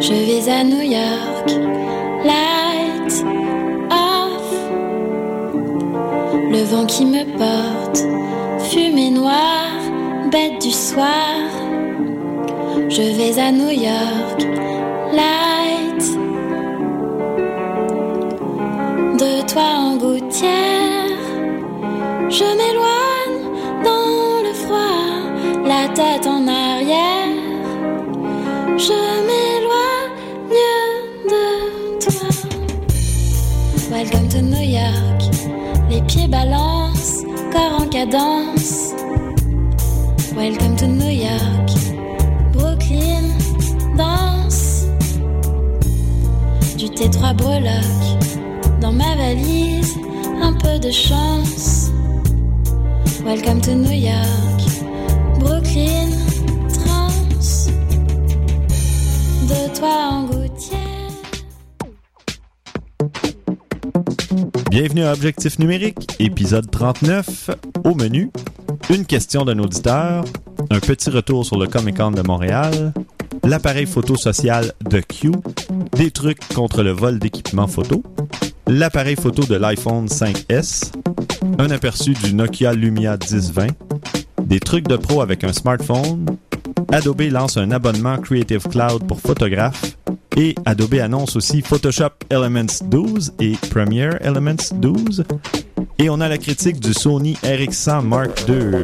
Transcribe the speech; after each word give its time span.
Je 0.00 0.12
vais 0.12 0.50
à 0.50 0.64
New 0.64 0.82
York, 0.82 1.46
light 2.24 3.24
off. 3.92 4.52
Le 6.50 6.64
vent 6.64 6.84
qui 6.86 7.04
me 7.04 7.24
porte, 7.38 8.04
fumée 8.70 9.10
noire, 9.10 9.78
bête 10.32 10.60
du 10.60 10.72
soir. 10.72 11.38
Je 12.88 13.02
vais 13.02 13.38
à 13.38 13.52
New 13.52 13.70
York, 13.70 14.40
light. 15.12 16.04
De 19.16 19.46
toi 19.46 19.68
en 19.78 19.96
gouttière, 19.96 21.20
je 22.28 22.44
m'éloigne 22.58 23.42
dans 23.84 24.42
le 24.42 24.52
froid, 24.54 25.64
la 25.64 25.88
tête 25.94 26.26
en. 26.26 26.35
Je 28.86 28.92
m'éloigne 28.92 30.52
de 31.28 31.98
toi. 32.04 32.28
Welcome 33.90 34.28
to 34.28 34.40
New 34.40 34.62
York. 34.62 35.22
Les 35.90 36.00
pieds 36.02 36.28
balancent, 36.28 37.24
corps 37.50 37.82
en 37.82 37.88
cadence. 37.88 38.92
Welcome 40.36 40.76
to 40.76 40.86
New 40.86 41.10
York. 41.10 41.68
Brooklyn 42.52 43.34
danse. 43.96 44.86
Du 46.78 46.86
T3 46.86 47.34
breloque. 47.34 48.80
Dans 48.80 48.92
ma 48.92 49.16
valise, 49.16 49.96
un 50.40 50.52
peu 50.52 50.78
de 50.78 50.92
chance. 50.92 51.90
Welcome 53.24 53.60
to 53.62 53.72
New 53.72 53.90
York. 53.90 54.55
Bienvenue 64.70 65.04
à 65.04 65.12
Objectif 65.12 65.58
numérique, 65.58 66.06
épisode 66.20 66.70
39. 66.70 67.50
Au 67.84 67.94
menu, 67.94 68.30
une 68.90 69.04
question 69.06 69.44
d'un 69.44 69.58
auditeur, 69.58 70.24
un 70.70 70.78
petit 70.78 71.10
retour 71.10 71.44
sur 71.44 71.58
le 71.58 71.66
Comic 71.66 71.96
Con 71.96 72.12
de 72.12 72.22
Montréal, 72.22 72.92
l'appareil 73.42 73.86
photo 73.86 74.16
social 74.16 74.72
de 74.88 75.00
Q, 75.00 75.32
des 75.96 76.10
trucs 76.10 76.46
contre 76.54 76.82
le 76.82 76.92
vol 76.92 77.18
d'équipements 77.18 77.66
photo, 77.66 78.04
l'appareil 78.68 79.16
photo 79.16 79.44
de 79.44 79.56
l'iPhone 79.56 80.06
5S, 80.06 80.92
un 81.58 81.70
aperçu 81.70 82.12
du 82.12 82.34
Nokia 82.34 82.72
Lumia 82.72 83.16
1020, 83.16 83.66
des 84.42 84.60
trucs 84.60 84.86
de 84.86 84.96
pro 84.96 85.22
avec 85.22 85.42
un 85.42 85.52
smartphone, 85.52 86.26
Adobe 86.92 87.22
lance 87.30 87.56
un 87.56 87.70
abonnement 87.72 88.18
Creative 88.18 88.68
Cloud 88.68 89.06
pour 89.06 89.20
photographes 89.20 89.96
et 90.36 90.54
Adobe 90.64 90.94
annonce 90.94 91.36
aussi 91.36 91.62
Photoshop 91.62 92.10
Elements 92.30 92.84
12 92.84 93.34
et 93.40 93.52
Premiere 93.70 94.18
Elements 94.20 94.72
12. 94.74 95.24
Et 95.98 96.10
on 96.10 96.20
a 96.20 96.28
la 96.28 96.38
critique 96.38 96.78
du 96.78 96.92
Sony 96.92 97.34
RX100 97.42 98.02
Mark 98.02 98.48
II. 98.48 98.82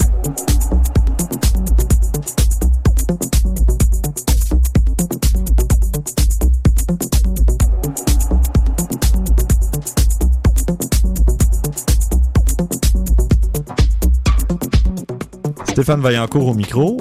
Stéphane 15.69 16.01
Vaillancourt 16.01 16.49
au 16.49 16.55
micro. 16.55 16.99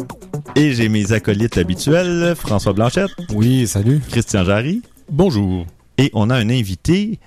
Et 0.56 0.74
j'ai 0.74 0.90
mes 0.90 1.12
acolytes 1.14 1.58
habituels, 1.58 2.36
François 2.36 2.74
Blanchette, 2.74 3.12
Oui, 3.34 3.68
salut. 3.68 4.02
Christian 4.10 4.44
Jarry. 4.44 4.82
Bonjour. 5.10 5.66
Et 5.98 6.10
on 6.14 6.30
a 6.30 6.36
un 6.36 6.50
invité, 6.50 7.20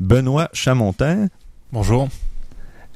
Benoît 0.00 0.48
Chamontin. 0.52 1.28
Bonjour. 1.72 2.08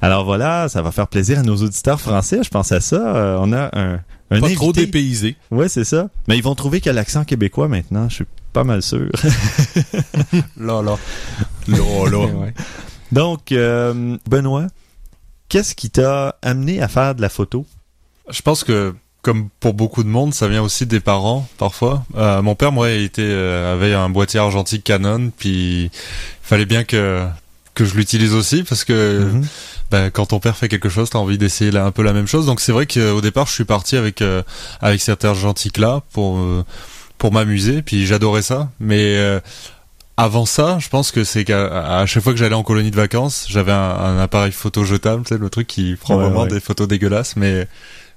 Alors 0.01 0.25
voilà, 0.25 0.69
ça 0.69 0.81
va 0.81 0.91
faire 0.91 1.07
plaisir 1.07 1.39
à 1.39 1.43
nos 1.43 1.55
auditeurs 1.55 1.99
français, 1.99 2.41
je 2.43 2.49
pense 2.49 2.71
à 2.71 2.79
ça. 2.81 3.15
Euh, 3.15 3.37
on 3.41 3.51
a 3.53 3.69
un, 3.77 3.93
un 3.95 3.99
Pas 4.29 4.35
invité. 4.37 4.55
trop 4.55 4.73
dépaysé. 4.73 5.35
Ouais, 5.51 5.69
c'est 5.69 5.83
ça. 5.85 6.09
Mais 6.27 6.37
ils 6.37 6.43
vont 6.43 6.53
trouver 6.55 6.79
qu'il 6.79 6.87
y 6.87 6.91
a 6.91 6.93
l'accent 6.93 7.23
québécois 7.23 7.67
maintenant, 7.67 8.07
je 8.09 8.15
suis 8.15 8.25
pas 8.53 8.63
mal 8.63 8.81
sûr. 8.83 9.09
Là, 10.57 10.81
là. 10.81 10.97
Là, 11.67 11.77
là. 12.11 12.17
Ouais. 12.35 12.53
Donc, 13.11 13.51
euh, 13.51 14.17
Benoît, 14.29 14.67
qu'est-ce 15.49 15.73
qui 15.75 15.89
t'a 15.89 16.35
amené 16.41 16.81
à 16.81 16.87
faire 16.87 17.15
de 17.15 17.21
la 17.21 17.29
photo? 17.29 17.65
Je 18.29 18.41
pense 18.41 18.63
que 18.63 18.93
comme 19.27 19.49
pour 19.59 19.73
beaucoup 19.73 20.03
de 20.03 20.07
monde, 20.09 20.33
ça 20.33 20.47
vient 20.47 20.61
aussi 20.63 20.85
des 20.85 21.01
parents 21.01 21.45
parfois. 21.57 22.05
Euh, 22.15 22.41
mon 22.41 22.55
père, 22.55 22.71
moi, 22.71 22.89
il 22.91 23.03
était 23.03 23.21
euh, 23.23 23.73
avait 23.73 23.93
un 23.93 24.09
boîtier 24.09 24.39
argentique 24.39 24.83
Canon, 24.85 25.31
puis 25.37 25.83
il 25.85 25.91
fallait 26.41 26.65
bien 26.65 26.83
que 26.85 27.25
que 27.73 27.83
je 27.85 27.93
l'utilise 27.95 28.33
aussi 28.33 28.63
parce 28.63 28.85
que 28.85 29.19
Mhm. 29.31 29.45
ben, 29.91 30.09
quand 30.09 30.27
ton 30.27 30.39
père 30.39 30.55
fait 30.55 30.69
quelque 30.69 30.89
chose, 30.89 31.09
t'as 31.09 31.19
envie 31.19 31.37
d'essayer 31.37 31.71
là, 31.71 31.85
un 31.85 31.91
peu 31.91 32.01
la 32.03 32.13
même 32.13 32.25
chose. 32.25 32.45
Donc 32.45 32.61
c'est 32.61 32.71
vrai 32.71 32.85
qu'au 32.87 33.19
départ, 33.21 33.47
je 33.47 33.51
suis 33.53 33.65
parti 33.65 33.97
avec 33.97 34.21
euh, 34.21 34.41
avec 34.81 35.01
cet 35.01 35.25
argentique 35.25 35.77
là 35.77 36.01
pour 36.13 36.37
euh, 36.37 36.63
pour 37.17 37.31
m'amuser, 37.33 37.81
puis 37.81 38.05
j'adorais 38.07 38.41
ça. 38.43 38.69
Mais 38.79 39.19
avant 40.19 40.45
ça, 40.47 40.77
je 40.79 40.89
pense 40.89 41.11
que 41.11 41.23
c'est 41.23 41.43
qu'à 41.45 42.05
chaque 42.07 42.23
fois 42.23 42.33
que 42.33 42.39
j'allais 42.39 42.55
en 42.55 42.63
colonie 42.63 42.89
de 42.91 42.95
vacances, 42.95 43.45
j'avais 43.49 43.71
un, 43.73 43.77
un 43.77 44.19
appareil 44.19 44.51
photo 44.51 44.83
jetable, 44.83 45.23
tu 45.23 45.35
sais, 45.35 45.37
le 45.39 45.49
truc 45.49 45.67
qui 45.67 45.95
prend 45.99 46.15
Ouais, 46.17 46.23
vraiment 46.23 46.43
ouais. 46.43 46.47
des 46.49 46.59
photos 46.59 46.87
dégueulasses, 46.87 47.35
mais 47.35 47.67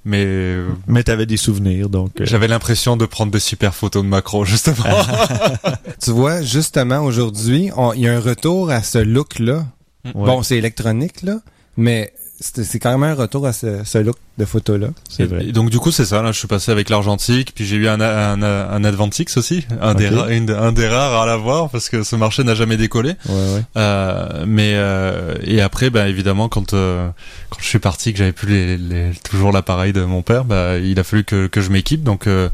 mais 0.05 0.57
Mais 0.87 1.03
t'avais 1.03 1.27
des 1.27 1.37
souvenirs, 1.37 1.89
donc... 1.89 2.21
euh, 2.21 2.25
j'avais 2.27 2.49
l'impression 2.49 2.97
de 2.97 3.05
prendre 3.07 3.31
des 3.33 3.41
super 3.41 3.75
photos 3.75 4.03
de 4.03 4.09
macro, 4.09 4.45
justement. 4.45 4.85
Tu 6.03 6.11
vois, 6.11 6.43
justement, 6.43 7.01
aujourd'hui, 7.01 7.71
on- 7.77 7.93
il 7.93 8.01
y 8.03 8.09
a 8.09 8.17
un 8.17 8.21
retour 8.21 8.71
à 8.71 8.83
ce 8.83 8.99
look-là. 8.99 9.67
ouais, 10.07 10.13
Bon, 10.15 10.43
c'est 10.43 10.57
électronique, 10.57 11.23
là, 11.23 11.41
mais 11.77 12.13
c'est 12.41 12.65
c'est 12.65 12.79
quand 12.79 12.91
même 12.97 13.03
un 13.03 13.15
retour 13.15 13.47
à 13.47 13.53
ce, 13.53 13.85
ce 13.85 13.99
look 13.99 14.17
de 14.39 14.45
photo-là. 14.47 14.89
c'est 15.11 15.25
vrai. 15.27 15.45
Et 15.47 15.53
donc 15.53 15.69
du 15.69 15.79
coup 15.79 15.91
c'est 15.91 16.07
ça, 16.07 16.23
là 16.23 16.33
je 16.33 16.39
suis 16.39 16.49
passé 16.49 16.73
avec 16.73 16.89
l'argentique, 16.89 17.53
puis 17.55 17.67
j'ai 17.67 17.77
eu 17.77 17.87
un, 17.89 18.01
un, 18.01 18.43
un 18.43 18.85
Advantix 18.85 19.37
aussi, 19.37 19.67
un, 19.83 19.95
des 19.95 20.09
ra- 20.09 20.31
une- 20.31 20.51
un 20.51 20.73
des 20.73 20.89
rares 20.89 21.21
à 21.21 21.27
l'avoir 21.27 21.69
parce 21.69 21.91
que 21.91 22.03
ce 22.03 22.17
marché 22.17 22.43
n'a 22.43 22.55
jamais 22.55 22.79
décollé. 22.79 23.11
Ouais, 23.29 23.35
ouais. 23.35 23.63
Euh, 23.77 24.45
mais 24.47 24.73
euh, 24.75 25.35
et 25.45 25.61
après, 25.61 25.91
bah 25.91 26.09
évidemment 26.09 26.49
quand 26.49 26.73
euh, 26.73 27.09
quand 27.51 27.59
je 27.61 27.67
suis 27.67 27.79
parti, 27.79 28.13
que 28.13 28.19
j'avais 28.19 28.33
plus 28.33 28.49
les, 28.49 28.79
les- 28.79 29.11
toujours 29.29 29.53
l'appareil 29.53 29.93
de 29.93 30.03
mon 30.05 30.23
père, 30.23 30.45
bah 30.47 30.79
il 30.79 30.99
a 30.99 31.05
fallu 31.05 31.25
que, 31.25 31.47
que 31.47 31.61
je 31.61 31.71
m'équipe. 31.71 32.03
Donc 32.03 32.27
euh, 32.27 32.49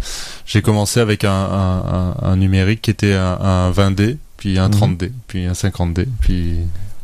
j'ai 0.46 0.62
commencé 0.62 0.98
avec 0.98 1.22
un, 1.24 1.30
un, 1.30 1.78
un, 1.78 2.14
un 2.22 2.36
numérique 2.36 2.82
qui 2.82 2.90
était 2.90 3.14
un, 3.14 3.38
un 3.40 3.70
20D, 3.70 4.16
puis 4.36 4.58
un 4.58 4.68
Mhm. 4.68 4.74
30D, 4.96 5.10
puis 5.28 5.44
un 5.46 5.52
50D, 5.52 6.06
puis 6.20 6.56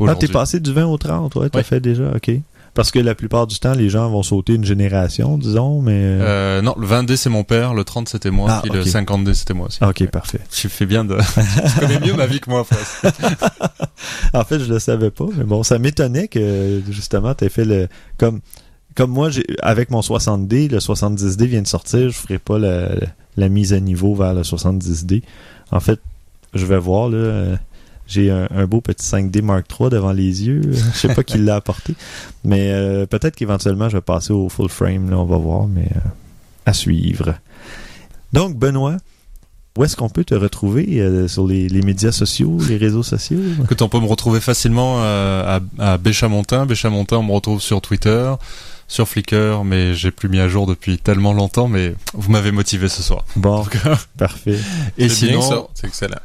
Ah, 0.08 0.16
t'es 0.16 0.26
passé 0.26 0.58
du 0.58 0.72
20 0.72 0.86
au 0.86 0.98
30, 0.98 1.36
ouais, 1.36 1.48
t'as 1.48 1.58
Ouais. 1.58 1.62
fait 1.62 1.78
déjà, 1.80 2.10
ok. 2.16 2.32
Parce 2.74 2.90
que 2.90 2.98
la 2.98 3.14
plupart 3.14 3.46
du 3.46 3.58
temps, 3.58 3.74
les 3.74 3.90
gens 3.90 4.08
vont 4.08 4.22
sauter 4.22 4.54
une 4.54 4.64
génération, 4.64 5.36
disons, 5.36 5.82
mais... 5.82 6.00
Euh, 6.02 6.62
non, 6.62 6.74
le 6.78 6.86
20D 6.86 7.16
c'est 7.16 7.28
mon 7.28 7.44
père, 7.44 7.74
le 7.74 7.84
30 7.84 8.08
c'était 8.08 8.30
moi, 8.30 8.48
Ah, 8.50 8.60
puis 8.62 8.72
le 8.72 8.82
50D 8.82 9.34
c'était 9.34 9.52
moi 9.52 9.66
aussi. 9.66 9.78
Ah, 9.82 9.90
ok, 9.90 10.06
parfait. 10.06 10.40
Tu 10.50 10.70
fais 10.70 10.86
bien 10.86 11.04
de. 11.04 11.16
tu 11.74 11.80
connais 11.80 12.00
mieux 12.00 12.14
ma 12.14 12.26
vie 12.26 12.40
que 12.40 12.48
moi. 12.48 12.64
En 14.34 14.44
fait, 14.44 14.58
je 14.58 14.72
le 14.72 14.78
savais 14.78 15.10
pas, 15.10 15.26
mais 15.36 15.44
bon, 15.44 15.62
ça 15.62 15.78
m'étonnait 15.78 16.28
que 16.28 16.82
justement 16.90 17.34
t'aies 17.34 17.48
fait 17.50 17.64
le 17.64 17.88
comme 18.18 18.40
comme 18.94 19.10
moi 19.10 19.30
j'ai 19.30 19.44
avec 19.60 19.90
mon 19.90 20.00
60D, 20.00 20.70
le 20.70 20.78
70D 20.78 21.44
vient 21.44 21.62
de 21.62 21.66
sortir, 21.66 22.08
je 22.08 22.14
ferai 22.16 22.38
pas 22.38 22.58
la, 22.58 22.88
la 23.36 23.48
mise 23.48 23.72
à 23.72 23.80
niveau 23.80 24.14
vers 24.14 24.34
le 24.34 24.42
70D. 24.42 25.22
En 25.70 25.80
fait, 25.80 26.00
je 26.54 26.66
vais 26.66 26.78
voir 26.78 27.08
là, 27.08 27.16
euh, 27.16 27.56
j'ai 28.12 28.30
un, 28.30 28.66
beau 28.66 28.80
petit 28.80 29.06
5D 29.06 29.42
Mark 29.42 29.66
III 29.70 29.90
devant 29.90 30.12
les 30.12 30.46
yeux. 30.46 30.60
Je 30.72 30.98
sais 30.98 31.14
pas 31.14 31.22
qui 31.22 31.38
l'a 31.38 31.56
apporté, 31.56 31.94
mais 32.44 32.70
euh, 32.72 33.06
peut-être 33.06 33.34
qu'éventuellement 33.34 33.88
je 33.88 33.96
vais 33.96 34.02
passer 34.02 34.32
au 34.32 34.48
full 34.48 34.68
frame. 34.68 35.10
Là, 35.10 35.18
on 35.18 35.24
va 35.24 35.38
voir, 35.38 35.66
mais 35.66 35.88
euh, 35.96 36.00
à 36.66 36.72
suivre. 36.72 37.34
Donc 38.32 38.56
Benoît, 38.56 38.96
où 39.78 39.84
est-ce 39.84 39.96
qu'on 39.96 40.10
peut 40.10 40.24
te 40.24 40.34
retrouver 40.34 41.00
euh, 41.00 41.26
sur 41.28 41.46
les, 41.46 41.68
médias 41.82 42.12
sociaux, 42.12 42.58
les 42.68 42.76
réseaux 42.76 43.02
sociaux? 43.02 43.40
Écoute, 43.64 43.80
on 43.80 43.88
peut 43.88 44.00
me 44.00 44.06
retrouver 44.06 44.40
facilement 44.40 45.02
à, 45.02 45.60
à 45.78 45.98
Béchamontin. 45.98 46.66
Béchamontin, 46.66 47.16
on 47.16 47.22
me 47.22 47.32
retrouve 47.32 47.60
sur 47.60 47.80
Twitter, 47.80 48.32
sur 48.92 49.08
Flickr, 49.08 49.64
mais 49.64 49.94
j'ai 49.94 50.10
plus 50.10 50.28
mis 50.28 50.38
à 50.38 50.48
jour 50.48 50.66
depuis 50.66 50.98
tellement 50.98 51.32
longtemps, 51.32 51.66
mais 51.66 51.94
vous 52.12 52.30
m'avez 52.30 52.52
motivé 52.52 52.90
ce 52.90 53.02
soir. 53.02 53.24
Bon, 53.36 53.64
parfait. 54.18 54.58
Et 54.98 55.08
sinon, 55.08 55.70
c'est 55.72 55.86
excellent. 55.86 56.18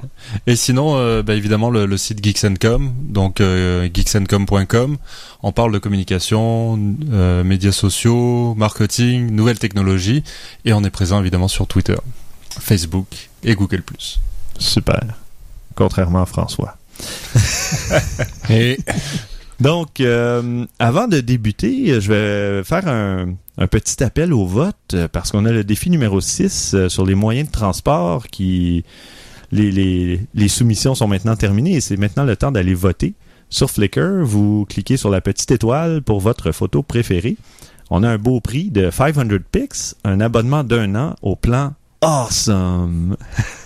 et 0.48 0.58
sinon, 0.58 0.98
euh, 0.98 1.24
bah, 1.24 1.36
évidemment, 1.36 1.70
le, 1.70 1.86
le 1.86 1.98
site 1.98 2.22
Geeks&Com, 2.22 2.94
donc 3.04 3.40
euh, 3.40 3.88
geeksandcom.com, 3.94 4.98
on 5.44 5.52
parle 5.54 5.72
de 5.72 5.78
communication, 5.78 6.78
euh, 7.10 7.46
médias 7.46 7.72
sociaux, 7.72 8.54
marketing, 8.56 9.32
nouvelles 9.32 9.60
technologies, 9.60 10.26
et 10.66 10.74
on 10.74 10.84
est 10.84 10.90
présent 10.90 11.22
évidemment 11.22 11.48
sur 11.48 11.68
Twitter, 11.68 11.96
Facebook 12.60 13.30
et 13.46 13.56
Google+. 13.56 13.82
Super. 14.60 15.00
Contrairement 15.74 16.24
à 16.24 16.26
François. 16.26 16.76
Et 18.50 18.80
Donc, 19.60 20.02
euh, 20.02 20.66
avant 20.78 21.08
de 21.08 21.20
débuter, 21.20 22.00
je 22.00 22.12
vais 22.12 22.64
faire 22.64 22.88
un, 22.88 23.34
un 23.58 23.68
petit 23.68 24.04
appel 24.04 24.34
au 24.34 24.46
vote 24.46 24.76
euh, 24.94 25.08
parce 25.08 25.32
qu'on 25.32 25.46
a 25.46 25.52
le 25.52 25.64
défi 25.64 25.90
numéro 25.90 26.22
6 26.22 26.74
euh, 26.74 26.90
sur 26.90 27.06
les 27.06 27.16
moyens 27.16 27.48
de 27.48 27.52
transport 27.52 28.28
qui... 28.28 28.84
les, 29.52 29.72
les, 29.72 30.20
les 30.34 30.48
soumissions 30.48 30.94
sont 30.94 31.08
maintenant 31.08 31.36
terminées 31.36 31.74
et 31.74 31.82
c'est 31.82 31.98
maintenant 31.98 32.24
le 32.24 32.36
temps 32.36 32.52
d'aller 32.52 32.76
voter. 32.76 33.16
Sur 33.50 33.72
Flickr, 33.72 34.24
vous 34.24 34.66
cliquez 34.70 34.98
sur 34.98 35.10
la 35.10 35.22
petite 35.22 35.50
étoile 35.52 36.02
pour 36.02 36.20
votre 36.20 36.52
photo 36.52 36.84
préférée. 36.84 37.38
On 37.90 38.04
a 38.04 38.10
un 38.10 38.18
beau 38.18 38.42
prix 38.42 38.70
de 38.70 38.92
500 38.92 39.24
pics, 39.52 39.96
un 40.04 40.20
abonnement 40.20 40.64
d'un 40.64 40.96
an 40.96 41.16
au 41.22 41.36
plan 41.36 41.74
Awesome. 42.02 43.16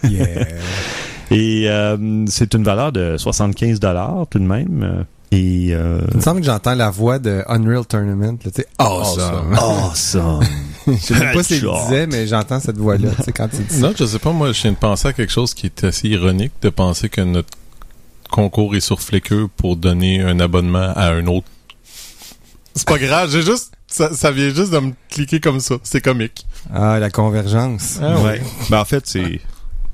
Yeah. 0.04 0.48
Et 1.32 1.70
euh, 1.70 2.26
c'est 2.28 2.54
une 2.54 2.64
valeur 2.64 2.92
de 2.92 3.18
75 3.18 3.80
dollars 3.80 4.28
tout 4.30 4.40
de 4.40 4.46
même. 4.46 5.06
Et 5.32 5.70
euh, 5.72 6.02
Il 6.12 6.18
me 6.18 6.22
semble 6.22 6.42
que 6.42 6.46
j'entends 6.46 6.76
la 6.76 6.90
voix 6.90 7.18
de 7.20 7.44
Unreal 7.48 7.86
Tournament. 7.86 8.38
là, 8.44 8.64
awesome. 8.80 9.54
awesome. 9.54 10.40
Je 10.88 10.94
sais 10.98 11.14
même 11.14 11.34
pas 11.34 11.44
ce 11.44 11.48
qu'il 11.50 11.58
Headshot. 11.58 11.84
disait, 11.84 12.08
mais 12.08 12.28
j'entends 12.28 12.60
cette 12.60 12.78
voix-là, 12.78 13.10
quand 13.36 13.48
il 13.54 13.66
dit. 13.66 13.80
Non, 13.80 13.94
je 13.98 14.04
sais 14.06 14.20
pas, 14.20 14.32
moi, 14.32 14.52
je 14.52 14.62
viens 14.62 14.72
de 14.72 14.78
penser 14.78 15.08
à 15.10 15.14
quelque 15.14 15.32
chose 15.32 15.54
qui 15.54 15.68
est 15.68 15.84
assez 15.84 16.10
ironique 16.10 16.52
de 16.62 16.70
penser 16.70 17.08
que 17.08 17.22
notre 17.22 17.50
concours 18.32 18.76
est 18.76 18.80
sur 18.82 19.00
Flickr 19.00 19.48
pour 19.58 19.76
donner 19.78 20.22
un 20.22 20.40
abonnement 20.40 20.92
à 20.96 21.10
un 21.12 21.28
autre. 21.28 21.48
C'est 22.76 22.88
pas 22.88 22.98
grave, 22.98 23.30
j'ai 23.32 23.44
juste, 23.44 23.74
ça, 23.88 24.12
ça 24.14 24.32
vient 24.32 24.50
juste 24.50 24.72
de 24.72 24.80
me 24.80 24.94
cliquer 25.10 25.40
comme 25.40 25.60
ça. 25.60 25.76
C'est 25.84 26.02
comique. 26.02 26.46
Ah, 26.74 26.98
la 27.00 27.10
convergence. 27.12 28.00
ouais. 28.02 28.42
Ben, 28.70 28.80
en 28.80 28.86
fait, 28.86 29.04
c'est 29.06 29.40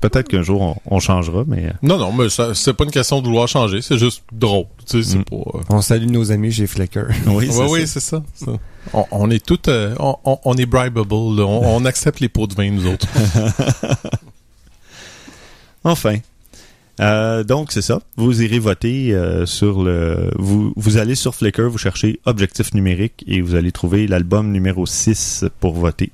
peut-être 0.00 0.28
qu'un 0.28 0.42
jour 0.42 0.60
on, 0.62 0.76
on 0.86 1.00
changera, 1.00 1.44
mais 1.46 1.72
Non, 1.82 1.98
non, 1.98 2.12
mais 2.12 2.28
ça, 2.28 2.54
c'est 2.54 2.72
pas 2.74 2.84
une 2.84 2.90
question 2.90 3.20
de 3.20 3.26
vouloir 3.26 3.48
changer, 3.48 3.82
c'est 3.82 3.98
juste 3.98 4.22
drôle. 4.32 4.64
Tu 4.86 5.02
sais, 5.02 5.10
c'est 5.10 5.18
Mm. 5.18 5.24
pas. 5.24 5.36
euh, 5.36 5.60
On 5.70 5.80
salue 5.80 6.06
nos 6.10 6.30
amis 6.32 6.52
chez 6.52 6.66
Flickr. 6.66 7.06
oui, 7.26 7.48
Ouais, 7.48 7.66
oui, 7.70 7.86
c'est 7.86 8.00
ça. 8.00 8.22
ça. 8.34 8.52
On, 8.94 9.04
on 9.10 9.30
est 9.30 9.44
tout, 9.44 9.58
euh, 9.68 9.94
on, 9.98 10.16
on- 10.24 10.38
on 10.44 10.54
est 10.56 10.66
bribable, 10.66 11.00
là. 11.36 11.44
On, 11.44 11.76
on 11.76 11.84
accepte 11.84 12.20
les 12.20 12.28
pots 12.28 12.46
de 12.46 12.54
vin, 12.54 12.70
nous 12.70 12.86
autres. 12.86 13.06
Enfin. 15.84 16.16
Euh, 17.00 17.44
donc 17.44 17.70
c'est 17.70 17.82
ça. 17.82 18.00
Vous 18.16 18.42
irez 18.42 18.58
voter 18.58 19.14
euh, 19.14 19.46
sur 19.46 19.82
le. 19.84 20.30
Vous, 20.36 20.72
vous 20.76 20.96
allez 20.96 21.14
sur 21.14 21.34
Flickr, 21.34 21.68
vous 21.68 21.78
cherchez 21.78 22.18
objectif 22.24 22.74
numérique 22.74 23.24
et 23.28 23.40
vous 23.40 23.54
allez 23.54 23.70
trouver 23.70 24.08
l'album 24.08 24.50
numéro 24.50 24.84
6 24.84 25.44
pour 25.60 25.74
voter. 25.74 26.10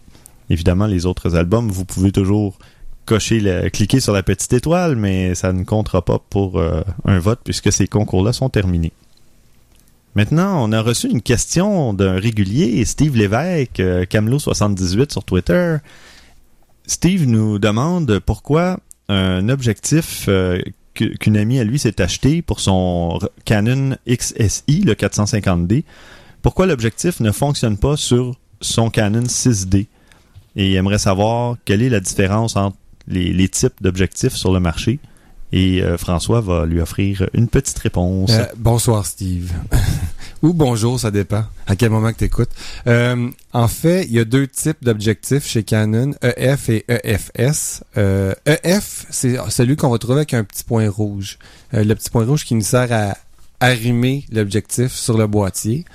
Évidemment, 0.50 0.86
les 0.86 1.06
autres 1.06 1.36
albums, 1.36 1.70
vous 1.70 1.86
pouvez 1.86 2.12
toujours 2.12 2.58
cocher 3.04 3.40
le, 3.40 3.68
cliquer 3.70 4.00
sur 4.00 4.12
la 4.12 4.22
petite 4.22 4.52
étoile, 4.52 4.96
mais 4.96 5.34
ça 5.34 5.52
ne 5.52 5.64
comptera 5.64 6.04
pas 6.04 6.18
pour 6.18 6.58
euh, 6.58 6.82
un 7.04 7.18
vote 7.18 7.40
puisque 7.44 7.72
ces 7.72 7.86
concours-là 7.86 8.32
sont 8.32 8.48
terminés. 8.48 8.92
Maintenant, 10.14 10.64
on 10.64 10.70
a 10.72 10.80
reçu 10.80 11.08
une 11.08 11.22
question 11.22 11.92
d'un 11.92 12.18
régulier, 12.18 12.84
Steve 12.84 13.16
Lévesque, 13.16 13.80
euh, 13.80 14.04
Camelot78 14.04 15.12
sur 15.12 15.24
Twitter. 15.24 15.76
Steve 16.86 17.26
nous 17.26 17.58
demande 17.58 18.20
pourquoi 18.20 18.78
un 19.08 19.48
objectif 19.48 20.26
euh, 20.28 20.60
qu'une 20.94 21.36
amie 21.36 21.58
à 21.58 21.64
lui 21.64 21.78
s'est 21.78 22.00
acheté 22.00 22.42
pour 22.42 22.60
son 22.60 23.18
Canon 23.44 23.96
XSI, 24.08 24.82
le 24.82 24.94
450D. 24.94 25.82
Pourquoi 26.42 26.66
l'objectif 26.66 27.20
ne 27.20 27.32
fonctionne 27.32 27.76
pas 27.76 27.96
sur 27.96 28.36
son 28.60 28.90
Canon 28.90 29.24
6D? 29.24 29.86
Et 30.56 30.70
il 30.70 30.76
aimerait 30.76 30.98
savoir 30.98 31.56
quelle 31.64 31.82
est 31.82 31.88
la 31.88 32.00
différence 32.00 32.54
entre 32.54 32.76
les, 33.08 33.48
types 33.48 33.82
d'objectifs 33.82 34.34
sur 34.34 34.52
le 34.52 34.60
marché. 34.60 34.98
Et 35.52 35.82
euh, 35.82 35.96
François 35.96 36.40
va 36.40 36.66
lui 36.66 36.80
offrir 36.80 37.28
une 37.32 37.48
petite 37.48 37.78
réponse. 37.78 38.30
Euh, 38.32 38.44
bonsoir 38.56 39.06
Steve. 39.06 39.52
Ou 40.42 40.52
bonjour, 40.52 41.00
ça 41.00 41.10
dépend 41.10 41.44
à 41.66 41.74
quel 41.74 41.88
moment 41.88 42.12
que 42.12 42.18
tu 42.18 42.24
écoutes. 42.24 42.50
en 42.86 43.68
fait, 43.68 44.04
il 44.04 44.12
y 44.12 44.18
a 44.18 44.26
deux 44.26 44.46
types 44.46 44.82
d'objectifs 44.82 45.46
chez 45.46 45.62
Canon, 45.62 46.12
EF 46.22 46.68
et 46.68 46.84
EFS. 46.88 47.82
Euh, 47.96 48.34
EF, 48.44 49.06
c'est 49.08 49.38
celui 49.48 49.76
qu'on 49.76 49.88
va 49.88 49.96
trouver 49.96 50.18
avec 50.18 50.34
un 50.34 50.44
petit 50.44 50.64
point 50.64 50.90
rouge. 50.90 51.38
Euh, 51.72 51.82
le 51.82 51.94
petit 51.94 52.10
point 52.10 52.26
rouge 52.26 52.44
qui 52.44 52.54
nous 52.54 52.60
sert 52.60 52.92
à 52.92 53.16
arrimer 53.60 54.26
l'objectif 54.30 54.92
sur 54.92 55.16
le 55.16 55.26
boîtier. 55.26 55.86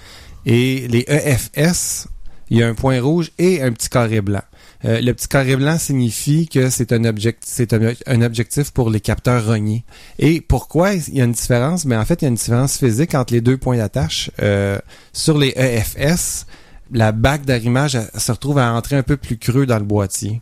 Et 0.47 0.87
les 0.87 1.05
EFS, 1.07 2.07
il 2.49 2.57
y 2.57 2.63
a 2.63 2.67
un 2.67 2.73
point 2.73 2.99
rouge 2.99 3.31
et 3.37 3.61
un 3.61 3.71
petit 3.71 3.89
carré 3.89 4.21
blanc. 4.21 4.41
Euh, 4.85 5.01
le 5.01 5.13
petit 5.13 5.27
carré 5.27 5.55
blanc 5.57 5.77
signifie 5.77 6.47
que 6.47 6.69
c'est 6.69 6.93
un, 6.93 7.03
object, 7.03 7.43
c'est 7.45 7.73
un, 7.73 7.93
un 8.07 8.21
objectif 8.21 8.71
pour 8.71 8.89
les 8.89 9.01
capteurs 9.01 9.45
rognés. 9.45 9.83
Et 10.19 10.39
pourquoi 10.39 10.93
il 10.93 11.15
y 11.15 11.21
a 11.21 11.25
une 11.25 11.33
différence? 11.33 11.83
Mais 11.85 11.97
en 11.97 12.05
fait, 12.05 12.21
il 12.21 12.25
y 12.25 12.27
a 12.27 12.29
une 12.29 12.35
différence 12.35 12.77
physique 12.77 13.13
entre 13.13 13.33
les 13.33 13.41
deux 13.41 13.57
points 13.57 13.75
d'attache. 13.77 14.31
Euh, 14.41 14.79
sur 15.11 15.37
les 15.37 15.49
EFS, 15.57 16.45
la 16.93 17.11
bague 17.11 17.43
d'arrimage 17.43 17.97
se 18.17 18.31
retrouve 18.31 18.57
à 18.59 18.71
entrer 18.73 18.95
un 18.95 19.03
peu 19.03 19.17
plus 19.17 19.37
creux 19.37 19.65
dans 19.65 19.79
le 19.79 19.83
boîtier. 19.85 20.41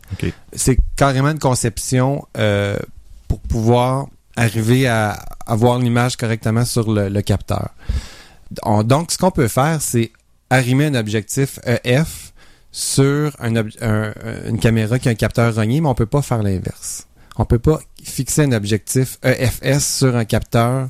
C'est 0.52 0.78
carrément 0.96 1.30
une 1.30 1.38
conception 1.40 2.24
euh, 2.38 2.76
pour 3.26 3.40
pouvoir 3.40 4.06
arriver 4.36 4.86
à 4.86 5.18
avoir 5.46 5.78
l'image 5.80 6.16
correctement 6.16 6.64
sur 6.64 6.92
le, 6.92 7.08
le 7.08 7.22
capteur. 7.22 7.70
On- 8.62 8.84
donc, 8.84 9.10
ce 9.10 9.18
qu'on 9.18 9.32
peut 9.32 9.48
faire, 9.48 9.82
c'est 9.82 10.12
arrimer 10.48 10.86
un 10.86 10.94
objectif 10.94 11.58
EF 11.84 12.32
sur 12.78 13.32
un 13.40 13.56
ob- 13.56 13.70
un- 13.80 14.12
une 14.48 14.58
caméra 14.60 15.00
qui 15.00 15.08
a 15.08 15.10
un 15.10 15.16
capteur 15.16 15.52
rogné, 15.52 15.80
mais 15.80 15.88
on 15.88 15.94
peut 15.96 16.06
pas 16.06 16.22
faire 16.22 16.42
l'inverse. 16.44 17.08
On 17.36 17.44
peut 17.44 17.58
pas 17.58 17.80
fixer 18.04 18.42
un 18.44 18.52
objectif 18.52 19.18
EFS 19.24 19.80
sur 19.98 20.14
un 20.16 20.24
capteur 20.24 20.88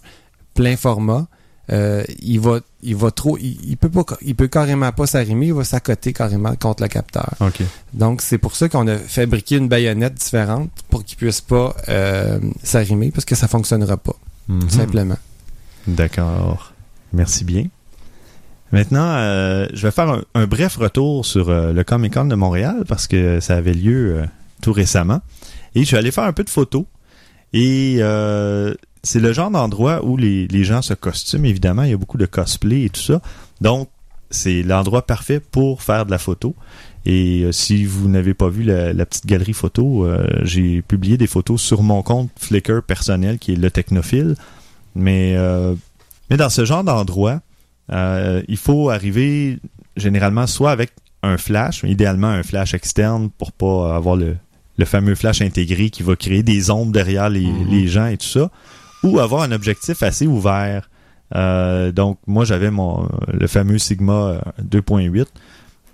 plein 0.55 0.76
format. 0.76 1.26
Euh, 1.70 2.02
il 2.20 2.40
va, 2.40 2.61
il 2.82 2.94
va 2.96 3.11
trop, 3.11 3.37
il, 3.38 3.58
il 3.70 3.76
peut 3.79 3.88
pas, 3.90 4.05
il 4.23 4.35
peut 4.35 4.49
carrément 4.49 4.90
pas 4.93 5.06
s'arrimer, 5.06 5.46
il 5.46 5.55
va 5.55 5.64
s'accoter 5.64 6.12
carrément 6.12 6.55
contre 6.56 6.82
le 6.82 6.88
capteur. 6.88 7.31
OK. 7.40 7.61
Donc 7.94 8.20
c'est 8.23 8.38
pour 8.38 8.55
ça 8.56 8.69
qu'on 8.69 8.87
a 8.87 8.96
fabriqué 8.99 9.56
une 9.56 9.69
baïonnette 9.69 10.14
différente 10.14 10.70
pour 10.90 11.05
qu'il 11.05 11.17
puisse 11.17 11.40
pas 11.40 11.75
euh, 11.88 12.38
s'arrimer 12.62 13.11
parce 13.11 13.25
que 13.26 13.35
ça 13.35 13.49
fonctionnera 13.49 13.96
pas, 13.96 14.16
Mhm. 14.49 14.61
tout 14.61 14.71
simplement. 14.71 15.18
D'accord. 15.87 16.73
Merci 17.14 17.45
bien. 17.45 17.64
Maintenant, 18.71 19.15
euh, 19.17 19.67
je 19.73 19.87
vais 19.87 19.91
faire 19.91 20.11
un, 20.11 20.23
un 20.35 20.47
bref 20.47 20.77
retour 20.77 21.25
sur 21.25 21.49
euh, 21.49 21.73
le 21.73 21.85
Comic 21.85 22.15
Con 22.15 22.27
de 22.27 22.35
Montréal 22.35 22.85
parce 22.87 23.07
que 23.07 23.41
ça 23.41 23.57
avait 23.57 23.73
lieu 23.73 24.17
euh, 24.17 24.27
tout 24.63 24.73
récemment. 24.73 25.21
Et 25.75 25.81
je 25.81 25.87
suis 25.87 25.97
allé 25.97 26.11
faire 26.11 26.25
un 26.25 26.33
peu 26.33 26.45
de 26.45 26.51
photos. 26.51 26.85
Et 27.55 27.97
euh, 28.01 28.75
c'est 29.03 29.21
le 29.21 29.33
genre 29.33 29.51
d'endroit 29.51 30.05
où 30.05 30.19
les, 30.19 30.47
les 30.49 30.65
gens 30.65 30.83
se 30.83 30.93
costument, 30.93 31.47
évidemment. 31.47 31.83
Il 31.85 31.91
y 31.91 31.95
a 31.95 31.97
beaucoup 31.97 32.19
de 32.19 32.27
cosplay 32.27 32.83
et 32.85 32.91
tout 32.91 33.01
ça. 33.01 33.23
Donc, 33.63 33.89
c'est 34.31 34.63
l'endroit 34.63 35.07
parfait 35.07 35.41
pour 35.41 35.83
faire 35.83 36.05
de 36.05 36.11
la 36.11 36.19
photo. 36.19 36.55
Et 37.07 37.45
euh, 37.45 37.53
si 37.53 37.87
vous 37.87 38.07
n'avez 38.09 38.35
pas 38.35 38.51
vu 38.51 38.65
la, 38.65 38.93
la 38.93 39.07
petite 39.07 39.25
galerie 39.25 39.55
photo, 39.55 40.05
euh, 40.05 40.27
j'ai 40.43 40.83
publié 40.83 41.17
des 41.17 41.27
photos 41.27 41.63
sur 41.63 41.83
mon 41.83 42.03
compte 42.03 42.31
Flickr 42.39 42.83
personnel 42.87 43.39
qui 43.39 43.53
est 43.53 43.57
le 43.57 43.71
Technophile. 43.71 44.35
Mais, 44.95 45.37
mais 46.29 46.37
dans 46.37 46.51
ce 46.51 46.65
genre 46.65 46.83
d'endroit, 46.83 47.41
euh, 47.90 48.42
il 48.49 48.57
faut 48.57 48.90
arriver 48.90 49.59
généralement 49.97 50.47
soit 50.47 50.71
avec 50.71 50.90
un 51.23 51.37
flash, 51.37 51.83
idéalement 51.85 52.28
un 52.28 52.42
flash 52.42 52.75
externe 52.75 53.30
pour 53.38 53.52
pas 53.52 53.97
avoir 53.97 54.16
le, 54.16 54.37
le 54.76 54.85
fameux 54.85 55.14
flash 55.14 55.42
intégré 55.42 55.90
qui 55.90 56.02
va 56.02 56.14
créer 56.16 56.42
des 56.42 56.71
ombres 56.71 56.92
derrière 56.92 57.28
les, 57.28 57.47
Mhm. 57.47 57.68
les 57.71 57.88
gens 57.88 58.07
et 58.07 58.16
tout 58.16 58.26
ça, 58.26 58.50
ou 59.02 59.18
avoir 59.18 59.42
un 59.42 59.52
objectif 59.52 60.02
assez 60.02 60.26
ouvert. 60.26 60.88
Euh, 61.35 61.92
donc 61.92 62.18
moi 62.26 62.45
j'avais 62.47 62.71
mon 62.71 63.07
le 63.33 63.47
fameux 63.49 63.76
Sigma 63.78 64.12
euh, 64.12 64.40
2.8 64.62 65.26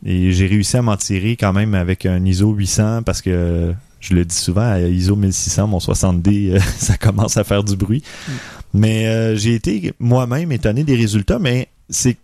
et 0.07 0.31
j'ai 0.31 0.47
réussi 0.47 0.77
à 0.77 0.83
m'en 0.83 0.97
tirer 0.97 1.35
quand 1.37 1.53
même 1.53 1.75
avec 1.75 2.07
un 2.07 2.25
ISO 2.25 2.53
800 2.53 3.03
parce 3.03 3.21
que 3.21 3.75
je 3.99 4.15
le 4.15 4.25
dis 4.25 4.37
souvent 4.37 4.71
à 4.71 4.79
ISO 4.81 5.17
1600 5.17 5.67
mon 5.67 5.79
60D 5.79 6.53
euh, 6.53 6.59
ça 6.77 6.97
commence 6.99 7.37
à 7.37 7.43
faire 7.43 7.65
du 7.65 7.75
bruit. 7.75 8.05
Mais 8.75 9.09
euh, 9.09 9.35
j'ai 9.35 9.55
été 9.55 9.93
moi-même 9.99 10.53
étonné 10.53 10.85
des 10.85 10.95
résultats 10.95 11.41
mais 11.41 11.67
c'est 11.89 12.19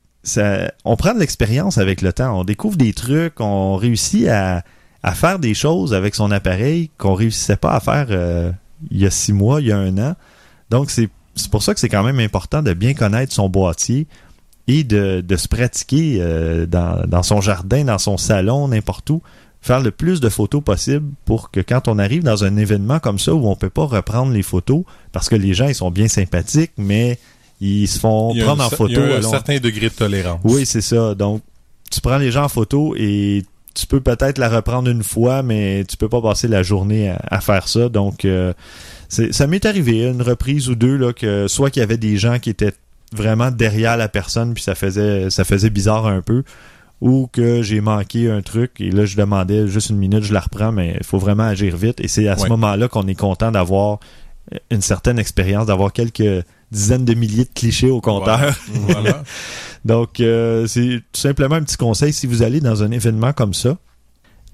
on 0.85 0.97
prend 0.97 1.15
de 1.15 1.19
l'expérience 1.19 1.79
avec 1.79 2.03
le 2.03 2.13
temps, 2.13 2.39
on 2.39 2.45
découvre 2.45 2.77
des 2.77 2.93
trucs, 2.93 3.41
on 3.41 3.77
réussit 3.77 4.29
à 4.29 4.63
faire 5.15 5.39
des 5.39 5.55
choses 5.55 5.95
avec 5.95 6.15
son 6.15 6.31
appareil 6.31 6.91
qu'on 6.99 7.15
réussissait 7.15 7.57
pas 7.57 7.73
à 7.73 7.81
faire 7.81 8.09
euh, 8.11 8.53
il 8.91 8.99
y 8.99 9.07
a 9.07 9.11
six 9.11 9.33
mois, 9.33 9.61
il 9.61 9.69
y 9.69 9.73
a 9.73 9.79
un 9.79 9.97
an. 9.99 10.15
Donc 10.71 10.91
c'est 10.91 11.09
pour 11.51 11.63
ça 11.63 11.75
que 11.75 11.81
c'est 11.81 11.89
quand 11.89 12.03
même 12.03 12.21
important 12.21 12.63
de 12.63 12.73
bien 12.73 12.95
connaître 12.95 13.33
son 13.33 13.49
boîtier 13.49 14.07
et 14.69 14.85
de, 14.85 15.21
de 15.27 15.37
se 15.37 15.49
pratiquer 15.49 16.19
euh, 16.21 16.67
dans, 16.67 17.23
son 17.23 17.41
jardin, 17.41 17.85
dans 17.85 17.99
son 17.99 18.17
salon, 18.17 18.69
n'importe 18.69 19.11
où, 19.11 19.23
faire 19.61 19.81
le 19.81 19.91
plus 19.91 20.21
de 20.21 20.29
photos 20.29 20.63
possible 20.63 21.07
pour 21.25 21.51
que 21.51 21.61
quand 21.61 21.89
on 21.89 21.99
arrive 21.99 22.23
dans 22.23 22.45
un 22.45 22.57
événement 22.57 22.99
comme 22.99 23.19
ça 23.19 23.35
où 23.35 23.49
on 23.49 23.57
peut 23.57 23.71
pas 23.71 23.85
reprendre 23.85 24.33
les 24.33 24.43
photos 24.43 24.85
parce 25.13 25.29
que 25.29 25.37
les 25.37 25.55
gens 25.55 25.69
ils 25.69 25.75
sont 25.75 25.91
bien 25.91 26.09
sympathiques, 26.09 26.73
mais 26.79 27.19
ils 27.61 27.87
se 27.87 27.99
font 27.99 28.33
Il 28.35 28.43
prendre 28.45 28.65
en 28.65 28.71
photo. 28.71 29.01
il 29.05 29.11
y 29.11 29.15
a 29.15 29.19
un 29.19 29.23
certain 29.23 29.59
degré 29.59 29.89
de 29.89 29.95
tolérance. 29.95 30.41
oui, 30.45 30.65
c'est 30.67 30.81
ça. 30.81 31.15
Donc, 31.15 31.43
tu 31.91 32.01
prends 32.01 32.19
les 32.19 32.31
gens 32.31 32.45
en 32.45 32.49
photo 32.49 32.95
et 32.97 33.43
tu 33.75 33.87
peux 33.87 34.01
peut-être 34.01 34.39
la 34.39 34.49
reprendre 34.49 34.89
une 34.89 35.03
fois, 35.03 35.43
mais 35.43 35.85
tu 35.89 35.97
peux 35.97 36.09
pas 36.09 36.21
passer 36.21 36.49
la 36.49 36.63
journée 36.63 37.11
à, 37.11 37.21
à 37.31 37.41
faire 37.41 37.69
ça. 37.69 37.89
Donc, 37.89 38.25
euh, 38.25 38.53
ça 39.09 39.47
m'est 39.47 39.65
arrivé 39.67 40.05
une 40.05 40.23
reprise 40.23 40.69
ou 40.69 40.75
deux 40.75 40.97
là 40.97 41.13
que 41.13 41.49
soit 41.49 41.71
qu'il 41.71 41.81
y 41.81 41.83
avait 41.83 41.97
des 41.97 42.17
gens 42.17 42.39
qui 42.39 42.51
étaient 42.51 42.73
vraiment 43.13 43.51
derrière 43.51 43.97
la 43.97 44.09
personne 44.09 44.55
puis 44.55 44.63
ça 44.63 44.77
faisait 44.77 45.31
ça 45.31 45.43
faisait 45.43 45.69
bizarre 45.71 46.07
un 46.07 46.23
peu 46.23 46.45
ou 47.01 47.29
que 47.33 47.61
j'ai 47.61 47.81
manqué 47.81 48.31
un 48.31 48.41
truc 48.41 48.73
et 48.79 48.93
là 48.93 49.05
je 49.07 49.17
demandais 49.17 49.67
juste 49.67 49.91
une 49.91 49.97
minute, 49.97 50.23
je 50.23 50.33
la 50.33 50.39
reprends, 50.41 50.71
mais 50.71 50.97
il 51.01 51.05
faut 51.05 51.19
vraiment 51.19 51.43
agir 51.45 51.77
vite. 51.77 52.01
Et 52.01 52.07
c'est 52.09 52.29
à 52.29 52.37
ce 52.37 52.47
moment-là 52.49 52.87
qu'on 52.89 53.09
est 53.09 53.15
content 53.15 53.51
d'avoir 53.51 53.99
une 54.71 54.83
certaine 54.83 55.19
expérience, 55.19 55.67
d'avoir 55.67 55.93
quelques 55.93 56.45
dizaines 56.71 57.05
de 57.05 57.15
milliers 57.15 57.45
de 57.45 57.51
clichés 57.55 57.91
au 57.91 58.01
compteur. 58.01 58.55
Voilà. 58.73 59.23
Donc, 59.85 60.21
euh, 60.21 60.67
c'est 60.67 61.03
tout 61.13 61.21
simplement 61.21 61.57
un 61.57 61.63
petit 61.63 61.77
conseil. 61.77 62.13
Si 62.13 62.27
vous 62.27 62.43
allez 62.43 62.61
dans 62.61 62.83
un 62.83 62.91
événement 62.91 63.33
comme 63.33 63.55
ça, 63.55 63.79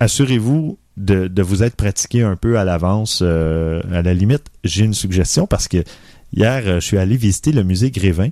assurez-vous 0.01 0.79
de, 0.97 1.29
de 1.29 1.43
vous 1.43 1.63
être 1.63 1.77
pratiqué 1.77 2.23
un 2.23 2.37
peu 2.37 2.59
à 2.59 2.65
l'avance. 2.65 3.21
Euh, 3.23 3.83
à 3.93 4.03
la 4.03 4.15
limite, 4.15 4.45
j'ai 4.65 4.85
une 4.85 4.95
suggestion 4.95 5.47
parce 5.47 5.69
que 5.69 5.85
hier, 6.33 6.63
euh, 6.67 6.81
je 6.81 6.87
suis 6.87 6.99
allé 6.99 7.17
visiter 7.17 7.53
le 7.53 7.65
musée 7.65 7.91
Grévin, 7.91 8.31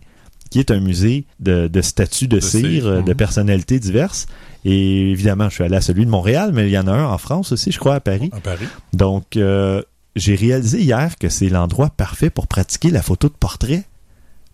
qui 0.51 0.61
est 0.61 0.71
un 0.71 0.81
musée 0.81 1.27
de, 1.41 1.69
de 1.69 1.83
statues 1.83 2.29
de, 2.29 2.37
De 2.37 2.41
cire, 2.41 2.61
cire, 2.61 2.87
euh, 2.87 3.03
de 3.03 3.11
mhm. 3.11 3.17
personnalités 3.17 3.81
diverses. 3.81 4.27
Et 4.65 5.11
évidemment, 5.11 5.49
je 5.49 5.55
suis 5.55 5.65
allé 5.65 5.77
à 5.77 5.81
celui 5.81 6.07
de 6.07 6.11
Montréal, 6.11 6.53
mais 6.55 6.69
il 6.69 6.71
y 6.71 6.79
en 6.79 6.87
a 6.87 6.93
un 6.93 7.07
en 7.07 7.19
France 7.19 7.53
aussi, 7.53 7.73
je 7.73 7.79
crois, 7.79 7.97
à 7.97 8.01
Paris. 8.01 8.31
À 8.33 8.41
Paris. 8.41 8.67
Donc, 8.93 9.37
euh, 9.37 9.83
j'ai 10.17 10.35
réalisé 10.35 10.81
hier 10.81 11.17
que 11.19 11.29
c'est 11.29 11.49
l'endroit 11.49 11.91
parfait 11.91 12.31
pour 12.31 12.47
pratiquer 12.47 12.91
la 12.91 13.03
photo 13.03 13.29
de 13.29 13.35
portrait. 13.35 13.85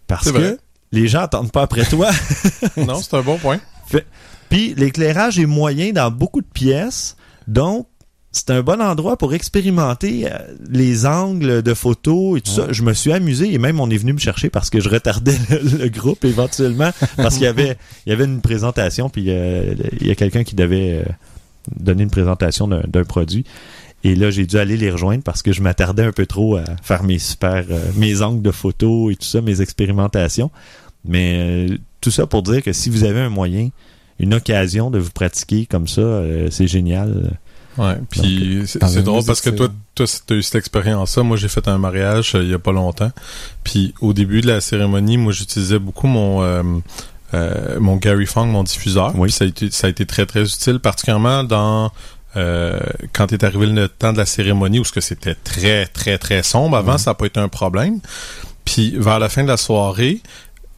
Parce 0.07 0.33
que 0.33 0.59
les 0.93 1.07
gens 1.07 1.21
n'attendent 1.21 1.53
pas 1.53 1.63
après 1.63 1.85
toi. 1.85 2.11
Non, 2.77 3.01
c'est 3.01 3.15
un 3.15 3.23
bon 3.23 3.39
point. 3.39 3.61
Puis 4.49 4.75
l'éclairage 4.75 5.39
est 5.39 5.47
moyen 5.47 5.93
dans 5.93 6.11
beaucoup 6.11 6.41
de 6.41 6.47
pièces. 6.47 7.17
Donc, 7.47 7.87
c'est 8.33 8.51
un 8.51 8.63
bon 8.63 8.81
endroit 8.81 9.17
pour 9.17 9.35
expérimenter 9.35 10.31
euh, 10.31 10.39
les 10.69 11.05
angles 11.05 11.63
de 11.63 11.75
photos 11.75 12.39
et 12.39 12.41
tout 12.41 12.53
ça. 12.53 12.67
Je 12.71 12.83
me 12.83 12.93
suis 12.93 13.13
amusé 13.13 13.53
et 13.53 13.59
même 13.59 13.81
on 13.81 13.91
est 13.91 13.97
venu 13.97 14.13
me 14.13 14.19
chercher 14.19 14.51
parce 14.51 14.71
que 14.71 14.81
je 14.81 14.89
retardais 14.89 15.37
le, 15.51 15.79
le 15.79 15.89
groupe 15.89 16.25
éventuellement 16.25 16.91
parce 17.17 17.35
qu'il 17.35 17.45
y 17.45 17.49
avait 17.49 17.77
il 18.07 18.11
y 18.11 18.13
avait 18.13 18.25
une 18.25 18.41
présentation 18.41 19.11
puis 19.11 19.27
euh, 19.29 19.75
il 20.01 20.07
y 20.07 20.11
a 20.13 20.15
quelqu'un 20.15 20.45
qui 20.45 20.55
devait 20.55 21.03
euh, 21.05 21.13
donner 21.75 22.05
une 22.05 22.11
présentation 22.11 22.69
d'un 22.69 22.83
d'un 22.87 23.05
produit. 23.05 23.45
Et 24.03 24.15
là, 24.15 24.31
j'ai 24.31 24.47
dû 24.47 24.57
aller 24.57 24.77
les 24.77 24.91
rejoindre 24.91 25.23
parce 25.23 25.43
que 25.43 25.53
je 25.53 25.63
m'attardais 25.63 26.05
un 26.05 26.13
peu 26.13 26.27
trop 26.27 26.57
à 26.57 26.65
faire 26.83 27.03
mes 27.03 27.19
super 27.19 27.65
euh, 27.71 27.91
mes 27.97 28.23
angles 28.23 28.43
de 28.43 28.51
photos 28.51 29.13
et 29.13 29.17
tout 29.17 29.27
ça, 29.27 29.41
mes 29.43 29.61
expérimentations. 29.61 30.51
Mais 31.05 31.69
euh, 31.71 31.77
tout 32.01 32.11
ça 32.11 32.27
pour 32.27 32.43
dire 32.43 32.63
que 32.63 32.73
si 32.73 32.89
vous 32.91 33.05
avez 33.05 33.21
un 33.21 33.29
moyen, 33.29 33.71
une 34.19 34.35
occasion 34.35 34.91
de 34.91 34.99
vous 34.99 35.11
pratiquer 35.11 35.67
comme 35.67 35.89
ça, 35.89 36.01
euh, 36.01 36.49
c'est 36.51 36.67
génial. 36.67 37.31
Ouais, 37.79 37.97
puis 38.11 38.63
c'est 38.67 38.79
dans 38.81 38.89
c'est 38.89 39.03
drôle 39.03 39.25
parce 39.25 39.41
que 39.41 39.51
toi, 39.51 39.69
toi, 39.95 40.07
tu 40.27 40.35
as 40.35 40.37
eu 40.37 40.43
cette 40.43 40.57
expérience-là. 40.57 41.23
Moi, 41.23 41.37
j'ai 41.37 41.49
fait 41.49 41.67
un 41.69 41.79
mariage 41.79 42.35
euh, 42.35 42.43
il 42.43 42.51
y 42.51 42.55
a 42.55 42.59
pas 42.59 42.73
longtemps. 42.73 43.13
Puis 43.65 43.95
au 44.01 44.13
début 44.13 44.41
de 44.41 44.49
la 44.49 44.61
cérémonie, 44.61 45.17
moi, 45.17 45.33
j'utilisais 45.33 45.79
beaucoup 45.79 46.09
mon 46.09 46.43
euh, 46.43 46.63
euh, 47.33 47.79
mon 47.79 47.97
Gary 47.97 48.27
Fong, 48.27 48.47
mon 48.47 48.65
diffuseur. 48.65 49.13
Oui. 49.15 49.29
Puis 49.29 49.33
ça 49.33 49.45
a 49.45 49.49
été 49.49 49.71
ça 49.71 49.87
a 49.87 49.91
été 49.91 50.05
très 50.05 50.27
très 50.27 50.43
utile, 50.43 50.81
particulièrement 50.81 51.45
dans 51.45 51.93
euh, 52.37 52.79
quand 53.13 53.33
est 53.33 53.43
arrivé 53.45 53.67
le 53.67 53.89
temps 53.89 54.13
de 54.13 54.19
la 54.19 54.27
cérémonie 54.27 54.79
où 54.79 54.85
ce 54.85 54.93
que 54.93 55.01
c'était 55.01 55.35
très 55.35 55.87
très 55.87 56.19
très 56.19 56.43
sombre. 56.43 56.77
Avant, 56.77 56.99
ça 56.99 57.11
n'a 57.11 57.15
pas 57.15 57.27
été 57.27 57.41
un 57.41 57.49
problème. 57.49 58.01
Puis 58.65 58.95
vers 58.97 59.19
la 59.19 59.29
fin 59.29 59.43
de 59.43 59.49
la 59.49 59.57
soirée, 59.57 60.21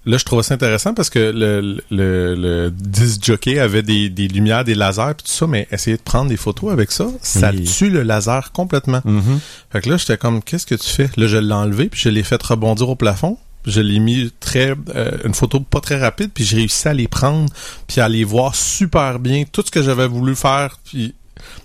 Là, 0.04 0.18
je 0.18 0.24
trouvais 0.24 0.42
ça 0.42 0.54
intéressant 0.54 0.94
parce 0.94 1.10
que 1.10 1.20
le, 1.20 1.80
le, 1.92 2.34
le 2.34 2.70
disc 2.72 3.22
jockey 3.24 3.60
avait 3.60 3.84
des, 3.84 4.10
des 4.10 4.26
lumières, 4.26 4.64
des 4.64 4.74
lasers 4.74 5.14
puis 5.16 5.24
tout 5.28 5.32
ça, 5.32 5.46
mais 5.46 5.68
essayer 5.70 5.96
de 5.96 6.02
prendre 6.02 6.28
des 6.28 6.36
photos 6.36 6.72
avec 6.72 6.90
ça, 6.90 7.06
ça 7.22 7.50
Oui. 7.52 7.62
tue 7.62 7.88
le 7.88 8.02
laser 8.02 8.50
complètement. 8.50 9.00
Mhm. 9.04 9.38
Fait 9.70 9.80
que 9.80 9.88
là, 9.88 9.96
j'étais 9.98 10.16
comme, 10.16 10.42
qu'est-ce 10.42 10.66
que 10.66 10.74
tu 10.74 10.88
fais? 10.88 11.08
Là, 11.16 11.28
je 11.28 11.36
l'ai 11.36 11.54
enlevé, 11.54 11.88
puis 11.88 12.00
je 12.02 12.08
l'ai 12.08 12.24
fait 12.24 12.42
rebondir 12.42 12.88
au 12.88 12.96
plafond. 12.96 13.38
Je 13.64 13.80
l'ai 13.80 14.00
mis 14.00 14.32
très 14.40 14.74
euh, 14.96 15.18
une 15.24 15.34
photo 15.34 15.60
pas 15.60 15.78
très 15.78 16.00
rapide, 16.00 16.32
puis 16.34 16.42
j'ai 16.42 16.56
réussi 16.56 16.88
à 16.88 16.94
les 16.94 17.06
prendre, 17.06 17.48
puis 17.86 18.00
à 18.00 18.08
les 18.08 18.24
voir 18.24 18.56
super 18.56 19.20
bien, 19.20 19.44
tout 19.52 19.62
ce 19.64 19.70
que 19.70 19.82
j'avais 19.82 20.08
voulu 20.08 20.34
faire, 20.34 20.78
puis... 20.84 21.14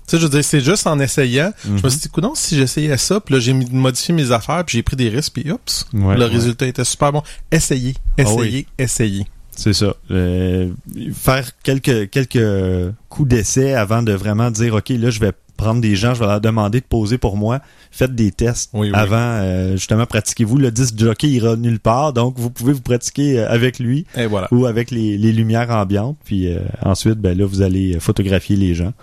Sais, 0.07 0.17
je 0.17 0.23
veux 0.23 0.29
dire, 0.29 0.43
c'est 0.43 0.61
juste 0.61 0.87
en 0.87 0.99
essayant. 0.99 1.51
Je 1.65 1.69
Mhm. 1.69 1.79
me 1.83 1.89
suis 1.89 1.99
dit, 1.99 2.09
coudonc, 2.09 2.33
si 2.35 2.55
j'essayais 2.55 2.97
ça, 2.97 3.19
puis 3.19 3.33
là, 3.35 3.39
j'ai 3.39 3.53
modifié 3.53 4.13
mes 4.13 4.31
affaires, 4.31 4.63
puis 4.65 4.77
j'ai 4.77 4.83
pris 4.83 4.95
des 4.95 5.09
risques, 5.09 5.33
puis 5.33 5.51
oups, 5.51 5.85
Ouais, 5.93 6.15
le 6.15 6.21
ouais. 6.25 6.31
résultat 6.31 6.65
était 6.67 6.83
super 6.85 7.11
bon. 7.11 7.21
Essayez, 7.51 7.93
Ah 8.17 8.21
essayez, 8.23 8.39
oui. 8.39 8.67
essayez. 8.77 9.25
C'est 9.51 9.73
ça. 9.73 9.95
Euh, 10.11 10.69
faire 11.13 11.49
quelques, 11.63 12.09
quelques 12.11 12.93
coups 13.09 13.27
d'essai 13.29 13.73
avant 13.73 14.03
de 14.03 14.13
vraiment 14.13 14.51
dire, 14.51 14.75
OK, 14.75 14.89
là, 14.89 15.09
je 15.09 15.19
vais 15.19 15.31
prendre 15.57 15.81
des 15.81 15.95
gens, 15.95 16.13
je 16.13 16.19
vais 16.19 16.27
leur 16.27 16.39
demander 16.39 16.79
de 16.81 16.85
poser 16.85 17.17
pour 17.17 17.35
moi. 17.35 17.59
Faites 17.89 18.13
des 18.13 18.31
tests 18.31 18.69
Oui, 18.73 18.89
oui. 18.89 18.93
avant, 18.93 19.15
euh, 19.17 19.71
justement, 19.71 20.05
pratiquez-vous. 20.05 20.57
Le 20.57 20.69
disque 20.69 20.99
jockey 20.99 21.29
ira 21.29 21.55
nulle 21.55 21.79
part, 21.79 22.13
donc 22.13 22.35
vous 22.37 22.51
pouvez 22.51 22.73
vous 22.73 22.81
pratiquer 22.81 23.39
euh, 23.39 23.49
avec 23.49 23.79
lui 23.79 24.05
Et 24.15 24.27
voilà. 24.27 24.47
ou 24.51 24.67
avec 24.67 24.91
les, 24.91 25.17
les 25.17 25.31
lumières 25.31 25.71
ambiantes. 25.71 26.17
Puis 26.23 26.53
euh, 26.53 26.59
ensuite, 26.83 27.15
ben 27.15 27.35
là, 27.35 27.47
vous 27.47 27.63
allez 27.63 27.99
photographier 27.99 28.55
les 28.55 28.75
gens. 28.75 28.93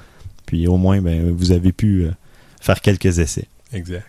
Puis 0.54 0.68
au 0.68 0.76
moins, 0.76 1.00
ben, 1.00 1.34
vous 1.36 1.50
avez 1.50 1.72
pu 1.72 2.04
euh, 2.04 2.12
faire 2.60 2.80
quelques 2.80 3.18
essais. 3.18 3.48
Exact. 3.72 4.06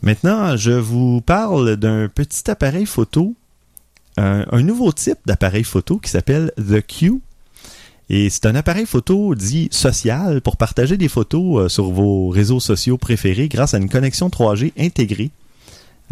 Maintenant, 0.00 0.56
je 0.56 0.70
vous 0.70 1.20
parle 1.20 1.76
d'un 1.76 2.08
petit 2.08 2.50
appareil 2.50 2.86
photo, 2.86 3.34
un, 4.16 4.46
un 4.50 4.62
nouveau 4.62 4.90
type 4.92 5.18
d'appareil 5.26 5.64
photo 5.64 5.98
qui 5.98 6.08
s'appelle 6.08 6.52
The 6.56 6.80
Q. 6.80 7.20
Et 8.08 8.30
c'est 8.30 8.46
un 8.46 8.54
appareil 8.54 8.86
photo 8.86 9.34
dit 9.34 9.68
social 9.72 10.40
pour 10.40 10.56
partager 10.56 10.96
des 10.96 11.08
photos 11.08 11.64
euh, 11.64 11.68
sur 11.68 11.90
vos 11.90 12.30
réseaux 12.30 12.60
sociaux 12.60 12.96
préférés 12.96 13.48
grâce 13.48 13.74
à 13.74 13.76
une 13.76 13.90
connexion 13.90 14.30
3G 14.30 14.72
intégrée. 14.78 15.32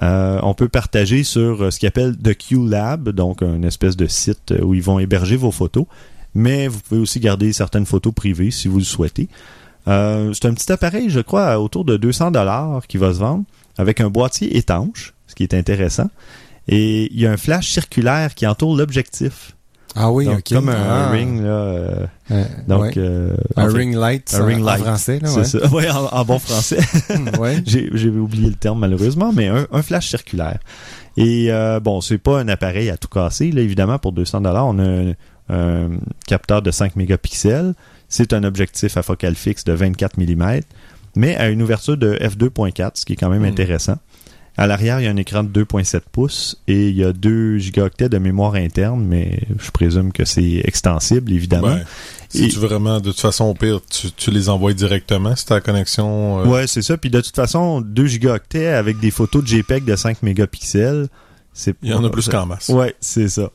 Euh, 0.03 0.39
on 0.43 0.53
peut 0.53 0.69
partager 0.69 1.25
sur 1.25 1.73
ce 1.73 1.79
qu'ils 1.79 1.89
appelle 1.89 2.15
The 2.15 2.37
Q 2.37 2.69
Lab, 2.69 3.09
donc 3.09 3.41
une 3.41 3.65
espèce 3.65 3.97
de 3.97 4.07
site 4.07 4.53
où 4.61 4.75
ils 4.75 4.83
vont 4.83 4.99
héberger 4.99 5.37
vos 5.37 5.51
photos. 5.51 5.87
Mais 6.39 6.69
vous 6.69 6.81
pouvez 6.81 7.01
aussi 7.01 7.19
garder 7.19 7.53
certaines 7.55 7.87
photos 7.87 8.13
privées 8.15 8.51
si 8.51 8.69
vous 8.69 8.77
le 8.79 8.85
souhaitez. 8.85 9.29
Euh, 9.89 10.33
c'est 10.35 10.45
un 10.47 10.53
petit 10.55 10.71
appareil, 10.71 11.09
je 11.09 11.21
crois, 11.21 11.47
à 11.47 11.59
autour 11.59 11.85
de 11.87 11.97
200 11.97 12.31
dollars 12.31 12.87
qui 12.87 12.99
va 12.99 13.13
se 13.15 13.19
vendre 13.19 13.45
avec 13.79 14.01
un 14.03 14.11
boîtier 14.11 14.57
étanche, 14.57 15.15
ce 15.27 15.35
qui 15.35 15.45
est 15.45 15.55
intéressant. 15.55 16.11
Et 16.69 17.11
il 17.13 17.19
y 17.21 17.27
a 17.27 17.33
un 17.33 17.37
flash 17.37 17.69
circulaire 17.71 18.35
qui 18.35 18.47
entoure 18.47 18.77
l'objectif. 18.77 19.53
Ah 19.95 20.11
oui, 20.13 20.27
Donc, 20.27 20.41
ok. 20.41 20.53
Comme 20.53 20.69
un, 20.69 20.75
Ah. 20.77 21.11
ring, 21.11 21.41
là. 21.43 21.49
euh, 21.49 22.07
Euh, 22.31 22.45
donc, 22.69 22.83
ouais. 22.83 22.93
euh, 22.99 23.35
un 23.57 23.67
en 23.67 23.71
fait, 23.71 23.77
ring 23.79 23.95
light, 23.97 24.35
un 24.35 24.43
en- 24.43 24.47
ring 24.47 24.61
en 24.61 24.65
light. 24.67 24.83
français, 24.83 25.19
là, 25.21 25.29
c'est 25.29 25.39
ouais. 25.39 25.45
ça. 25.45 25.59
Ouais, 25.73 25.91
en, 25.91 26.05
en 26.07 26.25
bon 26.27 26.39
français. 26.39 26.81
ouais. 27.39 27.63
J'ai 27.67 28.11
oublié 28.11 28.49
le 28.51 28.57
terme 28.57 28.81
malheureusement, 28.81 29.33
mais 29.33 29.47
un, 29.47 29.67
un 29.73 29.83
flash 29.83 30.09
circulaire. 30.11 30.59
Et 31.17 31.51
bon, 31.83 32.03
c'est 32.03 32.19
pas 32.19 32.41
un 32.41 32.49
appareil 32.49 32.91
à 32.91 32.99
tout 32.99 33.09
casser, 33.09 33.51
là, 33.53 33.63
évidemment, 33.63 33.99
pour 33.99 34.13
200 34.13 34.43
dollars, 34.43 34.67
on 34.67 34.79
a 34.81 35.13
un, 35.49 35.91
capteur 36.27 36.63
de 36.63 36.71
5 36.71 36.97
mégapixels. 36.97 37.75
C'est 38.09 38.33
un 38.33 38.45
objectif 38.45 38.97
à 38.97 39.03
focale 39.03 39.35
fixe 39.35 39.65
de 39.65 39.73
24 39.73 40.19
mm, 40.19 40.61
mais 41.17 41.37
à 41.37 41.49
une 41.49 41.63
ouverture 41.63 41.97
de 41.97 42.15
f2.4, 42.21 42.93
ce 42.95 43.05
qui 43.05 43.15
est 43.15 43.17
quand 43.17 43.31
même 43.31 43.43
Hmm. 43.43 43.47
intéressant. 43.47 43.97
À 44.59 44.67
l'arrière, 44.67 45.01
il 45.01 45.05
y 45.05 45.07
a 45.07 45.11
un 45.11 45.17
écran 45.17 45.43
de 45.45 45.49
2.7 45.51 46.01
pouces 46.11 46.57
et 46.67 46.89
il 46.89 46.97
y 46.97 47.05
a 47.05 47.13
2 47.13 47.59
gigaoctets 47.59 48.09
de 48.09 48.17
mémoire 48.17 48.55
interne, 48.55 49.05
mais 49.05 49.41
je 49.59 49.71
présume 49.71 50.13
que 50.13 50.25
c'est 50.25 50.63
extensible, 50.65 51.31
évidemment. 51.31 51.75
Ben, 51.75 51.85
si 52.31 52.45
Et- 52.45 52.49
tu 52.49 52.59
veux 52.59 52.67
vraiment, 52.69 52.99
de 53.01 53.11
toute 53.11 53.21
façon, 53.21 53.45
au 53.45 53.55
pire, 53.55 53.81
tu, 53.91 54.11
tu 54.13 54.31
les 54.31 54.49
envoies 54.49 54.73
directement 54.73 55.37
si 55.37 55.45
ta 55.45 55.61
connexion. 55.61 56.41
euh, 56.41 56.47
Ouais, 56.47 56.67
c'est 56.67 56.81
ça. 56.81 56.97
Puis 56.97 57.11
de 57.11 57.21
toute 57.21 57.37
façon, 57.37 57.83
2 57.83 58.07
gigaoctets 58.07 58.69
avec 58.69 58.99
des 58.99 59.11
photos 59.11 59.43
de 59.43 59.49
JPEG 59.49 59.85
de 59.85 59.95
5 59.95 60.23
mégapixels, 60.23 61.09
c'est 61.53 61.77
Il 61.83 61.91
y 61.91 61.93
en 61.93 62.03
a 62.05 62.09
plus 62.09 62.27
qu'en 62.29 62.47
masse. 62.47 62.71
Ouais, 62.71 62.95
c'est 62.99 63.29
ça. 63.29 63.51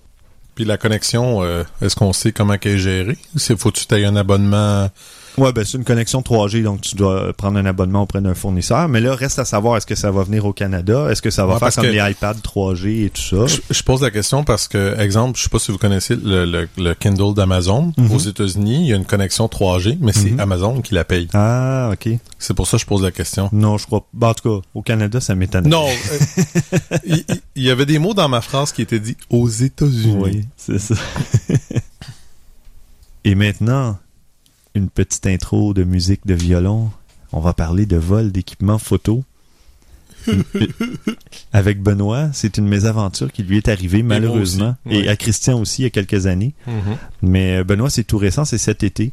La 0.66 0.78
connexion, 0.78 1.44
euh, 1.44 1.64
est-ce 1.82 1.96
qu'on 1.96 2.14
sait 2.14 2.32
comment 2.32 2.58
qu'elle 2.58 2.74
est 2.74 2.78
gérée? 2.78 3.18
Faut-tu 3.58 3.86
tailler 3.86 4.06
un 4.06 4.16
abonnement? 4.16 4.90
Ouais, 5.38 5.54
ben 5.54 5.64
c'est 5.64 5.78
une 5.78 5.84
connexion 5.86 6.22
3G, 6.22 6.64
donc 6.64 6.82
tu 6.82 6.96
dois 6.96 7.32
prendre 7.34 7.58
un 7.58 7.66
abonnement 7.66 8.02
auprès 8.04 8.22
d'un 8.22 8.34
fournisseur. 8.34 8.88
Mais 8.90 9.00
là, 9.00 9.16
reste 9.16 9.40
à 9.40 9.46
savoir, 9.46 9.78
est-ce 9.78 9.86
que 9.88 9.96
ça 9.96 10.12
va 10.12 10.24
venir 10.24 10.46
au 10.46 10.54
Canada? 10.54 11.08
Est-ce 11.10 11.22
que 11.22 11.30
ça 11.30 11.46
va 11.46 11.54
Ouais, 11.54 11.60
faire 11.60 11.74
comme 11.74 11.86
les 11.86 12.12
iPads 12.12 12.36
3G 12.44 13.06
et 13.06 13.10
tout 13.10 13.22
ça? 13.22 13.48
Je, 13.48 13.62
je 13.74 13.84
pose 13.84 14.02
la 14.02 14.12
question 14.12 14.44
parce 14.44 14.68
que, 14.68 15.00
exemple, 15.00 15.38
je 15.38 15.44
sais 15.44 15.50
pas 15.50 15.60
si 15.60 15.72
vous 15.72 15.78
connaissez 15.78 16.16
le, 16.16 16.46
le- 16.46 16.68
le 16.78 16.94
Kindle 16.94 17.34
d'Amazon. 17.34 17.94
Mhm. 17.98 18.12
Aux 18.12 18.20
États-Unis, 18.20 18.82
il 18.82 18.88
y 18.88 18.94
a 18.94 18.98
une 18.98 19.06
connexion 19.06 19.48
3G, 19.48 19.98
mais 20.02 20.12
c'est 20.14 20.32
Mhm. 20.32 20.40
Amazon 20.40 20.82
qui 20.82 20.94
la 20.96 21.04
paye. 21.06 21.28
Ah, 21.34 21.92
ok. 21.94 22.10
C'est 22.38 22.54
pour 22.54 22.68
ça 22.68 22.78
que 22.78 22.82
je 22.82 22.88
pose 22.88 23.04
la 23.04 23.12
question. 23.12 23.50
Non, 23.54 23.78
je 23.78 23.86
crois 23.86 24.06
pas. 24.20 24.30
En 24.30 24.34
tout 24.34 24.62
cas, 24.62 24.68
au 24.74 24.82
Canada, 24.82 25.22
ça 25.22 25.36
m'étonne. 25.36 25.68
Non, 25.68 25.86
euh, 25.88 26.98
il, 27.06 27.24
il 27.56 27.64
y 27.64 27.70
avait 27.70 27.86
des 27.86 28.00
mots 28.00 28.14
dans 28.14 28.28
ma 28.30 28.42
phrase 28.42 28.72
qui 28.72 28.82
étaient 28.82 29.00
dits 29.00 29.18
aux 29.30 29.48
États-Unis. 29.48 30.18
Oui, 30.20 30.46
c'est 30.58 30.80
ça. 30.80 30.96
Et 33.24 33.36
maintenant, 33.36 33.98
une 34.76 34.90
petite 34.90 35.26
intro 35.28 35.74
de 35.74 35.84
musique 35.84 36.26
de 36.26 36.34
violon. 36.34 36.90
On 37.34 37.40
va 37.40 37.54
parler 37.54 37.86
de 37.86 37.98
vol 37.98 38.32
d'équipement 38.32 38.78
photo. 38.78 39.24
Avec 41.54 41.82
Benoît, 41.82 42.30
c'est 42.34 42.58
une 42.58 42.68
mésaventure 42.68 43.32
qui 43.32 43.44
lui 43.44 43.58
est 43.58 43.68
arrivée 43.68 44.04
malheureusement. 44.04 44.76
aussi, 44.86 44.98
Et 44.98 45.02
oui. 45.02 45.08
à 45.08 45.16
Christian 45.16 45.60
aussi 45.60 45.82
il 45.82 45.86
y 45.86 45.88
a 45.88 45.90
quelques 45.90 46.28
années. 46.28 46.54
Mhm. 46.68 46.98
Mais 47.24 47.58
euh, 47.58 47.64
Benoît, 47.64 47.90
c'est 47.90 48.04
tout 48.04 48.18
récent, 48.18 48.46
c'est 48.46 48.58
cet 48.58 48.84
été. 48.84 49.12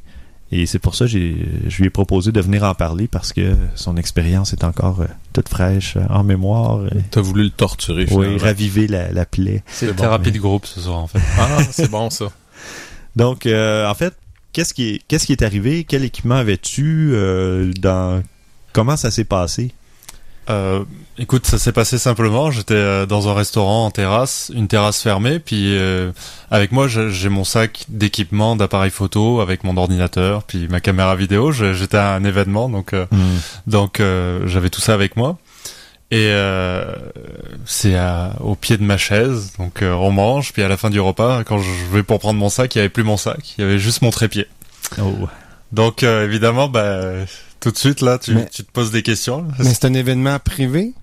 Et 0.50 0.64
c'est 0.64 0.78
pour 0.78 0.94
ça 0.94 1.04
que 1.04 1.10
je 1.10 1.76
lui 1.78 1.86
ai 1.86 1.90
proposé 1.90 2.32
de 2.32 2.40
venir 2.40 2.62
en 2.64 2.74
parler 2.74 3.06
parce 3.06 3.34
que 3.34 3.54
son 3.74 3.98
expérience 3.98 4.54
est 4.54 4.64
encore 4.64 5.00
euh, 5.02 5.06
toute 5.34 5.48
fraîche 5.48 5.96
euh, 5.96 6.04
en 6.08 6.24
mémoire. 6.24 6.78
euh, 6.78 6.88
T'as 7.10 7.20
voulu 7.20 7.44
le 7.44 7.50
torturer, 7.50 8.02
oui, 8.04 8.08
finalement. 8.08 8.38
raviver 8.38 8.86
la, 8.86 9.12
la 9.12 9.26
plaie. 9.26 9.62
C'est 9.66 9.88
bon, 9.88 9.94
thérapie 10.02 10.26
mais- 10.26 10.32
de 10.32 10.38
groupe 10.38 10.64
ce 10.66 10.80
soir 10.80 10.98
en 10.98 11.06
fait. 11.06 11.20
Ah, 11.38 11.58
c'est 11.70 11.90
bon 11.90 12.08
ça. 12.10 12.26
Donc, 13.16 13.44
euh, 13.46 13.86
en 13.88 13.94
fait, 13.94 14.14
qu'est-ce 14.58 14.74
qui 14.74 14.88
est, 14.88 15.02
qu'est-ce 15.06 15.24
qui 15.24 15.30
est 15.30 15.42
arrivé? 15.42 15.84
Quel 15.84 16.02
équipement 16.02 16.34
avais-tu? 16.34 17.12
euh, 17.12 17.72
dans 17.78 18.24
Comment 18.72 18.96
ça 18.96 19.12
s'est 19.12 19.22
passé? 19.22 19.70
Euh, 20.50 20.82
écoute, 21.16 21.46
ça 21.46 21.58
s'est 21.58 21.70
passé 21.70 21.96
simplement. 21.96 22.50
J'étais 22.50 22.74
euh, 22.74 23.06
dans 23.06 23.28
un 23.28 23.34
restaurant 23.34 23.86
en 23.86 23.92
terrasse, 23.92 24.50
une 24.52 24.66
terrasse 24.66 25.00
fermée, 25.00 25.38
puis 25.38 25.76
euh, 25.76 26.10
avec 26.50 26.72
moi 26.72 26.88
j'ai 26.88 27.28
mon 27.28 27.44
sac 27.44 27.84
d'équipement, 27.88 28.56
d'appareils 28.56 28.90
photo, 28.90 29.40
avec 29.40 29.62
mon 29.62 29.76
ordinateur, 29.76 30.42
puis 30.42 30.66
ma 30.66 30.80
caméra 30.80 31.14
vidéo. 31.14 31.52
J'étais 31.52 31.98
à 31.98 32.14
un 32.14 32.24
événement, 32.24 32.68
donc 32.68 32.94
euh, 32.94 33.06
donc 33.68 34.02
j'avais 34.46 34.70
tout 34.70 34.80
ça 34.80 34.92
avec 34.92 35.16
moi. 35.16 35.38
Et 36.10 36.30
euh, 36.32 36.84
c'est 37.66 37.94
au 38.40 38.54
pied 38.54 38.78
de 38.78 38.82
ma 38.82 38.96
chaise, 38.96 39.52
donc 39.58 39.82
euh, 39.82 39.92
on 39.92 40.10
mange, 40.10 40.54
puis 40.54 40.62
à 40.62 40.68
la 40.68 40.78
fin 40.78 40.88
du 40.88 41.00
repas, 41.00 41.44
quand 41.44 41.58
je 41.58 41.70
vais 41.92 42.02
pour 42.02 42.18
prendre 42.18 42.38
mon 42.38 42.48
sac, 42.48 42.74
il 42.74 42.78
y 42.78 42.80
avait 42.80 42.88
plus 42.88 43.02
mon 43.04 43.18
sac, 43.18 43.54
il 43.58 43.60
y 43.60 43.64
avait 43.64 43.78
juste 43.78 44.00
mon 44.00 44.10
trépied. 44.10 44.46
Oh. 44.98 45.12
Donc 45.72 46.02
euh, 46.02 46.24
évidemment, 46.24 46.68
bah 46.68 46.98
tout 47.60 47.70
de 47.70 47.76
suite 47.76 48.00
là, 48.00 48.16
tu, 48.18 48.34
Mais- 48.34 48.46
tu 48.48 48.64
te 48.64 48.72
poses 48.72 48.90
des 48.90 49.02
questions. 49.02 49.44
Mais 49.58 49.66
c'est 49.66 49.84
un 49.84 49.92
événement 49.92 50.38
privé? 50.38 50.94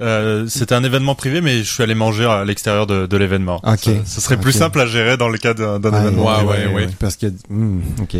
Euh, 0.00 0.46
c'était 0.48 0.74
un 0.74 0.84
événement 0.84 1.14
privé, 1.14 1.40
mais 1.42 1.58
je 1.58 1.70
suis 1.72 1.82
allé 1.82 1.94
manger 1.94 2.24
à 2.24 2.44
l'extérieur 2.44 2.86
de, 2.86 3.06
de 3.06 3.16
l'événement. 3.18 3.60
Ok. 3.62 3.78
Ça, 3.84 3.90
ça 4.06 4.20
serait 4.22 4.36
plus 4.38 4.52
simple 4.52 4.80
à 4.80 4.86
gérer 4.86 5.16
dans 5.18 5.28
le 5.28 5.36
cas 5.38 5.52
d'un 5.54 5.80
Ah, 5.84 6.00
événement. 6.00 6.24
Ouais, 6.24 6.44
ouais, 6.44 6.66
ouais. 6.66 6.88
Parce 6.98 7.16
que, 7.16 7.26
hmm, 7.48 7.80
ok. 8.02 8.16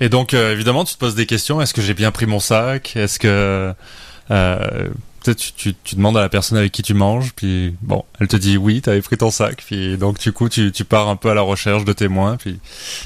Et 0.00 0.08
donc, 0.08 0.34
euh, 0.34 0.52
évidemment, 0.52 0.84
tu 0.84 0.94
te 0.94 0.98
poses 0.98 1.14
des 1.16 1.26
questions. 1.26 1.60
Est-ce 1.60 1.74
que 1.74 1.82
j'ai 1.82 1.94
bien 1.94 2.10
pris 2.12 2.26
mon 2.26 2.38
sac? 2.40 2.96
Est-ce 2.96 3.18
que 3.20 3.72
euh, 4.30 4.88
peut-être 5.24 5.38
tu, 5.38 5.52
tu, 5.52 5.74
tu 5.82 5.96
demandes 5.96 6.16
à 6.16 6.20
la 6.20 6.28
personne 6.28 6.58
avec 6.58 6.70
qui 6.70 6.82
tu 6.82 6.94
manges, 6.94 7.32
puis 7.34 7.74
bon, 7.82 8.04
elle 8.20 8.28
te 8.28 8.36
dit 8.36 8.56
oui, 8.56 8.80
t'avais 8.82 9.00
pris 9.02 9.16
ton 9.16 9.30
sac, 9.30 9.64
puis 9.66 9.96
donc 9.96 10.18
du 10.20 10.32
coup, 10.32 10.48
tu, 10.48 10.70
tu 10.70 10.84
pars 10.84 11.08
un 11.08 11.16
peu 11.16 11.30
à 11.30 11.34
la 11.34 11.40
recherche 11.42 11.84
de 11.84 11.92
témoins, 11.92 12.36
puis 12.36 12.60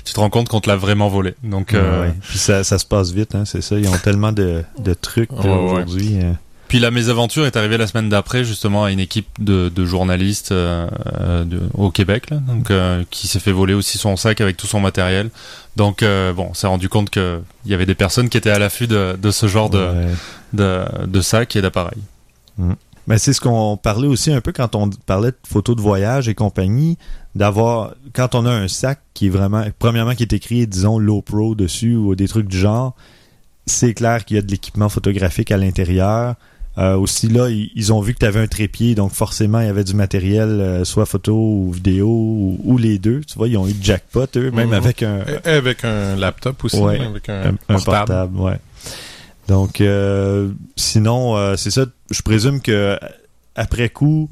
tu 0.05 0.13
te 0.13 0.21
rends 0.21 0.31
compte 0.31 0.49
qu'on 0.49 0.61
te 0.61 0.69
l'a 0.69 0.77
vraiment 0.77 1.09
volé. 1.09 1.35
Donc, 1.43 1.75
euh, 1.75 2.03
Ouais. 2.03 2.15
Puis 2.29 2.39
ça, 2.39 2.65
ça 2.65 2.79
se 2.79 2.85
passe 2.85 3.13
vite, 3.13 3.35
hein, 3.35 3.45
c'est 3.47 3.63
ça. 3.63 3.79
Ils 3.79 3.89
ont 3.89 3.99
tellement 3.99 4.33
de, 4.33 4.63
de 4.79 4.95
trucs 4.95 5.33
Ouais, 5.33 5.49
aujourd'hui. 5.49 6.19
euh. 6.23 6.33
Puis 6.69 6.79
la 6.79 6.91
mésaventure 6.91 7.47
est 7.47 7.57
arrivée 7.57 7.79
la 7.79 7.87
semaine 7.87 8.09
d'après 8.11 8.45
justement 8.45 8.85
à 8.85 8.91
une 8.93 9.01
équipe 9.01 9.27
de, 9.41 9.71
de 9.75 9.85
journalistes 9.87 10.53
euh, 10.53 10.87
de- 11.45 11.63
au 11.75 11.91
Québec, 11.91 12.29
là, 12.31 12.37
donc 12.39 12.71
euh, 12.71 13.05
qui 13.11 13.27
s'est 13.27 13.41
fait 13.41 13.53
voler 13.53 13.73
aussi 13.75 13.97
son 13.97 14.17
sac 14.17 14.41
avec 14.43 14.57
tout 14.59 14.67
son 14.67 14.79
matériel. 14.81 15.31
Donc 15.77 16.03
euh, 16.03 16.33
bon, 16.35 16.49
on 16.51 16.55
s'est 16.55 16.67
rendu 16.67 16.89
compte 16.91 17.09
que 17.09 17.41
il 17.65 17.71
y 17.71 17.75
avait 17.75 17.87
des 17.87 17.95
personnes 17.95 18.29
qui 18.29 18.37
étaient 18.37 18.51
à 18.51 18.59
l'affût 18.59 18.87
de, 18.87 19.17
de 19.21 19.31
ce 19.31 19.47
genre 19.49 19.71
de, 19.71 19.79
Ouais. 19.79 20.07
de, 20.53 20.85
de 21.07 21.21
sacs 21.23 21.57
et 21.57 21.63
d'appareils. 21.63 22.03
Mais 23.07 23.17
c'est 23.17 23.33
ce 23.33 23.41
qu'on 23.41 23.79
parlait 23.79 24.09
aussi 24.09 24.31
un 24.33 24.43
peu 24.43 24.53
quand 24.53 24.75
on 24.75 24.91
parlait 24.91 25.31
de 25.31 25.37
photos 25.49 25.75
de 25.75 25.81
voyage 25.81 26.29
et 26.29 26.35
compagnie, 26.35 26.99
d'avoir 27.35 27.95
quand 28.13 28.35
on 28.35 28.45
a 28.45 28.51
un 28.53 28.69
sac 28.69 29.01
qui 29.15 29.27
est 29.29 29.31
vraiment 29.31 29.65
premièrement 29.79 30.15
qui 30.15 30.25
est 30.25 30.33
écrit 30.35 30.67
disons 30.67 30.99
low 30.99 31.23
pro 31.23 31.55
dessus 31.55 31.95
ou 31.97 32.15
des 32.15 32.29
trucs 32.29 32.49
du 32.49 32.59
genre, 32.59 32.95
c'est 33.65 33.95
clair 33.95 34.25
qu'il 34.27 34.37
y 34.37 34.39
a 34.39 34.43
de 34.43 34.51
l'équipement 34.51 34.91
photographique 34.91 35.51
à 35.51 35.57
l'intérieur. 35.57 36.35
Euh, 36.79 36.95
aussi 36.97 37.29
là, 37.29 37.49
ils, 37.51 37.71
ils 37.75 37.93
ont 37.93 38.01
vu 38.01 38.15
que 38.15 38.21
tu 38.21 38.27
avais 38.27 38.39
un 38.41 38.47
trépied, 38.47 38.95
donc 38.95 39.13
forcément 39.13 39.59
il 39.61 39.67
y 39.67 39.69
avait 39.69 39.83
du 39.83 39.95
matériel, 39.95 40.49
euh, 40.49 40.85
soit 40.85 41.07
photo 41.07 41.35
ou 41.35 41.73
vidéo 41.73 42.07
ou, 42.09 42.61
ou 42.63 42.79
les 42.79 42.99
deux. 42.99 43.21
Tu 43.23 43.37
vois, 43.37 43.49
ils 43.49 43.57
ont 43.57 43.67
eu 43.67 43.75
jackpot 43.83 44.27
eux, 44.37 44.51
même 44.53 44.69
Mhm. 44.69 44.75
avec 44.75 45.03
un, 45.03 45.19
Et 45.45 45.49
Avec 45.49 45.85
un 45.85 46.15
laptop 46.17 46.63
aussi, 46.65 46.77
Ouais. 46.79 47.01
avec 47.01 47.29
un, 47.29 47.43
un, 47.43 47.49
un 47.49 47.75
portable. 47.75 47.85
portable, 48.07 48.37
ouais. 48.39 48.59
Donc, 49.49 49.81
euh, 49.81 50.51
sinon, 50.77 51.37
euh, 51.37 51.57
c'est 51.57 51.71
ça. 51.71 51.87
Je 52.11 52.23
présume 52.23 52.61
que 52.61 52.97
après 53.57 53.89
coup, 53.89 54.31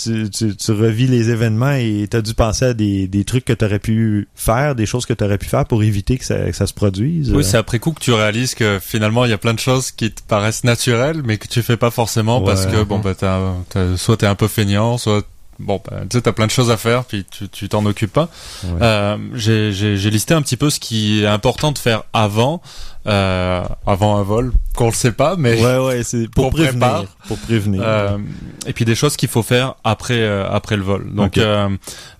tu, 0.00 0.28
tu, 0.30 0.56
tu 0.56 0.70
revis 0.72 1.06
les 1.06 1.30
événements 1.30 1.72
et 1.72 2.06
tu 2.10 2.16
as 2.16 2.22
dû 2.22 2.34
penser 2.34 2.64
à 2.66 2.74
des, 2.74 3.06
des 3.08 3.24
trucs 3.24 3.44
que 3.44 3.52
tu 3.52 3.64
aurais 3.64 3.78
pu 3.78 4.28
faire, 4.34 4.74
des 4.74 4.86
choses 4.86 5.06
que 5.06 5.12
tu 5.12 5.22
aurais 5.24 5.38
pu 5.38 5.46
faire 5.46 5.64
pour 5.66 5.82
éviter 5.82 6.18
que 6.18 6.24
ça, 6.24 6.36
que 6.46 6.52
ça 6.56 6.66
se 6.66 6.74
produise. 6.74 7.32
Oui, 7.32 7.44
c'est 7.44 7.56
après 7.56 7.78
coup 7.78 7.92
que 7.92 8.00
tu 8.00 8.12
réalises 8.12 8.54
que 8.54 8.78
finalement 8.82 9.24
il 9.24 9.30
y 9.30 9.34
a 9.34 9.38
plein 9.38 9.54
de 9.54 9.58
choses 9.60 9.90
qui 9.90 10.10
te 10.10 10.20
paraissent 10.26 10.64
naturelles, 10.64 11.22
mais 11.24 11.38
que 11.38 11.46
tu 11.48 11.62
fais 11.62 11.76
pas 11.76 11.90
forcément 11.90 12.40
parce 12.40 12.66
que 12.66 12.82
bon 12.82 12.98
bah 12.98 13.14
t'as, 13.14 13.52
t'as- 13.70 13.96
soit 13.96 14.16
t'es 14.16 14.26
un 14.26 14.34
peu 14.34 14.48
feignant, 14.48 14.98
soit 14.98 15.22
bon 15.60 15.80
bah, 15.88 16.00
tu 16.10 16.16
sais 16.16 16.22
t'as 16.22 16.32
plein 16.32 16.46
de 16.46 16.50
choses 16.50 16.70
à 16.72 16.76
faire 16.76 17.04
puis 17.04 17.24
tu 17.30 17.48
tu 17.48 17.68
t'en 17.68 17.86
occupes 17.86 18.12
pas. 18.12 18.28
Ouais. 18.64 18.70
Euh, 18.82 19.16
j'ai 19.34 20.10
listé 20.10 20.34
un 20.34 20.42
petit 20.42 20.56
peu 20.56 20.70
ce 20.70 20.80
qui 20.80 21.22
est 21.22 21.26
important 21.26 21.70
de 21.70 21.78
faire 21.78 22.02
avant, 22.12 22.60
euh, 23.06 23.62
avant 23.86 24.16
un 24.16 24.22
vol, 24.22 24.52
qu'on 24.76 24.86
le 24.86 24.92
sait 24.92 25.12
pas, 25.12 25.36
mais 25.36 25.62
Ouais, 25.62 25.78
ouais, 25.78 26.02
c'est 26.02 26.28
pour 26.30 26.50
prévenir. 26.50 26.70
prépare. 26.80 27.04
Pour 27.28 27.38
prévenir. 27.38 27.82
euh, 27.84 28.18
et 28.66 28.72
puis 28.72 28.84
des 28.84 28.94
choses 28.94 29.16
qu'il 29.16 29.28
faut 29.28 29.42
faire 29.42 29.74
après 29.84 30.20
euh, 30.20 30.48
après 30.50 30.76
le 30.76 30.82
vol. 30.82 31.12
Donc 31.14 31.26
Ok. 31.36 31.38
euh, 31.38 31.68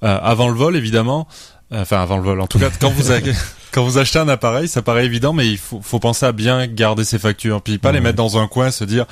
euh, 0.02 0.18
avant 0.22 0.48
le 0.48 0.54
vol 0.54 0.76
évidemment, 0.76 1.26
enfin 1.72 2.00
avant 2.02 2.16
le 2.16 2.22
vol. 2.22 2.40
En 2.40 2.46
tout 2.46 2.58
cas 2.58 2.70
quand 2.80 2.90
vous 2.90 3.10
avez- 3.10 3.32
quand 3.72 3.82
vous 3.84 3.98
achetez 3.98 4.20
un 4.20 4.28
appareil, 4.28 4.68
ça 4.68 4.82
paraît 4.82 5.04
évident, 5.04 5.32
mais 5.32 5.48
il 5.48 5.58
faut, 5.58 5.80
faut 5.82 5.98
penser 5.98 6.24
à 6.26 6.30
bien 6.32 6.66
garder 6.68 7.04
ses 7.04 7.18
factures, 7.18 7.60
puis 7.60 7.78
pas 7.78 7.90
les 7.90 8.00
mettre 8.00 8.16
dans 8.16 8.38
un 8.38 8.46
coin, 8.46 8.70
se 8.70 8.84
dire 8.84 9.04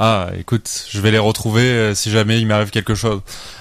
ah 0.00 0.28
écoute 0.38 0.86
je 0.90 1.00
vais 1.00 1.10
les 1.12 1.18
retrouver 1.18 1.62
euh, 1.62 1.94
si 1.94 2.10
jamais 2.10 2.40
il 2.40 2.46
m'arrive 2.46 2.70
quelque 2.70 2.94
chose. 2.96 3.20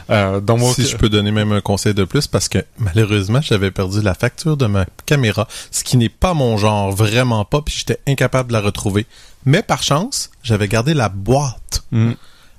Euh, 0.10 0.40
dans 0.40 0.58
mon 0.58 0.72
Si 0.74 0.86
je 0.88 0.96
peux 0.98 1.10
donner 1.10 1.32
même 1.32 1.52
un 1.52 1.62
conseil 1.62 1.94
de 1.94 2.06
plus, 2.06 2.26
parce 2.28 2.48
que 2.50 2.60
malheureusement, 2.80 3.42
j'avais 3.42 3.70
perdu 3.72 4.02
la 4.02 4.14
facture 4.16 4.58
de 4.58 4.66
ma 4.66 4.86
caméra, 5.06 5.48
ce 5.72 5.84
qui 5.84 5.98
n'est 5.98 6.10
pas 6.10 6.34
mon 6.34 6.58
genre, 6.58 6.92
vraiment 6.92 7.44
pas, 7.46 7.62
puis 7.62 7.76
j'étais 7.78 8.00
incapable 8.08 8.48
de 8.50 8.54
la 8.54 8.62
retrouver. 8.62 9.06
Mais 9.46 9.62
par 9.62 9.84
chance, 9.84 10.30
j'avais 10.44 10.68
gardé 10.68 10.94
la 10.94 11.10
boîte. 11.10 11.84
Mm. 11.92 12.12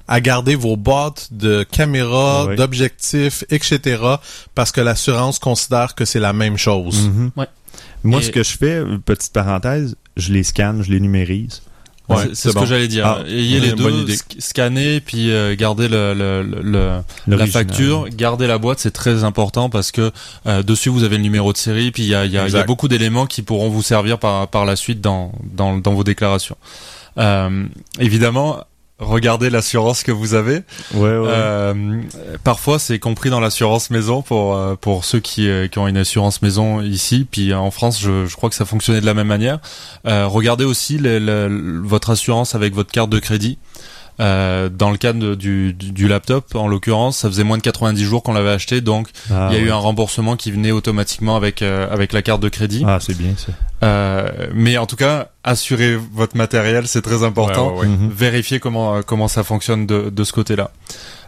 À 0.09 0.21
garder 0.21 0.55
vos 0.55 0.77
boîtes 0.77 1.29
de 1.33 1.64
caméras, 1.71 2.47
Ouais. 2.47 2.57
d'objectifs, 2.57 3.44
etc., 3.51 4.03
parce 4.55 4.73
que 4.73 4.81
l'assurance 4.81 5.38
considère 5.38 5.94
que 5.94 6.05
c'est 6.07 6.21
la 6.21 6.33
même 6.33 6.57
chose. 6.57 7.09
Mhm. 7.09 7.31
Ouais. 7.37 7.47
Moi, 8.05 8.21
Et- 8.21 8.25
ce 8.25 8.31
que 8.31 8.42
je 8.42 8.57
fais, 8.57 8.83
petite 9.05 9.33
parenthèse, 9.33 9.97
je 10.16 10.33
les 10.33 10.42
scanne, 10.44 10.83
je 10.83 10.90
les 10.90 11.01
numérise. 11.01 11.61
Ouais, 12.09 12.16
c'est 12.29 12.35
c'est 12.37 12.49
ce 12.49 12.55
bon. 12.55 12.61
que 12.61 12.66
j'allais 12.66 12.88
dire. 12.88 13.05
Ah, 13.07 13.18
Ayez 13.29 13.61
les 13.61 13.73
deux, 13.73 14.07
scanner 14.38 14.99
puis 15.03 15.31
euh, 15.31 15.55
garder 15.57 15.88
le, 15.88 16.14
le, 16.14 16.42
le- 16.42 16.62
le- 17.27 17.37
la 17.37 17.47
facture, 17.47 18.09
garder 18.09 18.47
la 18.47 18.57
boîte, 18.57 18.79
c'est 18.79 18.92
très 18.92 19.25
important 19.25 19.68
parce 19.68 19.92
que 19.92 20.11
euh, 20.47 20.62
dessus 20.62 20.88
vous 20.88 21.05
avez 21.05 21.18
le 21.18 21.23
numéro 21.23 21.53
de 21.53 21.59
série, 21.59 21.90
puis 21.90 22.05
il 22.05 22.09
y 22.09 22.14
a, 22.14 22.25
il 22.25 22.33
y, 22.33 22.38
a, 22.38 22.47
il 22.49 22.55
y 22.55 22.57
a 22.57 22.62
beaucoup 22.64 22.88
d'éléments 22.88 23.27
qui 23.27 23.42
pourront 23.42 23.68
vous 23.68 23.83
servir 23.83 24.18
par, 24.18 24.49
par 24.49 24.64
la 24.64 24.75
suite 24.75 25.03
dans, 25.03 25.33
dans, 25.53 25.77
dans 25.77 25.92
vos 25.92 26.03
déclarations. 26.03 26.57
Euh, 27.18 27.64
évidemment, 27.99 28.64
regardez 28.99 29.51
l'assurance 29.51 30.03
que 30.03 30.13
vous 30.13 30.35
avez. 30.35 30.63
Ouais, 30.95 31.01
ouais. 31.01 31.29
Euh, 31.29 32.03
parfois, 32.45 32.79
c'est 32.79 32.99
compris 32.99 33.31
dans 33.31 33.41
l'assurance 33.41 33.91
maison 33.91 34.23
pour 34.23 34.57
euh, 34.57 34.75
pour 34.75 35.05
ceux 35.05 35.21
qui, 35.21 35.49
euh, 35.49 35.69
qui 35.69 35.79
ont 35.79 35.89
une 35.89 35.97
assurance 35.97 36.43
maison 36.43 36.81
ici. 36.81 37.27
Puis 37.31 37.55
en 37.55 37.71
France, 37.71 38.01
je, 38.01 38.27
je 38.27 38.37
crois 38.37 38.49
que 38.49 38.57
ça 38.57 38.65
fonctionnait 38.65 39.01
de 39.01 39.07
la 39.07 39.15
même 39.15 39.29
manière. 39.29 39.59
Euh, 40.07 40.27
regardez 40.27 40.65
aussi 40.65 40.99
votre 40.99 42.11
assurance 42.11 42.55
avec 42.55 42.75
votre 42.75 42.91
carte 42.91 43.11
de 43.11 43.19
crédit. 43.19 43.59
Euh, 44.20 44.68
dans 44.68 44.90
le 44.90 44.96
cas 44.96 45.12
de- 45.12 45.35
du, 45.37 45.72
du, 45.72 45.92
du 45.92 46.09
laptop, 46.09 46.54
en 46.57 46.66
l'occurrence, 46.66 47.18
ça 47.18 47.28
faisait 47.28 47.44
moins 47.44 47.57
de 47.57 47.62
90 47.62 48.02
jours 48.04 48.22
qu'on 48.24 48.33
l'avait 48.33 48.50
acheté, 48.50 48.81
donc 48.81 49.09
Ah, 49.31 49.48
il 49.52 49.57
y 49.57 49.61
a 49.61 49.62
eu 49.64 49.70
un 49.70 49.76
remboursement 49.76 50.35
qui 50.37 50.50
venait 50.50 50.72
automatiquement 50.72 51.37
avec 51.37 51.62
euh, 51.62 51.87
avec 51.90 52.12
la 52.12 52.22
carte 52.22 52.40
de 52.42 52.48
crédit. 52.48 52.83
Ah, 52.87 52.98
c'est 53.00 53.16
bien 53.16 53.35
ça. 53.37 53.52
Euh, 53.85 54.48
mais 54.54 54.76
en 54.76 54.87
tout 54.87 54.96
cas, 54.96 55.28
assurez 55.44 55.96
votre 56.12 56.37
matériel, 56.37 56.88
c'est 56.88 57.02
très 57.02 57.22
important 57.22 57.68
Ouais, 57.68 57.74
ouais, 57.74 57.81
ouais. 57.83 57.87
Mhm. 57.87 58.11
vérifier 58.11 58.59
comment 58.59 58.96
euh, 58.96 59.02
comment 59.07 59.28
ça 59.28 59.44
fonctionne 59.44 59.87
de, 59.87 60.11
de 60.11 60.24
ce 60.24 60.33
côté-là. 60.33 60.72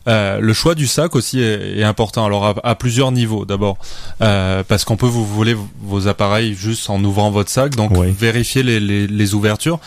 Euh, 0.08 0.40
le 0.40 0.52
choix 0.54 0.74
du 0.74 0.86
sac 0.88 1.14
aussi 1.14 1.40
est, 1.40 1.78
est 1.78 1.84
important. 1.84 2.24
Alors 2.24 2.44
à, 2.44 2.54
à 2.64 2.74
plusieurs 2.74 3.12
niveaux. 3.12 3.44
D'abord, 3.44 3.76
euh, 4.22 4.64
parce 4.66 4.84
qu'on 4.84 4.96
peut 4.96 5.06
vous 5.06 5.24
voler 5.26 5.54
vos 5.82 6.08
appareils 6.08 6.54
juste 6.54 6.90
en 6.90 7.04
ouvrant 7.04 7.30
votre 7.30 7.50
sac. 7.50 7.76
Donc 7.76 7.92
Oui. 7.94 8.10
vérifier 8.10 8.62
les, 8.64 8.80
les, 8.80 9.06
les 9.06 9.34
ouvertures. 9.34 9.78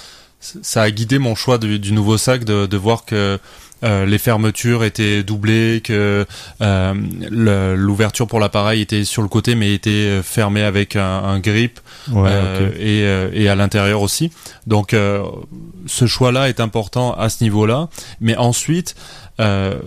Ça 0.61 0.81
a 0.81 0.91
guidé 0.91 1.19
mon 1.19 1.35
choix 1.35 1.57
du, 1.57 1.79
du 1.79 1.91
nouveau 1.93 2.17
sac 2.17 2.43
de, 2.43 2.65
de 2.65 2.77
voir 2.77 3.05
que 3.05 3.39
euh, 3.83 4.05
les 4.05 4.17
fermetures 4.17 4.83
étaient 4.85 5.23
doublées, 5.23 5.81
que 5.83 6.25
euh, 6.61 6.93
l'ouverture 7.75 8.27
pour 8.27 8.39
l'appareil 8.39 8.81
était 8.81 9.03
sur 9.03 9.21
le 9.21 9.27
côté 9.27 9.55
mais 9.55 9.73
était 9.73 9.89
euh, 9.89 10.23
fermée 10.23 10.63
avec 10.63 10.95
un, 10.95 11.01
un 11.23 11.39
grip 11.39 11.79
Ouais, 12.11 12.29
euh, 12.31 12.69
ok. 12.69 12.75
et, 12.79 13.03
euh, 13.03 13.29
et 13.33 13.47
à 13.49 13.55
l'intérieur 13.55 14.01
aussi. 14.01 14.31
Donc 14.67 14.93
euh, 14.93 15.23
ce 15.85 16.05
choix-là 16.05 16.49
est 16.49 16.59
important 16.59 17.13
à 17.13 17.29
ce 17.29 17.43
niveau-là. 17.43 17.89
Mais 18.21 18.35
ensuite, 18.37 18.95
euh, 19.39 19.79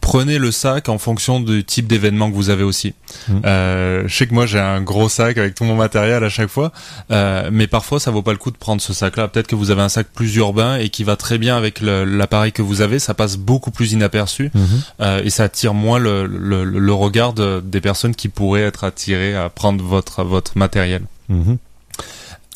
prenez 0.00 0.38
le 0.38 0.50
sac 0.50 0.88
en 0.88 0.98
fonction 0.98 1.38
du 1.40 1.64
type 1.64 1.86
d'événement 1.86 2.30
que 2.30 2.34
vous 2.34 2.50
avez 2.50 2.64
aussi. 2.64 2.94
Mm. 3.28 3.32
Euh, 3.44 4.02
je 4.06 4.14
sais 4.16 4.26
que 4.26 4.34
moi 4.34 4.44
j'ai 4.46 4.58
un 4.58 4.80
gros 4.82 5.08
sac 5.08 5.38
avec 5.38 5.54
tout 5.54 5.64
mon 5.64 5.76
matériel 5.76 6.24
à 6.24 6.28
chaque 6.28 6.48
fois, 6.48 6.72
euh, 7.10 7.48
mais 7.52 7.66
parfois 7.68 8.00
ça 8.00 8.10
vaut 8.10 8.22
pas 8.22 8.32
le 8.32 8.38
coup 8.38 8.50
de 8.50 8.56
prendre 8.56 8.82
ce 8.82 8.92
sac-là. 8.92 9.28
Peut-être 9.28 9.46
que 9.46 9.54
vous 9.54 9.70
avez 9.70 9.82
un 9.82 9.88
sac 9.88 10.08
plus 10.14 10.34
urbain 10.36 10.76
et 10.78 10.88
qui 10.88 11.04
va 11.04 11.16
très 11.16 11.38
bien 11.38 11.56
avec 11.56 11.80
l'appareil 11.80 12.50
que 12.52 12.62
vous 12.62 12.80
avez, 12.80 12.98
ça 12.98 13.14
passe 13.14 13.36
beaucoup 13.36 13.70
plus 13.70 13.92
inaperçu 13.92 14.50
Mhm. 14.54 14.66
euh, 15.00 15.22
et 15.24 15.30
ça 15.30 15.44
attire 15.44 15.74
moins 15.74 15.98
le, 15.98 16.26
le, 16.26 16.64
le 16.64 16.92
regard 16.92 17.32
de- 17.34 17.62
des 17.64 17.80
personnes 17.80 18.14
qui 18.14 18.28
pourraient 18.28 18.62
être 18.62 18.82
attirées 18.84 19.36
à 19.36 19.48
prendre 19.48 19.84
votre 19.84 20.24
votre 20.24 20.58
matériel. 20.58 21.02
Mhm. 21.28 21.58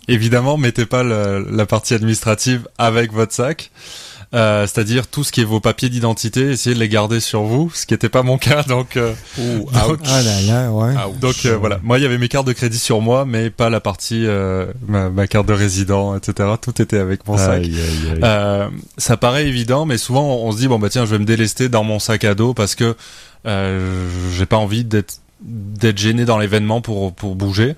Évidemment, 0.09 0.57
mettez 0.57 0.85
pas 0.87 1.05
le- 1.05 1.47
la 1.51 1.65
partie 1.67 1.95
administrative 1.95 2.67
avec 2.79 3.13
votre 3.13 3.33
sac. 3.33 3.71
Euh, 4.35 4.66
c'est-à-dire 4.66 5.09
tout 5.09 5.25
ce 5.25 5.33
qui 5.33 5.42
est 5.42 5.45
vos 5.45 5.61
papiers 5.61 5.90
d'identité, 5.90 6.53
essayez 6.53 6.75
de 6.75 6.81
les 6.81 6.88
garder 6.88 7.21
sur 7.21 7.42
vous, 7.42 7.71
ce 7.75 7.85
qui 7.85 7.92
n'était 7.92 8.09
pas 8.09 8.23
mon 8.23 8.38
cas. 8.38 8.62
Donc, 8.62 8.97
euh, 8.97 9.12
donc, 9.37 9.68
Ah 10.07 10.23
là 10.23 10.40
là, 10.47 10.71
ouais. 10.73 10.95
donc 11.21 11.35
euh, 11.45 11.57
voilà. 11.59 11.81
Moi, 11.83 11.99
il 11.99 12.03
y 12.03 12.07
avait 12.07 12.16
mes 12.16 12.29
cartes 12.29 12.47
de 12.47 12.55
crédit 12.55 12.79
sur 12.79 13.03
moi, 13.03 13.27
mais 13.27 13.51
pas 13.51 13.68
la 13.68 13.81
partie 13.81 14.27
euh, 14.27 14.66
ma, 14.88 15.11
ma 15.11 15.27
carte 15.27 15.47
de 15.47 15.53
résident, 15.53 16.16
etc. 16.16 16.49
Tout 16.62 16.81
était 16.81 16.97
avec 16.97 17.27
mon 17.29 17.37
sac. 17.37 17.62
Aïe, 17.62 17.75
aïe, 17.77 18.11
aïe. 18.12 18.21
Euh, 18.23 18.68
ça 18.97 19.18
paraît 19.18 19.47
évident, 19.47 19.85
mais 19.85 19.99
souvent 19.99 20.23
on, 20.23 20.49
on 20.49 20.53
se 20.53 20.57
dit 20.57 20.68
bon 20.68 20.79
bah 20.79 20.88
tiens, 20.88 21.05
je 21.05 21.11
vais 21.11 21.18
me 21.18 21.27
délester 21.27 21.68
dans 21.68 21.85
mon 21.85 21.99
sac 21.99 22.25
à 22.25 22.35
dos 22.35 22.55
parce 22.55 22.75
que 22.75 22.97
euh, 23.47 24.09
j'ai 24.35 24.47
pas 24.47 24.57
envie 24.57 24.85
d'être 24.85 25.16
d'être 25.45 25.99
gêné 25.99 26.25
dans 26.25 26.39
l'événement 26.39 26.81
pour 26.81 27.15
pour 27.15 27.35
bouger. 27.37 27.75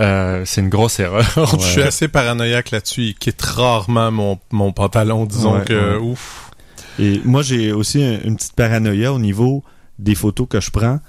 Euh, 0.00 0.42
c'est 0.44 0.60
une 0.60 0.68
grosse 0.68 0.98
erreur. 1.00 1.24
Je 1.60 1.64
suis 1.64 1.82
assez 1.82 2.08
paranoïaque 2.08 2.70
là-dessus. 2.70 3.02
Il 3.02 3.14
quitte 3.14 3.40
rarement 3.42 4.10
mon, 4.10 4.38
mon 4.50 4.72
pantalon, 4.72 5.24
disons 5.26 5.58
Ouais, 5.58 5.64
que 5.64 5.92
ouais. 5.98 6.02
ouf. 6.02 6.50
Et 6.98 7.20
moi, 7.24 7.42
j'ai 7.42 7.72
aussi 7.72 8.02
un- 8.02 8.20
une 8.24 8.36
petite 8.36 8.54
paranoïa 8.54 9.12
au 9.12 9.18
niveau 9.18 9.62
des 9.98 10.14
photos 10.14 10.46
que 10.48 10.60
je 10.60 10.70
prends. 10.70 11.00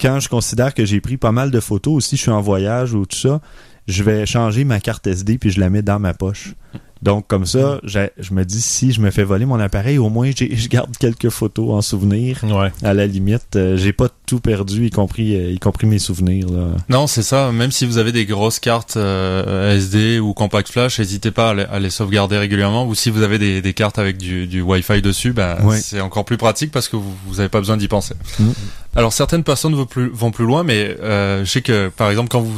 Quand 0.00 0.18
je 0.20 0.28
considère 0.28 0.74
que 0.74 0.84
j'ai 0.84 1.00
pris 1.00 1.16
pas 1.16 1.32
mal 1.32 1.50
de 1.50 1.60
photos, 1.60 1.94
aussi 1.94 2.16
je 2.16 2.22
suis 2.22 2.30
en 2.30 2.40
voyage 2.40 2.92
ou 2.94 3.06
tout 3.06 3.16
ça, 3.16 3.40
je 3.88 4.02
vais 4.02 4.26
changer 4.26 4.64
ma 4.64 4.80
carte 4.80 5.06
SD 5.06 5.38
puis 5.38 5.50
je 5.50 5.60
la 5.60 5.70
mets 5.70 5.82
dans 5.82 5.98
ma 6.00 6.14
poche. 6.14 6.54
Donc 7.02 7.26
comme 7.26 7.46
ça, 7.46 7.80
je 7.84 8.32
me 8.32 8.44
dis 8.44 8.60
si 8.62 8.92
je 8.92 9.00
me 9.00 9.10
fais 9.10 9.24
voler 9.24 9.44
mon 9.44 9.58
appareil, 9.58 9.98
au 9.98 10.08
moins 10.08 10.30
j'ai- 10.36 10.54
je 10.54 10.68
garde 10.68 10.96
quelques 10.96 11.30
photos 11.30 11.70
en 11.70 11.82
souvenir. 11.82 12.38
Ouais. 12.44 12.70
À 12.82 12.94
la 12.94 13.06
limite, 13.08 13.56
euh, 13.56 13.76
j'ai 13.76 13.92
pas 13.92 14.08
tout 14.26 14.38
perdu, 14.38 14.86
y 14.86 14.90
compris 14.90 15.34
euh, 15.36 15.50
y 15.50 15.58
compris 15.58 15.86
mes 15.88 15.98
souvenirs. 15.98 16.46
Là. 16.50 16.68
Non, 16.88 17.06
c'est 17.08 17.22
ça. 17.22 17.50
Même 17.50 17.72
si 17.72 17.86
vous 17.86 17.98
avez 17.98 18.12
des 18.12 18.24
grosses 18.24 18.60
cartes 18.60 18.96
euh, 18.96 19.76
SD 19.76 20.20
ou 20.20 20.32
compact 20.32 20.70
flash, 20.70 21.00
n'hésitez 21.00 21.32
pas 21.32 21.50
à 21.50 21.54
les, 21.54 21.64
à 21.64 21.80
les 21.80 21.90
sauvegarder 21.90 22.38
régulièrement. 22.38 22.86
Ou 22.86 22.94
si 22.94 23.10
vous 23.10 23.22
avez 23.22 23.38
des, 23.38 23.60
des 23.62 23.72
cartes 23.74 23.98
avec 23.98 24.16
du, 24.16 24.46
du 24.46 24.62
Wi-Fi 24.62 25.02
dessus, 25.02 25.34
Ouais. 25.64 25.78
c'est 25.80 26.00
encore 26.00 26.24
plus 26.24 26.36
pratique 26.36 26.70
parce 26.70 26.88
que 26.88 26.96
vous 26.96 27.12
vous 27.26 27.40
avez 27.40 27.48
pas 27.48 27.58
besoin 27.58 27.76
d'y 27.76 27.88
penser. 27.88 28.14
Mm. 28.38 28.50
Alors 28.94 29.12
certaines 29.12 29.42
personnes 29.42 29.74
vont 29.74 29.86
plus, 29.86 30.08
vont 30.08 30.30
plus 30.30 30.44
loin, 30.44 30.62
mais 30.62 30.96
euh, 31.02 31.44
je 31.44 31.50
sais 31.50 31.62
que 31.62 31.88
par 31.88 32.10
exemple 32.10 32.28
quand 32.28 32.40
vous 32.42 32.52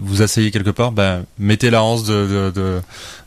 vous 0.00 0.22
asseyez 0.22 0.50
quelque 0.50 0.70
part, 0.70 0.92
ben 0.92 1.24
mettez 1.38 1.70
la 1.70 1.82
hanse 1.82 2.04
de, 2.04 2.26
de, 2.26 2.50
de- 2.54 2.80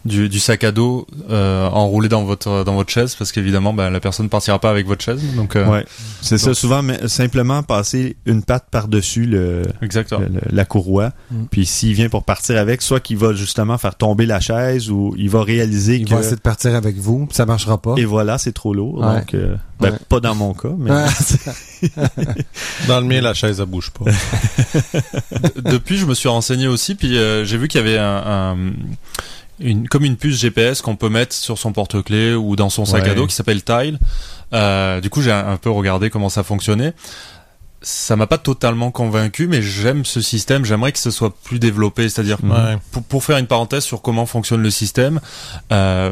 du, 0.05 0.29
du 0.29 0.39
sac 0.39 0.63
à 0.63 0.71
dos 0.71 1.05
euh, 1.29 1.67
enroulé 1.67 2.07
dans 2.07 2.23
votre 2.23 2.63
dans 2.63 2.75
votre 2.75 2.89
chaise 2.89 3.15
parce 3.15 3.33
qu'évidemment 3.33 3.73
ben, 3.73 3.89
la 3.89 3.99
personne 3.99 4.29
partira 4.29 4.57
pas 4.57 4.69
avec 4.69 4.88
votre 4.88 5.03
chaise. 5.03 5.21
Donc 5.35 5.55
euh, 5.57 5.67
Ouais, 5.67 5.85
c'est 6.21 6.38
ça. 6.38 6.53
Souvent, 6.53 6.81
mais 6.81 7.07
simplement 7.09 7.63
passer 7.63 8.15
une 8.25 8.41
patte 8.43 8.67
par-dessus 8.71 9.25
le, 9.25 9.63
exactement. 9.81 10.21
le- 10.21 10.27
le- 10.27 10.41
la 10.55 10.63
courroie. 10.65 11.12
Mm. 11.31 11.43
Puis 11.51 11.65
s'il 11.65 11.93
vient 11.93 12.07
pour 12.09 12.23
partir 12.23 12.57
avec, 12.57 12.81
soit 12.81 13.01
qu'il 13.01 13.17
va 13.17 13.33
justement 13.33 13.77
faire 13.77 13.95
tomber 13.95 14.25
la 14.25 14.39
chaise 14.39 14.89
ou 14.89 15.13
il 15.17 15.29
va 15.29 15.43
réaliser 15.43 15.97
Il 15.97 16.05
que 16.05 16.12
va 16.13 16.21
essayer 16.21 16.38
de 16.38 16.41
partir 16.41 16.75
avec 16.75 16.95
vous, 16.97 17.25
puis 17.25 17.35
ça 17.35 17.45
marchera 17.45 17.77
pas. 17.81 17.95
et 17.97 18.05
voilà, 18.05 18.38
c'est 18.38 18.53
trop 18.53 18.73
lourd. 18.73 18.99
Ouais. 18.99 19.19
Donc, 19.19 19.33
euh, 19.33 19.55
ben, 19.81 19.91
Ouais. 19.91 19.97
pas 20.09 20.19
dans 20.21 20.35
mon 20.35 20.53
cas, 20.53 20.71
mais 20.77 20.91
Dans 22.88 22.99
le 22.99 23.05
mien, 23.05 23.21
la 23.21 23.33
chaise, 23.33 23.59
elle 23.59 23.65
bouge 23.65 23.91
pas. 23.91 24.05
Depuis, 25.63 25.97
je 25.97 26.05
me 26.05 26.13
suis 26.13 26.27
renseigné 26.39 26.67
aussi, 26.67 26.95
puis 26.95 27.17
euh, 27.17 27.43
j'ai 27.43 27.58
vu 27.58 27.67
qu'il 27.67 27.80
y 27.82 27.84
avait 27.84 27.97
un, 27.97 28.23
un- 28.25 28.58
une, 29.60 29.89
comme 29.89 30.06
une 30.06 30.15
puce 30.15 30.39
GPS 30.39 30.82
qu'on 30.82 30.95
peut 30.95 31.10
mettre 31.10 31.36
sur 31.36 31.58
son 31.58 31.73
porte-clés 31.73 32.34
ou 32.34 32.56
dans 32.56 32.69
son 32.69 32.86
sac 32.86 33.04
Ouais. 33.04 33.10
à 33.10 33.13
dos 33.15 33.28
qui 33.28 33.36
s'appelle 33.36 33.62
Tile. 33.62 33.99
Euh, 34.54 35.02
du 35.02 35.10
coup, 35.10 35.21
j'ai 35.21 35.32
un, 35.34 35.58
peu 35.58 35.69
regardé 35.69 36.10
comment 36.10 36.30
ça 36.30 36.43
fonctionnait. 36.43 36.93
Ça 37.82 38.15
m'a 38.15 38.25
pas 38.28 38.38
totalement 38.38 38.89
convaincu, 38.91 39.47
mais 39.47 39.62
j'aime 39.62 40.04
ce 40.06 40.19
système. 40.21 40.63
J'aimerais 40.65 40.91
que 40.93 40.99
ce 40.99 41.12
soit 41.12 41.34
plus 41.43 41.60
développé, 41.60 42.08
c'est-à-dire 42.10 42.38
Ouais. 42.43 42.78
pour, 42.91 43.04
pour 43.04 43.23
faire 43.23 43.38
une 43.38 43.47
parenthèse 43.47 43.84
sur 43.84 44.02
comment 44.02 44.25
fonctionne 44.25 44.62
le 44.62 44.69
système, 44.71 45.19
euh, 45.71 46.12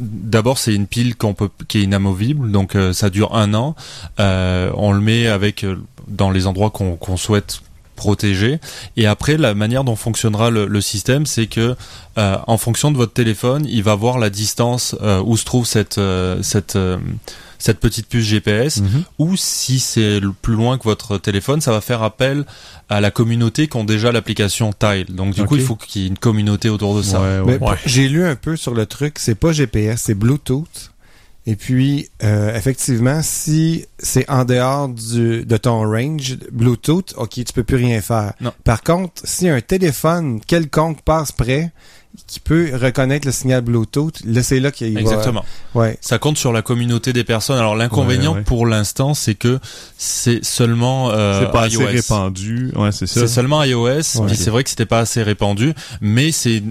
d'abord 0.00 0.58
c'est 0.58 0.74
une 0.74 0.86
pile 0.86 1.14
qu'on 1.16 1.34
peut, 1.34 1.48
qui 1.68 1.78
est 1.78 1.82
inamovible, 1.82 2.50
donc 2.52 2.74
euh, 2.76 2.92
ça 2.92 3.10
dure 3.10 3.34
un 3.36 3.52
an. 3.54 3.74
On 4.18 4.92
le 4.92 5.00
met 5.00 5.26
avec 5.28 5.64
dans 6.08 6.30
les 6.30 6.46
endroits 6.46 6.70
qu'on 6.70 6.96
qu'on 6.96 7.16
souhaite 7.16 7.60
protéger. 7.96 8.60
Et 8.96 9.06
après, 9.06 9.36
la 9.36 9.54
manière 9.54 9.82
dont 9.82 9.96
fonctionnera 9.96 10.50
le, 10.50 10.66
le 10.66 10.80
système, 10.80 11.26
c'est 11.26 11.46
que 11.48 11.74
euh, 12.18 12.36
en 12.46 12.58
fonction 12.58 12.90
de 12.92 12.96
votre 12.96 13.12
téléphone, 13.12 13.66
il 13.68 13.82
va 13.82 13.94
voir 13.96 14.18
la 14.18 14.30
distance 14.30 14.94
euh, 15.02 15.20
où 15.24 15.36
se 15.36 15.44
trouve 15.44 15.66
cette 15.66 15.98
euh, 15.98 16.40
cette 16.42 16.76
euh, 16.76 16.98
cette 17.58 17.80
petite 17.80 18.06
puce 18.08 18.24
GPS 18.24 18.80
Mhm. 18.82 19.04
ou 19.18 19.34
si 19.36 19.80
c'est 19.80 20.20
plus 20.42 20.54
loin 20.54 20.76
que 20.76 20.84
votre 20.84 21.16
téléphone, 21.16 21.62
ça 21.62 21.72
va 21.72 21.80
faire 21.80 22.02
appel 22.02 22.44
à 22.90 23.00
la 23.00 23.10
communauté 23.10 23.66
qui 23.66 23.76
ont 23.78 23.84
déjà 23.84 24.12
l'application 24.12 24.74
Tile. 24.78 25.06
Donc 25.08 25.34
du 25.34 25.42
coup, 25.44 25.56
il 25.56 25.62
faut 25.62 25.74
qu'il 25.74 26.02
y 26.02 26.04
ait 26.04 26.08
une 26.08 26.18
communauté 26.18 26.68
autour 26.68 26.94
de 26.94 27.00
ça. 27.02 27.20
Ouais, 27.20 27.40
ouais. 27.40 27.58
Ouais. 27.58 27.76
J'ai 27.86 28.08
lu 28.08 28.24
un 28.26 28.36
peu 28.36 28.56
sur 28.56 28.74
le 28.74 28.84
truc, 28.84 29.18
c'est 29.18 29.34
pas 29.34 29.52
GPS, 29.52 30.02
c'est 30.02 30.14
Bluetooth. 30.14 30.92
Et 31.48 31.54
puis, 31.54 32.10
euh, 32.24 32.54
effectivement, 32.56 33.20
si 33.22 33.86
c'est 33.98 34.28
en 34.28 34.44
dehors 34.44 34.88
du, 34.88 35.44
de 35.44 35.56
ton 35.56 35.88
range 35.88 36.38
Bluetooth, 36.50 37.14
ok, 37.16 37.30
tu 37.30 37.52
peux 37.54 37.62
plus 37.62 37.76
rien 37.76 38.00
faire. 38.00 38.32
Non. 38.40 38.52
Par 38.64 38.82
contre, 38.82 39.22
si 39.24 39.48
un 39.48 39.60
téléphone 39.60 40.40
quelconque 40.40 41.02
passe 41.02 41.30
près, 41.30 41.70
qui 42.26 42.40
peut 42.40 42.70
reconnaître 42.74 43.26
le 43.26 43.32
signal 43.32 43.60
Bluetooth, 43.60 44.20
là, 44.24 44.42
c'est 44.42 44.60
là 44.60 44.70
qu'il 44.70 44.92
va... 44.94 45.00
Exactement. 45.00 45.44
Ouais. 45.74 45.98
Ça 46.00 46.18
compte 46.18 46.38
sur 46.38 46.52
la 46.52 46.62
communauté 46.62 47.12
des 47.12 47.24
personnes. 47.24 47.58
Alors 47.58 47.76
l'inconvénient 47.76 48.32
Ouais, 48.32 48.38
ouais. 48.38 48.44
pour 48.44 48.66
l'instant, 48.66 49.14
c'est 49.14 49.34
que 49.34 49.58
c'est 49.98 50.44
seulement 50.44 51.10
euh, 51.10 51.40
c'est 51.44 51.52
pas 51.52 51.62
assez 51.62 51.76
iOS. 51.76 51.86
répandu. 51.86 52.72
Ouais, 52.76 52.92
c'est 52.92 53.06
ça. 53.06 53.20
C'est 53.20 53.26
seulement 53.28 53.62
iOS, 53.62 53.86
Ouais. 53.86 54.26
puis 54.26 54.36
c'est 54.36 54.50
vrai 54.50 54.64
que 54.64 54.70
c'était 54.70 54.86
pas 54.86 55.00
assez 55.00 55.22
répandu, 55.22 55.74
mais 56.00 56.32
c'est 56.32 56.62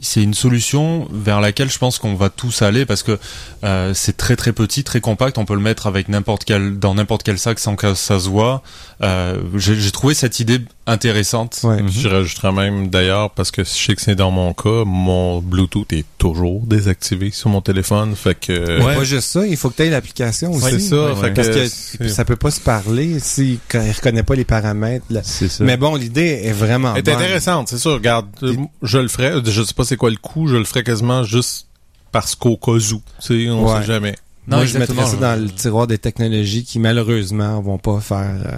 c'est 0.00 0.22
une 0.22 0.34
solution 0.34 1.06
vers 1.12 1.40
laquelle 1.40 1.70
je 1.70 1.78
pense 1.78 1.98
qu'on 1.98 2.14
va 2.14 2.28
tous 2.30 2.62
aller 2.62 2.86
parce 2.86 3.02
que 3.02 3.18
euh, 3.64 3.92
c'est 3.94 4.16
très 4.16 4.36
très 4.36 4.52
petit, 4.52 4.84
très 4.84 5.00
compact, 5.00 5.38
on 5.38 5.44
peut 5.44 5.54
le 5.54 5.60
mettre 5.60 5.86
avec 5.86 6.08
n'importe 6.08 6.44
quel 6.44 6.78
dans 6.78 6.94
n'importe 6.94 7.22
quel 7.22 7.38
sac 7.38 7.58
sans 7.58 7.76
que 7.76 7.94
ça 7.94 8.18
se 8.20 8.28
voit. 8.28 8.62
Euh, 9.02 9.38
J'ai 9.56 9.74
j'ai 9.76 9.90
trouvé 9.90 10.14
cette 10.14 10.38
idée 10.40 10.60
intéressante. 10.86 11.58
Ouais. 11.64 11.82
Mhm. 11.82 11.88
Je 11.90 12.08
rajouterais 12.08 12.52
même 12.52 12.88
d'ailleurs, 12.88 13.30
parce 13.30 13.50
que 13.50 13.64
je 13.64 13.68
sais 13.68 13.94
que 13.94 14.02
c'est 14.02 14.14
dans 14.14 14.30
mon 14.30 14.52
cas, 14.52 14.84
mon 14.92 15.40
Bluetooth 15.40 15.90
est 15.94 16.04
toujours 16.18 16.60
désactivé 16.60 17.30
sur 17.30 17.48
mon 17.48 17.62
téléphone. 17.62 18.14
Fait 18.14 18.34
que. 18.38 18.82
Ouais. 18.84 18.94
Pas 18.96 19.04
juste 19.04 19.28
ça, 19.28 19.46
il 19.46 19.56
faut 19.56 19.70
que 19.70 19.76
tu 19.76 19.82
aies 19.84 19.90
l'application 19.90 20.52
aussi. 20.52 20.70
c'est 20.72 20.78
ça. 20.80 21.14
ouais, 21.14 21.20
fait 21.20 21.30
que 21.32 21.36
Parce 21.36 21.96
que 21.98 22.08
ça 22.08 22.24
peut 22.26 22.36
pas 22.36 22.50
se 22.50 22.60
parler 22.60 23.18
si 23.18 23.58
quand 23.68 23.80
il 23.82 23.90
reconnaît 23.92 24.22
pas 24.22 24.34
les 24.34 24.44
paramètres. 24.44 25.06
là. 25.10 25.22
Ça. 25.22 25.46
Mais 25.64 25.76
bon, 25.76 25.96
l'idée 25.96 26.42
est 26.44 26.52
vraiment 26.52 26.94
est 26.94 27.02
bonne. 27.02 27.14
intéressante, 27.14 27.68
c'est 27.68 27.78
sûr. 27.78 27.94
Regarde, 27.94 28.26
euh, 28.42 28.54
je 28.82 28.98
le 28.98 29.08
ferais. 29.08 29.32
Je 29.44 29.62
sais 29.62 29.74
pas 29.74 29.84
c'est 29.84 29.96
quoi 29.96 30.10
le 30.10 30.16
coût. 30.16 30.46
Je 30.48 30.56
le 30.56 30.64
ferais 30.64 30.82
quasiment 30.84 31.24
juste 31.24 31.66
parce 32.12 32.34
qu'au 32.34 32.56
cas 32.58 32.72
où. 32.72 32.78
Tu 32.78 33.00
sais, 33.20 33.50
on 33.50 33.64
Ouais. 33.66 33.80
sait 33.80 33.86
jamais. 33.86 34.14
Non, 34.46 34.56
Moi, 34.58 34.66
je 34.66 34.76
mettrais 34.76 35.06
ça 35.06 35.16
dans 35.16 35.40
le 35.40 35.48
tiroir 35.48 35.86
des 35.86 35.98
technologies 35.98 36.64
qui, 36.64 36.80
malheureusement, 36.80 37.60
vont 37.62 37.78
pas 37.78 38.00
faire... 38.00 38.34
euh, 38.44 38.56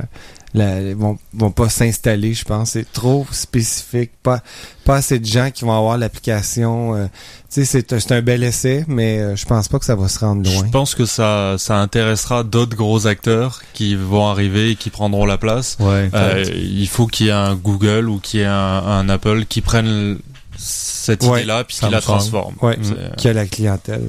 la- 0.54 0.94
vont, 0.94 1.18
vont 1.32 1.50
pas 1.50 1.68
s'installer, 1.68 2.32
je 2.34 2.44
pense. 2.44 2.70
C'est 2.70 2.90
trop 2.92 3.26
spécifique. 3.32 4.12
Pas, 4.22 4.40
pas 4.84 4.96
assez 4.96 5.18
de 5.18 5.24
gens 5.26 5.50
qui 5.52 5.64
vont 5.64 5.76
avoir 5.76 5.98
l'application. 5.98 6.94
euh, 6.94 7.06
tu 7.06 7.10
sais, 7.48 7.64
c'est 7.64 7.92
un- 7.92 8.00
c'est 8.00 8.12
un 8.12 8.22
bel 8.22 8.42
essai, 8.44 8.84
mais 8.88 9.18
euh, 9.18 9.36
je 9.36 9.44
pense 9.46 9.68
pas 9.68 9.78
que 9.78 9.84
ça 9.84 9.94
va 9.96 10.08
se 10.08 10.18
rendre 10.20 10.48
loin. 10.48 10.64
Je 10.64 10.70
pense 10.70 10.94
que 10.94 11.04
ça 11.06 11.56
ça 11.58 11.76
intéressera 11.80 12.44
d'autres 12.44 12.76
gros 12.76 13.06
acteurs 13.06 13.62
qui 13.74 13.94
vont 13.96 14.26
arriver 14.28 14.70
et 14.70 14.76
qui 14.76 14.90
prendront 14.90 15.26
la 15.26 15.38
place. 15.38 15.76
ouais. 15.80 16.08
Euh, 16.14 16.44
il 16.54 16.88
faut 16.88 17.06
qu'il 17.06 17.26
y 17.26 17.28
ait 17.30 17.32
un 17.32 17.54
Google 17.56 18.08
ou 18.08 18.18
qu'il 18.20 18.40
y 18.40 18.42
ait 18.44 18.46
un, 18.46 18.52
un 18.52 19.08
Apple 19.08 19.44
qui 19.46 19.60
prenne 19.60 20.18
cette 20.56 21.22
Ouais, 21.24 21.40
idée-là 21.40 21.64
puis 21.64 21.76
qui 21.78 21.88
la 21.90 22.00
transforme. 22.00 22.54
Ouais, 22.62 22.78
C'est- 22.80 23.16
qui 23.16 23.28
a 23.28 23.32
la 23.32 23.46
clientèle. 23.46 24.08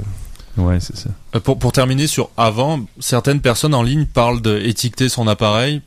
ouais, 0.58 0.80
c'est 0.80 0.96
ça. 0.96 1.10
Euh, 1.36 1.40
Pour, 1.40 1.58
pour 1.60 1.72
terminer 1.72 2.06
sur 2.08 2.30
avant, 2.38 2.82
certaines 3.00 3.42
personnes 3.42 3.74
en 3.74 3.82
ligne 3.84 4.06
parlent 4.06 4.42
d'étiqueter 4.42 5.10
son 5.10 5.28
appareil. 5.28 5.82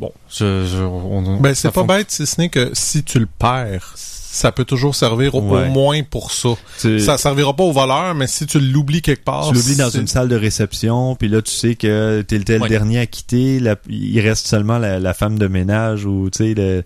Bon, 0.00 0.12
je, 0.30 0.64
je, 0.64 0.82
on- 0.82 1.40
Ben, 1.40 1.54
c'est 1.54 1.72
pas 1.72 1.82
bête, 1.82 2.10
si 2.10 2.24
ce 2.26 2.40
n'est 2.40 2.48
que 2.48 2.70
si 2.72 3.02
tu 3.02 3.18
le 3.18 3.26
perds, 3.26 3.94
ça 3.96 4.52
peut 4.52 4.64
toujours 4.64 4.94
servir 4.94 5.34
au, 5.34 5.40
Ouais. 5.40 5.66
au 5.66 5.70
moins 5.72 6.02
pour 6.04 6.30
ça. 6.30 6.50
Tu, 6.80 7.00
Ça 7.00 7.18
servira 7.18 7.56
pas 7.56 7.64
au 7.64 7.72
voleur, 7.72 8.14
mais 8.14 8.28
si 8.28 8.46
tu 8.46 8.60
l'oublies 8.60 9.02
quelque 9.02 9.24
part. 9.24 9.48
tu 9.48 9.54
l'oublies 9.54 9.74
dans 9.76 9.90
une 9.90 10.06
salle 10.06 10.28
de 10.28 10.36
réception, 10.36 11.16
puis 11.16 11.28
là, 11.28 11.42
tu 11.42 11.50
sais 11.50 11.74
que 11.74 12.22
t'es 12.22 12.38
le 12.38 12.44
tel 12.44 12.62
Ouais. 12.62 12.68
dernier 12.68 13.00
à 13.00 13.06
quitter. 13.06 13.58
la- 13.58 13.74
il 13.88 14.20
reste 14.20 14.46
seulement 14.46 14.78
la, 14.78 15.00
la 15.00 15.14
femme 15.14 15.36
de 15.38 15.48
ménage 15.48 16.04
ou, 16.04 16.30
tu 16.30 16.38
sais, 16.44 16.54
le... 16.54 16.84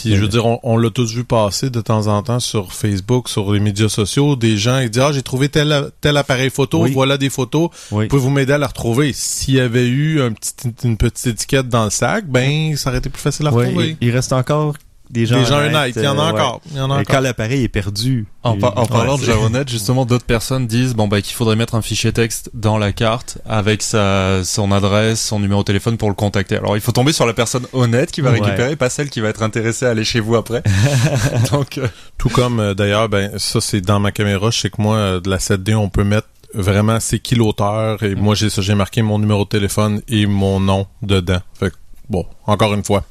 Puis 0.00 0.14
je 0.16 0.20
veux 0.20 0.28
dire, 0.28 0.46
on, 0.46 0.58
on 0.62 0.76
l'a 0.76 0.90
tous 0.90 1.14
vu 1.14 1.24
passer 1.24 1.70
de 1.70 1.80
temps 1.80 2.06
en 2.06 2.22
temps 2.22 2.40
sur 2.40 2.72
Facebook, 2.72 3.28
sur 3.28 3.52
les 3.52 3.60
médias 3.60 3.88
sociaux, 3.88 4.36
des 4.36 4.56
gens 4.56 4.82
qui 4.82 4.90
disent 4.90 5.02
ah 5.02 5.12
j'ai 5.12 5.22
trouvé 5.22 5.48
tel 5.48 5.90
tel 6.00 6.16
appareil 6.16 6.50
photo, 6.50 6.82
Oui. 6.82 6.92
voilà 6.92 7.16
des 7.18 7.30
photos, 7.30 7.70
Oui. 7.90 8.08
pouvez-vous 8.08 8.30
m'aider 8.30 8.52
à 8.52 8.58
le 8.58 8.66
retrouver? 8.66 9.12
S'il 9.12 9.54
y 9.54 9.60
avait 9.60 9.86
eu 9.86 10.20
un 10.22 10.32
petit, 10.32 10.52
une 10.84 10.96
petite 10.96 11.26
étiquette 11.26 11.68
dans 11.68 11.84
le 11.84 11.90
sac, 11.90 12.26
ben 12.28 12.76
ça 12.76 12.90
aurait 12.90 12.98
été 12.98 13.10
plus 13.10 13.22
facile 13.22 13.46
à 13.46 13.52
Ouais, 13.52 13.66
retrouver. 13.66 13.96
il, 14.00 14.08
il 14.08 14.10
reste 14.14 14.32
encore 14.32 14.74
des 15.14 15.24
gens 15.26 15.38
Des 15.38 15.44
gens 15.46 15.56
honnêtes, 15.58 15.74
honnêtes, 15.74 15.96
il 15.96 16.02
y 16.02 16.06
en 16.08 16.18
a 16.18 16.22
euh, 16.22 16.26
ouais. 16.32 16.40
encore, 16.40 16.60
il 16.70 16.76
y 16.76 16.80
en 16.80 16.90
a 16.90 16.96
Et 16.96 17.00
encore. 17.00 17.14
quand 17.14 17.20
l'appareil 17.20 17.62
est 17.64 17.68
perdu. 17.68 18.26
En, 18.42 18.58
par- 18.58 18.76
en 18.76 18.82
Ouais, 18.82 18.88
parlant 18.88 19.14
de 19.16 19.20
c'est- 19.20 19.26
Javonnet, 19.28 19.62
justement, 19.68 20.04
d'autres 20.04 20.26
personnes 20.26 20.66
disent 20.66 20.94
bon 20.94 21.08
bah 21.08 21.22
qu'il 21.22 21.34
faudrait 21.34 21.56
mettre 21.56 21.74
un 21.76 21.80
fichier 21.82 22.12
texte 22.12 22.50
dans 22.52 22.76
la 22.76 22.92
carte 22.92 23.38
avec 23.46 23.82
sa 23.82 24.44
son 24.44 24.70
adresse, 24.72 25.22
son 25.24 25.40
numéro 25.40 25.62
de 25.62 25.64
téléphone 25.66 25.96
pour 25.96 26.10
le 26.10 26.14
contacter. 26.14 26.56
Alors 26.58 26.76
il 26.76 26.82
faut 26.82 26.92
tomber 26.92 27.12
sur 27.14 27.24
la 27.24 27.32
personne 27.32 27.66
honnête 27.72 28.10
qui 28.12 28.20
va 28.20 28.32
Ouais. 28.32 28.40
récupérer, 28.40 28.76
pas 28.76 28.90
celle 28.90 29.08
qui 29.08 29.20
va 29.20 29.28
être 29.30 29.42
intéressée 29.42 29.86
à 29.86 29.90
aller 29.90 30.04
chez 30.04 30.20
vous 30.20 30.36
après. 30.36 30.62
Donc 31.52 31.78
euh, 31.78 31.86
Tout 32.18 32.28
comme 32.28 32.60
euh, 32.60 32.74
d'ailleurs, 32.74 33.08
ben 33.08 33.38
ça 33.38 33.60
c'est 33.60 33.80
dans 33.80 34.00
ma 34.00 34.12
caméra, 34.12 34.50
je 34.50 34.58
sais 34.60 34.70
que 34.70 34.82
moi 34.82 34.96
euh, 34.96 35.20
de 35.20 35.30
la 35.30 35.38
7D 35.38 35.74
on 35.74 35.88
peut 35.88 36.04
mettre 36.04 36.28
vraiment 36.52 36.98
c'est 37.00 37.18
qui 37.18 37.34
l'auteur 37.34 38.02
et 38.02 38.14
moi 38.14 38.34
j'ai 38.34 38.48
j'ai 38.50 38.74
marqué 38.74 39.02
mon 39.02 39.18
numéro 39.18 39.44
de 39.44 39.48
téléphone 39.48 40.02
et 40.08 40.26
mon 40.26 40.60
nom 40.60 40.86
dedans. 41.02 41.40
Fait 41.58 41.70
que, 41.70 41.76
bon, 42.10 42.26
encore 42.46 42.74
une 42.74 42.84
fois. 42.84 43.04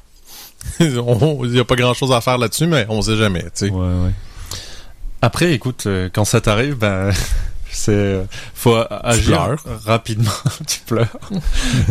Il 0.80 1.50
n'y 1.50 1.60
a 1.60 1.64
pas 1.64 1.76
grand 1.76 1.94
chose 1.94 2.12
à 2.12 2.20
faire 2.20 2.38
là-dessus, 2.38 2.66
mais 2.66 2.86
on 2.88 3.02
sait 3.02 3.16
jamais, 3.16 3.42
tu 3.42 3.50
sais. 3.54 3.70
Ouais, 3.70 3.86
ouais. 3.86 4.12
Après, 5.22 5.52
écoute, 5.54 5.84
euh, 5.86 6.10
quand 6.12 6.24
ça 6.24 6.40
t'arrive, 6.40 6.76
ben, 6.76 7.10
c'est, 7.70 8.26
faut 8.54 8.76
agir 8.90 9.56
rapidement. 9.86 10.30
tu 10.66 10.80
pleures. 10.80 11.16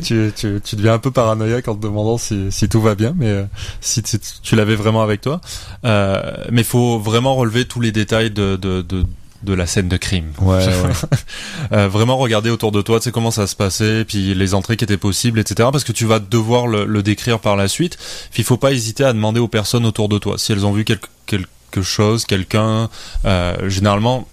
tu, 0.03 0.31
tu, 0.35 0.61
tu 0.63 0.75
deviens 0.75 0.93
un 0.93 0.99
peu 0.99 1.09
paranoïaque 1.09 1.67
en 1.67 1.75
te 1.75 1.81
demandant 1.81 2.17
si, 2.17 2.51
si 2.51 2.69
tout 2.69 2.81
va 2.81 2.93
bien, 2.93 3.13
mais 3.17 3.29
euh, 3.29 3.43
si 3.81 4.03
tu, 4.03 4.19
tu 4.19 4.55
l'avais 4.55 4.75
vraiment 4.75 5.01
avec 5.01 5.21
toi. 5.21 5.41
Euh, 5.83 6.21
mais 6.51 6.63
faut 6.63 6.99
vraiment 6.99 7.35
relever 7.35 7.65
tous 7.65 7.81
les 7.81 7.91
détails 7.91 8.29
de, 8.29 8.55
de, 8.55 8.81
de, 8.81 9.03
de 9.43 9.53
la 9.53 9.65
scène 9.67 9.87
de 9.89 9.97
crime. 9.97 10.31
Ouais, 10.41 10.65
ouais. 10.65 10.73
Euh, 11.71 11.87
vraiment 11.87 12.17
regarder 12.17 12.49
autour 12.49 12.71
de 12.71 12.81
toi, 12.81 12.99
tu 12.99 13.05
sais 13.05 13.11
comment 13.11 13.31
ça 13.31 13.47
se 13.47 13.55
passait, 13.55 14.05
puis 14.05 14.33
les 14.35 14.53
entrées 14.53 14.77
qui 14.77 14.83
étaient 14.83 14.97
possibles, 14.97 15.39
etc. 15.39 15.69
Parce 15.71 15.83
que 15.83 15.91
tu 15.91 16.05
vas 16.05 16.19
devoir 16.19 16.67
le, 16.67 16.85
le 16.85 17.01
décrire 17.03 17.39
par 17.39 17.55
la 17.55 17.67
suite. 17.67 17.97
Puis 18.31 18.41
il 18.41 18.45
faut 18.45 18.57
pas 18.57 18.71
hésiter 18.71 19.03
à 19.03 19.13
demander 19.13 19.39
aux 19.39 19.47
personnes 19.47 19.85
autour 19.85 20.09
de 20.09 20.17
toi 20.17 20.37
si 20.37 20.51
elles 20.51 20.65
ont 20.65 20.71
vu 20.73 20.83
quelque, 20.83 21.07
quelque 21.25 21.81
chose, 21.81 22.25
quelqu'un. 22.25 22.89
Euh, 23.25 23.69
généralement, 23.69 24.27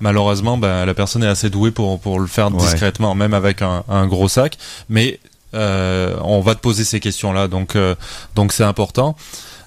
malheureusement, 0.00 0.56
ben, 0.58 0.84
la 0.84 0.94
personne 0.94 1.24
est 1.24 1.28
assez 1.28 1.50
douée 1.50 1.70
pour 1.70 1.98
pour 2.00 2.20
le 2.20 2.26
faire 2.26 2.52
Ouais. 2.54 2.60
discrètement, 2.60 3.14
même 3.14 3.34
avec 3.34 3.62
un, 3.62 3.82
un 3.88 4.06
gros 4.06 4.28
sac. 4.28 4.56
Mais 4.88 5.18
euh, 5.54 6.16
on 6.22 6.40
va 6.40 6.54
te 6.54 6.60
poser 6.60 6.84
ces 6.84 7.00
questions-là, 7.00 7.48
donc 7.48 7.74
euh, 7.76 7.94
donc 8.34 8.52
c'est 8.52 8.64
important. 8.64 9.16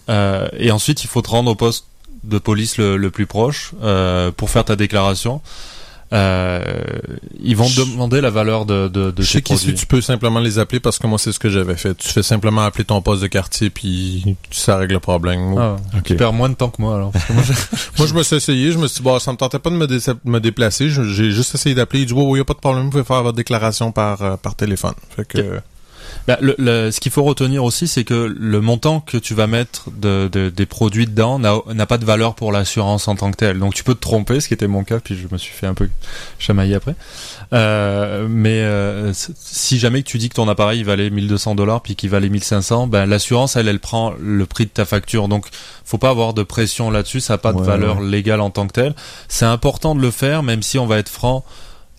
Et 0.09 0.71
ensuite, 0.71 1.03
il 1.03 1.07
faut 1.07 1.21
te 1.21 1.29
rendre 1.29 1.51
au 1.51 1.55
poste 1.55 1.85
de 2.23 2.37
police 2.39 2.77
le, 2.77 2.97
le 2.97 3.09
plus 3.11 3.25
proche 3.25 3.71
euh, 3.83 4.31
pour 4.31 4.49
faire 4.49 4.65
ta 4.65 4.75
déclaration. 4.75 5.41
Euh, 6.13 6.61
ils 7.43 7.57
vont 7.57 7.67
te 7.67 7.81
demander 7.81 8.21
la 8.21 8.29
valeur 8.29 8.65
de, 8.65 8.87
de, 8.87 9.11
qu'ici, 9.41 9.41
produits. 9.41 9.73
tu 9.73 9.85
peux 9.85 9.99
simplement 9.99 10.39
les 10.39 10.57
appeler 10.57 10.79
parce 10.79 10.99
que 10.99 11.07
moi, 11.07 11.17
c'est 11.19 11.33
ce 11.33 11.39
que 11.39 11.49
j'avais 11.49 11.75
fait. 11.75 11.95
Tu 11.97 12.07
fais 12.07 12.23
simplement 12.23 12.61
appeler 12.61 12.85
ton 12.85 13.01
poste 13.01 13.21
de 13.23 13.27
quartier 13.27 13.69
puis 13.69 14.37
ça 14.49 14.77
règle 14.77 14.93
le 14.93 14.99
problème. 15.01 15.57
Ah. 15.57 15.75
Tu 16.05 16.15
perds 16.15 16.31
moins 16.31 16.47
de 16.47 16.53
temps 16.55 16.69
que 16.69 16.81
moi 16.81 16.95
alors. 16.95 17.11
Que 17.11 17.33
moi, 17.33 17.43
je- 17.43 17.53
Moi, 17.97 18.07
je 18.07 18.13
me 18.13 18.23
suis 18.23 18.37
essayé. 18.37 18.71
Je 18.71 18.77
me 18.77 18.87
suis 18.87 18.99
dit, 18.99 19.03
bon, 19.03 19.19
ça 19.19 19.33
me 19.33 19.37
tentait 19.37 19.59
pas 19.59 19.69
de 19.69 19.75
me, 19.75 19.85
dé- 19.85 19.99
me 20.23 20.39
déplacer. 20.39 20.89
J'ai 20.89 21.31
juste 21.31 21.53
essayé 21.55 21.75
d'appeler. 21.75 22.03
Il 22.03 22.05
dit, 22.05 22.13
ouais, 22.13 22.23
ouais, 22.23 22.39
y 22.39 22.41
a 22.41 22.45
pas 22.45 22.53
de 22.53 22.59
problème. 22.59 22.85
Vous 22.85 22.91
pouvez 22.91 23.03
faire 23.03 23.21
votre 23.23 23.35
déclaration 23.35 23.91
par, 23.91 24.21
euh, 24.21 24.37
par 24.37 24.55
téléphone. 24.55 24.93
Fait 25.13 25.27
que. 25.27 25.59
Bah, 26.27 26.37
le, 26.41 26.55
le- 26.57 26.91
ce 26.91 26.99
qu'il 26.99 27.11
faut 27.11 27.23
retenir 27.23 27.63
aussi, 27.63 27.87
c'est 27.87 28.03
que 28.03 28.13
le 28.37 28.59
montant 28.61 28.99
que 28.99 29.17
tu 29.17 29.33
vas 29.33 29.47
mettre 29.47 29.89
de, 29.91 30.29
de- 30.29 30.49
des 30.49 30.65
produits 30.65 31.05
dedans 31.07 31.39
n'a 31.39 31.85
pas 31.85 31.97
de 31.97 32.03
valeur 32.05 32.35
pour 32.35 32.51
l'assurance 32.51 33.07
en 33.07 33.15
tant 33.15 33.31
que 33.31 33.37
telle. 33.37 33.59
Donc 33.59 33.73
tu 33.73 33.83
peux 33.85 33.95
te 33.95 34.01
tromper, 34.01 34.41
ce 34.41 34.49
qui 34.49 34.53
était 34.53 34.67
mon 34.67 34.83
cas, 34.83 34.99
puis 34.99 35.15
je 35.17 35.27
me 35.31 35.37
suis 35.37 35.53
fait 35.53 35.67
un 35.67 35.73
peu 35.73 35.89
chamailler 36.37 36.75
après. 36.75 36.95
Euh, 37.53 38.27
mais 38.29 38.59
euh, 38.61 39.13
si 39.13 39.79
jamais 39.79 40.03
que 40.03 40.07
tu 40.09 40.17
dis 40.17 40.27
que 40.27 40.35
ton 40.35 40.49
appareil 40.49 40.83
valait 40.83 41.09
1200 41.09 41.55
dollars 41.55 41.81
puis 41.81 41.95
qu'il 41.95 42.09
valait 42.09 42.27
1500, 42.29 42.87
ben 42.87 43.05
l'assurance 43.05 43.55
elle 43.55 43.69
elle 43.69 43.79
prend 43.79 44.13
le 44.19 44.45
prix 44.45 44.65
de 44.65 44.69
ta 44.71 44.83
facture. 44.83 45.29
Donc 45.29 45.45
faut 45.85 45.97
pas 45.97 46.09
avoir 46.09 46.33
de 46.33 46.43
pression 46.43 46.91
là-dessus, 46.91 47.21
ça 47.21 47.35
n'a 47.35 47.37
pas 47.37 47.53
de 47.53 47.59
Ouais, 47.59 47.65
valeur 47.65 47.99
ouais. 47.99 48.05
légale 48.05 48.41
en 48.41 48.49
tant 48.49 48.67
que 48.67 48.73
telle. 48.73 48.95
C'est 49.29 49.45
important 49.45 49.95
de 49.95 50.01
le 50.01 50.11
faire, 50.11 50.43
même 50.43 50.61
si 50.61 50.77
on 50.77 50.87
va 50.87 50.97
être 50.97 51.07
franc. 51.09 51.45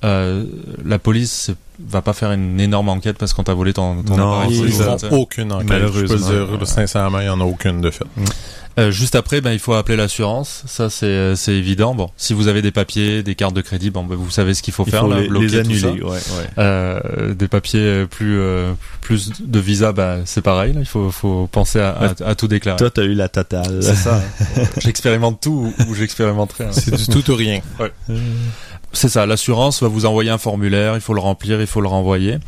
Euh, 0.04 0.44
la 0.84 0.98
police 0.98 1.50
va 1.86 2.02
pas 2.02 2.12
faire 2.12 2.32
une 2.32 2.58
énorme 2.60 2.88
enquête 2.88 3.18
parce 3.18 3.32
qu'on 3.32 3.44
t'a 3.44 3.54
volé 3.54 3.72
ton, 3.72 4.02
ton 4.02 4.16
Non, 4.16 4.32
appareil. 4.40 4.62
ils 4.66 4.72
sais. 4.72 5.08
aucune 5.10 5.52
enquête. 5.52 5.68
Je 5.68 5.72
peux 5.72 6.08
Malheureusement. 6.18 6.56
dire, 6.58 6.66
sincèrement, 6.68 7.20
il 7.20 7.26
y 7.26 7.30
en 7.30 7.40
a 7.40 7.44
aucune 7.44 7.80
de 7.80 7.90
fait. 7.90 8.04
Euh, 8.78 8.92
juste 8.92 9.16
après, 9.16 9.40
ben, 9.40 9.50
il 9.50 9.58
faut 9.58 9.72
appeler 9.74 9.96
l'assurance. 9.96 10.62
Ça, 10.66 10.88
c'est 10.88 11.06
euh, 11.06 11.34
c'est 11.34 11.52
évident. 11.54 11.96
Bon, 11.96 12.10
si 12.16 12.32
vous 12.32 12.46
avez 12.46 12.62
des 12.62 12.70
papiers, 12.70 13.24
des 13.24 13.34
cartes 13.34 13.54
de 13.54 13.60
crédit, 13.60 13.90
bon, 13.90 14.04
ben, 14.04 14.14
vous 14.14 14.30
savez 14.30 14.54
ce 14.54 14.62
qu'il 14.62 14.72
faut 14.72 14.84
Il 14.86 14.92
faire. 14.92 15.00
faut 15.00 15.08
là, 15.10 15.20
les, 15.20 15.26
bloquer 15.28 15.46
les 15.48 15.62
tout 15.64 15.74
ça. 15.74 15.88
annuler. 15.88 16.02
Ouais, 16.04 16.10
ouais. 16.10 16.46
Euh, 16.58 17.34
des 17.34 17.48
papiers 17.48 18.06
plus 18.08 18.38
euh, 18.38 18.72
plus 19.00 19.32
de 19.40 19.58
visa, 19.58 19.90
bah, 19.90 20.18
c'est 20.26 20.42
pareil. 20.42 20.74
Là. 20.74 20.80
Il 20.80 20.86
faut 20.86 21.10
faut 21.10 21.48
penser 21.50 21.80
à, 21.80 21.90
à, 22.20 22.28
à 22.30 22.34
tout 22.36 22.46
déclarer. 22.46 22.76
Toi, 22.78 22.90
t'as 22.90 23.02
eu 23.02 23.14
la 23.14 23.28
totale. 23.28 23.78
C'est 23.82 23.96
ça. 23.96 24.20
J'expérimente 24.80 25.40
tout 25.40 25.72
ou, 25.80 25.90
ou 25.90 25.94
j'expérimenterai. 25.96 26.64
hein. 26.66 26.70
C'est 26.72 26.94
du 26.94 27.06
tout 27.08 27.28
ou 27.32 27.34
rien. 27.34 27.58
C'est 28.92 29.08
ça, 29.10 29.26
l'assurance 29.26 29.82
va 29.82 29.88
vous 29.88 30.06
envoyer 30.06 30.30
un 30.30 30.38
formulaire, 30.38 30.94
il 30.94 31.00
faut 31.00 31.12
le 31.14 31.20
remplir, 31.20 31.60
il 31.60 31.66
faut 31.66 31.80
le 31.82 31.88
renvoyer. 31.88 32.38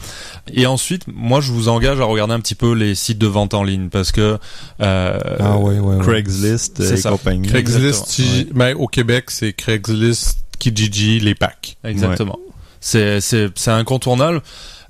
Et 0.53 0.66
ensuite, 0.66 1.03
moi 1.07 1.40
je 1.40 1.53
vous 1.53 1.68
engage 1.68 2.00
à 2.00 2.05
regarder 2.05 2.33
un 2.33 2.40
petit 2.40 2.55
peu 2.55 2.72
les 2.72 2.94
sites 2.94 3.18
de 3.18 3.26
vente 3.26 3.53
en 3.55 3.62
ligne 3.62 3.88
parce 3.90 4.11
que 4.11 4.38
euh, 4.81 5.18
Ah 5.38 5.59
ouais, 5.59 5.79
ouais, 5.79 5.96
ouais. 5.96 6.05
Craigslist 6.05 6.83
C'est 6.83 6.94
et 6.94 6.96
ça. 6.96 7.11
compagnie. 7.11 7.46
Craigslist, 7.48 8.16
J- 8.16 8.48
ben, 8.55 8.74
au 8.76 8.87
Québec, 8.87 9.26
c'est 9.31 9.53
Craigslist, 9.53 10.38
Kijiji, 10.59 11.20
les 11.20 11.35
packs. 11.35 11.76
Exactement. 11.85 12.38
C'est 12.81 13.20
c'est 13.20 13.48
c'est 13.55 13.70
incontournable. 13.70 14.40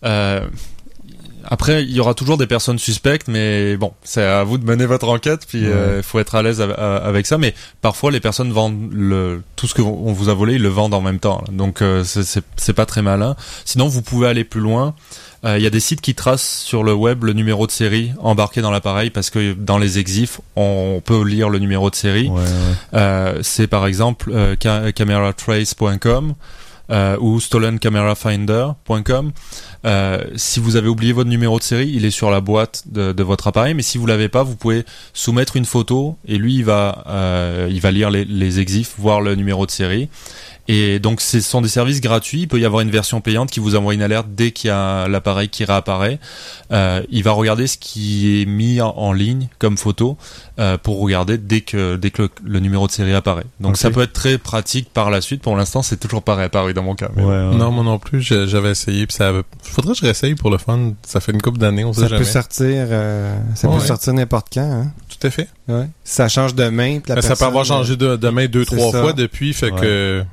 Euh, 0.05 0.47
après, 1.47 1.83
il 1.85 1.91
y 1.93 2.01
aura 2.01 2.15
toujours 2.15 2.37
des 2.39 2.47
personnes 2.47 2.79
suspectes, 2.79 3.29
mais 3.29 3.77
bon, 3.77 3.93
c'est 4.03 4.23
à 4.23 4.45
vous 4.45 4.59
de 4.59 4.65
mener 4.65 4.87
votre 4.87 5.09
enquête, 5.09 5.47
puis 5.49 5.59
il 5.63 5.69
Ouais. 5.69 6.03
faut 6.03 6.19
être 6.19 6.35
à 6.35 6.43
l'aise 6.43 6.61
a- 6.61 6.97
avec 6.99 7.27
ça. 7.27 7.39
Mais 7.39 7.55
parfois, 7.83 8.11
les 8.11 8.21
personnes 8.21 8.53
vendent 8.53 8.91
le 8.93 9.43
tout 9.57 9.67
ce 9.67 9.75
qu'on 9.75 10.13
vous 10.13 10.29
a 10.29 10.35
volé, 10.35 10.55
ils 10.55 10.63
le 10.63 10.69
vendent 10.69 10.95
en 10.95 11.01
même 11.01 11.19
temps. 11.19 11.43
Donc, 11.53 11.83
euh, 11.83 12.05
c'est- 12.05 12.73
pas 12.73 12.87
très 12.87 13.03
malin. 13.03 13.37
Sinon, 13.65 13.89
vous 13.89 14.03
pouvez 14.03 14.29
aller 14.29 14.45
plus 14.45 14.61
loin. 14.61 14.95
Euh, 15.45 15.57
Il 15.57 15.63
y 15.65 15.67
a 15.67 15.71
des 15.71 15.81
sites 15.81 16.03
qui 16.03 16.15
tracent 16.15 16.59
sur 16.65 16.85
le 16.85 16.93
web 16.93 17.25
le 17.25 17.33
numéro 17.33 17.67
de 17.67 17.73
série 17.73 18.13
embarqué 18.19 18.61
dans 18.61 18.71
l'appareil 18.71 19.09
parce 19.09 19.31
que 19.31 19.55
dans 19.55 19.79
les 19.79 19.99
exifs, 19.99 20.41
on 20.55 21.01
peut 21.03 21.23
lire 21.25 21.49
le 21.49 21.59
numéro 21.59 21.89
de 21.89 21.95
série. 21.95 22.29
Ouais, 22.29 22.41
ouais. 22.43 22.45
Euh, 22.95 23.39
c'est 23.43 23.67
par 23.67 23.87
exemple 23.87 24.31
euh, 24.35 24.55
ca- 24.63 24.93
cameratrace.com 24.93 26.35
euh, 26.91 27.17
ou 27.21 27.41
stolencamerafinder.com. 27.41 29.33
Euh, 29.87 30.23
si 30.37 30.61
vous 30.61 30.77
avez 30.77 30.89
oublié 30.89 31.13
votre 31.13 31.31
numéro 31.31 31.59
de 31.59 31.63
série, 31.65 31.91
il 31.95 32.05
est 32.05 32.11
sur 32.11 32.31
la 32.31 32.41
boîte 32.41 32.85
de, 32.87 33.13
de 33.13 33.23
votre 33.23 33.47
appareil. 33.47 33.75
Mais 33.75 33.83
si 33.83 33.99
vous 33.99 34.07
l'avez 34.07 34.29
pas, 34.29 34.43
vous 34.43 34.57
pouvez 34.57 34.85
soumettre 35.15 35.57
une 35.57 35.65
photo 35.65 36.19
et 36.27 36.37
lui, 36.37 36.57
il 36.57 36.65
va, 36.65 37.05
euh, 37.09 37.69
il 37.71 37.81
va 37.81 37.91
lire 37.91 38.11
les, 38.11 38.25
les 38.25 38.61
exifs, 38.61 38.95
voir 38.99 39.21
le 39.21 39.35
numéro 39.35 39.65
de 39.67 39.71
série. 39.71 40.09
Et 40.69 41.01
donc, 41.01 41.21
ce 41.21 41.41
sont 41.41 41.63
des 41.63 41.69
services 41.69 42.01
gratuits. 42.01 42.43
Il 42.43 42.47
peut 42.47 42.61
y 42.61 42.65
avoir 42.65 42.83
une 42.83 42.91
version 42.91 43.21
payante 43.21 43.51
qui 43.51 43.59
vous 43.59 43.75
envoie 43.75 43.93
une 43.93 44.03
alerte 44.03 44.29
dès 44.31 44.53
qu'il 44.53 44.69
y 44.69 44.71
a 44.71 45.09
l'appareil 45.09 45.49
qui 45.49 45.65
réapparaît. 45.65 46.21
Euh, 46.71 47.03
il 47.11 47.25
va 47.25 47.33
regarder 47.33 47.67
ce 47.67 47.77
qui 47.77 48.41
est 48.41 48.45
mis 48.47 48.81
en, 48.81 48.91
en 48.91 49.13
ligne 49.13 49.49
comme 49.59 49.77
photo 49.77 50.17
euh, 50.61 50.79
pour 50.79 51.01
regarder 51.01 51.39
dès 51.39 51.63
que 51.63 51.97
dès 51.97 52.13
que 52.13 52.23
le, 52.23 52.31
le 52.45 52.61
numéro 52.61 52.87
de 52.87 52.93
série 52.93 53.15
apparaît. 53.15 53.47
Donc 53.59 53.79
ça 53.79 53.91
peut 53.91 54.03
être 54.03 54.13
très 54.13 54.39
pratique 54.39 54.93
par 54.93 55.11
la 55.11 55.21
suite. 55.21 55.43
Pour 55.43 55.57
l'instant, 55.57 55.83
c'est 55.83 55.97
toujours 55.99 56.23
pas 56.23 56.37
réapparu 56.37 56.73
dans 56.73 56.85
mon 56.85 56.95
cas. 56.95 57.09
mais 57.17 57.25
Ouais, 57.25 57.29
ouais. 57.31 57.57
Non, 57.57 57.73
moi 57.73 57.83
non 57.83 57.99
plus, 57.99 58.21
j'avais 58.23 58.71
essayé, 58.71 59.09
puis 59.09 59.17
ça. 59.17 59.33
Faudrait 59.71 59.93
que 59.93 59.99
je 59.99 60.05
réessaye 60.05 60.35
pour 60.35 60.51
le 60.51 60.59
fun. 60.59 60.93
Ça 61.07 61.21
fait 61.21 61.33
une 61.33 61.41
couple 61.41 61.59
d'années, 61.59 61.85
on 61.85 61.93
sait 61.93 62.03
Ça 62.03 62.09
jamais. 62.09 62.21
peut 62.21 62.27
sortir, 62.31 62.67
euh, 62.91 63.37
ça 63.55 63.69
Ouais. 63.69 63.79
peut 63.79 63.85
sortir 63.85 64.13
n'importe 64.15 64.49
quand. 64.53 64.61
Hein? 64.61 64.93
Tout 65.09 65.27
à 65.27 65.31
fait. 65.31 65.49
Ouais. 65.69 65.89
Ça 66.05 66.29
change 66.29 66.55
de 66.55 66.69
main, 66.69 66.99
puis 67.01 67.09
la 67.11 67.15
Mais 67.17 67.23
ça 67.23 67.37
peut 67.37 67.45
avoir 67.45 67.65
changé 67.65 67.97
de, 67.97 68.17
de 68.17 68.29
main 68.29 68.47
deux, 68.47 68.65
trois 68.65 68.91
ça. 68.93 69.01
fois 69.03 69.13
depuis, 69.13 69.53
fait 69.55 69.71
Ouais. 69.73 69.81
que... 69.81 70.25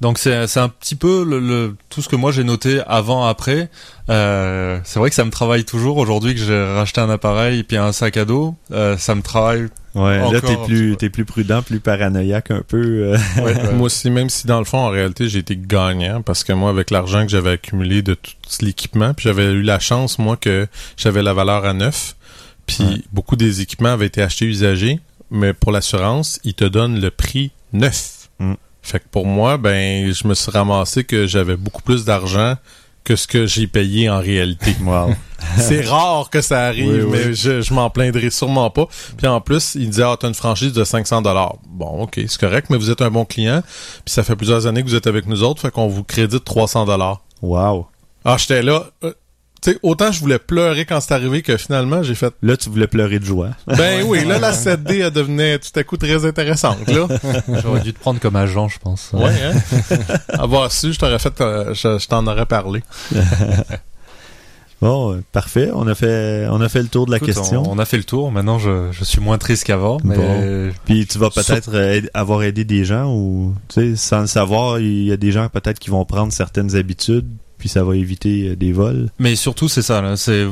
Donc 0.00 0.18
c'est 0.18 0.46
c'est 0.48 0.60
un 0.60 0.68
petit 0.68 0.96
peu 0.96 1.24
le, 1.24 1.38
le- 1.38 1.76
tout 1.88 2.02
ce 2.02 2.08
que 2.08 2.16
moi 2.16 2.32
j'ai 2.32 2.44
noté 2.44 2.80
avant 2.86 3.26
après. 3.26 3.70
Euh, 4.10 4.78
c'est 4.84 4.98
vrai 4.98 5.08
que 5.08 5.14
ça 5.16 5.24
me 5.24 5.30
travaille 5.30 5.64
toujours 5.64 5.96
aujourd'hui 5.98 6.34
que 6.34 6.40
j'ai 6.40 6.62
racheté 6.74 7.00
un 7.00 7.08
appareil 7.10 7.60
et 7.60 7.62
puis 7.64 7.76
un 7.76 7.92
sac 7.92 8.16
à 8.16 8.24
dos. 8.24 8.54
Euh, 8.72 8.96
ça 8.98 9.14
me 9.14 9.22
travaille. 9.22 9.68
Ouais, 9.94 10.18
là, 10.32 10.40
t'es 10.40 10.56
plus, 10.66 10.96
t'es 10.96 11.08
plus 11.08 11.24
prudent, 11.24 11.62
plus 11.62 11.78
paranoïaque 11.78 12.50
un 12.50 12.62
peu. 12.66 13.14
euh. 13.14 13.72
Moi 13.74 13.86
aussi, 13.86 14.10
même 14.10 14.28
si 14.28 14.48
dans 14.48 14.58
le 14.58 14.64
fond, 14.64 14.78
en 14.78 14.88
réalité, 14.88 15.28
j'ai 15.28 15.38
été 15.38 15.56
gagnant, 15.56 16.20
parce 16.20 16.42
que 16.42 16.52
moi, 16.52 16.70
avec 16.70 16.90
l'argent 16.90 17.22
que 17.24 17.30
j'avais 17.30 17.50
accumulé 17.52 18.02
de 18.02 18.14
tout 18.14 18.32
l'équipement, 18.60 19.14
puis 19.14 19.22
j'avais 19.28 19.44
eu 19.52 19.62
la 19.62 19.78
chance, 19.78 20.18
moi, 20.18 20.36
que 20.36 20.66
j'avais 20.96 21.22
la 21.22 21.32
valeur 21.32 21.64
à 21.64 21.72
neuf, 21.74 22.16
puis 22.66 22.82
Ouais. 22.82 23.02
beaucoup 23.12 23.36
des 23.36 23.60
équipements 23.60 23.90
avaient 23.92 24.06
été 24.06 24.20
achetés 24.20 24.46
usagés, 24.46 24.98
mais 25.30 25.52
pour 25.52 25.70
l'assurance, 25.70 26.40
ils 26.42 26.54
te 26.54 26.64
donnent 26.64 27.00
le 27.00 27.12
prix 27.12 27.52
neuf. 27.72 28.28
Mm. 28.40 28.54
Fait 28.84 29.00
que 29.00 29.04
pour 29.10 29.26
moi, 29.26 29.56
ben, 29.56 30.12
je 30.12 30.28
me 30.28 30.34
suis 30.34 30.50
ramassé 30.50 31.02
que 31.04 31.26
j'avais 31.26 31.56
beaucoup 31.56 31.82
plus 31.82 32.04
d'argent 32.04 32.54
que 33.02 33.16
ce 33.16 33.26
que 33.26 33.44
j'ai 33.46 33.66
payé 33.66 34.08
en 34.08 34.18
réalité. 34.20 34.76
Wow. 34.84 35.14
C'est 35.58 35.82
rare 35.82 36.30
que 36.30 36.40
ça 36.40 36.64
arrive, 36.66 36.86
Oui, 36.88 37.00
oui. 37.02 37.08
mais 37.26 37.34
je, 37.34 37.60
je 37.60 37.74
m'en 37.74 37.90
plaindrai 37.90 38.30
sûrement 38.30 38.70
pas. 38.70 38.86
Puis 39.18 39.26
en 39.26 39.40
plus, 39.42 39.74
il 39.74 39.90
disait, 39.90 40.02
ah, 40.04 40.16
t'as 40.18 40.28
une 40.28 40.34
franchise 40.34 40.72
de 40.72 40.84
500 40.84 41.20
dollars. 41.22 41.56
Bon, 41.68 42.02
ok, 42.04 42.14
c'est 42.26 42.38
correct, 42.38 42.68
mais 42.70 42.78
vous 42.78 42.90
êtes 42.90 43.02
un 43.02 43.10
bon 43.10 43.24
client. 43.26 43.62
Puis 44.04 44.14
ça 44.14 44.22
fait 44.22 44.36
plusieurs 44.36 44.66
années 44.66 44.82
que 44.82 44.88
vous 44.88 44.94
êtes 44.94 45.06
avec 45.06 45.26
nous 45.26 45.42
autres, 45.42 45.60
fait 45.60 45.70
qu'on 45.70 45.86
vous 45.88 46.02
crédite 46.04 46.44
300 46.44 46.86
dollars. 46.86 47.20
Wow. 47.42 47.86
Ah, 48.24 48.36
j'étais 48.38 48.62
là. 48.62 48.84
euh, 49.04 49.12
sais, 49.70 49.78
autant 49.82 50.12
je 50.12 50.20
voulais 50.20 50.38
pleurer 50.38 50.84
quand 50.84 51.00
c'est 51.00 51.14
arrivé 51.14 51.42
que 51.42 51.56
finalement, 51.56 52.02
j'ai 52.02 52.14
fait, 52.14 52.32
Là, 52.42 52.56
tu 52.56 52.68
voulais 52.70 52.86
pleurer 52.86 53.18
de 53.18 53.24
joie. 53.24 53.50
ben 53.66 54.04
oui, 54.06 54.24
là, 54.24 54.38
la 54.38 54.52
7D, 54.52 55.00
elle 55.04 55.10
devenait 55.10 55.58
tout 55.58 55.70
à 55.78 55.82
coup 55.84 55.96
très 55.96 56.24
intéressante, 56.24 56.86
là. 56.88 57.06
J'aurais 57.62 57.80
dû 57.80 57.92
te 57.92 57.98
prendre 57.98 58.20
comme 58.20 58.36
agent, 58.36 58.68
je 58.68 58.78
pense. 58.78 59.10
Ouais, 59.12 59.30
hein? 59.42 59.96
Avoir 60.38 60.70
su, 60.72 60.92
je 60.92 60.98
t'aurais 60.98 61.18
fait, 61.18 61.40
euh, 61.40 61.72
je, 61.74 61.98
je 61.98 62.06
t'en 62.08 62.26
aurais 62.26 62.46
parlé. 62.46 62.82
Bon, 64.82 65.14
euh, 65.14 65.22
parfait. 65.32 65.70
On 65.72 65.86
a 65.86 65.94
fait, 65.94 66.46
on 66.50 66.60
a 66.60 66.68
fait 66.68 66.82
le 66.82 66.88
tour 66.88 67.06
de 67.06 67.10
la 67.10 67.16
Écoute, 67.16 67.28
question. 67.28 67.62
On, 67.66 67.76
on 67.76 67.78
a 67.78 67.86
fait 67.86 67.96
le 67.96 68.04
tour. 68.04 68.30
Maintenant, 68.30 68.58
je, 68.58 68.88
je 68.92 69.04
suis 69.04 69.20
moins 69.20 69.38
triste 69.38 69.64
qu'avant. 69.64 69.96
Mais 70.04 70.16
Bon. 70.16 70.72
Puis 70.84 71.06
tu 71.06 71.16
vas 71.16 71.30
peut-être 71.30 71.70
avoir 72.12 72.42
aidé 72.42 72.64
des 72.64 72.84
gens 72.84 73.10
ou, 73.10 73.54
tu 73.68 73.92
sais, 73.92 73.96
sans 73.96 74.20
le 74.22 74.26
savoir, 74.26 74.80
il 74.80 75.04
y 75.04 75.12
a 75.12 75.16
des 75.16 75.32
gens 75.32 75.48
peut-être 75.48 75.78
qui 75.78 75.88
vont 75.88 76.04
prendre 76.04 76.32
certaines 76.34 76.76
habitudes, 76.76 77.28
puis 77.64 77.70
ça 77.70 77.82
va 77.82 77.96
éviter 77.96 78.56
des 78.56 78.72
vols. 78.72 79.08
Mais 79.18 79.36
surtout, 79.36 79.68
c'est 79.70 79.80
ça, 79.80 80.02
c'est 80.16 80.46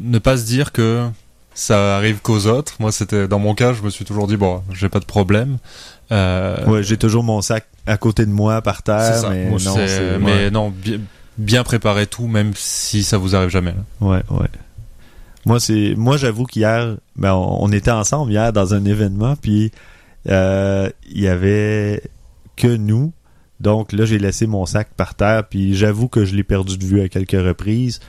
ne 0.00 0.18
pas 0.18 0.38
se 0.38 0.46
dire 0.46 0.72
que 0.72 1.06
ça 1.52 1.98
arrive 1.98 2.20
qu'aux 2.22 2.46
autres. 2.46 2.76
Moi, 2.80 2.90
c'était 2.90 3.28
dans 3.28 3.38
mon 3.38 3.54
cas, 3.54 3.74
je 3.74 3.82
me 3.82 3.90
suis 3.90 4.06
toujours 4.06 4.26
dit 4.26 4.38
bon, 4.38 4.62
j'ai 4.72 4.88
pas 4.88 4.98
de 4.98 5.04
problème. 5.04 5.58
Euh, 6.12 6.64
Ouais, 6.64 6.82
j'ai 6.82 6.96
toujours 6.96 7.22
mon 7.22 7.42
sac 7.42 7.66
à 7.86 7.98
côté 7.98 8.24
de 8.24 8.30
moi 8.30 8.62
par 8.62 8.82
terre, 8.82 9.14
ça. 9.16 9.28
mais 9.28 9.50
Moi, 9.50 9.58
non, 9.62 9.74
mais 10.18 10.50
bien, 10.70 11.00
bien 11.36 11.64
préparer 11.64 12.06
tout, 12.06 12.28
même 12.28 12.52
si 12.56 13.02
ça 13.02 13.18
vous 13.18 13.36
arrive 13.36 13.50
jamais. 13.50 13.72
là. 13.72 14.06
Ouais, 14.08 14.22
ouais. 14.30 14.48
Moi, 15.44 15.60
c'est, 15.60 15.92
moi, 15.98 16.16
j'avoue 16.16 16.46
qu'hier, 16.46 16.96
ben, 17.16 17.34
on, 17.34 17.58
on 17.62 17.72
était 17.72 17.90
ensemble 17.90 18.32
hier 18.32 18.54
dans 18.54 18.72
un 18.72 18.86
événement, 18.86 19.36
puis 19.36 19.70
euh, 20.30 20.88
il 21.10 21.20
y 21.20 21.28
avait 21.28 22.00
que 22.56 22.68
nous. 22.74 23.12
Donc 23.60 23.92
là, 23.92 24.04
j'ai 24.04 24.18
laissé 24.18 24.46
mon 24.46 24.66
sac 24.66 24.88
par 24.96 25.14
terre, 25.14 25.44
puis 25.48 25.74
j'avoue 25.74 26.08
que 26.08 26.24
je 26.24 26.34
l'ai 26.34 26.44
perdu 26.44 26.76
de 26.76 26.84
vue 26.84 27.00
à 27.00 27.08
quelques 27.08 27.32
reprises. 27.32 28.00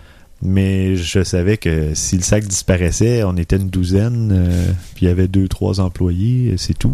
Mais 0.41 0.95
je 0.95 1.23
savais 1.23 1.57
que 1.57 1.95
si 1.95 2.15
le 2.15 2.21
sac 2.21 2.45
disparaissait, 2.45 3.23
on 3.23 3.35
était 3.37 3.55
une 3.55 3.69
douzaine, 3.69 4.31
euh, 4.31 4.71
puis 4.93 5.05
il 5.05 5.09
y 5.09 5.11
avait 5.11 5.27
deux, 5.27 5.47
trois 5.47 5.79
employés, 5.79 6.51
euh, 6.51 6.57
c'est 6.57 6.77
tout. 6.77 6.93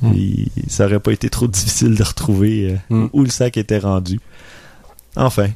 Hmm. 0.00 0.12
Et 0.14 0.46
ça 0.68 0.84
aurait 0.84 1.00
pas 1.00 1.10
été 1.10 1.28
trop 1.28 1.46
difficile 1.48 1.96
de 1.96 2.02
retrouver 2.04 2.70
euh, 2.90 2.94
Hmm. 2.94 3.08
où 3.12 3.24
le 3.24 3.30
sac 3.30 3.56
était 3.56 3.78
rendu. 3.78 4.20
Enfin. 5.16 5.48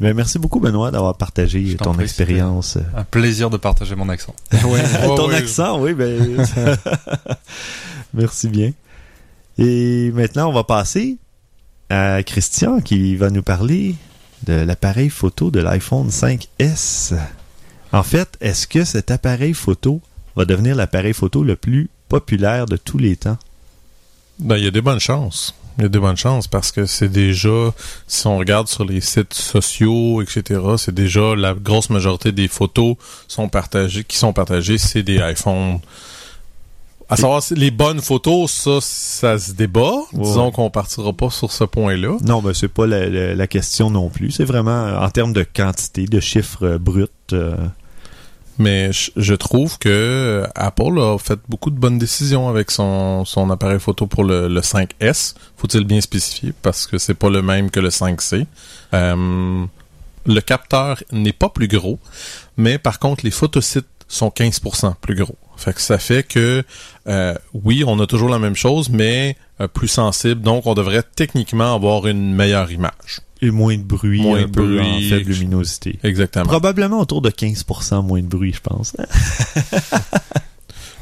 Ben, 0.00 0.14
merci 0.14 0.38
beaucoup, 0.38 0.60
Benoît, 0.60 0.90
d'avoir 0.92 1.16
partagé 1.16 1.66
Je 1.66 1.76
ton 1.76 1.98
expérience. 1.98 2.78
Un 2.96 3.02
plaisir 3.02 3.50
de 3.50 3.56
partager 3.56 3.96
mon 3.96 4.08
accent. 4.08 4.34
Ouais. 4.64 4.82
ton 5.16 5.28
ouais. 5.28 5.34
accent, 5.34 5.80
oui, 5.82 5.92
ben. 5.92 6.38
merci 8.14 8.48
bien. 8.48 8.72
Et 9.58 10.12
maintenant, 10.14 10.48
on 10.48 10.52
va 10.52 10.64
passer 10.64 11.18
à 11.90 12.22
Christian 12.22 12.80
qui 12.80 13.16
va 13.16 13.30
nous 13.30 13.42
parler 13.42 13.94
de 14.46 14.52
l'appareil 14.52 15.10
photo 15.10 15.50
de 15.50 15.60
l'iPhone 15.60 16.08
5S. 16.08 17.14
En 17.92 18.02
fait, 18.02 18.36
est-ce 18.40 18.66
que 18.66 18.84
cet 18.84 19.10
appareil 19.10 19.54
photo 19.54 20.00
va 20.36 20.44
devenir 20.44 20.76
l'appareil 20.76 21.14
photo 21.14 21.42
le 21.42 21.56
plus 21.56 21.90
populaire 22.08 22.66
de 22.66 22.76
tous 22.76 22.98
les 22.98 23.16
temps? 23.16 23.38
Ben, 24.38 24.56
il 24.56 24.64
y 24.64 24.68
a 24.68 24.70
des 24.70 24.82
bonnes 24.82 25.00
chances. 25.00 25.54
Il 25.78 25.82
y 25.82 25.84
a 25.86 25.88
des 25.88 25.98
bonnes 25.98 26.16
chances 26.16 26.48
parce 26.48 26.72
que 26.72 26.86
c'est 26.86 27.08
déjà, 27.08 27.72
si 28.08 28.26
on 28.26 28.36
regarde 28.36 28.68
sur 28.68 28.84
les 28.84 29.00
sites 29.00 29.34
sociaux, 29.34 30.22
etc., 30.22 30.60
c'est 30.76 30.94
déjà 30.94 31.36
la 31.36 31.54
grosse 31.54 31.88
majorité 31.90 32.32
des 32.32 32.48
photos 32.48 32.96
sont 33.28 33.48
partagées, 33.48 34.04
qui 34.04 34.16
sont 34.16 34.32
partagées, 34.32 34.78
c'est 34.78 35.04
des 35.04 35.18
iPhones. 35.18 35.78
À 37.10 37.16
savoir, 37.16 37.42
les 37.52 37.70
bonnes 37.70 38.02
photos, 38.02 38.50
ça, 38.50 38.78
ça 38.82 39.38
se 39.38 39.52
débat. 39.52 39.92
Ouais. 40.12 40.22
Disons 40.24 40.50
qu'on 40.50 40.68
partira 40.70 41.12
pas 41.12 41.30
sur 41.30 41.50
ce 41.52 41.64
point-là. 41.64 42.16
Non, 42.22 42.42
ben 42.42 42.52
c'est 42.52 42.68
pas 42.68 42.86
la, 42.86 43.08
la- 43.08 43.34
la 43.34 43.46
question 43.46 43.88
non 43.90 44.10
plus. 44.10 44.30
C'est 44.30 44.44
vraiment 44.44 44.98
en 45.00 45.08
termes 45.08 45.32
de 45.32 45.42
quantité, 45.42 46.04
de 46.06 46.20
chiffres 46.20 46.64
euh, 46.66 46.78
bruts. 46.78 47.06
euh, 47.32 47.56
Mais 48.58 48.92
je, 48.92 49.10
je 49.16 49.34
trouve 49.34 49.78
que 49.78 49.88
euh, 49.88 50.46
Apple 50.54 50.98
a 51.00 51.16
fait 51.18 51.38
beaucoup 51.48 51.70
de 51.70 51.78
bonnes 51.78 51.96
décisions 51.98 52.48
avec 52.48 52.70
son, 52.70 53.24
son 53.24 53.48
appareil 53.50 53.80
photo 53.80 54.06
pour 54.06 54.24
le, 54.24 54.46
le 54.48 54.60
5S. 54.60 55.34
Faut-il 55.56 55.84
bien 55.84 56.02
spécifier? 56.02 56.52
Parce 56.60 56.86
que 56.86 56.98
c'est 56.98 57.14
pas 57.14 57.30
le 57.30 57.40
même 57.40 57.70
que 57.70 57.80
le 57.80 57.88
5C. 57.88 58.44
Euh, 58.92 59.64
le 60.26 60.40
capteur 60.40 61.02
n'est 61.12 61.32
pas 61.32 61.48
plus 61.48 61.68
gros, 61.68 61.98
mais 62.58 62.76
par 62.76 62.98
contre 62.98 63.24
les 63.24 63.30
photosites 63.30 63.86
sont 64.08 64.28
15% 64.28 64.94
plus 65.00 65.14
gros. 65.14 65.36
Fait 65.56 65.72
que 65.72 65.80
ça 65.80 65.98
fait 65.98 66.22
que 66.22 66.62
euh, 67.08 67.34
oui, 67.54 67.84
on 67.86 67.98
a 68.00 68.06
toujours 68.06 68.28
la 68.28 68.38
même 68.38 68.54
chose, 68.56 68.90
mais 68.90 69.36
euh, 69.60 69.68
plus 69.68 69.88
sensible. 69.88 70.40
Donc 70.42 70.66
on 70.66 70.74
devrait 70.74 71.02
techniquement 71.16 71.74
avoir 71.74 72.06
une 72.06 72.34
meilleure 72.34 72.70
image. 72.70 73.20
et 73.40 73.50
moins 73.50 73.76
de 73.76 73.82
bruit, 73.82 74.20
Moins 74.22 74.40
un 74.40 74.42
de 74.42 74.46
peu 74.50 74.62
bruit. 74.66 74.80
en 74.80 75.00
faible 75.16 75.32
luminosité. 75.32 75.98
Exactement. 76.02 76.44
Probablement 76.46 77.00
autour 77.00 77.22
de 77.22 77.30
15% 77.30 78.04
moins 78.04 78.20
de 78.20 78.26
bruit, 78.26 78.52
je 78.52 78.60
pense. 78.60 78.94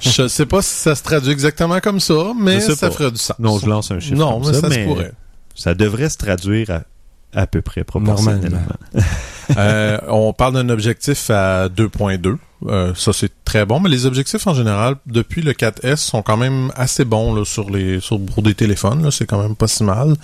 Je 0.00 0.28
sais 0.28 0.44
pas 0.46 0.60
si 0.60 0.74
ça 0.74 0.94
se 0.94 1.02
traduit 1.02 1.32
exactement 1.32 1.80
comme 1.80 2.00
ça, 2.00 2.32
mais 2.38 2.60
ça 2.60 2.76
pas. 2.76 2.90
ferait 2.94 3.10
du 3.10 3.16
sens. 3.16 3.36
Non, 3.38 3.58
je 3.58 3.66
lance 3.66 3.90
un 3.90 3.98
chiffre 3.98 4.14
Non, 4.16 4.40
comme 4.40 4.48
mais 4.48 4.54
ça, 4.54 4.60
ça, 4.60 4.68
mais 4.68 4.82
se 4.84 4.88
pourrait. 4.88 5.12
ça 5.54 5.74
devrait 5.74 6.10
se 6.10 6.18
traduire 6.18 6.70
à, 6.70 6.82
à 7.34 7.46
peu 7.46 7.62
près 7.62 7.84
proportionnellement. 7.84 8.58
Euh, 9.56 9.98
on 10.08 10.32
parle 10.32 10.54
d'un 10.54 10.68
objectif 10.70 11.30
à 11.30 11.68
2.2. 11.68 12.36
Euh, 12.66 12.92
ça, 12.96 13.12
c'est 13.12 13.30
très 13.44 13.64
bon. 13.64 13.78
Mais 13.78 13.88
les 13.88 14.04
objectifs, 14.04 14.44
en 14.48 14.54
général, 14.54 14.96
depuis 15.06 15.40
le 15.40 15.52
4S, 15.52 15.96
sont 15.98 16.22
quand 16.22 16.36
même 16.36 16.72
assez 16.74 17.04
bons 17.04 17.32
là, 17.32 17.44
sur 17.44 17.70
les 17.70 18.00
sur, 18.00 18.20
pour 18.20 18.42
des 18.42 18.54
téléphones. 18.54 19.08
C'est 19.12 19.26
quand 19.26 19.40
même 19.40 19.54
pas 19.54 19.68
si 19.68 19.84
mal. 19.84 20.16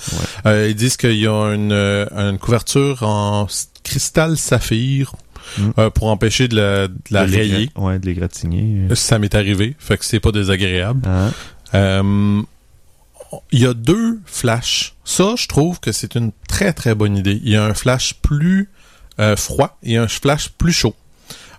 Euh, 0.46 0.66
ils 0.68 0.74
disent 0.74 0.96
qu'il 0.96 1.18
y 1.18 1.28
a 1.28 1.52
une, 1.54 1.70
une 1.72 2.38
couverture 2.38 3.04
en 3.04 3.46
cristal 3.84 4.36
saphir 4.36 5.12
Mm. 5.58 5.70
euh, 5.78 5.90
pour 5.90 6.08
empêcher 6.08 6.48
de 6.48 6.56
la, 6.56 6.88
de 6.88 6.94
la 7.10 7.26
De 7.26 7.32
rayer. 7.32 7.70
Ouais, 7.76 7.98
de 7.98 8.06
les 8.06 8.14
gratigner. 8.14 8.94
Ça 8.94 9.18
m'est 9.18 9.34
arrivé, 9.34 9.74
fait 9.78 9.98
que 9.98 10.04
c'est 10.04 10.20
pas 10.20 10.32
désagréable. 10.32 11.02
Hein? 11.06 11.30
Euh, 11.74 12.42
il 13.52 13.60
y 13.60 13.66
a 13.66 13.74
deux 13.74 14.20
flashs. 14.26 14.94
Ça, 15.04 15.34
je 15.36 15.46
trouve 15.48 15.80
que 15.80 15.92
c'est 15.92 16.14
une 16.14 16.32
très 16.48 16.72
très 16.72 16.94
bonne 16.94 17.16
idée. 17.16 17.40
Il 17.44 17.50
y 17.50 17.56
a 17.56 17.64
un 17.64 17.74
flash 17.74 18.14
plus 18.22 18.68
euh, 19.20 19.36
froid 19.36 19.78
et 19.82 19.96
un 19.96 20.08
flash 20.08 20.48
plus 20.50 20.72
chaud. 20.72 20.94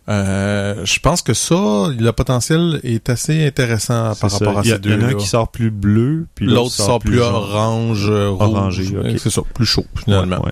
Euh, 0.10 0.86
je 0.86 1.00
pense 1.00 1.22
que 1.22 1.34
ça, 1.34 1.56
le 1.98 2.12
potentiel 2.12 2.80
est 2.84 3.10
assez 3.10 3.46
intéressant 3.48 4.14
par 4.20 4.30
ça. 4.32 4.38
rapport 4.40 4.60
à 4.60 4.64
ces 4.64 4.70
il 4.70 4.72
y 4.72 4.76
en 4.76 4.80
deux. 4.80 5.04
a 5.04 5.08
un 5.08 5.14
qui 5.14 5.26
sort 5.28 5.48
plus 5.50 5.72
bleu, 5.72 6.28
puis 6.36 6.46
L'autre 6.46 6.72
sort 6.72 7.00
plus 7.00 7.18
jaune. 7.18 7.34
orange, 7.34 8.08
euh. 8.10 8.28
Orangé. 8.30 8.86
C'est 9.18 9.30
ça, 9.30 9.42
plus 9.54 9.66
chaud 9.66 9.86
finalement. 10.04 10.40
Ouais, 10.40 10.46
ouais. 10.48 10.52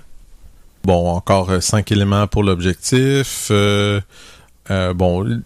Bon, 0.84 1.10
encore 1.10 1.62
cinq 1.62 1.92
éléments 1.92 2.26
pour 2.26 2.42
l'objectif. 2.44 3.48
Euh, 3.50 4.00
bon, 4.94 5.42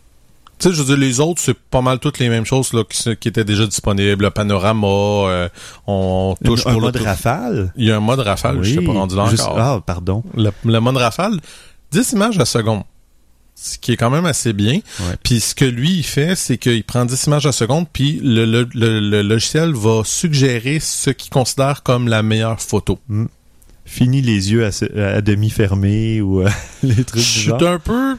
tu 0.58 0.68
sais, 0.68 0.74
je 0.74 0.80
veux 0.82 0.86
dire, 0.86 0.96
les 0.96 1.20
autres, 1.20 1.40
c'est 1.40 1.56
pas 1.58 1.82
mal 1.82 1.98
toutes 1.98 2.18
les 2.18 2.28
mêmes 2.28 2.46
choses 2.46 2.72
là, 2.72 2.82
qui, 2.88 3.16
qui 3.16 3.28
étaient 3.28 3.44
déjà 3.44 3.66
disponibles. 3.66 4.24
Le 4.24 4.30
panorama, 4.30 4.86
euh, 4.86 5.48
on 5.86 6.34
touche 6.44 6.60
un 6.66 6.72
pour 6.72 6.80
le 6.80 6.86
mode 6.86 6.96
rafale? 6.96 7.72
Il 7.76 7.84
y 7.86 7.90
a 7.92 7.96
un 7.96 8.00
mode 8.00 8.20
rafale, 8.20 8.62
je 8.62 8.74
sais 8.74 8.80
pas 8.84 8.92
rendu 8.92 9.16
là 9.16 9.26
Juste- 9.28 9.42
encore. 9.44 9.58
Ah, 9.58 9.80
pardon. 9.84 10.22
Le, 10.36 10.50
le 10.64 10.78
mode 10.80 10.96
rafale, 10.96 11.38
10 11.92 12.12
images 12.12 12.38
à 12.38 12.44
seconde. 12.44 12.82
Ce 13.58 13.78
qui 13.78 13.92
est 13.92 13.96
quand 13.96 14.10
même 14.10 14.26
assez 14.26 14.52
bien. 14.52 14.74
Ouais. 15.00 15.16
Puis 15.22 15.40
ce 15.40 15.54
que 15.54 15.64
lui, 15.64 15.90
il 15.94 16.02
fait, 16.02 16.34
c'est 16.36 16.58
qu'il 16.58 16.84
prend 16.84 17.06
10 17.06 17.24
images 17.26 17.46
à 17.46 17.52
seconde, 17.52 17.86
puis 17.90 18.20
le, 18.22 18.44
le- 18.44 18.68
le- 18.74 19.00
le 19.00 19.22
logiciel 19.22 19.72
va 19.72 20.02
suggérer 20.04 20.78
ce 20.78 21.08
qu'il 21.10 21.30
considère 21.30 21.82
comme 21.82 22.06
la 22.08 22.22
meilleure 22.22 22.60
photo. 22.60 22.98
Fini 23.86 24.20
les 24.20 24.50
yeux 24.52 24.66
à, 24.66 25.20
demi 25.22 25.48
fermés 25.48 26.20
ou 26.20 26.42
euh, 26.42 26.48
les 26.82 27.04
trucs 27.04 27.22
Je 27.22 27.40
suis 27.40 27.52
un 27.52 27.78
peu... 27.78 28.16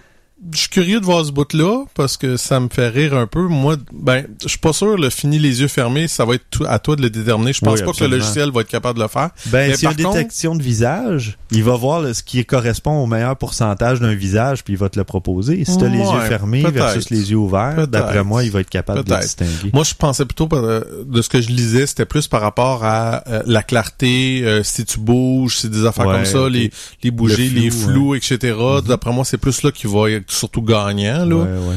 Je 0.53 0.59
suis 0.59 0.69
curieux 0.69 0.99
de 0.99 1.05
voir 1.05 1.25
ce 1.25 1.31
bout-là, 1.31 1.85
parce 1.95 2.15
que 2.15 2.37
ça 2.37 2.59
me 2.59 2.67
fait 2.69 2.89
rire 2.89 3.15
un 3.17 3.25
peu. 3.25 3.41
Moi, 3.47 3.75
ben, 3.91 4.25
je 4.43 4.49
suis 4.49 4.59
pas 4.59 4.71
sûr, 4.71 4.95
le 4.95 5.09
fini 5.09 5.39
les 5.39 5.61
yeux 5.61 5.67
fermés, 5.67 6.07
ça 6.07 6.25
va 6.25 6.35
être 6.35 6.45
tout- 6.51 6.63
à 6.67 6.77
toi 6.77 6.95
de 6.95 7.01
le 7.01 7.09
déterminer. 7.09 7.53
Je 7.53 7.61
pense 7.61 7.79
Oui, 7.79 7.85
pas 7.85 7.91
que 7.91 8.03
le 8.03 8.17
logiciel 8.17 8.51
va 8.51 8.61
être 8.61 8.67
capable 8.67 8.99
de 8.99 9.03
le 9.03 9.09
faire. 9.09 9.31
Ben, 9.47 9.73
s'il 9.73 9.85
y 9.85 9.87
a 9.87 9.91
une 9.91 9.97
par 9.97 10.05
contre- 10.05 10.17
détection 10.19 10.55
de 10.55 10.61
visage, 10.61 11.37
il 11.49 11.63
va 11.63 11.75
voir 11.75 12.01
le- 12.01 12.13
ce 12.13 12.21
qui 12.21 12.45
correspond 12.45 13.01
au 13.01 13.07
meilleur 13.07 13.35
pourcentage 13.35 13.99
d'un 13.99 14.13
visage, 14.13 14.63
puis 14.63 14.73
il 14.73 14.77
va 14.77 14.89
te 14.89 14.99
le 14.99 15.05
proposer. 15.05 15.65
Si 15.65 15.75
t'as 15.75 15.89
les 15.89 15.97
Ouais, 15.97 16.13
yeux 16.13 16.19
fermés 16.27 16.61
versus 16.69 17.09
les 17.09 17.31
yeux 17.31 17.37
ouverts, 17.37 17.87
d'après 17.87 18.23
moi, 18.23 18.43
il 18.43 18.51
va 18.51 18.59
être 18.59 18.69
capable 18.69 19.03
de 19.03 19.11
le 19.15 19.19
distinguer. 19.19 19.71
Moi, 19.73 19.83
je 19.83 19.95
pensais 19.95 20.25
plutôt 20.25 20.47
euh, 20.53 20.83
de 21.07 21.21
ce 21.23 21.29
que 21.29 21.41
je 21.41 21.49
lisais, 21.49 21.87
c'était 21.87 22.05
plus 22.05 22.27
par 22.27 22.41
rapport 22.41 22.83
à 22.83 23.23
euh, 23.27 23.41
la 23.47 23.63
clarté, 23.63 24.41
euh, 24.43 24.61
si 24.63 24.85
tu 24.85 24.99
bouges, 24.99 25.57
si 25.57 25.69
des 25.69 25.83
affaires 25.85 26.05
Ouais, 26.05 26.13
comme 26.17 26.25
ça, 26.25 26.47
les, 26.47 26.69
les 27.03 27.09
bougies, 27.11 27.49
Le 27.49 27.61
les 27.61 27.71
flou, 27.71 27.79
flous, 27.91 28.15
etc. 28.15 28.55
D'après 28.87 29.11
moi, 29.11 29.25
c'est 29.25 29.39
plus 29.39 29.63
là 29.63 29.71
qui 29.71 29.87
va 29.87 30.11
être 30.11 30.27
surtout 30.37 30.61
gagnant. 30.61 31.25
Là. 31.25 31.35
Ouais, 31.35 31.43
ouais. 31.43 31.75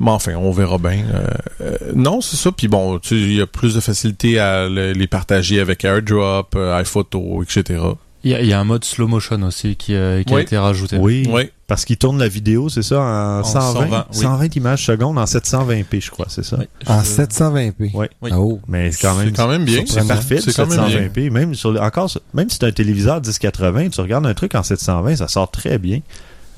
Mais 0.00 0.10
enfin, 0.10 0.34
on 0.34 0.50
verra 0.50 0.78
bien. 0.78 1.04
Euh, 1.14 1.26
euh, 1.62 1.76
non, 1.94 2.20
c'est 2.20 2.36
ça. 2.36 2.50
Puis 2.52 2.68
bon, 2.68 2.98
tu 2.98 3.14
il 3.16 3.34
y 3.36 3.40
a 3.40 3.46
plus 3.46 3.74
de 3.74 3.80
facilité 3.80 4.38
à 4.38 4.68
le- 4.68 4.92
les 4.92 5.06
partager 5.06 5.60
avec 5.60 5.84
AirDrop, 5.84 6.54
euh, 6.56 6.78
iPhoto, 6.80 7.42
etc. 7.42 7.80
Il 8.22 8.30
y, 8.32 8.34
a, 8.34 8.42
il 8.42 8.48
y 8.48 8.52
a 8.52 8.60
un 8.60 8.64
mode 8.64 8.84
slow 8.84 9.06
motion 9.08 9.40
aussi 9.44 9.76
qui, 9.76 9.94
euh, 9.94 10.22
qui 10.24 10.34
Oui. 10.34 10.40
a 10.40 10.42
été 10.42 10.58
rajouté. 10.58 10.98
Oui, 10.98 11.26
Oui. 11.32 11.48
parce 11.66 11.86
qu'il 11.86 11.96
tourne 11.96 12.18
la 12.18 12.28
vidéo, 12.28 12.68
c'est 12.68 12.82
ça, 12.82 13.00
en, 13.00 13.40
En 13.40 13.44
120, 13.44 13.72
120, 13.72 14.06
oui. 14.12 14.18
120 14.18 14.56
images 14.56 14.84
secondes 14.84 15.16
en 15.18 15.24
720p, 15.24 16.02
je 16.02 16.10
crois, 16.10 16.26
c'est 16.28 16.44
ça? 16.44 16.56
Oui, 16.58 16.66
En 16.86 17.00
je- 17.00 17.06
720p. 17.06 17.90
Ouais. 17.94 18.10
Oui. 18.20 18.30
Oh. 18.36 18.60
Mais 18.68 18.92
c'est 18.92 19.00
quand 19.06 19.14
même, 19.14 19.28
C'est 19.28 19.36
quand 19.36 19.48
même 19.48 19.64
bien. 19.64 19.84
c'est 19.86 20.06
parfait, 20.06 20.38
C'est 20.44 20.54
quand 20.54 20.66
même 20.66 20.84
bien. 20.86 20.98
720p. 21.08 21.30
Même 21.30 21.54
sur 21.54 21.80
encore, 21.80 22.10
même 22.34 22.50
si 22.50 22.58
c'est 22.60 22.66
un 22.66 22.72
téléviseur 22.72 23.22
1080, 23.22 23.88
tu 23.88 24.02
regardes 24.02 24.26
un 24.26 24.34
truc 24.34 24.54
en 24.54 24.62
720, 24.62 25.16
ça 25.16 25.26
sort 25.28 25.50
très 25.50 25.78
bien. 25.78 26.00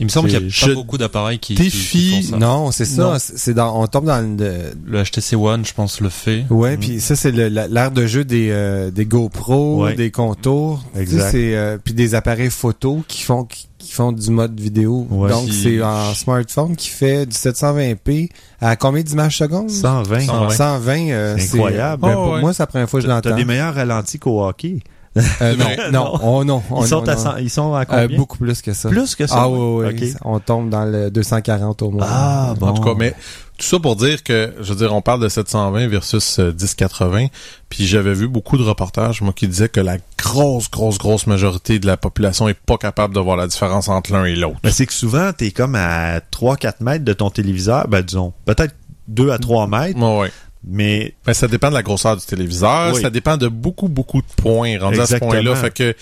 Il 0.03 0.07
me 0.07 0.11
semble 0.11 0.28
qu'il 0.28 0.40
n'y 0.40 0.46
a 0.53 0.66
pas 0.66 0.74
beaucoup 0.74 0.98
d'appareils 0.98 1.38
qui, 1.38 1.55
qui, 1.55 1.62
qui 1.70 1.70
défie- 1.70 2.22
font 2.24 2.30
ça. 2.32 2.36
Non, 2.38 2.70
c'est 2.72 2.84
ça. 2.84 3.16
C'est 3.18 3.55
dans, 3.55 3.80
on 3.80 3.86
tombe 3.86 4.05
dans 4.07 4.20
le, 4.20 4.72
Le 4.84 5.03
HTC 5.05 5.36
One, 5.36 5.64
je 5.64 5.72
pense, 5.72 6.00
le 6.00 6.09
fait. 6.09 6.44
Ouais, 6.50 6.72
Mhm. 6.72 6.80
puis 6.80 7.00
ça 7.00 7.14
c'est 7.16 7.30
l'ère 7.30 7.90
de 7.92 8.07
jeu 8.07 8.24
des 8.24 8.48
euh, 8.50 8.90
des 8.90 9.07
GoPro, 9.07 9.84
Ouais. 9.84 9.94
des 9.94 10.11
contours, 10.11 10.82
Tu 10.92 10.96
sais, 10.96 11.03
Exact. 11.03 11.30
c'est 11.30 11.55
euh, 11.57 11.78
puis 11.82 11.94
des 11.94 12.14
appareils 12.14 12.50
photo 12.50 13.03
qui 13.07 13.22
font 13.22 13.44
qui, 13.44 13.68
qui 13.78 13.92
font 13.92 14.12
du 14.12 14.30
mode 14.30 14.59
vidéo. 14.61 15.07
Ouais. 15.11 15.30
Donc, 15.30 15.48
c'est 15.53 15.80
un 15.82 16.14
smartphone 16.14 16.76
qui 16.76 16.88
fait 16.88 17.26
du 17.26 17.34
720p 17.36 18.28
à 18.61 18.76
combien 18.76 19.03
d'images 19.03 19.38
secondes? 19.38 19.70
120. 19.70 20.20
120. 20.20 20.50
120, 20.50 21.11
euh, 21.11 21.36
C'est 21.38 21.55
incroyable. 21.55 22.03
ben, 22.03 22.14
Oh, 22.16 22.22
pour 22.24 22.32
ouais. 22.34 22.40
moi, 22.40 22.53
c'est 22.53 22.62
la 22.62 22.66
première 22.68 22.88
fois 22.90 23.00
que 23.00 23.03
je 23.03 23.09
T'as 23.09 23.14
l'entends. 23.16 23.36
des 23.36 23.44
meilleurs 23.44 23.74
ralentis 23.74 24.18
qu'au 24.18 24.44
hockey. 24.44 24.80
Euh, 25.17 25.57
non, 25.57 25.67
non, 25.67 25.91
Non. 25.93 26.19
oh, 26.23 26.45
non. 26.45 26.63
oh, 26.71 26.79
Ils 26.83 26.89
sont, 26.89 27.03
non, 27.03 27.09
à 27.09 27.15
non. 27.15 27.21
100 27.21 27.37
ils 27.39 27.51
sont 27.51 27.75
à 27.75 27.81
Euh, 27.83 27.85
combien? 27.87 28.17
beaucoup 28.17 28.39
plus 28.39 28.63
que 28.63 28.73
ça. 28.73 28.89
Plus 28.89 29.15
que 29.15 29.27
ça. 29.27 29.35
Ah 29.41 29.49
oui, 29.49 29.85
oui, 29.93 30.11
Ok. 30.15 30.17
on 30.25 30.39
tombe 30.41 30.71
dans 30.71 30.85
le 30.87 31.11
240 31.11 31.83
au 31.83 31.91
moins. 31.91 32.07
Ah, 32.09 32.55
bon. 32.59 32.69
En 32.69 32.73
tout 32.73 32.83
cas, 32.83 32.95
mais 32.97 33.15
tout 33.59 33.67
ça 33.67 33.79
pour 33.79 33.97
dire 33.97 34.23
que, 34.23 34.55
je 34.61 34.73
veux 34.73 34.79
dire, 34.79 34.95
on 34.95 35.03
parle 35.03 35.21
de 35.21 35.29
720 35.29 35.87
versus 35.89 36.39
euh, 36.39 36.53
1080, 36.59 37.27
puis 37.69 37.87
j'avais 37.87 38.15
vu 38.15 38.27
beaucoup 38.27 38.57
de 38.57 38.63
reportages, 38.63 39.21
moi, 39.21 39.35
qui 39.37 39.47
disaient 39.49 39.69
que 39.69 39.81
la 39.81 39.99
grosse, 40.17 40.71
grosse, 40.71 40.97
grosse 40.99 41.27
majorité 41.27 41.79
de 41.79 41.87
la 41.87 41.99
population 41.99 42.49
est 42.49 42.55
pas 42.59 42.79
capable 42.79 43.15
de 43.15 43.21
voir 43.21 43.37
la 43.37 43.47
différence 43.47 43.89
entre 43.89 44.13
l'un 44.13 44.25
et 44.25 44.35
l'autre. 44.35 44.57
Mais 44.65 44.71
c'est 44.71 44.87
que 44.87 44.95
souvent, 44.95 45.33
t'es 45.37 45.51
comme 45.51 45.75
à 45.75 46.21
3-4 46.21 46.77
mètres 46.81 47.05
de 47.05 47.13
ton 47.13 47.29
téléviseur. 47.29 47.87
Ben, 47.89 48.01
disons, 48.03 48.33
peut-être 48.47 48.75
2 49.09 49.31
à 49.31 49.39
3 49.39 49.67
mètres, 49.67 49.99
ouais. 50.01 50.31
Mais 50.67 51.15
Ben, 51.27 51.35
ça 51.35 51.49
dépend 51.49 51.69
de 51.71 51.75
la 51.75 51.83
grosseur 51.83 52.17
du 52.17 52.25
téléviseur, 52.25 52.95
Oui. 52.95 53.01
ça 53.03 53.11
dépend 53.11 53.37
de 53.37 53.49
beaucoup, 53.49 53.89
beaucoup 53.89 54.21
de 54.21 54.27
points 54.37 54.79
rendus 54.79 55.01
à 55.01 55.07
ce 55.07 55.17
point-là. 55.17 55.55
Fait 55.57 55.73
que 55.75 55.95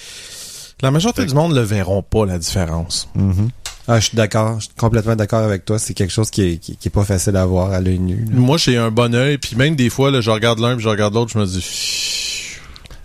la 0.83 0.91
majorité 0.91 1.25
du 1.27 1.35
monde 1.35 1.55
ne 1.55 1.61
verront 1.61 2.03
pas 2.03 2.27
la 2.27 2.39
différence. 2.39 3.09
mhm. 3.15 3.51
Ah, 3.89 3.99
je 3.99 4.07
suis 4.09 4.17
d'accord, 4.17 4.61
je 4.61 4.67
suis 4.67 4.75
complètement 4.77 5.17
d'accord 5.17 5.41
avec 5.43 5.65
toi. 5.65 5.79
C'est 5.81 5.95
quelque 5.95 6.13
chose 6.13 6.31
qui 6.31 6.43
est, 6.43 6.57
qui, 6.59 6.77
qui 6.77 6.89
est 6.89 6.91
pas 6.93 7.03
facile 7.03 7.37
à 7.37 7.45
voir 7.45 7.73
à 7.73 7.81
l'œil 7.81 7.99
nu. 7.99 8.25
là. 8.25 8.31
Moi, 8.35 8.57
j'ai 8.57 8.77
un 8.77 8.93
bon 8.93 9.13
œil, 9.17 9.37
puis 9.39 9.57
même 9.57 9.75
des 9.75 9.91
fois, 9.91 10.13
là, 10.13 10.21
je 10.21 10.31
regarde 10.31 10.61
l'un 10.61 10.75
puis 10.77 10.85
je 10.85 10.89
regarde 10.89 11.13
l'autre, 11.15 11.33
je 11.33 11.39
me 11.39 11.47
dis... 11.47 11.61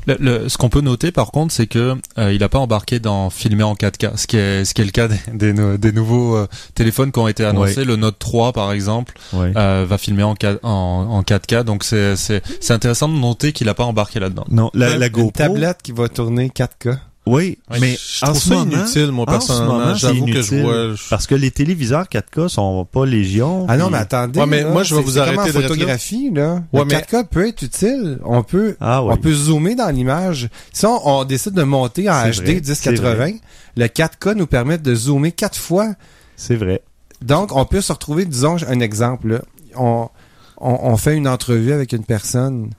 Pfff. 0.06 0.20
Le- 0.20 0.40
le- 0.44 0.50
ce 0.50 0.58
qu'on 0.58 0.70
peut 0.70 0.82
noter 0.82 1.12
par 1.12 1.32
contre, 1.32 1.54
c'est 1.54 1.68
que 1.68 1.96
euh, 2.18 2.34
il 2.34 2.44
a 2.44 2.50
pas 2.50 2.60
embarqué 2.60 3.00
dans 3.00 3.30
filmer 3.30 3.64
en 3.64 3.74
4K, 3.76 4.18
ce 4.18 4.28
qui 4.28 4.38
est 4.38 4.66
ce 4.66 4.74
qui 4.74 4.82
est 4.82 4.86
le 4.86 4.92
cas 4.92 5.08
des, 5.08 5.20
des, 5.34 5.54
nou- 5.54 5.78
des 5.78 5.92
nouveaux 5.92 6.36
euh, 6.38 6.48
téléphones 6.76 7.12
qui 7.12 7.20
ont 7.20 7.28
été 7.28 7.44
annoncés. 7.44 7.84
Le 7.86 7.96
Note 7.96 8.20
3 8.20 8.54
par 8.54 8.72
exemple 8.72 9.14
ouais. 9.34 9.52
euh, 9.56 9.86
va 9.88 9.98
filmer 9.98 10.24
en, 10.24 10.36
4, 10.36 10.60
en, 10.64 10.70
en 11.10 11.22
4K, 11.22 11.64
donc 11.64 11.84
c'est 11.84 12.16
c'est 12.16 12.42
c'est 12.62 12.74
intéressant 12.74 13.10
de 13.10 13.16
noter 13.18 13.52
qu'il 13.54 13.68
a 13.70 13.74
pas 13.74 13.84
embarqué 13.86 14.20
là-dedans. 14.20 14.46
non, 14.50 14.70
la, 14.74 14.98
la 14.98 15.10
GoPro. 15.10 15.32
tablette 15.32 15.82
qui 15.84 15.92
va 15.92 16.08
tourner 16.10 16.50
4K. 16.50 16.98
Oui, 17.28 17.58
Ouais, 17.72 17.80
mais 17.80 17.96
je 17.98 18.24
en 18.24 18.28
trouve 18.30 18.40
ce 18.42 18.50
ça 18.50 18.56
moment, 18.56 18.72
inutile, 18.72 19.08
moi, 19.12 19.26
en 19.28 19.40
ce 19.42 19.48
personnellement. 19.48 19.96
J'avoue 19.96 20.26
que 20.28 20.42
je 20.44 20.56
vois... 20.62 20.96
je- 20.96 21.10
Parce 21.10 21.26
que 21.26 21.34
les 21.34 21.50
téléviseurs 21.50 22.06
4K 22.08 22.48
sont 22.50 22.86
pas 22.86 23.06
légion. 23.08 23.66
Ah 23.68 23.78
non, 23.78 23.90
mais 23.90 23.98
attendez. 23.98 24.40
Ouais, 24.40 24.46
mais 24.46 24.62
là, 24.62 24.70
moi, 24.70 24.84
je 24.84 24.94
vais 24.94 25.02
vous 25.02 25.14
comme 25.14 25.22
arrêter 25.24 25.40
en 25.42 25.46
de 25.46 25.52
photographie, 25.68 26.30
là. 26.32 26.62
Ouais, 26.72 26.82
le 26.82 26.86
mais- 26.86 26.94
4K 27.02 27.24
peut 27.28 27.48
être 27.48 27.64
utile. 27.64 28.20
On 28.24 28.44
peut, 28.44 28.78
Ah 28.80 29.04
oui. 29.04 29.10
on 29.14 29.18
peut 29.18 29.34
zoomer 29.34 29.74
dans 29.76 29.90
l'image. 29.90 30.50
Si 30.72 30.86
on, 30.86 31.08
on 31.08 31.24
décide 31.26 31.54
de 31.54 31.64
monter 31.64 32.10
en 32.12 32.14
HD 32.30 32.36
vrai, 32.44 32.54
1080, 32.62 33.32
le 33.78 33.86
4K 33.88 34.36
nous 34.36 34.46
permet 34.48 34.78
de 34.78 34.94
zoomer 34.94 35.32
quatre 35.32 35.58
fois. 35.58 35.94
C'est 36.36 36.56
vrai. 36.56 36.84
Donc, 37.24 37.56
on 37.56 37.66
peut 37.66 37.82
se 37.82 37.92
retrouver, 37.92 38.26
disons, 38.26 38.58
un 38.68 38.80
exemple. 38.82 39.30
là. 39.30 39.42
On, 39.76 40.10
on, 40.58 40.78
on 40.84 40.96
fait 40.98 41.16
une 41.18 41.28
entrevue 41.28 41.72
avec 41.74 41.92
une 41.92 42.04
personne 42.06 42.70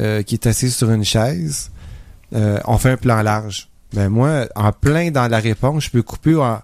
euh, 0.00 0.22
qui 0.22 0.34
est 0.34 0.46
assise 0.46 0.74
sur 0.74 0.90
une 0.90 1.04
chaise. 1.04 1.70
Euh, 2.34 2.58
on 2.66 2.78
fait 2.78 2.90
un 2.90 2.96
plan 2.96 3.22
large. 3.22 3.68
Ben 3.92 4.08
moi, 4.08 4.46
en 4.54 4.72
plein 4.72 5.10
dans 5.10 5.28
la 5.28 5.38
réponse, 5.38 5.84
je 5.84 5.90
peux 5.90 6.02
couper 6.02 6.36
en, 6.36 6.60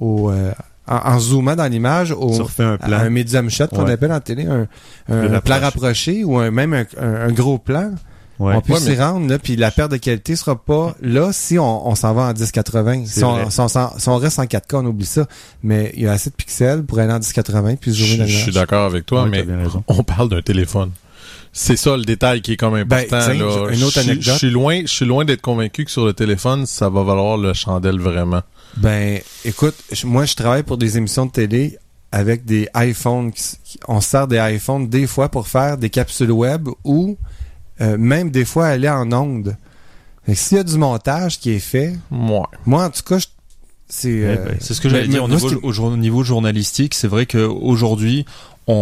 au, 0.00 0.30
euh, 0.30 0.52
en, 0.86 0.96
en 0.96 1.18
zoomant 1.18 1.54
dans 1.56 1.66
l'image 1.70 2.10
au, 2.12 2.32
un 2.58 2.74
à 2.74 2.78
plan. 2.78 2.98
un 2.98 3.10
medium 3.10 3.48
shot 3.50 3.68
qu'on 3.68 3.84
Ouais. 3.84 3.92
appelle 3.92 4.12
en 4.12 4.20
télé, 4.20 4.46
un, 4.46 4.66
un 5.08 5.40
plan 5.40 5.60
rapproché. 5.60 6.24
ou 6.24 6.38
un, 6.38 6.50
même 6.50 6.72
un, 6.74 6.84
un- 7.00 7.28
un 7.28 7.32
gros 7.32 7.58
plan. 7.58 7.92
Ouais. 8.40 8.52
On 8.56 8.60
peut 8.60 8.72
Ouais, 8.72 8.80
s'y 8.80 8.90
mais- 8.90 9.00
rendre, 9.04 9.28
là, 9.28 9.38
puis 9.38 9.54
la 9.54 9.70
perte 9.70 9.92
de 9.92 9.96
qualité 9.96 10.34
sera 10.34 10.56
pas 10.60 10.96
là 11.00 11.30
si 11.32 11.56
on, 11.56 11.88
on 11.88 11.94
s'en 11.94 12.12
va 12.14 12.22
en 12.22 12.32
1080. 12.32 13.02
C'est 13.06 13.20
Si 13.20 13.24
on, 13.24 13.48
si, 13.48 13.60
on, 13.60 13.68
s'en- 13.68 13.96
si 13.96 14.08
on 14.08 14.16
reste 14.16 14.40
en 14.40 14.44
4K, 14.44 14.74
on 14.78 14.86
oublie 14.86 15.06
ça. 15.06 15.26
Mais 15.62 15.92
il 15.94 16.02
y 16.02 16.08
a 16.08 16.12
assez 16.12 16.30
de 16.30 16.34
pixels 16.34 16.82
pour 16.82 16.98
aller 16.98 17.12
en 17.12 17.20
1080 17.20 17.76
puis 17.76 17.92
zoomer 17.92 18.16
dans 18.18 18.26
Je, 18.26 18.32
je 18.32 18.38
suis 18.42 18.52
d'accord 18.52 18.86
avec 18.86 19.06
toi, 19.06 19.22
Ouais, 19.28 19.44
mais 19.44 19.44
on 19.86 20.02
parle 20.02 20.28
d'un 20.30 20.42
téléphone. 20.42 20.90
C'est 21.56 21.76
ça 21.76 21.96
le 21.96 22.02
détail 22.04 22.42
qui 22.42 22.52
est 22.52 22.56
comme 22.56 22.74
important. 22.74 23.06
Ben, 23.18 23.24
tiens, 23.24 23.34
là. 23.34 23.68
une 23.72 23.82
autre 23.84 23.94
Je 23.94 24.00
suis- 24.00 24.10
anecdote. 24.10 24.32
Je 24.34 24.38
suis 24.38 24.50
loin, 24.50 24.80
je 24.82 24.92
suis 24.92 25.06
loin 25.06 25.24
d'être 25.24 25.40
convaincu 25.40 25.84
que 25.84 25.90
sur 25.90 26.04
le 26.04 26.12
téléphone, 26.12 26.66
ça 26.66 26.88
va 26.90 27.02
valoir 27.04 27.36
le 27.38 27.52
chandelle 27.54 28.00
vraiment. 28.00 28.42
Ben, 28.76 29.20
écoute, 29.44 29.76
moi, 30.04 30.24
je 30.24 30.34
travaille 30.34 30.64
pour 30.64 30.76
des 30.78 30.98
émissions 30.98 31.26
de 31.26 31.30
télé 31.30 31.78
avec 32.10 32.44
des 32.44 32.68
iPhones. 32.74 33.30
on 33.88 34.00
sert 34.00 34.26
des 34.26 34.38
iPhones 34.38 34.88
des 34.88 35.06
fois 35.06 35.28
pour 35.28 35.46
faire 35.48 35.78
des 35.78 35.90
capsules 35.90 36.32
web 36.32 36.68
ou 36.84 37.16
euh, 37.80 37.96
même 37.98 38.30
des 38.30 38.44
fois 38.44 38.66
aller 38.66 38.88
en 38.88 39.10
onde. 39.12 39.56
Fait 40.26 40.32
que 40.32 40.38
S'il 40.38 40.56
y 40.56 40.60
a 40.60 40.64
du 40.64 40.76
montage 40.78 41.38
qui 41.38 41.50
est 41.52 41.58
fait, 41.60 41.94
Moi. 42.10 42.48
moi, 42.66 42.84
en 42.86 42.90
tout 42.90 43.02
cas, 43.02 43.18
je- 43.18 43.26
c'est... 43.88 44.24
euh, 44.24 44.36
ben, 44.44 44.56
C'est 44.60 44.74
ce 44.74 44.80
que 44.80 44.88
j'allais 44.88 45.02
mais 45.02 45.08
dire 45.08 45.24
au 45.24 45.28
niveau, 45.28 45.50
au 45.62 45.96
niveau 45.96 46.24
journalistique. 46.24 46.94
C'est 46.94 47.08
vrai 47.08 47.26
qu'aujourd'hui, 47.26 48.24
on, 48.66 48.72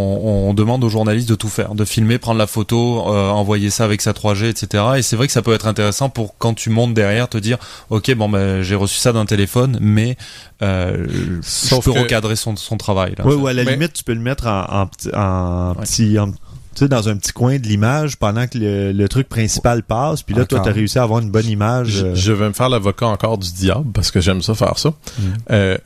on 0.48 0.54
demande 0.54 0.84
aux 0.84 0.88
journalistes 0.88 1.28
de 1.28 1.34
tout 1.34 1.48
faire, 1.48 1.74
de 1.74 1.84
filmer, 1.84 2.18
prendre 2.18 2.38
la 2.38 2.46
photo, 2.46 3.04
euh, 3.08 3.28
envoyer 3.30 3.68
ça 3.70 3.84
avec 3.84 4.00
sa 4.00 4.12
3G, 4.12 4.44
etc. 4.46 4.84
Et 4.98 5.02
c'est 5.02 5.16
vrai 5.16 5.26
que 5.26 5.32
ça 5.32 5.42
peut 5.42 5.52
être 5.52 5.66
intéressant 5.66 6.08
pour 6.08 6.36
quand 6.38 6.54
tu 6.54 6.70
montes 6.70 6.94
derrière 6.94 7.28
te 7.28 7.38
dire, 7.38 7.58
ok, 7.90 8.14
bon, 8.14 8.28
ben 8.28 8.62
j'ai 8.62 8.76
reçu 8.76 8.98
ça 8.98 9.12
d'un 9.12 9.26
téléphone, 9.26 9.78
mais 9.80 10.16
euh, 10.62 11.06
Sauf 11.42 11.84
je 11.84 11.90
peux 11.90 11.94
que- 11.94 12.02
recadrer 12.02 12.36
son, 12.36 12.54
son 12.56 12.76
travail. 12.76 13.14
Là. 13.18 13.26
Ouais, 13.26 13.34
ou 13.34 13.46
à 13.48 13.52
la 13.52 13.64
Mais- 13.64 13.72
limite, 13.72 13.92
tu 13.94 14.04
peux 14.04 14.14
le 14.14 14.20
mettre 14.20 14.46
en, 14.46 14.64
en, 14.82 14.86
petit- 14.86 15.10
en 15.14 15.70
Ouais. 15.76 15.82
petit, 15.82 16.18
en- 16.18 16.30
tu 16.30 16.78
sais, 16.84 16.88
dans 16.88 17.08
un 17.10 17.16
petit 17.16 17.32
coin 17.32 17.58
de 17.58 17.66
l'image 17.66 18.16
pendant 18.16 18.46
que 18.46 18.56
le, 18.56 18.92
le 18.92 19.08
truc 19.08 19.28
principal 19.28 19.82
passe. 19.82 20.22
Puis 20.22 20.34
là, 20.34 20.46
toi, 20.46 20.58
Encore. 20.60 20.68
t'as 20.70 20.74
réussi 20.74 20.98
à 20.98 21.02
avoir 21.02 21.18
une 21.20 21.30
bonne 21.30 21.44
image. 21.46 21.88
Je, 21.88 22.06
euh, 22.06 22.14
je 22.14 22.32
vais 22.32 22.48
me 22.48 22.54
faire 22.54 22.70
l'avocat 22.70 23.08
encore 23.08 23.36
du 23.36 23.52
diable 23.52 23.90
parce 23.92 24.10
que 24.10 24.20
j'aime 24.20 24.40
ça 24.40 24.54
faire 24.54 24.78
ça. 24.78 24.88
Mm. 24.88 25.22
Euh, 25.50 25.78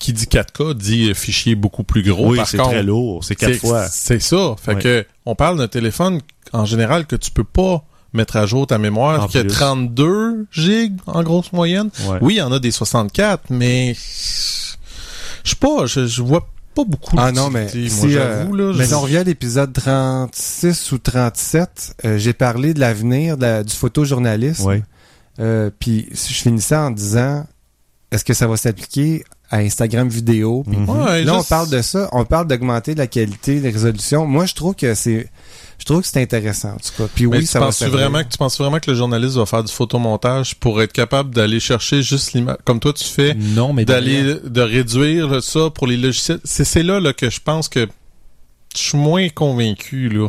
qui 0.00 0.12
dit 0.12 0.24
4K 0.26 0.74
dit 0.74 1.14
fichier 1.14 1.54
beaucoup 1.54 1.84
plus 1.84 2.02
gros. 2.02 2.30
oui, 2.32 2.40
c'est 2.46 2.56
très 2.56 2.82
lourd. 2.82 3.22
C'est 3.22 3.36
quatre 3.36 3.52
c'est- 3.52 3.58
fois. 3.58 3.86
C'est 3.88 4.18
ça. 4.20 4.56
Fait 4.60 4.76
que 4.76 5.06
on 5.26 5.36
parle 5.36 5.58
d'un 5.58 5.68
téléphone 5.68 6.20
en 6.52 6.64
général 6.64 7.06
que 7.06 7.14
tu 7.14 7.30
peux 7.30 7.44
pas 7.44 7.84
mettre 8.12 8.36
à 8.36 8.46
jour 8.46 8.66
ta 8.66 8.78
mémoire, 8.78 9.22
En 9.22 9.28
qui 9.28 9.38
a 9.38 9.42
plus. 9.42 9.52
32 9.52 10.46
gigs 10.50 10.98
en 11.06 11.22
grosse 11.22 11.52
moyenne. 11.52 11.90
Ouais. 12.08 12.18
Oui, 12.22 12.34
il 12.34 12.38
y 12.38 12.42
en 12.42 12.50
a 12.50 12.58
des 12.58 12.72
64, 12.72 13.44
mais 13.50 13.94
je 15.44 15.50
sais 15.50 15.56
pas, 15.60 15.86
je, 15.86 16.06
je 16.06 16.22
vois 16.22 16.48
pas 16.74 16.84
beaucoup 16.84 17.16
Ah 17.18 17.30
non, 17.32 17.50
mais 17.50 17.68
si, 17.68 17.88
moi, 17.98 18.06
euh, 18.06 18.38
j'avoue, 18.38 18.54
là. 18.56 18.72
mais 18.76 18.92
on 18.94 19.00
revient 19.00 19.18
à 19.18 19.24
l'épisode 19.24 19.72
36 19.72 20.92
ou 20.92 20.98
37, 20.98 21.94
euh, 22.04 22.18
j'ai 22.18 22.32
parlé 22.32 22.74
de 22.74 22.80
l'avenir 22.80 23.36
la- 23.38 23.62
du 23.62 23.74
photojournalisme. 23.74 24.64
Ouais. 24.66 24.82
Euh, 25.38 25.70
Puis 25.78 26.08
je 26.12 26.32
finissais 26.34 26.76
en 26.76 26.90
disant, 26.90 27.46
est-ce 28.10 28.24
que 28.24 28.34
ça 28.34 28.46
va 28.46 28.56
s'appliquer 28.56 29.24
à 29.50 29.58
Instagram 29.58 30.08
vidéo? 30.08 30.64
Puis 30.68 30.76
Mhm. 30.78 30.88
Ouais, 30.88 31.24
Là, 31.24 31.36
on 31.38 31.42
parle 31.42 31.68
de 31.70 31.82
ça, 31.82 32.08
on 32.12 32.24
parle 32.24 32.46
d'augmenter 32.46 32.94
la 32.94 33.06
qualité, 33.06 33.60
les 33.60 33.70
résolutions. 33.70 34.26
Moi, 34.26 34.46
je 34.46 34.54
trouve 34.54 34.74
que 34.74 34.94
c'est, 34.94 35.28
je 35.78 35.84
trouve 35.84 36.02
que 36.02 36.06
c'est 36.06 36.22
intéressant, 36.22 36.70
en 36.72 36.76
tout 36.76 36.92
cas. 36.96 37.08
Puis 37.14 37.26
Mais 37.26 37.38
oui, 37.38 37.40
tu 37.44 37.46
ça 37.46 37.58
va 37.60 37.66
penses 37.66 37.78
servir. 37.78 37.98
vraiment 37.98 38.22
que 38.22 38.28
tu 38.28 38.38
penses 38.38 38.58
vraiment 38.58 38.78
que 38.78 38.90
le 38.90 38.96
journaliste 38.96 39.34
va 39.36 39.46
faire 39.46 39.64
du 39.64 39.72
photomontage 39.72 40.54
pour 40.56 40.80
être 40.82 40.92
capable 40.92 41.34
d'aller 41.34 41.58
chercher 41.60 42.02
juste 42.02 42.32
l'image 42.32 42.58
comme 42.64 42.80
toi 42.80 42.92
tu 42.92 43.04
fais 43.04 43.34
Non, 43.34 43.72
mais 43.72 43.84
d'aller 43.84 44.36
de 44.44 44.60
réduire 44.60 45.42
ça 45.42 45.70
pour 45.74 45.86
les 45.86 45.96
logiciels? 45.96 46.40
C'est 46.44 46.64
c'est 46.64 46.82
là 46.82 47.00
là 47.00 47.12
que 47.12 47.28
je 47.30 47.40
pense 47.40 47.68
que 47.68 47.88
je 48.76 48.80
suis 48.80 48.98
moins 48.98 49.28
convaincu 49.30 50.08
là. 50.10 50.28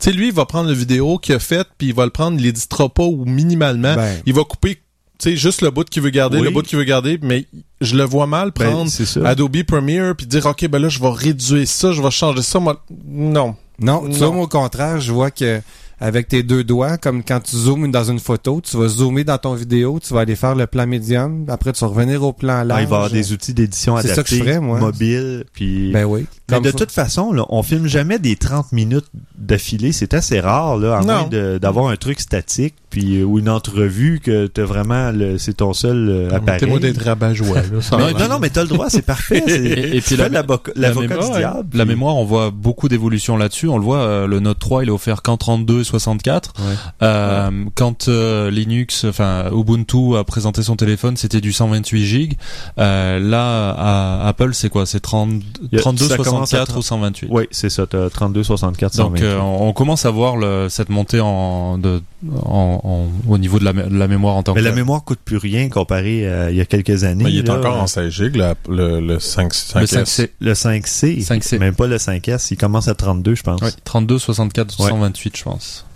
Tu 0.00 0.10
sais 0.10 0.12
lui 0.12 0.26
il 0.28 0.32
va 0.34 0.44
prendre 0.44 0.68
la 0.68 0.74
vidéo 0.74 1.18
qu'il 1.18 1.36
a 1.36 1.38
faite 1.38 1.68
puis 1.78 1.88
il 1.88 1.94
va 1.94 2.04
le 2.04 2.10
prendre 2.10 2.36
il 2.36 2.42
l'éditera 2.42 2.88
pas 2.88 3.04
ou 3.04 3.24
minimalement 3.24 3.94
Ben, 3.94 4.20
il 4.26 4.34
va 4.34 4.42
couper 4.42 4.78
tu 5.18 5.30
sais 5.30 5.36
juste 5.36 5.62
le 5.62 5.70
bout 5.70 5.88
qu'il 5.88 6.02
veut 6.02 6.10
garder 6.10 6.38
Oui. 6.38 6.44
le 6.44 6.50
bout 6.50 6.62
qu'il 6.62 6.78
veut 6.78 6.84
garder 6.84 7.18
mais 7.22 7.46
je 7.80 7.96
le 7.96 8.04
vois 8.04 8.26
mal 8.26 8.52
Ben, 8.56 8.70
prendre. 8.70 8.90
Adobe 9.24 9.62
Premiere 9.64 10.14
puis 10.16 10.26
dire 10.26 10.44
OK 10.46 10.66
ben 10.68 10.78
là 10.80 10.88
je 10.88 11.00
vais 11.00 11.10
réduire 11.10 11.66
ça 11.66 11.92
je 11.92 12.02
vais 12.02 12.10
changer 12.10 12.42
ça 12.42 12.58
moi 12.58 12.82
non 13.06 13.56
non, 13.78 14.08
tu 14.10 14.20
Non. 14.20 14.40
au 14.40 14.46
contraire, 14.48 15.00
je 15.02 15.12
vois 15.12 15.30
que 15.30 15.60
avec 16.00 16.28
tes 16.28 16.42
deux 16.42 16.64
doigts, 16.64 16.96
comme 16.96 17.22
quand 17.22 17.40
tu 17.40 17.56
zoomes 17.56 17.90
dans 17.90 18.04
une 18.10 18.18
photo, 18.20 18.62
tu 18.62 18.74
vas 18.78 18.88
zoomer 18.88 19.22
dans 19.24 19.36
ton 19.36 19.52
vidéo, 19.52 19.98
tu 20.02 20.14
vas 20.14 20.20
aller 20.20 20.34
faire 20.36 20.54
le 20.54 20.66
plan 20.66 20.86
médium, 20.86 21.44
après 21.48 21.72
tu 21.74 21.80
vas 21.80 21.88
revenir 21.88 22.22
au 22.22 22.32
plan 22.32 22.54
Ah, 22.60 22.64
large. 22.64 22.82
il 22.82 22.86
va 22.88 22.96
y 22.96 22.98
avoir 23.00 23.10
des 23.10 23.32
outils 23.32 23.52
d'édition 23.52 23.96
C'est 24.00 24.08
ça 24.14 24.22
que 24.22 24.28
je 24.30 24.34
adaptés, 24.36 24.50
ferais, 24.50 24.60
moi. 24.60 24.78
mobiles, 24.78 25.44
puis... 25.52 25.90
Ben 25.92 26.04
oui. 26.06 26.24
Mais 26.50 26.60
de 26.60 26.70
toute 26.70 26.90
façon, 26.90 27.32
là, 27.32 27.44
on 27.50 27.62
filme 27.62 27.86
jamais 27.86 28.18
des 28.18 28.36
30 28.36 28.72
minutes 28.72 29.06
d'affilée. 29.38 29.92
C'est 29.92 30.14
assez 30.14 30.40
rare, 30.40 30.76
là, 30.78 30.96
à 30.96 31.00
Non. 31.00 31.06
moins 31.06 31.28
de- 31.28 31.58
d'avoir 31.58 31.88
un 31.88 31.96
truc 31.96 32.20
statique, 32.20 32.74
puis 32.96 33.18
euh, 33.20 33.24
ou 33.24 33.38
une 33.38 33.48
entrevue 33.48 34.20
que 34.22 34.46
t'as 34.46 34.64
vraiment, 34.64 35.10
le- 35.12 35.36
c'est 35.38 35.54
ton 35.58 35.72
seul 35.74 36.08
euh, 36.08 36.30
appareil. 36.34 36.60
T'es 36.60 36.66
moi 36.66 36.78
d'être 36.78 37.02
rabat-joie 37.04 37.60
Non, 37.92 38.28
non, 38.28 38.38
mais 38.40 38.48
t'as 38.50 38.62
le 38.62 38.68
droit, 38.68 38.88
c'est 38.88 39.02
parfait. 39.04 39.42
c'est- 39.46 39.64
Et- 39.64 39.96
et 39.96 40.00
puis 40.00 40.16
la- 40.16 40.28
l'avocat 40.28 40.72
la 40.76 40.94
mémoire, 40.94 41.30
du 41.30 41.36
diable. 41.38 41.68
La 41.76 41.84
puis- 41.84 41.94
mémoire, 41.94 42.16
on 42.16 42.24
voit 42.24 42.50
beaucoup 42.50 42.88
d'évolution 42.88 43.36
là-dessus. 43.36 43.68
On 43.68 43.76
le 43.78 43.84
voit, 43.84 43.98
euh, 43.98 44.26
le 44.26 44.40
Note 44.40 44.58
3, 44.58 44.82
il 44.84 44.88
est 44.88 44.92
offert 44.92 45.22
qu'en 45.22 45.36
32 45.36 45.80
et 45.80 45.84
64. 45.84 46.52
Ouais. 46.58 46.64
Euh, 47.02 47.50
Quand 47.74 48.08
euh, 48.08 48.50
Linux, 48.50 49.04
enfin 49.04 49.50
Ubuntu 49.52 50.16
a 50.16 50.24
présenté 50.24 50.62
son 50.62 50.76
téléphone, 50.76 51.16
c'était 51.16 51.40
du 51.40 51.52
128 51.52 52.04
gigs. 52.06 52.36
Euh, 52.78 53.18
là, 53.18 53.70
à 53.76 54.28
Apple, 54.28 54.50
c'est 54.54 54.68
quoi? 54.70 54.86
C'est 54.86 55.00
30 55.00 55.42
Il 55.70 55.76
y 55.76 55.76
a- 55.78 55.80
32, 55.80 56.06
ça 56.08 56.16
commence 56.16 56.54
à 56.54 56.64
64 56.64 56.78
ou 56.78 56.82
128 56.82 57.28
Oui, 57.30 57.44
c'est 57.50 57.70
ça, 57.70 57.86
t'as 57.86 58.08
32, 58.10 58.42
64, 58.42 58.96
Donc 58.96 59.18
128. 59.18 59.24
euh, 59.24 59.38
on 59.40 59.66
on 59.68 59.72
commence 59.72 60.06
à 60.06 60.10
voir 60.10 60.36
le, 60.36 60.68
cette 60.70 60.88
montée 60.90 61.20
en, 61.20 61.76
de, 61.78 62.00
en, 62.44 62.80
en- 62.82 63.30
au 63.30 63.38
niveau 63.38 63.58
de 63.58 63.64
la, 63.64 63.72
mé- 63.72 63.88
de 63.88 63.96
la 63.96 64.08
mémoire 64.08 64.36
en 64.36 64.42
tant 64.42 64.54
Mais 64.54 64.60
que 64.60 64.64
la 64.66 64.72
mémoire 64.74 65.04
coûte 65.04 65.18
plus 65.24 65.36
rien 65.36 65.68
comparé 65.68 66.26
à 66.30 66.50
il 66.50 66.56
y 66.56 66.60
a 66.60 66.64
quelques 66.64 67.04
années. 67.04 67.24
Mais 67.24 67.32
il 67.32 67.38
est 67.40 67.42
là. 67.48 67.58
encore 67.58 67.76
en 67.80 67.86
16 67.86 68.12
gigs, 68.12 68.36
le, 68.68 69.00
le 69.00 69.18
5, 69.18 69.52
5 69.54 69.80
Le 69.80 69.86
5C. 69.86 70.28
Le 70.40 70.52
5C, 70.52 71.24
5C. 71.26 71.58
même 71.58 71.74
pas 71.74 71.86
le 71.86 71.96
5S, 71.96 72.48
il 72.50 72.56
commence 72.56 72.88
à 72.88 72.94
32, 72.94 73.34
je 73.34 73.42
pense. 73.42 73.60
Oui, 73.62 73.68
32, 73.84 74.18
64, 74.18 74.80
Ouais. 74.80 74.90
128, 74.90 75.36
je 75.36 75.42
pense. 75.44 75.86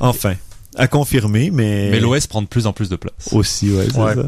Enfin, 0.00 0.34
à 0.76 0.88
confirmer, 0.88 1.50
mais... 1.50 1.88
Mais 1.90 2.00
l'OS 2.00 2.26
prend 2.26 2.42
de 2.42 2.46
plus 2.46 2.66
en 2.66 2.72
plus 2.72 2.88
de 2.88 2.96
place. 2.96 3.14
Aussi, 3.32 3.70
ouais, 3.70 3.86
c'est 3.90 3.98
Ouais. 3.98 4.14
ça. 4.14 4.22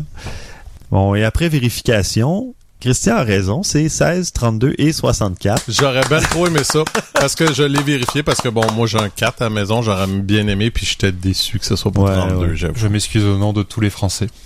Bon, 0.90 1.14
et 1.14 1.22
après 1.24 1.48
vérification, 1.50 2.54
Christian 2.80 3.16
a 3.16 3.22
raison, 3.24 3.62
c'est 3.64 3.88
16, 3.88 4.32
32 4.32 4.74
et 4.78 4.92
64. 4.92 5.64
J'aurais 5.68 6.06
bien 6.08 6.20
trop 6.20 6.46
aimé 6.46 6.60
ça 6.62 6.84
parce 7.12 7.34
que 7.34 7.52
je 7.52 7.64
l'ai 7.64 7.82
vérifié 7.82 8.22
parce 8.22 8.40
que 8.40 8.48
bon, 8.48 8.62
moi 8.74 8.86
j'ai 8.86 8.98
un 8.98 9.08
4 9.08 9.42
à 9.42 9.44
la 9.46 9.50
maison, 9.50 9.82
j'aurais 9.82 10.06
bien 10.06 10.46
aimé 10.46 10.70
puis 10.70 10.86
j'étais 10.86 11.10
déçu 11.10 11.58
que 11.58 11.64
ce 11.66 11.74
soit 11.74 11.90
pour 11.90 12.04
Ouais, 12.04 12.14
32, 12.14 12.36
ouais. 12.36 12.50
j'avoue. 12.56 12.74
Je 12.76 12.86
m'excuse 12.86 13.24
au 13.24 13.36
nom 13.36 13.52
de 13.52 13.62
tous 13.64 13.80
les 13.80 13.90
Français. 13.90 14.28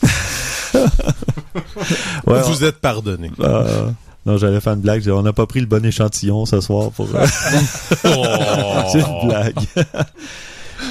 Ouais, 2.26 2.41
Vous 2.43 2.64
êtes 2.64 2.78
pardonné. 2.78 3.30
on- 3.39 3.43
euh, 3.45 3.91
non, 4.24 4.39
j'allais 4.39 4.61
faire 4.61 4.72
une 4.74 4.80
blague, 4.80 5.07
on 5.09 5.22
n'a 5.22 5.33
pas 5.33 5.47
pris 5.47 5.61
le 5.61 5.66
bon 5.66 5.85
échantillon 5.85 6.47
ce 6.47 6.61
soir 6.61 6.91
pour... 6.93 7.09
euh, 7.14 7.26
c'est 8.93 9.01
une 9.01 9.28
blague. 9.28 9.55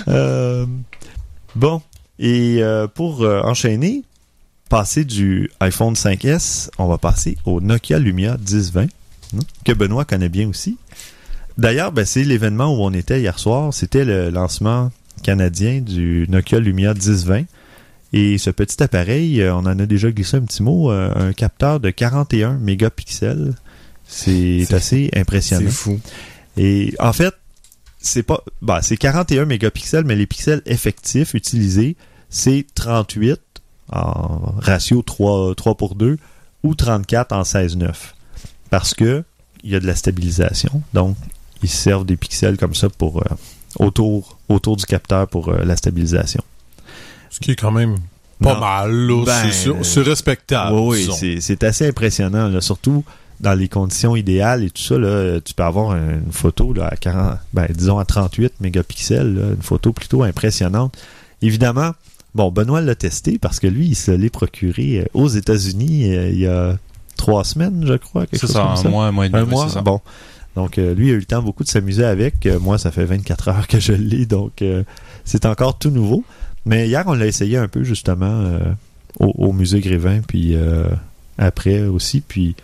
Euh, 0.08 0.66
bon, 1.56 1.82
et 2.20 2.58
euh, 2.62 2.88
pour 2.88 3.24
euh, 3.24 3.42
enchaîner, 3.44 4.04
passer 4.72 5.04
du 5.04 5.52
iPhone 5.60 5.96
5S, 5.96 6.70
on 6.78 6.88
va 6.88 6.98
passer 6.98 7.38
au 7.46 7.60
Nokia 7.60 8.00
Lumia 8.00 8.38
1020, 8.38 8.84
hein, 8.84 9.40
que 9.66 9.74
Benoît 9.74 10.06
connaît 10.06 10.30
bien 10.30 10.48
aussi. 10.48 10.78
D'ailleurs, 11.58 11.92
ben, 11.92 12.06
c'est 12.06 12.24
l'événement 12.24 12.74
où 12.74 12.82
on 12.82 12.94
était 12.94 13.20
hier 13.20 13.38
soir. 13.38 13.74
C'était 13.74 14.06
le 14.06 14.30
lancement 14.30 14.90
canadien 15.24 15.82
du 15.82 16.26
Nokia 16.30 16.60
Lumia 16.62 16.94
1020. 16.94 17.44
Et 18.14 18.38
ce 18.38 18.50
petit 18.50 18.82
appareil, 18.82 19.42
euh, 19.42 19.54
on 19.54 19.60
en 19.60 19.78
a 19.78 19.86
déjà 19.86 20.10
glissé 20.10 20.38
un 20.38 20.42
petit 20.46 20.64
mot, 20.64 20.90
euh, 20.90 21.12
un 21.16 21.34
capteur 21.34 21.82
de 21.82 21.90
41 21.90 22.54
mégapixels. 22.54 23.54
C'est 24.08 24.64
C'est- 24.66 24.74
assez 24.74 25.10
impressionnant. 25.14 25.66
C'est 25.70 25.76
fou. 25.76 26.00
Et 26.56 26.94
en 27.00 27.12
fait, 27.12 27.34
c'est 28.00 28.24
pas 28.24 28.42
bah, 28.62 28.80
c'est 28.82 28.96
41 28.98 29.44
mégapixels, 29.46 30.06
mais 30.06 30.16
les 30.16 30.28
pixels 30.28 30.62
effectifs 30.66 31.34
utilisés, 31.34 31.98
c'est 32.30 32.66
38 32.74 33.40
en 33.92 34.54
ratio 34.60 35.02
3, 35.02 35.56
3 35.56 35.76
pour 35.76 35.96
2 35.96 36.18
ou 36.64 36.76
34 36.76 37.32
en 37.34 37.42
16-9. 37.44 37.90
Parce 38.70 38.94
que 38.94 39.24
il 39.64 39.70
y 39.72 39.76
a 39.76 39.80
de 39.80 39.88
la 39.88 39.96
stabilisation. 39.96 40.82
Donc, 40.94 41.16
ils 41.62 41.70
se 41.70 41.78
servent 41.78 42.06
des 42.06 42.18
pixels 42.18 42.58
comme 42.58 42.74
ça 42.74 42.90
pour 42.90 43.18
euh, 43.22 43.36
autour, 43.80 44.38
autour 44.50 44.76
du 44.78 44.86
capteur 44.86 45.28
pour 45.28 45.50
euh, 45.50 45.64
la 45.64 45.76
stabilisation. 45.76 46.44
Ce 47.30 47.40
qui 47.40 47.52
est 47.52 47.56
quand 47.56 47.72
même 47.72 47.98
pas 48.42 48.56
Non. 48.56 48.60
mal, 48.60 48.92
là. 48.92 49.24
Ben, 49.26 49.42
c'est 49.46 49.52
sûr- 49.52 49.78
c'est 49.86 50.02
respectable. 50.02 50.76
oui, 50.76 51.08
c'est- 51.18 51.42
c'est 51.42 51.64
assez 51.64 51.88
impressionnant, 51.88 52.48
là, 52.48 52.60
surtout 52.60 53.04
dans 53.40 53.54
les 53.54 53.68
conditions 53.70 54.16
idéales 54.16 54.64
et 54.64 54.70
tout 54.72 54.82
ça. 54.82 54.98
Là, 54.98 55.40
tu 55.42 55.54
peux 55.54 55.64
avoir 55.64 55.96
une 55.96 56.32
photo 56.32 56.74
là, 56.74 56.88
à 56.88 56.96
40, 56.96 57.38
ben, 57.54 57.68
disons 57.70 58.00
à 58.00 58.06
38 58.06 58.54
mégapixels, 58.62 59.34
là, 59.36 59.48
une 59.56 59.62
photo 59.62 59.94
plutôt 59.94 60.24
impressionnante. 60.24 60.98
Évidemment, 61.44 61.92
bon, 62.36 62.52
Benoît 62.52 62.82
l'a 62.82 62.96
testé 62.96 63.38
parce 63.40 63.60
que 63.60 63.68
lui, 63.68 63.88
il 63.88 63.96
se 63.96 64.12
l'est 64.12 64.30
procuré 64.30 65.00
euh, 65.02 65.06
aux 65.14 65.28
États-Unis 65.28 66.14
euh, 66.14 66.30
il 66.30 66.40
y 66.40 66.48
a 66.48 66.78
trois 67.18 67.44
semaines, 67.44 67.84
je 67.86 67.94
crois, 67.94 68.26
quelque 68.26 68.42
chose 68.42 68.52
ça, 68.52 68.62
comme 68.62 68.72
un 68.72 68.76
ça. 68.76 68.90
mois, 68.90 69.06
un 69.08 69.12
mois 69.12 69.26
et 69.28 69.30
demi. 69.30 69.42
Un 69.42 69.46
mois, 69.46 69.70
ça. 69.70 69.82
bon. 69.82 70.02
Donc, 70.56 70.78
euh, 70.78 70.94
lui 70.94 71.10
a 71.12 71.14
eu 71.14 71.20
le 71.20 71.26
temps 71.26 71.42
beaucoup 71.42 71.64
de 71.64 71.70
s'amuser 71.70 72.04
avec. 72.04 72.46
Euh, 72.46 72.60
moi, 72.60 72.78
ça 72.78 72.92
fait 72.92 73.06
24 73.06 73.48
heures 73.48 73.68
que 73.68 73.80
je 73.80 73.94
l'ai, 73.94 74.26
donc 74.26 74.62
euh, 74.62 74.84
c'est 75.24 75.46
encore 75.46 75.78
tout 75.78 75.92
nouveau. 75.92 76.24
Mais 76.66 76.88
hier, 76.88 77.04
on 77.08 77.14
l'a 77.14 77.26
essayé 77.28 77.58
un 77.58 77.68
peu, 77.68 77.84
justement, 77.84 78.50
au, 79.20 79.48
au 79.48 79.52
musée 79.54 79.80
Grévin, 79.80 80.22
puis 80.28 80.56
après 81.40 81.82
aussi. 81.82 82.22
Puis 82.22 82.56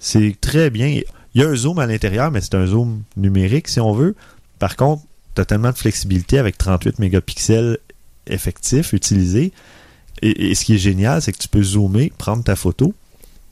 c'est 0.00 0.34
très 0.40 0.70
bien. 0.70 0.88
Il 1.34 1.40
y 1.40 1.44
a 1.44 1.48
un 1.48 1.54
zoom 1.54 1.78
à 1.78 1.86
l'intérieur, 1.86 2.32
mais 2.32 2.40
c'est 2.40 2.56
un 2.56 2.66
zoom 2.66 3.02
numérique, 3.16 3.68
si 3.68 3.78
on 3.78 3.92
veut. 3.92 4.16
Par 4.58 4.74
contre, 4.74 5.04
tu 5.36 5.40
as 5.40 5.44
tellement 5.44 5.70
de 5.70 5.76
flexibilité 5.76 6.38
avec 6.38 6.58
38 6.58 6.98
mégapixels 6.98 7.78
effectifs 8.32 8.92
utilisés. 8.92 9.52
Et, 10.22 10.50
et 10.50 10.54
ce 10.54 10.64
qui 10.64 10.74
est 10.74 10.78
génial, 10.78 11.22
c'est 11.22 11.32
que 11.32 11.38
tu 11.38 11.48
peux 11.48 11.62
zoomer, 11.62 12.10
prendre 12.18 12.42
ta 12.42 12.56
photo, 12.56 12.92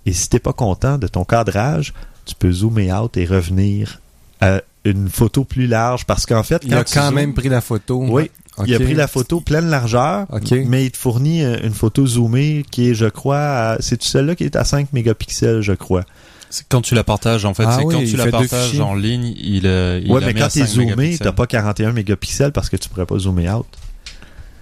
et 0.04 0.12
si 0.12 0.28
t'es 0.28 0.38
pas 0.40 0.52
content 0.52 0.98
de 0.98 1.06
ton 1.06 1.24
cadrage, 1.24 1.92
tu 2.24 2.34
peux 2.34 2.50
zoomer 2.50 2.92
out 2.92 3.16
et 3.16 3.24
revenir 3.24 4.00
à 4.40 4.60
une 4.84 5.08
photo 5.08 5.44
plus 5.44 5.66
large 5.66 6.04
parce 6.06 6.26
qu'en 6.26 6.42
fait, 6.42 6.62
Il 6.64 6.74
a 6.74 6.84
tu 6.84 6.94
quand 6.94 7.08
zoomes- 7.10 7.14
même 7.14 7.34
pris 7.34 7.48
la 7.48 7.60
photo. 7.60 8.04
oui, 8.08 8.30
il 8.66 8.74
a 8.74 8.80
pris 8.80 8.94
la 8.94 9.06
photo 9.08 9.40
pleine 9.40 9.68
largeur, 9.68 10.26
OK. 10.32 10.52
mais 10.66 10.86
il 10.86 10.90
te 10.90 10.96
fournit 10.96 11.42
euh, 11.44 11.56
une 11.62 11.74
photo 11.74 12.06
zoomée 12.06 12.64
qui 12.70 12.90
est, 12.90 12.94
je 12.94 13.06
crois, 13.06 13.38
à- 13.38 13.76
c'est 13.80 14.02
celle-là 14.02 14.34
qui 14.34 14.44
est 14.44 14.56
à 14.56 14.64
5 14.64 14.92
mégapixels, 14.92 15.60
je 15.62 15.72
crois. 15.72 16.04
C'est 16.50 16.64
quand 16.68 16.80
tu 16.80 16.94
la 16.94 17.02
partages, 17.04 17.44
en 17.44 17.54
fait, 17.54 17.64
Ah 17.66 17.76
c'est 17.78 17.84
oui, 17.84 17.94
quand 17.94 18.04
tu 18.04 18.16
la 18.16 18.26
partages 18.28 18.80
en 18.80 18.94
ligne, 18.94 19.34
il, 19.38 19.66
euh, 19.66 20.00
il 20.02 20.10
ouais, 20.10 20.20
la 20.20 20.28
mais 20.28 20.32
met 20.34 20.40
quand 20.40 20.48
t'es 20.48 20.60
5 20.60 20.66
zoomé, 20.68 21.18
t'as 21.18 21.32
pas 21.32 21.46
41 21.46 21.92
mégapixels 21.92 22.52
parce 22.52 22.68
que 22.70 22.76
tu 22.76 22.88
pourrais 22.88 23.06
pas 23.06 23.18
zoomer 23.18 23.48
out. 23.50 23.66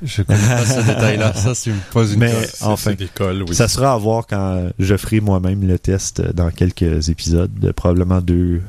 Je 0.05 0.23
connais 0.23 0.39
pas 0.39 0.65
ce 0.67 0.81
détail-là. 0.87 1.33
Ça, 1.35 1.53
tu 1.55 1.71
me 1.71 1.79
poses 1.93 2.13
une 2.15 2.21
Mais. 2.21 2.33
C'est- 2.47 2.65
enfin, 2.65 2.93
c'est 2.99 3.21
oui. 3.49 3.55
ça 3.55 3.69
sera 3.69 3.93
à 3.93 3.97
voir 3.99 4.27
quand 4.27 4.69
je 4.79 4.97
ferai 4.97 5.21
moi-même 5.21 5.67
le 5.67 5.79
test 5.79 6.21
dans 6.35 6.51
quelques 6.51 7.09
épisodes, 7.09 7.51
de 7.59 7.71
probablement 7.73 8.21
deux, 8.21 8.61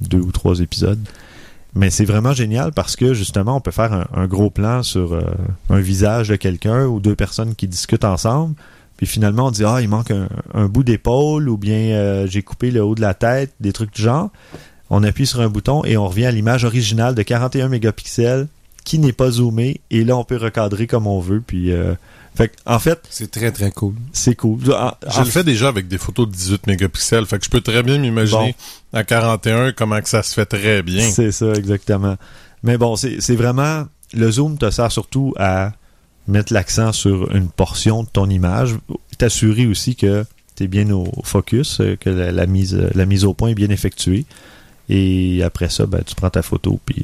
deux 0.00 0.18
ou 0.20 0.30
trois 0.32 0.60
épisodes. 0.60 1.00
Mais 1.74 1.90
c'est 1.90 2.04
vraiment 2.04 2.32
génial 2.32 2.70
parce 2.72 2.94
que 2.94 3.14
justement, 3.14 3.56
on 3.56 3.60
peut 3.60 3.72
faire 3.72 3.92
un, 3.92 4.06
un 4.14 4.26
gros 4.26 4.50
plan 4.50 4.82
sur 4.84 5.12
euh, 5.14 5.22
un 5.70 5.80
visage 5.80 6.28
de 6.28 6.36
quelqu'un 6.36 6.86
ou 6.86 7.00
deux 7.00 7.16
personnes 7.16 7.54
qui 7.56 7.66
discutent 7.66 8.04
ensemble. 8.04 8.54
Puis 8.96 9.06
finalement, 9.08 9.46
on 9.46 9.50
dit 9.50 9.64
ah 9.64 9.80
il 9.80 9.88
manque 9.88 10.12
un, 10.12 10.28
un 10.54 10.66
bout 10.66 10.84
d'épaule 10.84 11.48
ou 11.48 11.56
bien 11.56 11.74
euh, 11.96 12.26
j'ai 12.28 12.42
coupé 12.42 12.70
le 12.70 12.84
haut 12.84 12.94
de 12.94 13.00
la 13.00 13.14
tête, 13.14 13.52
des 13.58 13.72
trucs 13.72 13.92
du 13.92 14.02
genre. 14.02 14.30
On 14.90 15.02
appuie 15.02 15.26
sur 15.26 15.40
un 15.40 15.48
bouton 15.48 15.84
et 15.84 15.96
on 15.96 16.06
revient 16.06 16.26
à 16.26 16.30
l'image 16.30 16.64
originale 16.64 17.16
de 17.16 17.22
41 17.22 17.68
mégapixels 17.68 18.46
qui 18.84 18.98
n'est 18.98 19.12
pas 19.12 19.30
zoomée 19.30 19.80
et 19.90 20.04
là 20.04 20.16
on 20.16 20.24
peut 20.24 20.36
recadrer 20.36 20.86
comme 20.86 21.06
on 21.06 21.18
veut. 21.20 21.40
Puis 21.44 21.72
euh, 21.72 21.94
fait 22.34 22.48
que, 22.48 22.54
en 22.66 22.78
fait 22.78 23.00
C'est 23.10 23.30
très, 23.30 23.50
très 23.52 23.70
cool. 23.70 23.94
c'est 24.12 24.34
cool. 24.34 24.58
En- 24.72 24.92
Je 25.10 25.18
en 25.20 25.24
le 25.24 25.30
fais 25.30 25.44
déjà 25.44 25.68
avec 25.68 25.88
des 25.88 25.98
photos 25.98 26.28
de 26.28 26.32
18 26.34 26.66
mégapixels, 26.66 27.26
fait 27.26 27.38
que 27.38 27.44
je 27.44 27.50
peux 27.50 27.60
très 27.60 27.82
bien 27.82 27.98
m'imaginer 27.98 28.54
à 28.92 29.04
41 29.04 29.72
comment 29.72 30.00
que 30.00 30.08
ça 30.08 30.22
se 30.22 30.34
fait 30.34 30.46
très 30.46 30.82
bien. 30.82 31.08
C'est 31.10 31.32
ça, 31.32 31.52
exactement. 31.54 32.16
Mais 32.62 32.76
bon, 32.78 32.96
c'est 32.96 33.36
vraiment. 33.36 33.86
Le 34.12 34.30
zoom 34.30 34.58
te 34.58 34.70
sert 34.70 34.92
surtout 34.92 35.34
à 35.38 35.72
mettre 36.28 36.52
l'accent 36.52 36.92
sur 36.92 37.34
une 37.34 37.48
portion 37.48 38.02
de 38.04 38.08
ton 38.08 38.28
image. 38.30 38.76
T'assurer 39.18 39.66
aussi 39.66 39.96
que 39.96 40.24
tu 40.56 40.64
es 40.64 40.66
bien 40.68 40.88
au 40.90 41.06
focus, 41.24 41.80
euh, 41.80 41.96
que 41.96 42.08
la, 42.10 42.30
la 42.32 42.46
mise, 42.46 42.74
la 42.94 43.06
mise 43.06 43.24
au 43.24 43.34
point 43.34 43.48
est 43.50 43.54
bien 43.54 43.70
effectuée. 43.70 44.24
Et 44.88 45.42
après 45.42 45.68
ça, 45.68 45.86
ben, 45.86 46.02
tu 46.06 46.14
prends 46.14 46.30
ta 46.30 46.42
photo 46.42 46.78
puis 46.86 47.02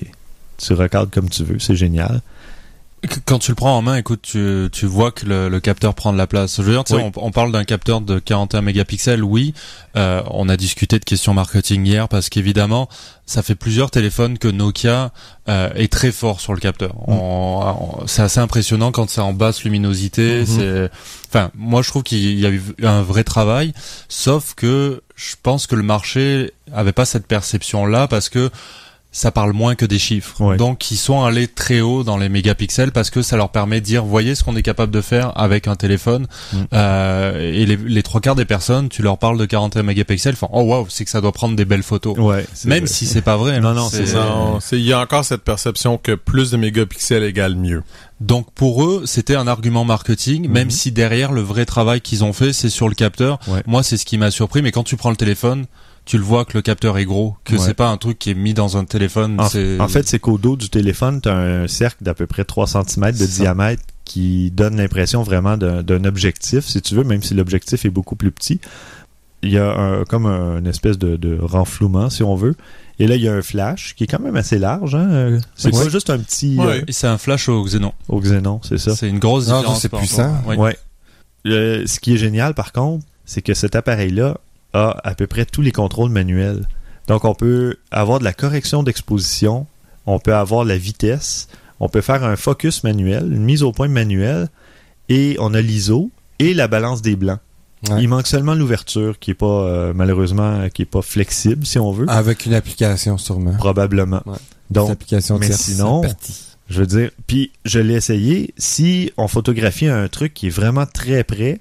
tu 0.61 0.73
recadres 0.75 1.11
comme 1.11 1.29
tu 1.29 1.45
veux. 1.45 1.59
C'est 1.59 1.77
génial. 1.77 2.21
Quand 3.25 3.39
tu 3.39 3.51
le 3.53 3.55
prends 3.55 3.79
en 3.79 3.81
main, 3.81 3.97
écoute, 3.97 4.21
tu, 4.21 4.69
tu 4.71 4.85
vois 4.85 5.11
que 5.11 5.25
le, 5.25 5.49
le 5.49 5.59
capteur 5.59 5.95
prend 5.95 6.13
de 6.13 6.19
la 6.19 6.27
place. 6.27 6.59
Je 6.59 6.63
veux 6.63 6.73
dire, 6.75 6.85
tu 6.85 6.93
sais, 6.95 7.03
Oui. 7.03 7.11
on, 7.17 7.29
on 7.29 7.31
parle 7.31 7.51
d'un 7.51 7.65
capteur 7.65 8.03
de 8.03 8.19
41 8.19 8.61
mégapixels, 8.61 9.25
oui. 9.25 9.55
Euh, 9.97 10.21
on 10.27 10.51
a 10.51 10.59
discuté 10.59 10.99
de 10.99 11.05
questions 11.07 11.33
marketing 11.33 11.87
hier 11.87 12.11
parce 12.11 12.29
qu'évidemment, 12.29 12.91
ça 13.25 13.43
fait 13.43 13.55
plusieurs 13.55 13.91
téléphones 13.91 14.37
que 14.37 14.49
Nokia 14.49 15.13
euh, 15.49 15.71
est 15.77 15.91
très 15.91 16.13
fort 16.13 16.43
sur 16.43 16.53
le 16.53 16.61
capteur. 16.61 16.93
On- 17.09 17.63
on- 18.03 18.07
c'est 18.07 18.21
assez 18.21 18.39
impressionnant 18.41 18.93
quand 18.93 19.09
c'est 19.09 19.23
en 19.23 19.33
basse 19.33 19.65
luminosité. 19.65 20.41
Mhm. 20.41 20.47
C'est, 20.47 20.91
enfin, 21.31 21.51
moi 21.55 21.81
je 21.81 21.89
trouve 21.89 22.03
qu'il 22.03 22.39
y 22.39 22.45
a 22.45 22.51
eu 22.51 22.63
un 22.83 23.01
vrai 23.01 23.25
travail, 23.25 23.73
sauf 24.11 24.53
que 24.55 25.01
je 25.17 25.37
pense 25.43 25.67
que 25.67 25.75
le 25.75 25.83
marché 25.83 26.53
avait 26.75 26.93
pas 26.93 27.07
cette 27.07 27.27
perception-là 27.27 28.09
parce 28.09 28.29
que 28.29 28.51
ça 29.13 29.33
parle 29.33 29.53
moins 29.53 29.75
que 29.75 29.85
des 29.85 29.99
chiffres. 29.99 30.41
Ouais. 30.41 30.57
Donc 30.57 30.91
ils 30.93 30.97
sont 30.97 31.25
allés 31.25 31.49
très 31.49 31.81
haut 31.81 32.05
dans 32.05 32.17
les 32.17 32.29
mégapixels 32.29 32.93
parce 32.93 33.11
que 33.11 33.23
ça 33.23 33.37
leur 33.37 33.49
permet 33.51 33.81
de 33.81 33.85
dire 33.85 34.05
voyez 34.05 34.37
ce 34.37 34.45
qu'on 34.45 34.55
est 34.55 34.63
capable 34.63 34.93
de 34.93 35.01
faire 35.01 35.37
avec 35.37 35.67
un 35.67 35.75
téléphone. 35.75 36.29
Mm. 36.53 36.57
Euh, 36.73 37.53
et 37.53 37.67
les, 37.67 37.77
les 37.77 38.03
trois 38.05 38.21
quarts 38.21 38.37
des 38.37 38.45
personnes, 38.45 38.89
tu 38.89 39.03
leur 39.03 39.19
parles 39.19 39.37
de 39.39 39.45
41 39.47 39.83
mégapixels, 39.83 40.35
ils 40.35 40.37
font 40.37 40.49
oh 40.53 40.63
waouh, 40.63 40.87
c'est 40.89 41.05
que 41.05 41.11
ça 41.11 41.21
doit 41.21 41.33
prendre 41.33 41.57
des 41.57 41.65
belles 41.65 41.83
photos. 41.83 42.17
Ouais. 42.19 42.47
Même 42.67 42.87
si 42.87 43.07
c'est 43.07 43.23
pas 43.23 43.37
vrai. 43.37 43.59
Non, 43.61 43.71
hein. 43.71 43.75
non, 43.75 43.89
c'est 43.91 44.15
Non, 44.15 44.61
c'est- 44.61 44.79
il 44.79 44.85
y 44.85 44.93
a 44.93 45.01
encore 45.01 45.25
cette 45.25 45.43
perception 45.43 45.99
que 45.99 46.13
plus 46.13 46.53
de 46.53 46.57
mégapixels 46.57 47.25
égale 47.25 47.57
mieux. 47.57 47.83
Donc 48.21 48.53
pour 48.53 48.85
eux, 48.85 49.03
c'était 49.07 49.35
un 49.35 49.47
argument 49.49 49.85
marketing, 49.85 50.49
même 50.49 50.67
Mhm. 50.67 50.71
si 50.71 50.93
derrière 50.93 51.33
le 51.33 51.41
vrai 51.41 51.65
travail 51.65 52.01
qu'ils 52.01 52.23
ont 52.23 52.33
fait, 52.33 52.53
c'est 52.53 52.69
sur 52.69 52.89
le 52.89 52.95
capteur. 52.95 53.39
Ouais. 53.49 53.63
Moi, 53.67 53.83
c'est 53.83 53.97
ce 53.97 54.05
qui 54.05 54.19
m'a 54.19 54.31
surpris. 54.31 54.63
Mais 54.63 54.71
quand 54.73 54.85
tu 54.85 54.97
prends 54.97 55.11
le 55.11 55.17
téléphone, 55.17 55.65
tu 56.05 56.17
le 56.19 56.25
vois 56.25 56.45
que 56.45 56.57
le 56.59 56.63
capteur 56.63 56.99
est 56.99 57.05
gros, 57.05 57.37
que 57.45 57.55
Ouais. 57.55 57.59
c'est 57.59 57.75
pas 57.75 57.89
un 57.89 57.97
truc 57.97 58.19
qui 58.19 58.31
est 58.31 58.35
mis 58.35 58.55
dans 58.55 58.77
un 58.77 58.85
téléphone. 58.85 59.41
En, 59.41 59.49
c'est- 59.49 59.79
en 59.81 59.89
fait, 59.89 60.09
c'est 60.09 60.19
qu'au 60.19 60.39
dos 60.39 60.57
du 60.57 60.69
téléphone, 60.71 61.21
tu 61.21 61.29
as 61.29 61.37
un 61.37 61.69
cercle 61.69 62.03
d'à 62.03 62.15
peu 62.15 62.27
près 62.27 62.45
3 62.45 62.67
cm 62.67 63.13
de 63.13 63.17
C'est 63.17 63.27
ça. 63.27 63.43
diamètre 63.43 63.83
qui 64.05 64.51
donne 64.51 64.77
l'impression 64.77 65.23
vraiment 65.23 65.57
d'un 65.57 65.83
d'un 65.85 66.05
objectif, 66.05 66.65
si 66.67 66.83
tu 66.83 66.95
veux, 66.97 67.05
même 67.05 67.23
si 67.23 67.35
l'objectif 67.35 67.85
est 67.85 67.91
beaucoup 67.91 68.17
plus 68.17 68.33
petit. 68.33 68.61
il 69.43 69.51
y 69.53 69.57
a 69.59 69.73
un, 69.75 70.05
comme 70.05 70.27
un, 70.27 70.59
une 70.59 70.67
espèce 70.67 70.99
de, 70.99 71.17
de 71.17 71.39
renflouement, 71.41 72.11
si 72.11 72.23
on 72.23 72.35
veut. 72.35 72.55
Et 72.99 73.07
là, 73.07 73.15
il 73.17 73.23
y 73.23 73.29
a 73.29 73.33
un 73.33 73.41
flash 73.41 73.95
qui 73.95 74.05
est 74.05 74.07
quand 74.07 74.21
même 74.21 74.37
assez 74.37 74.59
large. 74.59 74.95
Hein? 74.95 75.09
euh, 75.11 75.41
C'est 75.55 75.75
Ouais. 75.75 75.85
pas 75.85 75.89
juste 75.89 76.11
un 76.11 76.19
petit 76.19 76.59
Ouais. 76.59 76.67
euh, 76.67 76.85
Et 76.87 76.93
c'est 76.93 77.07
un 77.07 77.17
flash 77.17 77.49
au 77.49 77.65
xénon. 77.65 77.95
au 78.11 78.21
xénon, 78.21 78.61
c'est 78.63 78.77
ça. 78.77 78.95
C'est 78.95 79.09
une 79.09 79.19
grosse 79.19 79.49
Ah, 79.49 79.57
différence. 79.61 79.81
c'est 79.81 79.89
puissant. 79.89 80.37
Ouais. 80.47 80.77
Le- 81.47 81.87
ce 81.87 82.01
qui 82.01 82.13
est 82.13 82.17
génial, 82.19 82.53
par 82.53 82.73
contre, 82.73 83.07
c'est 83.25 83.41
que 83.41 83.55
cet 83.55 83.77
appareil-là 83.77 84.37
a 84.73 84.97
à 85.05 85.15
peu 85.15 85.27
près 85.27 85.45
tous 85.45 85.63
les 85.63 85.73
contrôles 85.73 86.11
manuels. 86.11 86.67
Donc, 87.07 87.25
on 87.25 87.35
peut 87.35 87.77
avoir 87.91 88.19
de 88.21 88.25
la 88.25 88.33
correction 88.33 88.83
d'exposition, 88.83 89.67
on 90.07 90.19
peut 90.19 90.35
avoir 90.35 90.65
la 90.65 90.77
vitesse, 90.79 91.49
on 91.81 91.89
peut 91.89 92.01
faire 92.03 92.25
un 92.25 92.37
focus 92.37 92.85
manuel, 92.85 93.33
une 93.33 93.43
mise 93.45 93.63
au 93.63 93.73
point 93.73 93.89
manuelle, 93.89 94.49
et 95.09 95.37
on 95.41 95.55
a 95.55 95.61
l'ISO 95.61 96.11
et 96.39 96.55
la 96.55 96.69
balance 96.69 97.03
des 97.03 97.17
blancs. 97.17 97.41
Ouais. 97.89 98.03
Il 98.03 98.09
manque 98.09 98.27
seulement 98.27 98.55
l'ouverture, 98.55 99.19
qui 99.19 99.31
est 99.31 99.35
pas 99.35 99.47
euh, 99.47 99.93
malheureusement 99.95 100.69
qui 100.69 100.83
est 100.83 100.87
pas 100.87 101.03
flexible, 101.03 101.65
si 101.67 101.79
on 101.79 101.91
veut, 101.93 102.07
Avec 102.09 102.45
une 102.47 102.55
application, 102.55 103.17
sûrement. 103.19 103.55
probablement. 103.55 104.23
Ouais. 104.27 104.37
Donc, 104.71 104.91
application 104.91 105.39
mais 105.39 105.47
tierce, 105.47 105.63
sinon- 105.63 106.03
c'est 106.03 106.09
parti. 106.09 106.45
je 106.69 106.79
veux 106.81 106.87
dire, 106.87 107.11
puis 107.27 107.51
je 107.65 107.81
l'ai 107.81 107.95
essayé. 107.95 108.53
Si 108.59 109.11
on 109.17 109.27
photographie 109.29 109.89
un 109.89 110.07
truc 110.09 110.35
qui 110.35 110.49
est 110.49 110.51
vraiment 110.51 110.85
très 110.87 111.25
près, 111.25 111.61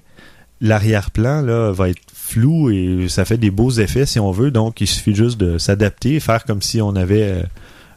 l'arrière-plan 0.60 1.40
là 1.42 1.72
va 1.72 1.88
être 1.88 2.00
flou 2.30 2.70
et 2.70 3.06
ça 3.08 3.24
fait 3.24 3.38
des 3.38 3.50
beaux 3.50 3.70
effets 3.70 4.06
si 4.06 4.20
on 4.20 4.30
veut. 4.30 4.50
Donc 4.50 4.80
il 4.80 4.86
suffit 4.86 5.14
juste 5.14 5.38
de 5.38 5.58
s'adapter 5.58 6.16
et 6.16 6.20
faire 6.20 6.44
comme 6.44 6.62
si 6.62 6.80
on 6.80 6.94
avait 6.96 7.22
euh, 7.22 7.42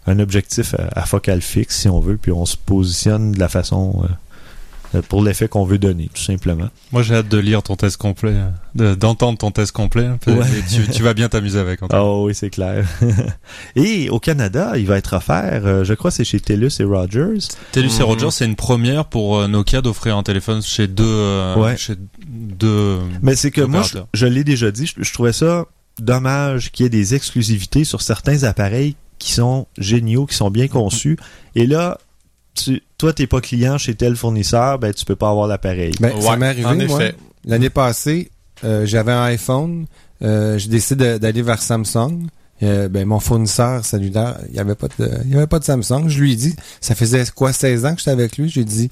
un 0.08 0.20
objectif 0.20 0.74
à, 0.76 1.02
à 1.02 1.06
focale 1.06 1.42
fixe 1.42 1.82
si 1.82 1.90
on 1.90 2.00
veut, 2.00 2.18
puis 2.18 2.32
on 2.32 2.46
se 2.46 2.58
positionne 2.58 3.32
de 3.32 3.40
la 3.40 3.50
façon 3.50 4.04
euh, 4.04 4.08
pour 5.02 5.24
l'effet 5.24 5.48
qu'on 5.48 5.66
veut 5.66 5.78
donner, 5.78 6.10
tout 6.14 6.22
simplement. 6.22 6.70
Moi, 6.92 7.02
j'ai 7.02 7.16
hâte 7.16 7.28
de 7.28 7.38
lire 7.38 7.64
ton 7.64 7.76
test 7.76 7.98
complet, 7.98 8.34
euh, 8.36 8.50
de- 8.76 8.96
d'entendre 8.96 9.38
ton 9.38 9.52
test 9.52 9.72
complet. 9.72 10.10
Ouais. 10.28 10.34
Et 10.58 10.64
tu, 10.70 10.88
tu 10.90 11.02
vas 11.04 11.14
bien 11.14 11.30
t'amuser 11.30 11.60
avec. 11.60 11.82
Antoine. 11.82 12.02
Ah 12.04 12.20
oui, 12.22 12.36
c'est 12.36 12.50
clair. 12.50 12.86
et 13.76 14.10
au 14.10 14.20
Canada, 14.20 14.74
il 14.78 14.86
va 14.86 14.98
être 14.98 15.14
offert, 15.16 15.62
euh, 15.66 15.84
je 15.84 15.94
crois, 15.94 16.12
que 16.12 16.18
c'est 16.18 16.24
chez 16.24 16.40
TELUS 16.40 16.72
et 16.80 16.84
Rogers. 16.84 17.40
TELUS 17.72 17.88
et 17.96 18.00
Mhm. 18.00 18.04
Rogers, 18.04 18.32
c'est 18.32 18.46
une 18.46 18.56
première 18.56 19.06
pour 19.06 19.38
euh, 19.40 19.48
Nokia 19.48 19.82
d'offrir 19.82 20.18
un 20.18 20.24
téléphone 20.24 20.62
chez 20.62 20.88
deux, 20.88 21.04
euh, 21.06 21.56
Ouais. 21.56 21.78
chez 21.78 21.96
deux. 22.28 23.00
Mais 23.22 23.36
c'est 23.36 23.52
que 23.52 23.62
moi, 23.62 23.84
je 24.14 24.26
l'ai 24.26 24.44
déjà 24.44 24.72
dit, 24.72 24.86
je, 24.88 25.04
je 25.04 25.14
trouvais 25.14 25.34
ça 25.34 25.66
dommage 26.00 26.72
qu'il 26.72 26.84
y 26.84 26.88
ait 26.88 26.90
des 26.90 27.16
exclusivités 27.16 27.84
sur 27.84 28.02
certains 28.02 28.44
appareils 28.44 28.96
qui 29.20 29.32
sont 29.34 29.68
géniaux, 29.78 30.26
qui 30.26 30.36
sont 30.36 30.50
bien 30.52 30.68
conçus. 30.68 31.18
Et 31.56 31.66
là, 31.68 31.98
tu, 32.56 32.82
toi, 32.98 33.14
t'es 33.14 33.28
pas 33.28 33.42
client 33.42 33.78
chez 33.78 33.96
tel 33.96 34.16
fournisseur, 34.16 34.80
ben 34.80 34.94
tu 34.94 35.06
peux 35.06 35.16
pas 35.16 35.30
avoir 35.30 35.48
l'appareil. 35.48 35.94
Ben, 36.00 36.20
ça 36.22 36.36
m'est 36.38 36.48
arrivé, 36.48 36.66
en 36.66 36.76
moi. 36.76 36.84
effet. 37.04 37.16
L'année 37.46 37.70
passée, 37.70 38.32
euh, 38.64 38.86
j'avais 38.86 39.12
un 39.12 39.24
iPhone. 39.24 39.86
Euh, 40.22 40.58
j'ai 40.58 40.70
décidé 40.70 41.14
de- 41.14 41.18
d'aller 41.18 41.42
vers 41.42 41.62
Samsung. 41.62 42.28
Euh, 42.62 42.88
ben, 42.88 43.06
mon 43.06 43.20
fournisseur 43.20 43.84
cellulaire, 43.84 44.38
il 44.50 44.56
y 44.56 44.60
avait 44.60 44.76
pas 44.76 44.88
de, 44.98 45.10
il 45.26 45.32
y 45.32 45.36
avait 45.36 45.48
pas 45.48 45.60
de 45.60 45.66
Samsung. 45.66 46.08
Je 46.08 46.22
lui 46.22 46.34
ai 46.34 46.36
dit, 46.36 46.56
ça 46.80 46.96
faisait 46.96 47.26
quoi, 47.36 47.52
16 47.52 47.86
ans 47.86 47.94
que 47.94 48.00
j'étais 48.00 48.12
avec 48.12 48.38
lui? 48.38 48.48
J'ai 48.48 48.64
dit, 48.64 48.90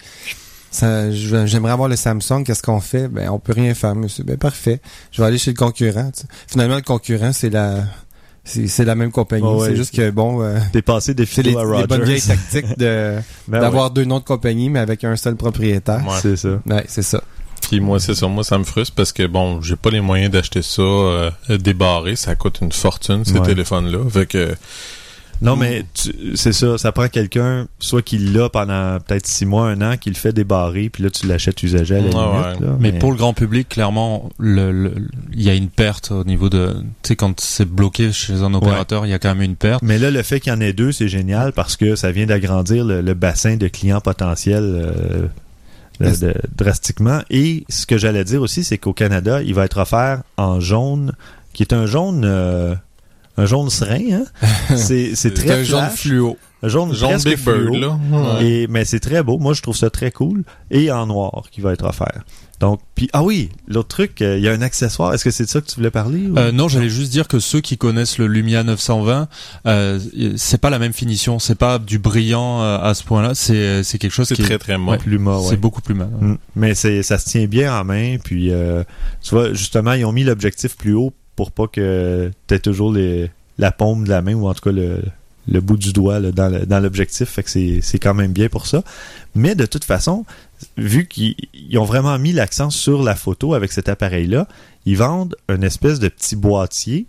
ça, 0.71 1.11
je- 1.11 1.45
j'aimerais 1.45 1.71
avoir 1.71 1.87
le 1.87 1.95
Samsung. 1.95 2.43
Qu'est-ce 2.45 2.63
qu'on 2.63 2.81
fait? 2.81 3.07
Ben, 3.07 3.29
on 3.29 3.39
peut 3.39 3.53
rien 3.53 3.73
faire, 3.73 3.95
monsieur. 3.95 4.23
Ben, 4.23 4.37
parfait. 4.37 4.81
Je 5.11 5.21
vais 5.21 5.27
aller 5.27 5.37
chez 5.37 5.51
le 5.51 5.57
concurrent. 5.57 6.11
tu 6.13 6.21
sais. 6.21 6.27
Finalement, 6.47 6.75
le 6.75 6.81
concurrent, 6.81 7.31
c'est 7.31 7.49
la, 7.49 7.85
c'est 8.43 8.67
c'est 8.67 8.85
la 8.85 8.95
même 8.95 9.11
compagnie. 9.11 9.45
Ouais. 9.45 9.67
c'est 9.69 9.75
juste 9.75 9.95
que 9.95 10.09
bon, 10.09 10.41
euh, 10.41 10.57
T'es 10.73 10.81
passé 10.81 11.13
des 11.13 11.25
c'est 11.25 11.43
les, 11.43 11.55
à 11.55 11.63
les 11.63 11.87
bonnes 11.87 11.99
Rogers. 12.01 12.03
vieilles 12.05 12.21
tactiques 12.21 12.77
de, 12.77 13.17
Ben 13.47 13.59
d'avoir 13.61 13.91
deux 13.91 14.03
noms 14.05 14.19
de 14.19 14.23
compagnie, 14.23 14.69
mais 14.69 14.79
avec 14.79 15.03
un 15.03 15.15
seul 15.15 15.35
propriétaire. 15.35 16.01
ouais. 16.07 16.17
C'est 16.21 16.35
ça. 16.35 16.59
Ouais, 16.65 16.83
c'est 16.87 17.03
ça. 17.03 17.21
Puis 17.69 17.79
moi, 17.79 17.99
c'est 17.99 18.15
ça. 18.15 18.27
Moi, 18.27 18.43
ça 18.43 18.57
me 18.57 18.63
frustre 18.63 18.95
parce 18.95 19.13
que, 19.13 19.25
bon, 19.27 19.61
j'ai 19.61 19.75
pas 19.75 19.91
les 19.91 20.01
moyens 20.01 20.31
d'acheter 20.31 20.61
ça 20.63 20.81
euh, 20.81 21.31
débarré. 21.49 22.15
Ça 22.15 22.35
coûte 22.35 22.59
une 22.61 22.71
fortune, 22.71 23.23
ces 23.23 23.33
Ouais. 23.37 23.45
téléphones-là. 23.45 23.99
Fait 24.09 24.25
que, 24.25 24.55
Non, 25.41 25.55
mais 25.55 25.83
tu- 25.93 26.35
c'est 26.35 26.53
ça. 26.53 26.77
Ça 26.77 26.91
prend 26.91 27.07
quelqu'un, 27.07 27.67
soit 27.79 28.01
qui 28.03 28.17
l'a 28.19 28.47
pendant 28.49 28.99
peut-être 28.99 29.25
six 29.25 29.45
mois, 29.45 29.69
un 29.69 29.81
an, 29.81 29.97
qui 29.97 30.09
le 30.09 30.15
fait 30.15 30.33
débarrer, 30.33 30.89
puis 30.89 31.03
là, 31.03 31.09
tu 31.09 31.25
l'achètes 31.27 31.63
usagé 31.63 31.95
à 31.95 32.01
la 32.01 32.03
Ouais, 32.05 32.11
limite. 32.11 32.59
ouais. 32.61 32.67
là. 32.67 32.75
Mais 32.79 32.91
pour 32.93 33.11
le 33.11 33.17
grand 33.17 33.33
public, 33.33 33.67
clairement, 33.69 34.29
le, 34.37 34.71
le- 34.71 34.93
il 35.33 35.41
y 35.41 35.49
a 35.49 35.55
une 35.55 35.69
perte 35.69 36.11
au 36.11 36.23
niveau 36.23 36.49
de, 36.49 36.73
tu 37.01 37.07
sais, 37.09 37.15
quand 37.15 37.39
c'est 37.39 37.65
bloqué 37.67 38.11
chez 38.11 38.41
un 38.43 38.53
opérateur, 38.53 39.05
il 39.05 39.09
y 39.09 39.13
a 39.13 39.19
quand 39.19 39.29
même 39.33 39.41
une 39.41 39.55
perte. 39.55 39.81
Mais 39.81 39.97
là, 39.97 40.11
le 40.11 40.21
fait 40.21 40.39
qu'il 40.39 40.53
y 40.53 40.55
en 40.55 40.61
ait 40.61 40.73
deux, 40.73 40.91
c'est 40.91 41.07
génial 41.07 41.53
parce 41.53 41.75
que 41.75 41.95
ça 41.95 42.11
vient 42.11 42.27
d'agrandir 42.27 42.85
le, 42.85 43.01
le 43.01 43.13
bassin 43.15 43.57
de 43.57 43.67
clients 43.67 44.01
potentiels 44.01 44.63
euh, 44.63 45.27
de- 45.99 46.05
Est-ce- 46.05 46.25
de- 46.25 46.35
drastiquement. 46.55 47.21
Et 47.31 47.63
ce 47.69 47.85
que 47.87 47.97
j'allais 47.97 48.23
dire 48.23 48.41
aussi, 48.41 48.63
c'est 48.63 48.77
qu'au 48.77 48.93
Canada, 48.93 49.41
il 49.41 49.53
va 49.55 49.65
être 49.65 49.79
offert 49.79 50.21
en 50.37 50.59
jaune, 50.59 51.13
qui 51.53 51.63
est 51.63 51.73
un 51.73 51.85
jaune, 51.85 52.23
euh, 52.25 52.75
un 53.37 53.45
jaune 53.45 53.69
serein. 53.69 54.01
Hein? 54.11 54.25
C'est, 54.75 55.15
c'est 55.15 55.33
très 55.33 55.51
un 55.51 55.63
jaune 55.63 55.89
fluo. 55.89 56.37
un 56.63 56.67
jaune, 56.67 56.93
jaune 56.93 57.09
presque 57.11 57.27
Big 57.29 57.37
fluo. 57.37 57.71
Bird, 57.71 57.81
là. 57.81 57.99
Ouais. 58.39 58.45
Et, 58.45 58.67
mais 58.67 58.85
c'est 58.85 58.99
très 58.99 59.23
beau. 59.23 59.37
Moi, 59.37 59.53
je 59.53 59.61
trouve 59.61 59.75
ça 59.75 59.89
très 59.89 60.11
cool. 60.11 60.43
Et 60.69 60.91
en 60.91 61.07
noir 61.07 61.43
qui 61.51 61.61
va 61.61 61.73
être 61.73 61.85
offert. 61.85 62.23
Donc, 62.59 62.79
puis 62.93 63.09
ah 63.11 63.23
oui, 63.23 63.49
l'autre 63.67 63.87
truc, 63.87 64.21
euh, 64.21 64.37
il 64.37 64.43
y 64.43 64.47
a 64.47 64.51
un 64.51 64.61
accessoire. 64.61 65.11
Est-ce 65.15 65.23
que 65.23 65.31
c'est 65.31 65.45
de 65.45 65.49
ça 65.49 65.61
que 65.61 65.65
tu 65.65 65.75
voulais 65.77 65.89
parler 65.89 66.27
ou- 66.27 66.37
Euh, 66.37 66.51
non, 66.51 66.67
j'allais 66.67 66.89
juste 66.91 67.11
dire 67.11 67.27
que 67.27 67.39
ceux 67.39 67.59
qui 67.59 67.75
connaissent 67.75 68.19
le 68.19 68.27
Lumia 68.27 68.63
920, 68.63 69.27
euh, 69.65 69.99
c'est 70.35 70.59
pas 70.61 70.69
la 70.69 70.77
même 70.77 70.93
finition, 70.93 71.39
c'est 71.39 71.55
pas 71.55 71.79
du 71.79 71.97
brillant 71.97 72.61
euh, 72.61 72.77
à 72.77 72.93
ce 72.93 73.03
point-là, 73.03 73.33
c'est 73.33 73.83
c'est 73.83 73.97
quelque 73.97 74.11
chose 74.11 74.27
C'est 74.27 74.35
qui 74.35 74.43
très, 74.43 74.53
est, 74.53 74.59
très 74.59 74.77
moche. 74.77 74.99
plus 74.99 75.17
ouais. 75.17 75.41
c'est 75.49 75.57
beaucoup 75.57 75.81
plus 75.81 75.95
mal. 75.95 76.09
Mm. 76.19 76.35
Mais 76.55 76.75
c'est 76.75 77.01
ça 77.01 77.17
se 77.17 77.27
tient 77.27 77.47
bien 77.47 77.75
en 77.75 77.83
main. 77.83 78.17
Puis, 78.23 78.51
euh, 78.51 78.83
tu 79.23 79.31
vois, 79.33 79.53
justement, 79.53 79.93
ils 79.93 80.05
ont 80.05 80.11
mis 80.11 80.23
l'objectif 80.23 80.77
plus 80.77 80.93
haut 80.93 81.11
pour 81.35 81.51
pas 81.51 81.67
que 81.67 82.31
tu 82.47 82.59
toujours 82.59 82.91
les, 82.91 83.31
la 83.57 83.71
paume 83.71 84.03
de 84.03 84.09
la 84.09 84.21
main 84.21 84.33
ou 84.33 84.47
en 84.47 84.53
tout 84.53 84.61
cas 84.61 84.71
le, 84.71 85.01
le 85.47 85.61
bout 85.61 85.77
du 85.77 85.93
doigt 85.93 86.19
là, 86.19 86.31
dans 86.31 86.79
l'objectif. 86.79 87.29
Fait 87.29 87.43
que 87.43 87.49
c'est 87.49 87.99
quand 87.99 88.13
même 88.13 88.31
bien 88.31 88.49
pour 88.49 88.67
ça. 88.67 88.83
Mais 89.35 89.55
de 89.55 89.65
toute 89.65 89.83
façon, 89.83 90.25
vu 90.77 91.07
qu'ils 91.07 91.35
ils 91.53 91.77
ont 91.77 91.85
vraiment 91.85 92.17
mis 92.19 92.33
l'accent 92.33 92.69
sur 92.69 93.03
la 93.03 93.15
photo 93.15 93.53
avec 93.53 93.71
cet 93.71 93.89
appareil-là, 93.89 94.47
ils 94.85 94.97
vendent 94.97 95.35
une 95.49 95.63
espèce 95.63 95.99
de 95.99 96.09
petit 96.09 96.35
boîtier 96.35 97.05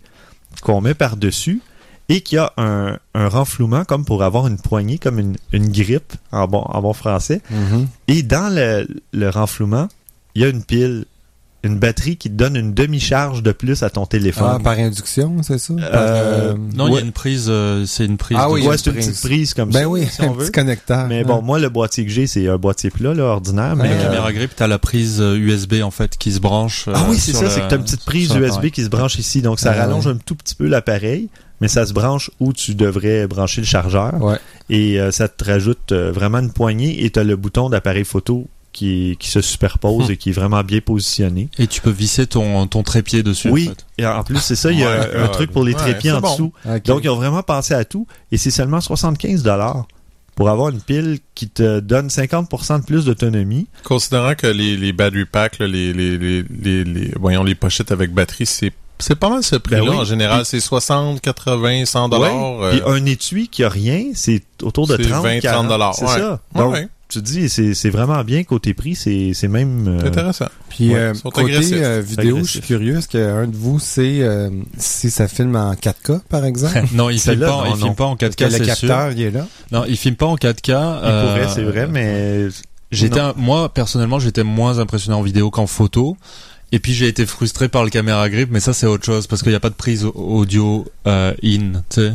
qu'on 0.61 0.81
met 0.81 0.93
par-dessus 0.93 1.61
et 2.09 2.21
qui 2.21 2.37
a 2.37 2.51
un, 2.57 2.99
un 3.13 3.27
renflouement 3.29 3.85
comme 3.85 4.05
pour 4.05 4.23
avoir 4.23 4.47
une 4.47 4.57
poignée, 4.57 4.97
comme 4.97 5.19
une, 5.19 5.35
une 5.51 5.71
grippe 5.71 6.13
en 6.31 6.47
bon, 6.47 6.59
en 6.59 6.81
bon 6.81 6.93
français. 6.93 7.41
Mhm. 7.49 7.87
Et 8.07 8.23
dans 8.23 8.53
le, 8.53 8.87
le 9.13 9.29
renflouement, 9.29 9.87
il 10.35 10.41
y 10.41 10.45
a 10.45 10.49
une 10.49 10.63
pile, 10.63 11.05
une 11.63 11.79
batterie 11.79 12.17
qui 12.17 12.29
te 12.29 12.35
donne 12.35 12.55
une 12.57 12.73
demi-charge 12.73 13.41
de 13.41 13.51
plus 13.53 13.83
à 13.83 13.89
ton 13.89 14.03
Ah, 14.03 14.07
téléphone. 14.07 14.61
par 14.61 14.77
induction, 14.77 15.35
c'est 15.43 15.57
ça? 15.57 15.73
Par, 15.75 15.85
Euh, 15.93 16.53
Non, 16.75 16.87
il 16.89 16.93
y 16.95 16.97
a 16.97 17.01
une 17.01 17.11
prise, 17.13 17.45
euh, 17.49 17.85
c'est 17.85 18.05
une 18.05 18.17
prise. 18.17 18.37
Ah 18.39 18.49
oui, 18.49 18.65
ouais, 18.67 18.77
c'est 18.77 18.87
une 18.87 18.93
prise. 18.97 19.07
petite 19.07 19.21
prise 19.23 19.53
comme 19.53 19.69
ben 19.71 19.79
ça, 19.83 19.89
oui, 19.89 20.05
si 20.11 20.21
on 20.21 20.25
un 20.31 20.33
veut. 20.33 20.43
petit 20.45 20.51
connecteur. 20.51 21.07
Mais 21.07 21.23
bon, 21.23 21.41
moi, 21.41 21.59
le 21.59 21.69
boîtier 21.69 22.03
que 22.05 22.11
j'ai, 22.11 22.27
c'est 22.27 22.47
un 22.49 22.57
boîtier 22.57 22.89
plat, 22.89 23.13
là, 23.13 23.23
ordinaire. 23.23 23.75
La 23.75 23.83
Mais, 23.83 23.91
euh, 23.93 24.03
caméra 24.03 24.33
grip, 24.33 24.51
t'as 24.55 24.67
la 24.67 24.77
prise 24.79 25.19
euh, 25.21 25.35
USB 25.37 25.75
en 25.83 25.91
fait 25.91 26.17
qui 26.17 26.31
se 26.33 26.39
branche. 26.39 26.87
euh, 26.87 26.93
Ah 26.95 27.05
oui, 27.09 27.17
c'est 27.17 27.31
ça, 27.33 27.43
le- 27.43 27.49
c'est 27.49 27.61
que 27.61 27.67
tu 27.69 27.73
as 27.73 27.77
une 27.77 27.83
petite 27.83 28.05
prise 28.05 28.27
sur 28.31 28.37
USB 28.41 28.67
qui 28.69 28.83
se 28.83 28.89
branche 28.89 29.17
ici. 29.17 29.41
Donc, 29.41 29.59
ça 29.59 29.71
Ah, 29.73 29.79
rallonge 29.81 30.05
ouais. 30.07 30.13
un 30.13 30.17
tout 30.17 30.35
petit 30.35 30.55
peu 30.55 30.67
l'appareil, 30.67 31.29
mais 31.61 31.67
ça 31.69 31.85
se 31.85 31.93
branche 31.93 32.29
où 32.41 32.51
tu 32.51 32.75
devrais 32.75 33.25
brancher 33.27 33.61
le 33.61 33.67
chargeur. 33.67 34.21
Ouais. 34.21 34.37
Et 34.69 34.99
euh, 34.99 35.11
ça 35.11 35.27
te 35.29 35.43
rajoute 35.45 35.91
euh, 35.93 36.11
vraiment 36.11 36.39
une 36.39 36.51
poignée 36.51 37.05
et 37.05 37.09
tu 37.09 37.19
as 37.19 37.23
le 37.23 37.35
bouton 37.37 37.69
d'appareil 37.69 38.03
photo 38.05 38.47
qui, 38.73 39.15
qui 39.19 39.29
se 39.29 39.39
superpose 39.41 40.05
Hum. 40.05 40.11
et 40.11 40.17
qui 40.17 40.29
est 40.31 40.33
vraiment 40.33 40.63
bien 40.63 40.79
positionné. 40.81 41.49
Et 41.57 41.67
tu 41.67 41.79
peux 41.79 41.91
visser 41.91 42.27
ton 42.27 42.67
ton 42.67 42.83
trépied 42.83 43.23
dessus. 43.23 43.49
Oui, 43.49 43.67
en 43.67 43.71
fait. 43.71 43.85
et 43.99 44.05
en 44.05 44.23
plus, 44.23 44.39
c'est 44.39 44.55
ça, 44.55 44.71
il 44.71 44.79
y 44.79 44.83
a 44.83 44.89
Ouais, 44.89 45.09
un 45.15 45.21
ouais. 45.23 45.31
truc 45.31 45.51
pour 45.51 45.63
les 45.63 45.73
trépieds 45.75 46.11
en 46.11 46.19
bon. 46.21 46.31
dessous. 46.31 46.53
Donc, 46.85 47.01
ils 47.03 47.09
ont 47.09 47.15
vraiment 47.15 47.43
pensé 47.43 47.73
à 47.73 47.85
tout. 47.85 48.07
Et 48.31 48.37
c'est 48.37 48.51
seulement 48.51 48.81
75 48.81 49.43
pour 50.35 50.49
avoir 50.49 50.69
une 50.69 50.81
pile 50.81 51.19
qui 51.35 51.47
te 51.47 51.79
donne 51.79 52.07
50% 52.09 52.79
de 52.79 52.85
plus 52.85 53.05
d'autonomie. 53.05 53.67
Considérant 53.83 54.33
que 54.33 54.47
les, 54.47 54.75
les 54.77 54.91
battery 54.91 55.25
packs, 55.25 55.59
là, 55.59 55.67
les, 55.67 55.93
les, 55.93 56.17
les, 56.17 56.43
les, 56.49 56.83
les- 56.83 57.13
voyons, 57.19 57.43
les 57.43 57.53
pochettes 57.55 57.91
avec 57.91 58.11
batterie, 58.13 58.45
c'est 58.47 58.73
c'est 58.99 59.15
pas 59.15 59.29
mal 59.29 59.43
ce 59.43 59.57
prix-là. 59.57 59.81
Ben 59.81 59.89
oui. 59.89 59.95
En 59.97 60.05
général, 60.05 60.45
c'est 60.45 60.59
60, 60.61 61.19
80, 61.19 61.83
100 61.85 62.09
dollars. 62.09 62.57
Ouais. 62.59 62.69
Puis 62.71 62.81
un 62.85 63.05
étui 63.05 63.49
qui 63.49 63.63
a 63.63 63.69
rien, 63.69 64.05
c'est 64.13 64.41
autour 64.61 64.87
de 64.87 64.95
c'est 64.95 65.09
30, 65.09 65.23
20, 65.23 65.39
40 65.41 65.67
dollars. 65.67 65.93
C'est 65.95 66.05
ouais. 66.05 66.17
ça. 66.19 66.39
Donc, 66.55 66.73
ouais. 66.73 66.87
Tu 67.13 67.19
te 67.19 67.25
dis, 67.25 67.49
c'est 67.49 67.73
c'est 67.73 67.89
vraiment 67.89 68.23
bien 68.23 68.43
côté 68.43 68.73
prix, 68.73 68.95
c'est 68.95 69.31
c'est 69.33 69.47
même... 69.47 69.87
euh, 69.87 69.99
C'est 70.01 70.07
intéressant. 70.07 70.47
Puis 70.69 70.89
Ouais, 70.89 70.95
euh, 70.95 71.13
côté 71.23 71.43
euh, 71.83 72.01
vidéo, 72.05 72.35
Agressifs. 72.37 72.45
je 72.45 72.51
suis 72.51 72.61
curieux, 72.61 72.97
est-ce 72.97 73.07
qu'un 73.07 73.47
de 73.47 73.55
vous 73.55 73.79
sait 73.79 74.17
euh, 74.21 74.49
si 74.77 75.09
ça 75.11 75.27
filme 75.27 75.55
en 75.55 75.73
4K, 75.73 76.21
par 76.29 76.45
exemple? 76.45 76.79
non, 76.93 77.09
il 77.09 77.19
filme 77.19 77.39
pas, 77.39 77.47
non, 77.47 77.65
il 77.75 77.77
filme 77.81 77.95
pas 77.95 78.05
en 78.05 78.15
4K, 78.15 78.19
Parce 78.19 78.35
que 78.35 78.43
le 78.45 78.49
c'est 78.51 78.75
sûr. 78.75 78.87
capteur, 78.89 79.11
il 79.11 79.21
est 79.21 79.31
là? 79.31 79.47
Non, 79.71 79.85
il 79.87 79.97
filme 79.97 80.15
pas 80.15 80.25
en 80.25 80.35
4K. 80.35 80.69
il 81.03 81.27
pourrait, 81.27 81.47
c'est 81.53 81.63
vrai, 81.63 81.87
mais... 81.87 82.47
J'étais, 82.91 83.21
moi 83.37 83.73
personnellement, 83.73 84.19
j'étais 84.19 84.43
moins 84.43 84.77
impressionné 84.77 85.17
en 85.17 85.23
vidéo 85.23 85.49
qu'en 85.49 85.65
photo. 85.65 86.15
Et 86.71 86.79
puis 86.79 86.93
j'ai 86.93 87.07
été 87.07 87.25
frustré 87.25 87.67
par 87.69 87.83
le 87.83 87.89
caméra 87.91 88.27
grip, 88.29 88.49
mais 88.51 88.59
ça 88.59 88.73
c'est 88.73 88.85
autre 88.87 89.05
chose 89.05 89.25
parce 89.27 89.41
qu'il 89.43 89.51
n'y 89.51 89.55
a 89.55 89.59
pas 89.59 89.69
de 89.69 89.75
prise 89.75 90.05
au- 90.05 90.11
audio 90.15 90.85
euh, 91.07 91.31
in, 91.43 91.73
tu 91.89 92.01
sais. 92.01 92.13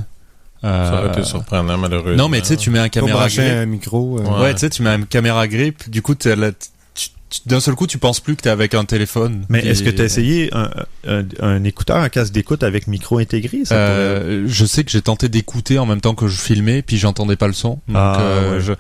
Euh, 0.65 0.91
Ça 0.91 0.99
aurait 1.01 1.13
été 1.13 1.23
surprenant, 1.25 1.79
malheureusement. 1.79 2.17
non, 2.25 2.29
mais 2.29 2.41
tu 2.41 2.49
sais, 2.49 2.57
tu 2.57 2.71
mets 2.71 2.79
un 2.81 2.89
caméra 2.89 3.29
grip. 3.29 3.39
un 3.41 3.67
micro. 3.67 4.19
euh, 4.19 4.23
Ouais. 4.25 4.41
Ouais, 4.43 4.55
tu 4.55 4.61
sais, 4.61 4.71
tu 4.71 4.83
mets 4.83 4.91
un 4.91 5.03
caméra 5.03 5.47
grip, 5.47 5.89
du 5.89 6.03
coup, 6.03 6.15
t'as 6.17 6.35
la- 6.35 6.51
tu 6.53 7.09
tu- 7.31 7.41
d'un 7.47 7.61
seul 7.61 7.75
coup, 7.75 7.87
tu 7.87 7.99
penses 7.99 8.21
plus 8.21 8.35
que 8.37 8.41
t'es 8.43 8.49
avec 8.49 8.73
un 8.75 8.85
téléphone. 8.87 9.45
Mais 9.51 9.61
est-ce 9.65 9.83
que 9.83 9.91
tu 9.91 10.01
as 10.01 10.05
essayé 10.07 10.49
un, 10.55 10.71
un, 11.07 11.25
un 11.41 11.63
écouteur, 11.63 11.99
un 11.99 12.09
casque 12.09 12.33
d'écoute 12.33 12.63
avec 12.63 12.87
micro 12.87 13.19
intégré? 13.19 13.65
Ça 13.67 13.75
pourrait- 13.75 13.87
Euh, 13.87 14.45
je 14.49 14.65
sais 14.65 14.83
que 14.83 14.91
j'ai 14.91 15.03
tenté 15.03 15.29
d'écouter 15.29 15.79
en 15.79 15.85
même 15.87 16.01
temps 16.01 16.15
que 16.15 16.27
je 16.27 16.41
filmais, 16.41 16.81
puis 16.83 16.97
j'entendais 16.97 17.37
pas 17.37 17.47
le 17.47 17.53
son. 17.53 17.81
Donc, 17.87 17.97
Ah, 17.97 18.17
euh, 18.21 18.55
ouais. 18.55 18.61
je, 18.63 18.73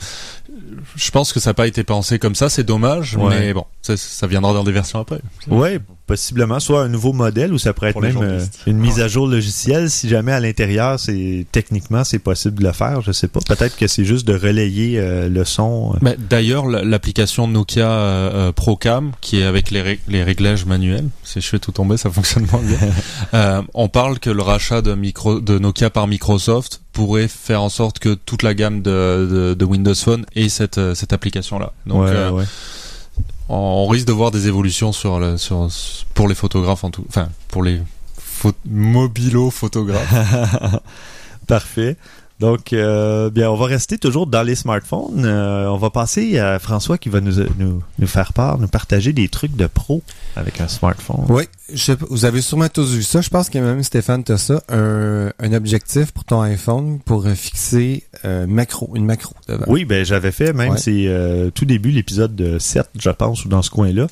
je 0.96 1.10
pense 1.10 1.32
que 1.32 1.40
ça 1.40 1.50
n'a 1.50 1.54
pas 1.54 1.66
été 1.66 1.84
pensé 1.84 2.18
comme 2.18 2.34
ça, 2.34 2.48
c'est 2.48 2.64
dommage, 2.64 3.16
Ouais. 3.16 3.38
mais 3.38 3.52
bon, 3.52 3.66
ça, 3.82 3.96
ça 3.98 4.26
viendra 4.26 4.52
dans 4.54 4.64
des 4.64 4.72
versions 4.72 4.98
après. 4.98 5.20
Ouais, 5.48 5.78
possiblement. 6.08 6.58
Soit 6.58 6.82
un 6.82 6.88
nouveau 6.88 7.12
modèle 7.12 7.52
ou 7.52 7.58
ça 7.58 7.72
pourrait 7.72 7.90
être 7.90 8.00
même 8.00 8.18
euh, 8.20 8.44
une 8.66 8.78
mise 8.78 8.98
à 8.98 9.06
jour 9.06 9.28
logicielle 9.28 9.90
si 9.90 10.08
jamais 10.08 10.32
à 10.32 10.40
l'intérieur, 10.40 10.98
c'est 10.98 11.46
techniquement 11.52 12.02
c'est 12.02 12.18
possible 12.18 12.58
de 12.58 12.64
le 12.64 12.72
faire. 12.72 13.00
Je 13.02 13.12
sais 13.12 13.28
pas. 13.28 13.38
Peut-être 13.46 13.76
que 13.76 13.86
c'est 13.86 14.04
juste 14.04 14.26
de 14.26 14.34
relayer 14.34 14.98
euh, 14.98 15.28
le 15.28 15.44
son. 15.44 15.94
Mais 16.02 16.16
D'ailleurs, 16.18 16.66
la- 16.66 16.82
l'application 16.82 17.46
Nokia 17.46 17.88
euh, 17.88 18.48
euh, 18.48 18.52
ProCam, 18.52 19.12
qui 19.20 19.38
est 19.40 19.44
avec 19.44 19.70
les, 19.70 19.82
ré- 19.82 20.00
les 20.08 20.22
réglages 20.24 20.64
manuels, 20.64 21.06
si 21.22 21.40
je 21.40 21.46
fais 21.46 21.58
tout 21.60 21.70
tomber, 21.72 21.96
ça 21.96 22.10
fonctionne 22.10 22.46
moins 22.50 22.62
bien. 22.62 22.78
euh, 23.34 23.62
on 23.74 23.88
parle 23.88 24.18
que 24.18 24.30
le 24.30 24.42
rachat 24.42 24.82
de, 24.82 24.94
micro, 24.94 25.38
de 25.40 25.58
Nokia 25.58 25.90
par 25.90 26.06
Microsoft 26.08 26.80
pourrait 26.94 27.28
faire 27.28 27.62
en 27.62 27.68
sorte 27.68 27.98
que 28.00 28.14
toute 28.14 28.42
la 28.42 28.54
gamme 28.54 28.82
de, 28.82 29.28
de, 29.30 29.54
de 29.54 29.64
Windows 29.64 29.94
Phone 29.94 30.24
ait 30.34 30.48
cette, 30.48 30.78
euh, 30.78 30.94
cette 30.94 31.12
application-là. 31.12 31.72
Donc, 31.86 32.02
Ouais, 32.04 32.10
euh, 32.10 32.30
ouais. 32.30 32.44
On 33.48 33.86
risque 33.86 34.06
de 34.06 34.12
voir 34.12 34.30
des 34.30 34.46
évolutions 34.46 34.92
sur, 34.92 35.18
le, 35.18 35.36
sur 35.38 35.68
pour 36.14 36.28
les 36.28 36.34
photographes 36.34 36.84
en 36.84 36.90
tout, 36.90 37.04
enfin 37.08 37.28
pour 37.48 37.62
les 37.62 37.80
pho- 38.20 38.52
mobilo 38.66 39.50
photographes. 39.60 40.80
Parfait. 41.46 41.96
Donc, 42.40 42.72
euh, 42.72 43.30
bien, 43.30 43.50
on 43.50 43.56
va 43.56 43.66
rester 43.66 43.98
toujours 43.98 44.28
dans 44.28 44.42
les 44.42 44.54
smartphones. 44.54 45.24
Euh, 45.24 45.66
on 45.68 45.76
va 45.76 45.90
passer 45.90 46.38
à 46.38 46.58
François 46.60 46.96
qui 46.96 47.08
va 47.08 47.20
nous, 47.20 47.32
nous, 47.58 47.82
nous 47.98 48.06
faire 48.06 48.32
part, 48.32 48.58
nous 48.58 48.68
partager 48.68 49.12
des 49.12 49.28
trucs 49.28 49.56
de 49.56 49.66
pro 49.66 50.02
avec 50.36 50.60
un 50.60 50.68
smartphone. 50.68 51.24
Oui, 51.28 51.44
je 51.72 51.82
sais 51.82 51.96
pas, 51.96 52.06
vous 52.08 52.24
avez 52.24 52.40
sûrement 52.40 52.68
tous 52.68 52.92
vu 52.92 53.02
ça. 53.02 53.20
Je 53.22 53.28
pense 53.28 53.50
que 53.50 53.58
même 53.58 53.82
Stéphane, 53.82 54.22
t'as 54.22 54.38
ça, 54.38 54.62
un, 54.68 55.32
un 55.40 55.52
objectif 55.52 56.12
pour 56.12 56.22
ton 56.24 56.40
iPhone 56.42 57.00
pour 57.04 57.26
fixer 57.28 58.04
euh, 58.24 58.46
macro, 58.46 58.90
une 58.94 59.04
macro 59.04 59.34
devant. 59.48 59.64
Oui, 59.66 59.84
ben 59.84 60.04
j'avais 60.04 60.30
fait, 60.32 60.52
même 60.52 60.72
Ouais. 60.72 60.78
c'est 60.78 61.06
euh, 61.08 61.50
tout 61.50 61.64
début, 61.64 61.90
l'épisode 61.90 62.36
de 62.36 62.60
7, 62.60 62.86
je 63.00 63.10
pense, 63.10 63.44
ou 63.44 63.48
dans 63.48 63.62
ce 63.62 63.70
coin-là. 63.70 64.06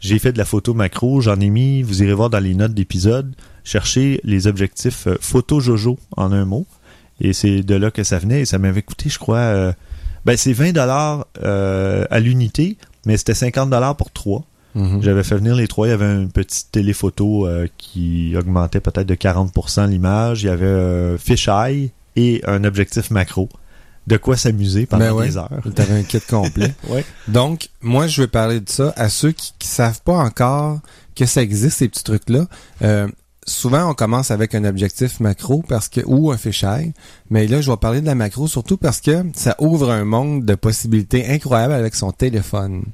J'ai 0.00 0.18
fait 0.18 0.32
de 0.32 0.38
la 0.38 0.44
photo 0.46 0.74
macro, 0.74 1.20
j'en 1.20 1.38
ai 1.40 1.48
mis, 1.50 1.82
vous 1.82 2.02
irez 2.02 2.14
voir 2.14 2.28
dans 2.30 2.40
les 2.40 2.54
notes 2.54 2.72
d'épisode, 2.74 3.34
chercher 3.64 4.20
les 4.24 4.46
objectifs 4.46 5.06
euh, 5.06 5.16
photo 5.20 5.60
Jojo 5.60 5.98
en 6.16 6.32
un 6.32 6.44
mot. 6.44 6.66
Et 7.20 7.32
c'est 7.32 7.62
de 7.62 7.74
là 7.74 7.90
que 7.90 8.02
ça 8.02 8.18
venait 8.18 8.40
et 8.40 8.44
ça 8.44 8.58
m'avait 8.58 8.82
coûté, 8.82 9.08
je 9.08 9.18
crois, 9.18 9.38
euh, 9.38 9.72
ben 10.24 10.36
c'est 10.36 10.52
20 10.52 10.72
dollars 10.72 11.26
euh, 11.42 12.04
à 12.10 12.20
l'unité, 12.20 12.76
mais 13.06 13.16
c'était 13.16 13.34
50 13.34 13.70
dollars 13.70 13.96
pour 13.96 14.10
trois. 14.10 14.44
Mhm. 14.74 15.02
J'avais 15.02 15.24
fait 15.24 15.36
venir 15.36 15.54
les 15.54 15.66
trois. 15.66 15.88
Il 15.88 15.90
y 15.90 15.94
avait 15.94 16.12
une 16.12 16.30
petite 16.30 16.70
téléphoto 16.70 17.46
euh, 17.46 17.66
qui 17.76 18.34
augmentait 18.36 18.80
peut-être 18.80 19.06
de 19.06 19.14
40% 19.14 19.88
l'image. 19.88 20.42
Il 20.42 20.46
y 20.46 20.48
avait 20.50 20.66
un 20.68 21.18
fisheye 21.18 21.90
et 22.16 22.40
un 22.46 22.62
objectif 22.64 23.10
macro. 23.10 23.48
De 24.06 24.16
quoi 24.16 24.36
s'amuser 24.36 24.86
pendant 24.86 25.06
Ben 25.06 25.12
ouais. 25.12 25.28
des 25.28 25.36
heures. 25.36 25.60
T'avais 25.74 25.98
un 25.98 26.02
kit 26.02 26.20
complet. 26.20 26.74
Ouais. 26.88 27.04
Donc, 27.28 27.68
moi, 27.82 28.06
je 28.06 28.22
vais 28.22 28.28
parler 28.28 28.60
de 28.60 28.68
ça 28.68 28.92
à 28.96 29.08
ceux 29.08 29.32
qui, 29.32 29.52
qui 29.58 29.68
savent 29.68 30.00
pas 30.02 30.16
encore 30.16 30.80
que 31.14 31.26
ça 31.26 31.42
existe, 31.42 31.78
ces 31.78 31.88
petits 31.88 32.04
trucs-là. 32.04 32.46
Euh, 32.82 33.08
souvent, 33.46 33.90
on 33.90 33.94
commence 33.94 34.30
avec 34.30 34.54
un 34.54 34.64
objectif 34.64 35.20
macro 35.20 35.62
parce 35.66 35.88
que 35.88 36.00
ou 36.06 36.30
un 36.30 36.36
fisheye. 36.36 36.92
Mais 37.30 37.46
là, 37.46 37.60
je 37.60 37.70
vais 37.70 37.76
parler 37.76 38.00
de 38.00 38.06
la 38.06 38.14
macro 38.14 38.46
surtout 38.46 38.76
parce 38.76 39.00
que 39.00 39.24
ça 39.34 39.56
ouvre 39.58 39.90
un 39.90 40.04
monde 40.04 40.44
de 40.44 40.54
possibilités 40.54 41.26
incroyables 41.28 41.72
avec 41.72 41.94
son 41.94 42.12
téléphone. 42.12 42.84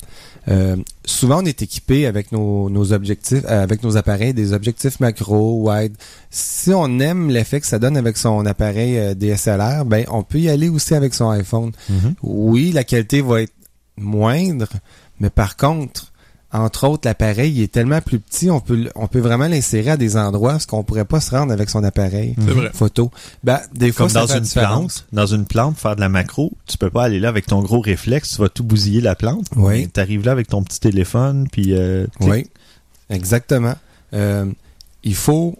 Euh, 0.48 0.76
souvent, 1.04 1.42
on 1.42 1.44
est 1.44 1.62
équipé 1.62 2.06
avec 2.06 2.30
nos, 2.30 2.70
nos 2.70 2.92
objectifs, 2.92 3.44
euh, 3.46 3.62
avec 3.62 3.82
nos 3.82 3.96
appareils, 3.96 4.32
des 4.32 4.52
objectifs 4.52 5.00
macro, 5.00 5.68
wide. 5.68 5.96
Si 6.30 6.72
on 6.72 7.00
aime 7.00 7.30
l'effet 7.30 7.60
que 7.60 7.66
ça 7.66 7.78
donne 7.78 7.96
avec 7.96 8.16
son 8.16 8.46
appareil 8.46 8.98
euh, 8.98 9.14
DSLR, 9.14 9.84
ben 9.84 10.04
on 10.08 10.22
peut 10.22 10.38
y 10.38 10.48
aller 10.48 10.68
aussi 10.68 10.94
avec 10.94 11.14
son 11.14 11.30
iPhone. 11.30 11.72
Oui, 12.22 12.70
la 12.72 12.84
qualité 12.84 13.22
va 13.22 13.42
être 13.42 13.52
moindre, 13.96 14.68
mais 15.18 15.30
par 15.30 15.56
contre, 15.56 16.12
entre 16.58 16.86
autres, 16.88 17.06
l'appareil 17.08 17.52
il 17.52 17.62
est 17.62 17.70
tellement 17.72 18.00
plus 18.00 18.18
petit, 18.18 18.50
on 18.50 18.60
peut 18.60 18.74
l- 18.74 18.92
on 18.94 19.06
peut 19.08 19.18
vraiment 19.20 19.46
l'insérer 19.48 19.90
à 19.90 19.96
des 19.96 20.16
endroits 20.16 20.58
ce 20.58 20.66
qu'on 20.66 20.82
pourrait 20.84 21.04
pas 21.04 21.20
se 21.20 21.30
rendre 21.30 21.52
avec 21.52 21.68
son 21.70 21.84
appareil 21.84 22.34
vrai. 22.38 22.70
photo. 22.72 23.10
Ben, 23.44 23.60
des 23.74 23.92
fois, 23.92 24.04
Comme 24.06 24.14
ça 24.14 24.20
dans 24.20 24.26
fait 24.28 24.38
une 24.38 24.44
différence. 24.44 25.00
plante. 25.02 25.06
Dans 25.12 25.26
une 25.26 25.44
plante, 25.44 25.76
faire 25.78 25.96
de 25.96 26.00
la 26.00 26.08
macro, 26.08 26.52
tu 26.66 26.78
peux 26.78 26.90
pas 26.90 27.04
aller 27.04 27.20
là 27.20 27.28
avec 27.28 27.46
ton 27.46 27.60
gros 27.62 27.80
réflexe, 27.80 28.34
tu 28.36 28.40
vas 28.42 28.48
tout 28.48 28.64
bousiller 28.64 29.00
la 29.00 29.14
plante. 29.14 29.46
Oui. 29.56 29.88
Tu 29.92 30.00
arrives 30.00 30.24
là 30.24 30.32
avec 30.32 30.48
ton 30.48 30.62
petit 30.62 30.80
téléphone, 30.80 31.46
puis 31.50 31.74
euh. 31.74 32.06
Oui, 32.20 32.46
exactement. 33.10 33.74
Euh, 34.14 34.46
il 35.04 35.14
faut, 35.14 35.56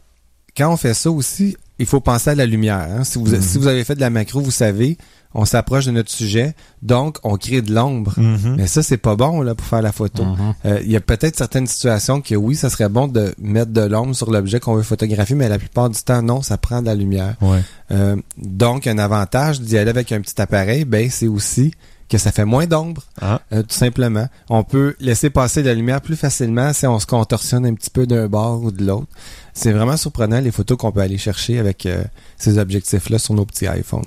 quand 0.56 0.72
on 0.72 0.76
fait 0.76 0.94
ça 0.94 1.10
aussi, 1.10 1.56
il 1.78 1.86
faut 1.86 2.00
penser 2.00 2.30
à 2.30 2.34
la 2.34 2.46
lumière. 2.46 2.88
hein. 2.90 3.04
Si, 3.04 3.18
vous, 3.18 3.26
Mhm. 3.26 3.40
si 3.42 3.58
vous 3.58 3.66
avez 3.66 3.84
fait 3.84 3.94
de 3.94 4.00
la 4.00 4.10
macro, 4.10 4.40
vous 4.40 4.50
savez, 4.50 4.96
on 5.34 5.44
s'approche 5.44 5.84
de 5.84 5.90
notre 5.90 6.10
sujet, 6.10 6.54
donc 6.80 7.18
on 7.22 7.36
crée 7.36 7.60
de 7.60 7.74
l'ombre. 7.74 8.14
Mhm. 8.16 8.54
Mais 8.56 8.66
ça, 8.66 8.82
c'est 8.82 8.96
pas 8.96 9.16
bon 9.16 9.42
là 9.42 9.54
pour 9.54 9.66
faire 9.66 9.82
la 9.82 9.92
photo. 9.92 10.24
Mhm. 10.24 10.54
Euh, 10.64 10.80
Il 10.82 10.90
y 10.90 10.96
a 10.96 11.00
peut-être 11.00 11.36
certaines 11.36 11.66
situations 11.66 12.22
que 12.22 12.34
oui, 12.34 12.54
ça 12.56 12.70
serait 12.70 12.88
bon 12.88 13.06
de 13.08 13.34
mettre 13.38 13.72
de 13.72 13.82
l'ombre 13.82 14.14
sur 14.14 14.30
l'objet 14.30 14.60
qu'on 14.60 14.74
veut 14.74 14.82
photographier, 14.82 15.36
mais 15.36 15.48
la 15.50 15.58
plupart 15.58 15.90
du 15.90 16.00
temps, 16.02 16.22
non, 16.22 16.40
ça 16.40 16.56
prend 16.56 16.80
de 16.80 16.86
la 16.86 16.94
lumière. 16.94 17.34
Ouais. 17.42 17.60
Euh, 17.90 18.16
donc, 18.38 18.86
un 18.86 18.96
avantage 18.98 19.60
d'y 19.60 19.76
aller 19.76 19.90
avec 19.90 20.12
un 20.12 20.20
petit 20.22 20.40
appareil, 20.40 20.84
ben, 20.86 21.10
c'est 21.10 21.28
aussi 21.28 21.72
que 22.08 22.18
ça 22.18 22.30
fait 22.32 22.44
moins 22.44 22.66
d'ombre, 22.66 23.02
Ah. 23.20 23.40
euh, 23.52 23.62
tout 23.62 23.74
simplement. 23.74 24.28
On 24.48 24.62
peut 24.64 24.94
laisser 25.00 25.28
passer 25.30 25.62
la 25.62 25.74
lumière 25.74 26.00
plus 26.00 26.16
facilement 26.16 26.72
si 26.72 26.86
on 26.86 26.98
se 27.00 27.06
contorsionne 27.06 27.66
un 27.66 27.74
petit 27.74 27.90
peu 27.90 28.06
d'un 28.06 28.28
bord 28.28 28.62
ou 28.62 28.70
de 28.70 28.84
l'autre. 28.84 29.08
C'est 29.54 29.72
vraiment 29.72 29.96
surprenant 29.96 30.40
les 30.40 30.52
photos 30.52 30.78
qu'on 30.78 30.92
peut 30.92 31.00
aller 31.00 31.18
chercher 31.18 31.58
avec 31.58 31.84
euh, 31.86 32.04
ces 32.36 32.58
objectifs-là 32.58 33.18
sur 33.18 33.34
nos 33.34 33.44
petits 33.44 33.66
iPhones. 33.66 34.04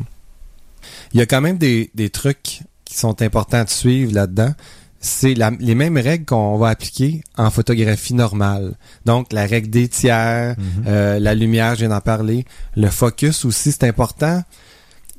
Il 1.14 1.20
y 1.20 1.22
a 1.22 1.26
quand 1.26 1.42
même 1.42 1.58
des, 1.58 1.92
des 1.94 2.10
trucs 2.10 2.62
qui 2.86 2.96
sont 2.98 3.22
importants 3.22 3.64
de 3.64 3.70
suivre 3.70 4.14
là-dedans. 4.14 4.54
C'est 5.02 5.34
les 5.34 5.76
mêmes 5.76 5.98
règles 5.98 6.26
qu'on 6.26 6.58
va 6.58 6.70
appliquer 6.70 7.22
en 7.38 7.50
photographie 7.52 8.14
normale. 8.14 8.74
Donc, 9.06 9.32
la 9.32 9.46
règle 9.46 9.70
des 9.70 9.88
tiers, 9.88 10.56
Mhm. 10.58 10.84
euh, 10.88 11.20
la 11.20 11.36
lumière, 11.36 11.76
je 11.76 11.80
viens 11.82 11.90
d'en 11.90 12.02
parler. 12.02 12.46
Le 12.76 12.90
focus 12.90 13.46
aussi, 13.46 13.72
c'est 13.72 13.86
important. 13.86 14.44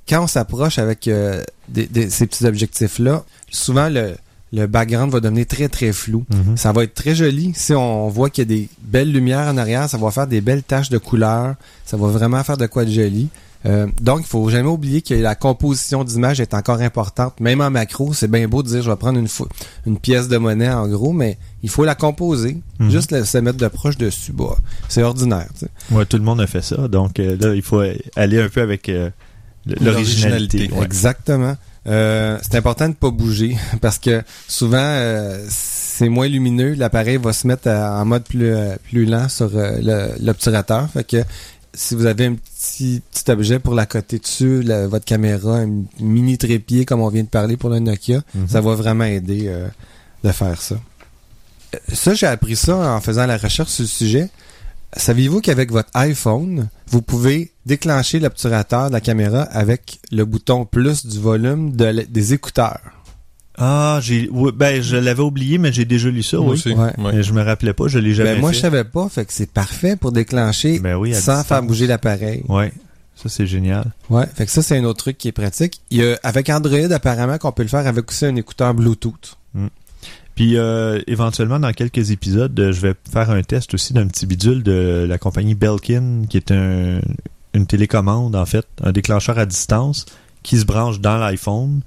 Quand 0.09 0.25
on 0.25 0.27
s'approche 0.27 0.79
avec 0.79 1.09
euh, 1.09 1.43
des- 1.71 1.87
des- 1.87 2.11
ces 2.11 2.27
petits 2.27 2.45
objectifs-là, 2.47 3.25
souvent 3.51 3.89
le, 3.89 4.15
le 4.53 4.67
background 4.67 5.13
va 5.13 5.21
devenir 5.21 5.47
très 5.47 5.69
très 5.69 5.93
flou. 5.93 6.25
Mhm. 6.33 6.57
Ça 6.57 6.73
va 6.73 6.85
être 6.85 6.95
très 6.95 7.15
joli. 7.15 7.53
Si 7.55 7.73
on 7.75 8.09
voit 8.09 8.31
qu'il 8.31 8.43
y 8.51 8.53
a 8.53 8.57
des 8.57 8.69
belles 8.83 9.13
lumières 9.13 9.47
en 9.49 9.57
arrière, 9.57 9.89
ça 9.89 9.97
va 9.99 10.11
faire 10.11 10.27
des 10.27 10.41
belles 10.41 10.63
taches 10.63 10.91
de 10.91 10.99
couleurs. 10.99 11.55
Ça 11.87 11.97
va 11.97 12.09
vraiment 12.09 12.43
faire 12.45 12.57
de 12.57 12.67
quoi 12.67 12.85
de 12.85 12.91
joli. 12.91 13.29
Euh, 13.67 13.87
donc, 14.01 14.21
il 14.21 14.27
faut 14.27 14.49
jamais 14.49 14.71
oublier 14.71 15.03
que 15.03 15.13
la 15.13 15.35
composition 15.35 16.03
d'image 16.03 16.41
est 16.41 16.55
encore 16.55 16.81
importante. 16.81 17.39
Même 17.41 17.61
en 17.61 17.71
macro, 17.71 18.15
c'est 18.15 18.27
bien 18.31 18.49
beau 18.49 18.63
de 18.63 18.69
dire 18.69 18.81
je 18.83 18.89
vais 18.91 18.97
prendre 18.97 19.19
une, 19.19 19.29
une 19.87 19.99
pièce 19.99 20.29
de 20.29 20.39
monnaie 20.39 20.71
en 20.71 20.89
gros, 20.89 21.13
mais 21.13 21.37
il 21.63 21.69
faut 21.69 21.85
la 21.85 21.95
composer. 21.95 22.57
Mhm. 22.79 22.91
Juste 22.91 23.11
la- 23.13 23.27
se 23.27 23.37
mettre 23.37 23.59
de 23.59 23.69
proche 23.69 23.99
dessus. 23.99 24.33
Bah, 24.33 24.57
c'est 24.89 25.03
ordinaire. 25.03 25.47
tu 25.59 25.67
sais. 25.67 25.95
Ouais, 25.95 26.07
tout 26.07 26.17
le 26.17 26.23
monde 26.25 26.41
a 26.41 26.47
fait 26.47 26.63
ça. 26.63 26.89
Donc 26.89 27.21
euh, 27.21 27.37
là, 27.39 27.55
il 27.55 27.61
faut 27.61 27.83
aller 28.17 28.41
un 28.41 28.49
peu 28.49 28.63
avec 28.63 28.89
euh, 28.89 29.11
l'originalité. 29.67 30.71
Ouais. 30.73 30.85
Exactement. 30.85 31.57
Euh, 31.87 32.39
c'est 32.43 32.57
important 32.57 32.89
de 32.89 32.95
pas 32.95 33.11
bouger 33.11 33.57
parce 33.81 33.99
que 33.99 34.23
souvent 34.49 34.77
euh, 34.81 35.43
c'est 35.49 36.09
moins 36.09 36.29
lumineux. 36.29 36.75
L'appareil 36.75 37.17
va 37.17 37.33
se 37.33 37.47
mettre 37.47 37.69
à- 37.69 38.01
en 38.01 38.05
mode 38.05 38.25
plus 38.25 38.47
euh, 38.53 38.77
plus 38.85 39.07
lent 39.07 39.29
sur 39.29 39.51
euh, 39.55 40.09
l'obturateur. 40.21 40.89
Fait 40.91 41.05
que 41.05 41.25
si 41.73 41.95
vous 41.95 42.05
avez 42.07 42.27
un 42.27 42.35
petit, 42.35 43.01
petit 43.11 43.31
objet 43.31 43.59
pour 43.61 43.75
la 43.75 43.87
côté 43.87 44.19
dessus, 44.19 44.61
la- 44.63 44.89
votre 44.89 45.05
caméra, 45.07 45.59
un 45.61 45.85
mini 46.01 46.37
trépied 46.37 46.85
comme 46.85 47.01
on 47.01 47.09
vient 47.09 47.23
de 47.23 47.29
parler 47.29 47.57
pour 47.57 47.71
le 47.71 47.79
Nokia, 47.79 48.23
Mhm. 48.35 48.49
ça 48.49 48.61
va 48.61 48.75
vraiment 48.75 49.05
aider 49.05 49.45
euh, 49.47 49.67
de 50.23 50.33
faire 50.33 50.61
ça. 50.61 50.75
Euh, 51.75 51.79
Ça, 51.93 52.13
j'ai 52.15 52.27
appris 52.27 52.57
ça 52.57 52.77
en 52.77 53.01
faisant 53.01 53.25
la 53.27 53.39
recherche 53.39 53.71
sur 53.71 53.85
le 53.85 53.89
sujet. 53.89 54.29
Saviez-vous 54.97 55.41
qu'avec 55.41 55.71
votre 55.71 55.91
iPhone, 55.95 56.69
vous 56.89 57.01
pouvez 57.03 57.53
déclencher 57.65 58.19
l'obturateur 58.19 58.89
de 58.89 58.93
la 58.93 59.01
caméra 59.01 59.43
avec 59.43 60.01
le 60.11 60.25
bouton 60.25 60.65
plus 60.65 61.07
du 61.07 61.19
volume 61.21 61.77
de 61.77 61.85
l- 61.85 62.07
des 62.11 62.35
écouteurs? 62.35 62.81
Ah, 63.57 64.01
j'ai, 64.03 64.29
ben 64.55 64.83
je 64.83 64.97
l'avais 64.97 65.23
oublié, 65.23 65.59
mais 65.59 65.73
j'ai 65.73 65.85
déjà 65.85 66.09
lu 66.09 66.23
ça. 66.23 66.39
Moi 66.39 66.47
Oui. 66.49 66.53
aussi. 66.55 66.73
Ouais. 66.73 66.93
Mais 66.99 67.23
je 67.23 67.33
me 67.33 67.43
rappelais 67.43 67.75
pas, 67.75 67.87
je 67.89 67.99
l'ai 67.99 68.15
jamais 68.15 68.35
Ben, 68.35 68.41
moi, 68.41 68.51
fait. 68.51 68.57
je 68.57 68.61
savais 68.63 68.85
pas, 68.85 69.09
fait 69.09 69.25
que 69.27 69.33
c'est 69.33 69.51
parfait 69.51 69.97
pour 69.97 70.13
déclencher 70.13 70.79
Ben 70.81 70.97
oui, 70.97 71.11
sans 71.13 71.17
distance. 71.19 71.47
faire 71.47 71.63
bouger 71.63 71.87
l'appareil. 71.87 72.43
Ouais, 72.49 72.73
ça 73.15 73.29
c'est 73.29 73.47
génial. 73.47 73.85
Ouais, 74.09 74.25
fait 74.35 74.47
que 74.47 74.51
ça, 74.51 74.63
c'est 74.63 74.79
un 74.79 74.85
autre 74.85 74.99
truc 75.01 75.19
qui 75.19 75.29
est 75.29 75.33
pratique. 75.33 75.83
Il 75.91 75.99
y 75.99 76.05
a, 76.05 76.19
avec 76.23 76.49
Android, 76.49 76.91
apparemment, 76.91 77.37
qu'on 77.39 77.53
peut 77.53 77.63
le 77.63 77.69
faire 77.69 77.87
avec 77.87 78.11
aussi 78.11 78.25
un 78.27 78.35
écouteur 78.37 78.73
Bluetooth. 78.75 79.37
Puis 80.41 80.57
euh, 80.57 80.99
éventuellement, 81.07 81.61
dans 81.61 81.73
quelques 81.75 82.13
épisodes, 82.13 82.59
euh, 82.59 82.73
je 82.73 82.81
vais 82.81 82.95
faire 83.13 83.29
un 83.31 83.43
test 83.43 83.75
aussi 83.75 83.93
d'un 83.93 84.07
petit 84.07 84.25
bidule 84.25 84.63
de 84.63 85.05
la 85.07 85.19
compagnie 85.19 85.55
Belkin, 85.55 86.23
qui 86.31 86.39
est 86.39 86.51
un, 86.51 87.01
une 87.53 87.67
télécommande, 87.67 88.35
en 88.35 88.47
fait, 88.47 88.65
un 88.83 88.91
déclencheur 88.91 89.39
à 89.39 89.45
distance 89.45 90.07
qui 90.43 90.57
se 90.57 90.65
branche 90.65 90.99
dans 90.99 91.19
l'iPhone 91.19 91.83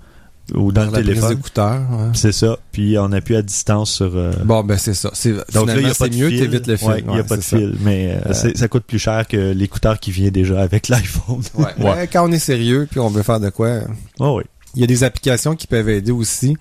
ou 0.54 0.72
dans 0.72 0.86
le 0.86 0.92
téléphone. 0.92 1.40
ouais. 1.58 2.10
C'est 2.14 2.32
ça. 2.32 2.60
Puis 2.72 2.96
on 3.00 3.12
appuie 3.12 3.38
à 3.38 3.42
distance 3.42 3.92
sur. 3.92 4.16
euh, 4.16 4.34
Bon, 4.46 4.64
ben 4.64 4.78
c'est 4.78 4.94
ça. 4.94 5.10
C'est, 5.14 5.32
donc 5.52 5.66
là, 5.68 5.74
il 5.80 5.86
n'y 5.86 5.86
finalement, 5.86 5.88
a 5.88 5.90
pas 5.90 5.94
c'est 6.06 6.10
de 6.10 6.16
mieux, 6.18 6.30
t'évites 6.30 6.68
le 6.68 6.78
fil. 6.78 6.88
Ouais, 6.90 7.00
il 7.00 7.06
n'y 7.08 7.14
a 7.14 7.16
Ouais, 7.16 7.24
pas 7.24 7.38
de 7.38 7.42
ça. 7.42 7.58
fil. 7.58 7.76
Mais 7.82 8.20
euh, 8.24 8.30
Euh, 8.30 8.52
ça 8.54 8.68
coûte 8.68 8.84
plus 8.84 9.00
cher 9.00 9.28
que 9.28 9.52
l'écouteur 9.52 10.00
qui 10.00 10.12
vient 10.12 10.30
déjà 10.30 10.62
avec 10.62 10.88
l'iPhone. 10.90 11.42
Ouais. 11.56 11.66
Ouais. 11.80 12.08
Quand 12.14 12.30
on 12.30 12.32
est 12.32 12.38
sérieux 12.38 12.88
puis 12.88 13.00
on 13.00 13.10
veut 13.10 13.24
faire 13.24 13.40
de 13.40 13.50
quoi, 13.50 13.80
Oh 14.20 14.36
oui. 14.38 14.44
il 14.76 14.82
y 14.82 14.84
a 14.84 14.88
des 14.88 15.04
applications 15.04 15.56
qui 15.56 15.66
peuvent 15.66 15.90
aider 15.90 16.12
aussi. 16.12 16.56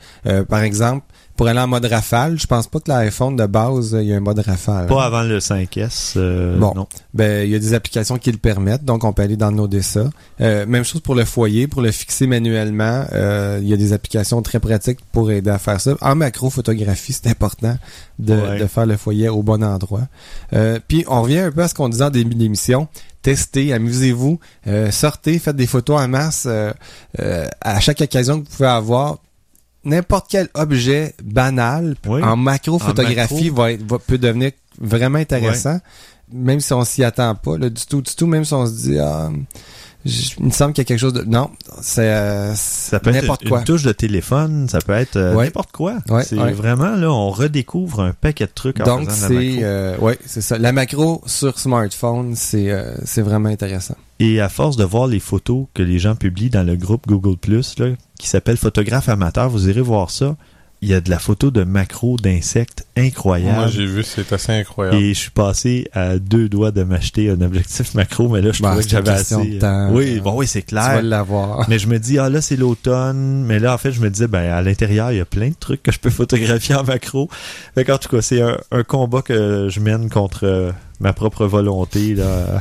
Par 0.48 0.60
exemple, 0.62 1.04
pour 1.36 1.48
aller 1.48 1.60
en 1.60 1.66
mode 1.66 1.84
rafale, 1.86 2.38
je 2.38 2.46
pense 2.46 2.66
pas 2.66 2.78
que 2.80 2.90
l'iPhone 2.90 3.36
de 3.36 3.46
base, 3.46 3.96
il 4.00 4.06
y 4.08 4.12
a 4.12 4.16
un 4.16 4.20
mode 4.20 4.38
rafale. 4.40 4.86
Pas 4.86 5.04
avant 5.04 5.22
le 5.22 5.38
5S. 5.38 6.14
euh, 6.16 6.58
Bon. 6.58 6.72
Non. 6.74 6.86
Ben, 7.14 7.44
il 7.46 7.50
y 7.50 7.54
a 7.54 7.58
des 7.58 7.74
applications 7.74 8.18
qui 8.18 8.30
le 8.30 8.38
permettent, 8.38 8.84
donc 8.84 9.04
on 9.04 9.12
peut 9.12 9.22
aller 9.22 9.36
downloader 9.36 9.82
ça. 9.82 10.10
Euh, 10.40 10.66
même 10.66 10.84
chose 10.84 11.00
pour 11.00 11.14
le 11.14 11.24
foyer, 11.24 11.66
pour 11.66 11.82
le 11.82 11.90
fixer 11.90 12.26
manuellement, 12.26 13.04
euh, 13.12 13.58
il 13.62 13.68
y 13.68 13.72
a 13.72 13.76
des 13.76 13.92
applications 13.92 14.40
très 14.42 14.60
pratiques 14.60 14.98
pour 15.12 15.30
aider 15.30 15.50
à 15.50 15.58
faire 15.58 15.80
ça. 15.80 15.94
En 16.00 16.14
macro-photographie, 16.14 17.12
c'est 17.12 17.28
important 17.28 17.76
de, 18.18 18.34
Ouais. 18.34 18.58
de 18.58 18.66
faire 18.66 18.86
le 18.86 18.96
foyer 18.96 19.28
au 19.28 19.42
bon 19.42 19.62
endroit. 19.64 20.02
Euh, 20.52 20.78
puis 20.86 21.04
on 21.08 21.22
revient 21.22 21.38
un 21.38 21.50
peu 21.50 21.62
à 21.62 21.68
ce 21.68 21.74
qu'on 21.74 21.88
disait 21.88 22.04
en 22.04 22.10
début 22.10 22.34
d'émission. 22.34 22.88
Testez, 23.22 23.72
amusez-vous, 23.72 24.40
euh, 24.66 24.90
sortez, 24.90 25.38
faites 25.38 25.54
des 25.56 25.66
photos 25.68 26.00
en 26.00 26.08
masse 26.08 26.44
euh, 26.46 26.72
euh, 27.20 27.46
à 27.60 27.78
chaque 27.78 28.00
occasion 28.00 28.40
que 28.40 28.48
vous 28.48 28.56
pouvez 28.56 28.68
avoir. 28.68 29.18
N'importe 29.84 30.26
quel 30.30 30.48
objet 30.54 31.14
banal 31.24 31.96
Oui. 32.06 32.22
en 32.22 32.36
macro-photographie 32.36 33.48
va, 33.50 33.72
être- 33.72 33.84
va- 33.86 33.98
peut 33.98 34.18
devenir 34.18 34.52
vraiment 34.80 35.18
intéressant. 35.18 35.80
Même 36.32 36.60
si 36.60 36.72
on 36.72 36.84
s'y 36.84 37.04
attend 37.04 37.34
pas, 37.34 37.58
là, 37.58 37.68
du 37.68 37.84
tout, 37.86 38.00
du 38.00 38.14
tout, 38.14 38.26
même 38.26 38.44
si 38.44 38.54
on 38.54 38.66
se 38.66 38.72
dit, 38.72 38.98
ah, 38.98 39.28
il 40.04 40.12
me 40.46 40.50
semble 40.50 40.72
qu'il 40.72 40.80
y 40.82 40.86
a 40.86 40.88
quelque 40.88 40.98
chose 40.98 41.12
de... 41.12 41.22
Non, 41.24 41.50
c'est 41.82 42.10
euh, 42.10 42.54
Ça 42.54 42.98
peut 43.00 43.10
être 43.10 43.20
n'importe 43.22 43.42
une, 43.42 43.48
quoi. 43.50 43.58
une 43.58 43.64
touche 43.64 43.82
de 43.82 43.92
téléphone, 43.92 44.66
ça 44.68 44.78
peut 44.80 44.94
être 44.94 45.16
euh, 45.16 45.34
Ouais. 45.34 45.44
n'importe 45.44 45.72
quoi. 45.72 45.98
Ouais, 46.08 46.24
c'est 46.24 46.38
ouais. 46.38 46.52
vraiment 46.52 46.96
là, 46.96 47.10
on 47.12 47.30
redécouvre 47.30 48.00
un 48.00 48.12
paquet 48.12 48.46
de 48.46 48.50
trucs 48.54 48.80
en 48.80 48.84
Donc, 48.84 49.10
faisant 49.10 49.28
de 49.28 49.34
la 49.34 49.40
c'est 49.40 49.58
euh, 49.62 49.98
ouais, 49.98 50.18
c'est 50.24 50.40
ça. 50.40 50.58
La 50.58 50.72
macro 50.72 51.22
sur 51.26 51.58
smartphone, 51.58 52.34
c'est 52.34 52.70
euh, 52.70 52.94
c'est 53.04 53.22
vraiment 53.22 53.48
intéressant. 53.50 53.96
Et 54.18 54.40
à 54.40 54.48
force 54.48 54.76
de 54.76 54.84
voir 54.84 55.06
les 55.08 55.20
photos 55.20 55.66
que 55.74 55.82
les 55.82 55.98
gens 55.98 56.14
publient 56.16 56.50
dans 56.50 56.64
le 56.66 56.76
groupe 56.76 57.06
Google 57.06 57.36
Plus, 57.36 57.78
là, 57.78 57.88
qui 58.22 58.28
s'appelle 58.28 58.56
Photographe 58.56 59.08
amateur, 59.08 59.50
vous 59.50 59.68
irez 59.68 59.80
voir 59.80 60.10
ça. 60.10 60.36
Il 60.80 60.88
y 60.88 60.94
a 60.94 61.00
de 61.00 61.10
la 61.10 61.20
photo 61.20 61.52
de 61.52 61.62
macro 61.62 62.16
d'insectes 62.16 62.86
incroyable. 62.96 63.56
Moi, 63.56 63.66
j'ai 63.68 63.86
vu, 63.86 64.02
c'est 64.02 64.32
assez 64.32 64.50
incroyable. 64.52 64.96
Et 64.96 65.14
je 65.14 65.18
suis 65.18 65.30
passé 65.30 65.88
à 65.92 66.18
deux 66.18 66.48
doigts 66.48 66.72
de 66.72 66.82
m'acheter 66.82 67.30
un 67.30 67.40
objectif 67.40 67.94
macro, 67.94 68.28
mais 68.28 68.40
là, 68.42 68.50
je 68.52 68.62
Bah, 68.62 68.70
trouvais 68.70 68.82
que 68.84 68.90
j'avais 68.90 69.10
assez. 69.10 69.36
de 69.36 69.58
temps. 69.60 69.90
oui, 69.92 70.18
bon, 70.20 70.34
oui, 70.36 70.46
c'est 70.48 70.62
Tu 70.62 70.74
vas 70.74 70.88
clair. 70.88 71.02
l'avoir. 71.04 71.68
Mais 71.68 71.78
je 71.78 71.86
me 71.86 71.98
dis, 72.00 72.18
ah 72.18 72.28
là, 72.28 72.40
c'est 72.40 72.56
l'automne. 72.56 73.44
Mais 73.44 73.60
là, 73.60 73.74
en 73.74 73.78
fait, 73.78 73.92
je 73.92 74.00
me 74.00 74.10
disais, 74.10 74.26
ben, 74.26 74.50
à 74.52 74.60
l'intérieur, 74.62 75.12
il 75.12 75.18
y 75.18 75.20
a 75.20 75.24
plein 75.24 75.50
de 75.50 75.54
trucs 75.58 75.82
que 75.84 75.92
je 75.92 76.00
peux 76.00 76.10
photographier 76.22 76.74
en 76.74 76.82
macro. 76.82 77.28
Fait 77.76 77.84
qu'en 77.84 77.98
tout 77.98 78.08
cas, 78.08 78.20
c'est 78.22 78.42
un, 78.42 78.56
un 78.72 78.82
combat 78.82 79.22
que 79.22 79.68
je 79.70 79.78
mène 79.78 80.10
contre 80.10 80.46
euh, 80.46 80.72
ma 80.98 81.12
propre 81.12 81.46
volonté, 81.46 82.14
là. 82.14 82.60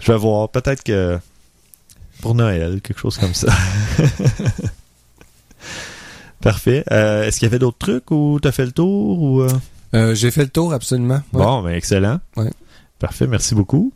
Je 0.00 0.12
vais 0.12 0.18
voir. 0.18 0.50
Peut-être 0.50 0.82
que 0.82 1.18
pour 2.22 2.34
Noël, 2.34 2.80
quelque 2.80 3.00
chose 3.00 3.18
comme 3.18 3.34
ça. 3.34 3.52
Parfait. 6.40 6.84
Euh, 6.90 7.24
Est-ce 7.24 7.38
qu'il 7.38 7.46
y 7.46 7.50
avait 7.50 7.58
d'autres 7.58 7.78
trucs 7.78 8.10
ou 8.10 8.38
t'as 8.40 8.52
fait 8.52 8.64
le 8.64 8.72
tour 8.72 9.20
ou 9.20 9.42
euh? 9.42 9.50
Euh, 9.94 10.14
J'ai 10.14 10.30
fait 10.30 10.42
le 10.42 10.48
tour, 10.48 10.72
absolument. 10.72 11.20
Ouais. 11.32 11.44
Bon, 11.44 11.62
ben 11.62 11.74
excellent. 11.74 12.20
Ouais. 12.36 12.50
Parfait, 12.98 13.26
merci 13.26 13.54
beaucoup. 13.54 13.92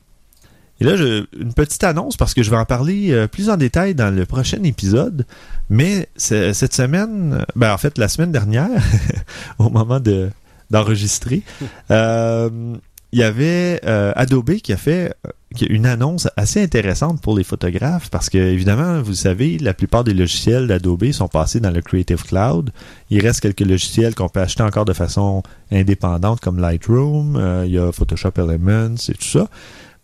Et 0.81 0.85
là, 0.85 0.97
je, 0.97 1.25
une 1.41 1.55
petite 1.55 1.83
annonce 1.85 2.17
parce 2.17 2.35
que 2.35 2.43
je 2.43 2.51
vais 2.51 2.57
en 2.57 2.67
parler 2.67 3.13
euh, 3.13 3.27
plus 3.29 3.49
en 3.49 3.57
détail 3.57 3.95
dans 3.95 4.15
le 4.15 4.27
prochain 4.27 4.63
épisode. 4.65 5.25
Mais 5.71 6.09
cette 6.17 6.75
semaine, 6.75 7.47
ben 7.55 7.73
en 7.73 7.79
fait 7.79 7.97
la 7.97 8.09
semaine 8.09 8.33
dernière, 8.33 8.83
au 9.59 9.71
moment 9.71 10.01
de 10.01 10.31
d'enregistrer, 10.71 11.43
euh, 11.93 12.75
il 13.17 13.21
y 13.21 13.23
avait 13.23 13.81
euh, 13.87 14.13
Adobe 14.15 14.57
qui 14.57 14.75
a 14.75 14.77
fait 14.77 15.15
euh, 15.27 15.67
une 15.71 15.87
annonce 15.87 16.29
assez 16.37 16.63
intéressante 16.63 17.19
pour 17.23 17.35
les 17.35 17.45
photographes 17.45 18.11
parce 18.11 18.29
que 18.29 18.37
évidemment, 18.37 19.01
vous 19.01 19.15
savez, 19.15 19.57
la 19.57 19.73
plupart 19.73 20.05
des 20.05 20.13
logiciels 20.13 20.67
d'Adobe 20.67 21.11
sont 21.13 21.27
passés 21.27 21.59
dans 21.59 21.71
le 21.71 21.81
Creative 21.81 22.23
Cloud. 22.23 22.73
Il 23.09 23.27
reste 23.27 23.41
quelques 23.41 23.63
logiciels 23.63 24.15
qu'on 24.15 24.29
peut 24.29 24.43
acheter 24.43 24.63
encore 24.63 24.85
de 24.85 24.93
façon 24.93 25.43
indépendante 25.73 26.41
comme 26.41 26.61
Lightroom, 26.61 27.37
euh, 27.37 27.65
il 27.67 27.73
y 27.73 27.79
a 27.79 27.91
Photoshop 27.91 28.33
Elements 28.37 28.97
et 29.09 29.15
tout 29.15 29.25
ça. 29.25 29.49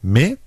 Mais 0.02 0.38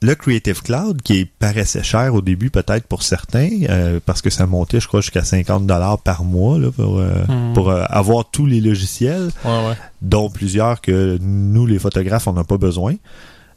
le 0.00 0.14
Creative 0.14 0.62
Cloud, 0.62 1.02
qui 1.02 1.24
paraissait 1.24 1.82
cher 1.82 2.14
au 2.14 2.20
début 2.22 2.50
peut-être 2.50 2.86
pour 2.86 3.02
certains, 3.02 3.50
euh, 3.68 3.98
parce 4.04 4.22
que 4.22 4.30
ça 4.30 4.46
montait, 4.46 4.78
je 4.78 4.86
crois, 4.86 5.00
jusqu'à 5.00 5.24
50 5.24 5.66
dollars 5.66 5.98
par 5.98 6.22
mois 6.24 6.58
là, 6.58 6.70
pour, 6.70 6.98
euh, 7.00 7.24
Hmm. 7.28 7.52
pour 7.52 7.70
euh, 7.70 7.84
avoir 7.88 8.30
tous 8.30 8.46
les 8.46 8.60
logiciels, 8.60 9.30
Ouais, 9.44 9.50
ouais. 9.68 9.74
dont 10.02 10.30
plusieurs 10.30 10.80
que 10.80 11.18
nous, 11.20 11.66
les 11.66 11.78
photographes, 11.80 12.28
on 12.28 12.32
n'a 12.34 12.44
pas 12.44 12.58
besoin. 12.58 12.94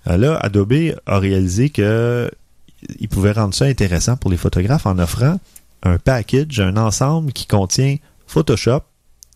Euh, 0.07 0.17
là, 0.17 0.37
Adobe 0.37 0.95
a 1.05 1.19
réalisé 1.19 1.69
que 1.69 2.31
il 2.99 3.07
pouvait 3.07 3.33
rendre 3.33 3.53
ça 3.53 3.65
intéressant 3.65 4.17
pour 4.17 4.31
les 4.31 4.37
photographes 4.37 4.87
en 4.87 4.97
offrant 4.97 5.39
un 5.83 5.99
package, 5.99 6.59
un 6.59 6.75
ensemble 6.77 7.31
qui 7.33 7.45
contient 7.45 7.97
Photoshop, 8.25 8.81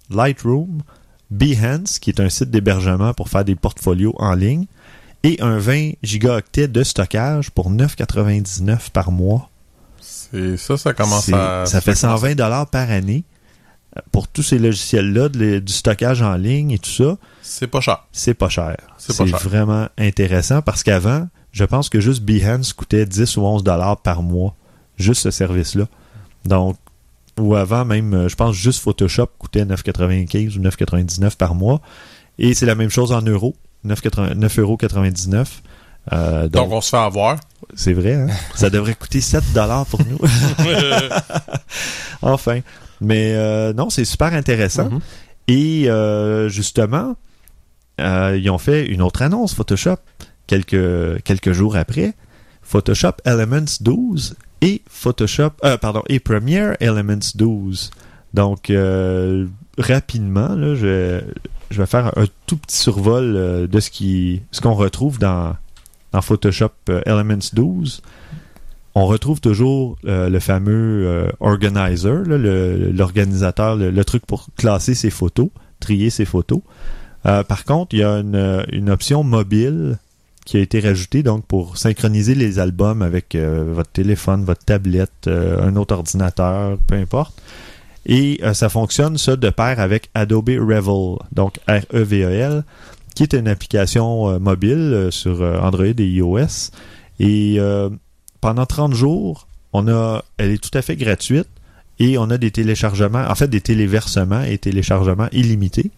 Lightroom, 0.10 0.82
Behance, 1.32 2.00
qui 2.00 2.10
est 2.10 2.20
un 2.20 2.30
site 2.30 2.50
d'hébergement 2.52 3.14
pour 3.14 3.30
faire 3.30 3.46
des 3.46 3.56
portfolios 3.56 4.16
en 4.18 4.34
ligne, 4.34 4.66
et 5.26 5.42
un 5.42 5.58
20 5.58 5.94
gigaoctets 6.04 6.68
de 6.68 6.84
stockage 6.84 7.50
pour 7.50 7.72
9,99 7.72 8.92
par 8.92 9.12
mois. 9.12 9.50
C'est 10.00 10.56
ça, 10.56 10.78
ça 10.78 10.94
commence 10.94 11.34
à. 11.34 11.66
ça 11.66 11.82
fait 11.82 11.96
120 11.96 12.36
dollars 12.36 12.70
par 12.70 12.92
année 12.92 13.24
euh, 13.98 14.02
pour 14.12 14.28
tous 14.28 14.44
ces 14.44 14.60
logiciels-là, 14.60 15.30
du 15.30 15.74
stockage 15.74 16.22
en 16.22 16.36
ligne 16.36 16.72
et 16.72 16.80
tout 16.80 16.92
ça. 16.92 17.18
C'est 17.42 17.68
pas 17.68 17.82
cher. 17.82 18.06
C'est 18.12 18.36
pas 18.36 18.50
cher. 18.50 18.78
C'est 18.98 19.26
vraiment 19.32 19.88
intéressant 19.98 20.62
parce 20.62 20.84
qu'avant, 20.84 21.28
je 21.52 21.64
pense 21.64 21.90
que 21.90 22.00
juste 22.00 22.22
Behance 22.22 22.74
coûtait 22.74 23.08
10 23.08 23.38
ou 23.38 23.46
11 23.46 23.64
dollars 23.64 23.98
par 23.98 24.22
mois, 24.22 24.56
juste 24.98 25.24
ce 25.24 25.32
service-là. 25.32 25.86
Donc, 26.46 26.78
ou 27.40 27.56
avant 27.56 27.84
même, 27.84 28.14
euh, 28.14 28.30
je 28.30 28.36
pense 28.36 28.56
juste 28.56 28.80
Photoshop 28.80 29.28
coûtait 29.40 29.66
9,95 29.66 30.58
ou 30.58 30.62
9,99 30.62 31.36
par 31.36 31.56
mois. 31.56 31.82
Et 32.38 32.54
c'est 32.54 32.66
la 32.66 32.76
même 32.76 32.90
chose 32.90 33.12
en 33.12 33.22
euros, 33.22 33.56
9,80 33.86 34.60
euros. 34.60 34.78
Euh, 36.14 36.44
Donc, 36.44 36.52
donc, 36.52 36.72
on 36.72 36.82
se 36.82 36.90
fait 36.90 36.98
avoir. 36.98 37.38
c'est 37.74 37.94
vrai, 37.94 38.14
hein? 38.14 38.28
ça 38.56 38.70
devrait 38.70 38.96
coûter 38.96 39.22
7 39.22 39.44
dollars 39.54 39.86
pour 39.86 40.02
nous. 40.06 40.20
enfin. 42.22 42.62
Mais 43.02 43.34
euh, 43.36 43.74
non, 43.74 43.90
c'est 43.90 44.06
super 44.06 44.34
intéressant. 44.34 44.90
Mhm. 44.90 45.00
Et 45.48 45.90
euh, 45.90 46.50
justement, 46.50 47.16
euh, 48.02 48.40
ils 48.42 48.50
ont 48.50 48.58
fait 48.58 48.86
une 48.86 49.02
autre 49.02 49.22
annonce, 49.22 49.54
Photoshop, 49.54 49.98
quelques, 50.48 51.22
quelques 51.24 51.52
jours 51.52 51.76
après. 51.76 52.14
Photoshop 52.62 53.14
Elements 53.26 53.66
12 53.82 54.36
et 54.62 54.82
Photoshop, 54.90 55.52
euh, 55.64 55.78
pardon, 55.78 56.02
et 56.10 56.20
Premiere 56.20 56.76
Elements 56.80 57.20
12. 57.36 57.92
Donc, 58.34 58.72
rapidement, 59.78 60.50
là, 60.56 60.76
je, 60.76 61.22
je 61.72 61.82
vais 61.82 61.86
faire 61.86 62.18
un 62.18 62.26
tout 62.46 62.58
petit 62.58 62.78
survol 62.78 63.36
euh, 63.36 63.68
de 63.68 63.80
ce 63.80 63.90
qui, 63.90 64.42
ce 64.52 64.62
qu'on 64.62 64.74
retrouve 64.74 65.20
dans, 65.20 65.56
Photoshop 66.22 66.72
euh, 66.90 67.02
Elements 67.06 67.50
12. 67.52 68.02
On 68.98 69.06
retrouve 69.06 69.42
toujours 69.42 69.98
euh, 70.06 70.30
le 70.30 70.40
fameux 70.40 71.30
organizer, 71.42 72.24
l'organisateur, 72.26 73.76
le, 73.76 74.06
truc 74.06 74.26
pour 74.26 74.48
classer 74.56 74.96
ses 74.96 75.10
photos, 75.10 75.50
trier 75.82 76.10
ses 76.10 76.24
photos. 76.24 76.62
Par 77.24 77.66
contre, 77.66 77.96
il 77.96 78.02
y 78.02 78.04
a 78.04 78.20
une, 78.20 78.66
une 78.72 78.90
option 78.90 79.24
mobile 79.24 79.98
qui 80.46 80.58
a 80.58 80.60
été 80.60 80.80
rajoutée 80.80 81.24
donc 81.24 81.44
pour 81.46 81.76
synchroniser 81.76 82.36
les 82.36 82.60
albums 82.60 83.02
avec 83.02 83.36
votre 83.36 83.90
téléphone, 83.90 84.46
votre 84.46 84.64
tablette, 84.64 85.28
un 85.28 85.76
autre 85.76 85.96
ordinateur, 85.96 86.78
peu 86.88 86.96
importe. 86.96 87.34
Et 88.06 88.40
euh, 88.44 88.54
ça 88.54 88.70
fonctionne 88.70 89.18
ça 89.18 89.36
de 89.36 89.50
pair 89.50 89.80
avec 89.80 90.10
Adobe 90.14 90.50
Revel, 90.50 91.18
donc 91.32 91.58
R-E-V-E-L, 91.68 92.64
qui 93.16 93.24
est 93.24 93.34
une 93.34 93.48
application 93.48 94.30
euh, 94.30 94.40
mobile 94.40 94.78
euh, 94.78 95.12
sur 95.12 95.42
Android 95.42 95.86
et 95.86 96.08
iOS. 96.08 96.72
Et 97.20 97.60
pendant 98.42 98.66
30 98.66 98.94
jours, 98.94 99.48
on 99.72 99.88
a, 99.88 100.24
elle 100.38 100.52
est 100.52 100.62
tout 100.62 100.78
à 100.78 100.82
fait 100.82 100.98
gratuite 100.98 101.48
et 101.98 102.18
on 102.18 102.30
a 102.30 102.38
des 102.38 102.52
téléchargements, 102.52 103.26
en 103.26 103.36
fait 103.36 103.48
des 103.48 103.62
téléversements 103.62 104.44
et 104.44 104.58
téléchargements 104.58 105.30
illimités. 105.32 105.92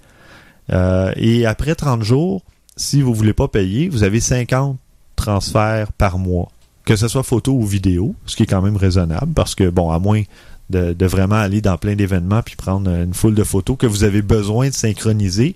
Et 0.69 1.45
après 1.47 1.73
30 1.73 2.03
jours, 2.03 2.43
si 2.75 3.01
vous 3.01 3.15
voulez 3.15 3.33
pas 3.33 3.47
payer, 3.47 3.89
vous 3.89 4.03
avez 4.03 4.19
50 4.19 4.77
transferts 5.15 5.91
par 5.91 6.19
mois, 6.19 6.51
que 6.85 6.95
ce 6.95 7.07
soit 7.07 7.23
photo 7.23 7.53
ou 7.53 7.65
vidéo, 7.65 8.13
ce 8.27 8.35
qui 8.35 8.43
est 8.43 8.45
quand 8.45 8.61
même 8.61 8.77
raisonnable 8.77 9.33
parce 9.33 9.55
que 9.55 9.69
bon, 9.69 9.89
à 9.89 9.97
moins 9.97 10.21
de, 10.69 10.93
de 10.93 11.05
vraiment 11.05 11.35
aller 11.35 11.61
dans 11.61 11.77
plein 11.77 11.95
d'événements 11.95 12.41
puis 12.41 12.55
prendre 12.55 12.89
une 12.91 13.13
foule 13.13 13.35
de 13.35 13.43
photos 13.43 13.77
que 13.77 13.87
vous 13.87 14.03
avez 14.03 14.21
besoin 14.21 14.69
de 14.69 14.73
synchroniser. 14.73 15.55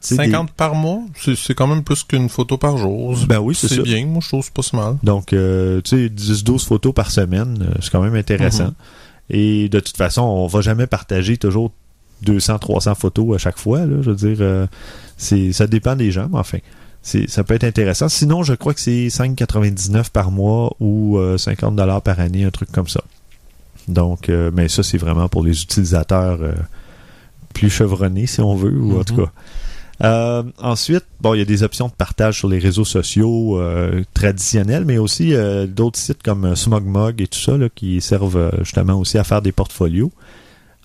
tu 0.00 0.14
sais, 0.14 0.16
des- 0.16 0.24
50 0.30 0.52
par 0.52 0.74
mois, 0.74 1.00
c'est 1.20 1.36
c'est 1.36 1.54
quand 1.54 1.66
même 1.66 1.82
plus 1.84 2.02
qu'une 2.04 2.28
photo 2.28 2.56
par 2.56 2.78
jour. 2.78 3.16
Ben 3.26 3.38
oui, 3.40 3.54
c'est 3.54 3.82
bien. 3.82 4.06
Moi, 4.06 4.20
je 4.22 4.28
trouve 4.28 4.44
c'est 4.44 4.52
pas 4.54 4.62
si 4.62 4.74
mal. 4.76 4.96
Donc, 5.02 5.32
euh, 5.32 5.80
tu 5.82 5.96
sais, 5.96 6.08
10-12 6.08 6.64
photos 6.64 6.94
par 6.94 7.10
semaine, 7.10 7.58
euh, 7.68 7.74
c'est 7.82 7.90
quand 7.90 8.00
même 8.02 8.14
intéressant. 8.14 8.66
Mhm. 8.68 8.74
Et 9.30 9.68
de 9.68 9.80
toute 9.80 9.96
façon, 9.96 10.22
on 10.22 10.46
va 10.46 10.60
jamais 10.62 10.86
partager 10.86 11.36
toujours 11.36 11.72
200, 12.22 12.58
300 12.58 12.94
photos 12.94 13.34
à 13.34 13.38
chaque 13.38 13.58
fois. 13.58 13.84
Là, 13.84 13.96
je 14.00 14.10
veux 14.10 14.16
dire, 14.16 14.38
euh, 14.40 14.66
c'est, 15.18 15.52
ça 15.52 15.66
dépend 15.66 15.94
des 15.96 16.10
gens, 16.10 16.28
mais 16.32 16.38
enfin, 16.38 16.58
c'est, 17.02 17.28
ça 17.28 17.44
peut 17.44 17.54
être 17.54 17.64
intéressant. 17.64 18.08
Sinon, 18.08 18.42
je 18.42 18.54
crois 18.54 18.72
que 18.72 18.80
c'est 18.80 19.08
5,99 19.08 20.10
par 20.10 20.30
mois 20.30 20.74
ou 20.80 21.18
50 21.36 21.76
dollars 21.76 22.00
par 22.02 22.18
année, 22.20 22.44
un 22.44 22.50
truc 22.50 22.72
comme 22.72 22.88
ça. 22.88 23.02
Donc, 23.88 24.28
euh, 24.28 24.50
mais 24.54 24.68
ça, 24.68 24.82
c'est 24.82 24.98
vraiment 24.98 25.28
pour 25.28 25.42
les 25.42 25.62
utilisateurs 25.62 26.38
euh, 26.42 26.52
plus 27.54 27.70
chevronnés, 27.70 28.26
si 28.26 28.40
on 28.40 28.54
veut, 28.54 28.76
ou 28.78 28.98
en 29.00 29.04
tout 29.04 29.14
Mhm. 29.14 29.24
cas. 29.24 29.32
Euh, 30.04 30.42
ensuite, 30.58 31.04
bon, 31.20 31.34
il 31.34 31.38
y 31.38 31.42
a 31.42 31.44
des 31.44 31.64
options 31.64 31.88
de 31.88 31.92
partage 31.92 32.38
sur 32.38 32.48
les 32.48 32.60
réseaux 32.60 32.84
sociaux 32.84 33.58
euh, 33.60 34.04
traditionnels, 34.14 34.84
mais 34.84 34.98
aussi 34.98 35.34
euh, 35.34 35.66
d'autres 35.66 35.98
sites 35.98 36.22
comme 36.22 36.54
SmugMug 36.54 37.20
et 37.20 37.26
tout 37.26 37.38
ça 37.40 37.56
là, 37.56 37.68
qui 37.74 38.00
servent 38.00 38.52
justement 38.62 38.94
aussi 38.94 39.18
à 39.18 39.24
faire 39.24 39.42
des 39.42 39.50
portfolios. 39.52 40.12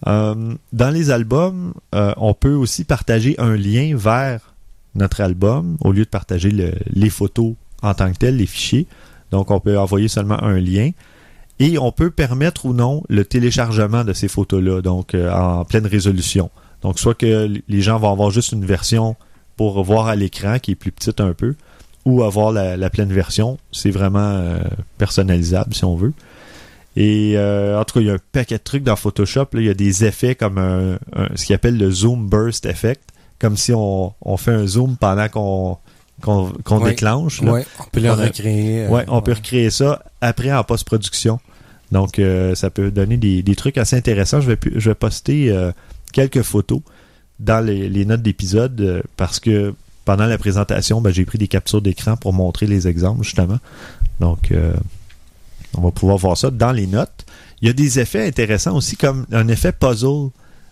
Dans 0.06 0.90
les 0.92 1.12
albums, 1.12 1.74
on 1.94 2.34
peut 2.34 2.54
aussi 2.56 2.84
partager 2.84 3.36
un 3.40 3.56
lien 3.56 3.96
vers 3.96 4.54
notre 4.96 5.22
album 5.22 5.78
au 5.82 5.92
lieu 5.92 6.04
de 6.04 6.10
partager 6.10 6.52
le- 6.52 6.74
les 6.92 7.10
photos 7.10 7.54
en 7.82 7.94
tant 7.94 8.12
que 8.12 8.18
telles, 8.18 8.36
les 8.38 8.46
fichiers. 8.46 8.86
Donc, 9.32 9.50
on 9.52 9.60
peut 9.60 9.78
envoyer 9.80 10.08
seulement 10.10 10.42
un 10.44 10.60
lien. 10.60 10.92
Et 11.60 11.78
on 11.78 11.92
peut 11.92 12.10
permettre 12.10 12.66
ou 12.66 12.74
non 12.74 13.04
le 13.10 13.26
téléchargement 13.26 14.04
de 14.04 14.14
ces 14.14 14.28
photos-là, 14.28 14.82
donc 14.82 15.14
euh, 15.14 15.32
en 15.32 15.66
pleine 15.66 15.86
résolution. 15.86 16.50
Donc, 16.82 17.00
soit 17.00 17.14
que 17.16 17.50
les 17.68 17.82
gens 17.82 17.98
vont 17.98 18.12
avoir 18.12 18.32
juste 18.32 18.52
une 18.52 18.66
version 18.66 19.16
pour 19.56 19.82
voir 19.84 20.08
à 20.08 20.16
l'écran 20.16 20.60
qui 20.60 20.72
est 20.72 20.76
plus 20.76 20.92
petite 20.92 21.22
un 21.22 21.34
peu, 21.34 21.56
ou 22.06 22.24
avoir 22.24 22.52
la, 22.52 22.90
pleine 22.90 23.14
version. 23.14 23.58
C'est 23.72 23.92
vraiment 23.92 24.20
euh, 24.20 24.60
personnalisable 24.98 25.74
si 25.74 25.86
on 25.86 25.96
veut. 25.96 26.14
Et 26.96 27.34
euh, 27.38 27.80
en 27.80 27.86
tout 27.86 27.96
cas, 27.96 28.02
il 28.02 28.08
y 28.08 28.10
a 28.10 28.14
un 28.14 28.20
paquet 28.34 28.58
de 28.58 28.64
trucs 28.64 28.84
dans 28.84 28.96
Photoshop. 28.96 29.48
Là. 29.54 29.62
Il 29.62 29.66
y 29.66 29.70
a 29.70 29.74
des 29.74 30.04
effets 30.06 30.36
comme 30.36 30.58
un- 30.58 30.98
ce 31.36 31.46
qu'ils 31.46 31.56
appelle 31.56 31.78
le 31.78 31.90
zoom 31.90 32.28
burst 32.28 32.66
effect, 32.66 33.04
comme 33.40 33.56
si 33.58 33.72
on, 33.74 34.14
on 34.22 34.38
fait 34.38 34.52
un 34.52 34.68
zoom 34.68 34.98
pendant 34.98 35.30
qu'on 35.30 35.78
qu'on 36.22 36.52
Ouais. 36.80 36.92
déclenche. 36.92 37.42
là. 37.42 37.52
Ouais, 37.52 37.66
on 37.80 37.84
peut 37.92 38.00
le 38.00 38.12
recréer. 38.12 38.86
euh, 38.86 38.90
Ouais, 38.90 39.06
on 39.08 39.22
peut 39.22 39.34
recréer 39.34 39.70
ça 39.70 40.04
après 40.22 40.52
en 40.54 40.64
post-production. 40.64 41.40
Donc, 41.92 42.18
euh, 42.20 42.56
ça 42.56 42.70
peut 42.70 42.92
donner 42.92 43.18
des, 43.18 43.44
des 43.44 43.56
trucs 43.56 43.78
assez 43.78 43.96
intéressants. 43.96 44.42
Je 44.42 44.48
vais, 44.48 44.56
pu- 44.56 44.74
je 44.76 44.90
vais 44.90 44.96
poster 44.96 45.52
euh, 45.52 45.72
quelques 46.12 46.42
photos 46.42 46.80
dans 47.40 47.64
les, 47.64 47.90
les 47.90 48.06
notes 48.06 48.22
d'épisode 48.22 49.04
parce 49.18 49.40
que 49.40 49.74
pendant 50.06 50.26
la 50.26 50.38
présentation, 50.38 51.02
ben, 51.02 51.12
j'ai 51.12 51.26
pris 51.26 51.38
des 51.38 51.48
captures 51.48 51.82
d'écran 51.82 52.16
pour 52.18 52.34
montrer 52.34 52.68
les 52.68 52.88
exemples, 52.88 53.24
justement. 53.24 53.60
Donc, 54.20 54.52
on 55.76 55.82
va 55.82 55.92
pouvoir 55.92 56.18
voir 56.18 56.38
ça 56.38 56.50
dans 56.52 56.72
les 56.72 56.88
notes. 56.88 57.26
Il 57.62 57.68
y 57.68 57.70
a 57.70 57.74
des 57.74 58.00
effets 58.00 58.28
intéressants 58.28 58.76
aussi, 58.76 58.98
comme 58.98 59.26
un 59.32 59.48
effet 59.48 59.72
puzzle. 59.72 60.30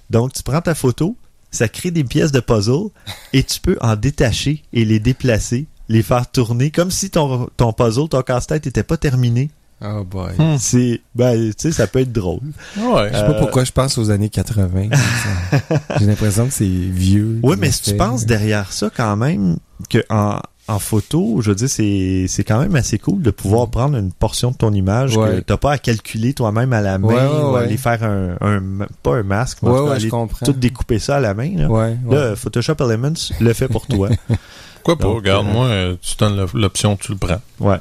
Donc, 0.10 0.34
tu 0.34 0.44
prends 0.44 0.62
ta 0.62 0.76
photo, 0.76 1.16
ça 1.52 1.68
crée 1.68 1.92
des 1.92 2.04
pièces 2.04 2.32
de 2.32 2.40
puzzle 2.40 2.90
et 3.34 3.44
tu 3.44 3.60
peux 3.60 3.78
en 3.82 3.96
détacher 3.96 4.64
et 4.74 4.86
les 4.86 5.00
déplacer, 5.00 5.68
les 5.90 6.02
faire 6.02 6.30
tourner, 6.32 6.72
comme 6.72 6.92
si 6.92 7.10
ton, 7.10 7.50
puzzle, 7.78 8.10
ton 8.10 8.22
casse-tête 8.22 8.66
n'était 8.66 8.84
pas 8.84 8.98
terminé. 8.98 9.52
Oh 9.84 10.04
boy. 10.04 10.34
Hmm. 10.38 10.58
C'est, 10.60 11.02
ben, 11.16 11.50
tu 11.50 11.54
sais, 11.58 11.72
ça 11.72 11.88
peut 11.88 12.00
être 12.00 12.12
drôle. 12.12 12.42
Ouais. 12.78 13.10
Je 13.12 13.18
sais 13.18 13.26
pas 13.26 13.34
pourquoi 13.34 13.64
je 13.64 13.72
pense 13.72 13.98
aux 13.98 14.10
années 14.12 14.30
80. 14.30 14.90
Ça- 14.92 15.78
J'ai 16.00 16.06
l'impression 16.06 16.46
que 16.48 16.54
c'est 16.54 16.66
vieux. 16.66 17.40
Oui, 17.44 17.56
mais 17.60 17.72
si 17.72 17.82
tu 17.82 17.96
penses 17.98 18.26
derrière 18.26 18.72
ça 18.72 18.90
quand 18.96 19.16
même 19.18 19.58
que 19.90 20.04
en, 20.10 20.40
en 20.68 20.78
photo, 20.80 21.40
je 21.42 21.50
veux 21.50 21.56
dire, 21.56 21.70
c'est, 21.70 22.26
c'est 22.28 22.44
quand 22.44 22.60
même 22.60 22.76
assez 22.76 23.00
cool 23.00 23.22
de 23.24 23.32
pouvoir 23.32 23.70
prendre 23.70 23.98
une 23.98 24.12
portion 24.12 24.52
de 24.52 24.56
ton 24.58 24.72
image 24.72 25.16
que 25.16 25.20
Ouais. 25.20 25.42
t'as 25.42 25.58
pas 25.58 25.72
à 25.72 25.78
calculer 25.80 26.34
toi-même 26.34 26.74
à 26.74 26.82
la 26.82 27.00
main 27.00 27.08
Ouais, 27.08 27.16
ouais, 27.16 27.44
ou 27.44 27.54
ouais. 27.56 27.62
aller 27.64 27.78
faire 27.78 28.04
un, 28.04 28.36
un, 28.40 28.62
pas 29.02 29.16
un 29.16 29.24
masque, 29.24 29.58
mais 29.64 29.70
en 29.70 29.88
Ouais, 29.90 29.98
tout 29.98 30.10
cas, 30.28 30.46
tout 30.46 30.54
découper 30.54 31.00
ça 31.00 31.18
à 31.18 31.20
la 31.20 31.34
main. 31.34 31.52
Là, 31.58 31.68
Ouais, 31.68 31.98
ouais. 32.06 32.16
Là, 32.16 32.36
Photoshop 32.36 32.76
Elements 32.80 33.14
le 33.40 33.54
fait 33.54 33.68
pour 33.68 33.88
toi. 33.88 34.10
Pourquoi 34.84 34.98
pas? 34.98 35.08
Regarde, 35.16 35.48
euh, 35.48 35.52
moi, 35.52 35.66
euh, 35.68 35.96
tu 36.02 36.16
donnes 36.18 36.46
l'option, 36.56 36.96
tu 36.98 37.12
le 37.12 37.18
prends. 37.18 37.42
Ouais. 37.60 37.78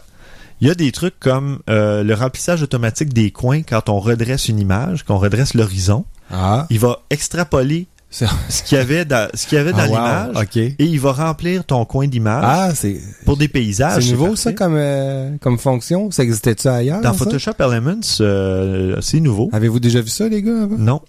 Il 0.61 0.69
y 0.69 0.71
a 0.71 0.75
des 0.75 0.93
trucs 0.93 1.19
comme 1.19 1.61
euh, 1.71 2.03
le 2.03 2.15
remplissage 2.15 2.63
automatique 2.63 3.13
des 3.15 3.31
coins 3.31 3.63
quand 3.63 3.89
on 3.89 3.99
redresse 3.99 4.49
une 4.49 4.59
image, 4.61 5.05
qu'on 5.05 5.17
redresse 5.19 5.55
l'horizon. 5.55 6.05
Ah, 6.31 6.67
Il 6.71 6.79
va 6.79 7.01
extrapoler 7.11 7.87
Ça- 8.11 8.27
ce 8.49 8.63
qu'il 8.63 8.77
y 8.77 8.81
avait 8.81 9.05
dans, 9.05 9.29
ce 9.35 9.47
qu'il 9.47 9.57
y 9.57 9.61
avait 9.61 9.73
dans 9.73 9.79
Ah, 9.79 10.27
wow, 10.29 10.33
l'image 10.43 10.49
et 10.57 10.75
il 10.85 10.99
va 11.01 11.13
remplir 11.13 11.65
ton 11.65 11.85
coin 11.85 12.07
d'image 12.09 12.45
Ah, 12.45 12.71
c'est 12.75 13.01
pour 13.25 13.37
des 13.37 13.49
paysages. 13.49 14.05
c'est 14.05 14.11
nouveau 14.13 14.37
ça 14.37 14.53
comme 14.53 14.75
euh, 14.77 15.37
comme 15.41 15.59
fonction? 15.59 16.11
Ça 16.11 16.23
existait-tu 16.25 16.69
ailleurs 16.69 17.01
Dans 17.01 17.13
ça? 17.13 17.19
Photoshop 17.25 17.53
Elements, 17.61 18.01
euh, 18.21 18.97
c'est 19.01 19.21
nouveau. 19.21 19.49
Avez-vous 19.53 19.81
déjà 19.81 20.01
vu 20.01 20.09
ça, 20.09 20.29
les 20.29 20.43
gars 20.43 20.63
avant? 20.65 20.77
Non. 20.77 21.01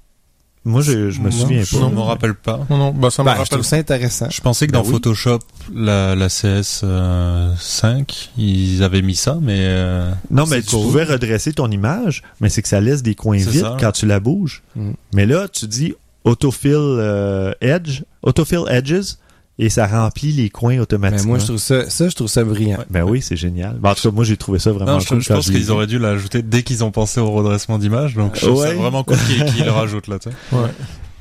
Moi, 0.64 0.82
je, 0.82 1.10
je 1.10 1.20
me 1.20 1.26
Non, 1.26 1.32
souviens 1.32 1.64
Je 1.64 1.76
pas. 1.78 1.86
ne 1.90 1.92
me 1.96 2.00
rappelle 2.02 2.36
pas. 2.36 2.60
Non, 2.70 2.78
non, 2.78 2.92
bah, 2.92 3.10
ça 3.10 3.24
me 3.24 3.26
Ben, 3.26 3.34
je 3.34 3.38
rappelle. 3.40 3.58
trouve 3.58 3.66
ça 3.66 3.78
intéressant. 3.78 4.30
Je 4.30 4.42
pensais 4.42 4.68
que 4.68 4.72
Ben 4.72 4.80
dans 4.80 4.86
oui. 4.86 4.92
Photoshop, 4.92 5.40
la, 5.74 6.14
la 6.16 6.28
CS 6.28 6.82
euh, 6.84 7.52
5, 7.60 8.30
ils 8.38 8.84
avaient 8.84 9.02
mis 9.02 9.16
ça, 9.16 9.40
mais 9.42 9.58
euh, 9.62 10.12
Non, 10.30 10.46
mais 10.46 10.62
tu 10.62 10.70
cool. 10.76 10.82
pouvais 10.84 11.04
redresser 11.04 11.54
ton 11.54 11.72
image, 11.72 12.22
mais 12.42 12.50
c'est 12.50 12.62
que 12.62 12.68
ça 12.68 12.80
laisse 12.80 13.02
des 13.02 13.16
coins 13.16 13.38
vides 13.38 13.62
ça. 13.62 13.78
quand 13.80 13.92
tu 13.92 14.06
la 14.06 14.20
bouges. 14.20 14.62
Mm. 14.76 14.92
Mais 15.16 15.26
là, 15.26 15.48
tu 15.48 15.66
dis 15.68 15.96
autofill 16.26 16.76
euh, 16.78 17.54
edge, 17.62 18.04
autofill 18.22 18.62
edges, 18.70 19.16
et 19.64 19.70
ça 19.70 19.86
remplit 19.88 20.32
les 20.34 20.50
coins 20.50 20.74
Mais 20.74 20.80
automatiquement. 20.80 21.30
moi, 21.30 21.40
je 21.40 21.46
trouve 21.46 21.58
ça, 21.58 21.90
ça, 21.90 22.10
je 22.10 22.16
trouve 22.16 22.28
ça 22.28 22.44
brillant. 22.44 22.80
Ben 22.90 23.04
oui, 23.04 23.22
c'est 23.22 23.38
génial. 23.38 23.78
Ben, 23.80 23.92
en 23.92 23.96
tout 23.96 24.10
cas, 24.10 24.14
moi, 24.14 24.24
j'ai 24.26 24.36
trouvé 24.36 24.58
ça 24.60 24.72
vraiment 24.72 24.94
Non, 24.94 25.00
je, 25.00 25.08
cool. 25.08 25.22
je 25.22 25.28
quand 25.28 25.36
pense 25.36 25.50
qu'ils 25.52 25.72
auraient 25.72 25.88
dû 25.88 26.00
l'ajouter 26.00 26.42
dès 26.42 26.64
qu'ils 26.64 26.84
ont 26.84 26.92
pensé 26.92 27.20
au 27.20 27.32
redressement 27.32 27.78
d'image. 27.78 28.16
Donc 28.16 28.36
je 28.36 28.42
trouve 28.48 28.60
Ouais. 28.60 28.70
ça 28.70 28.74
vraiment 28.74 29.04
cool 29.04 29.18
qu'ils 29.56 29.64
le 29.66 29.72
rajoutent 29.72 30.08
là. 30.08 30.18
tu 30.20 30.30
sais. 30.30 30.36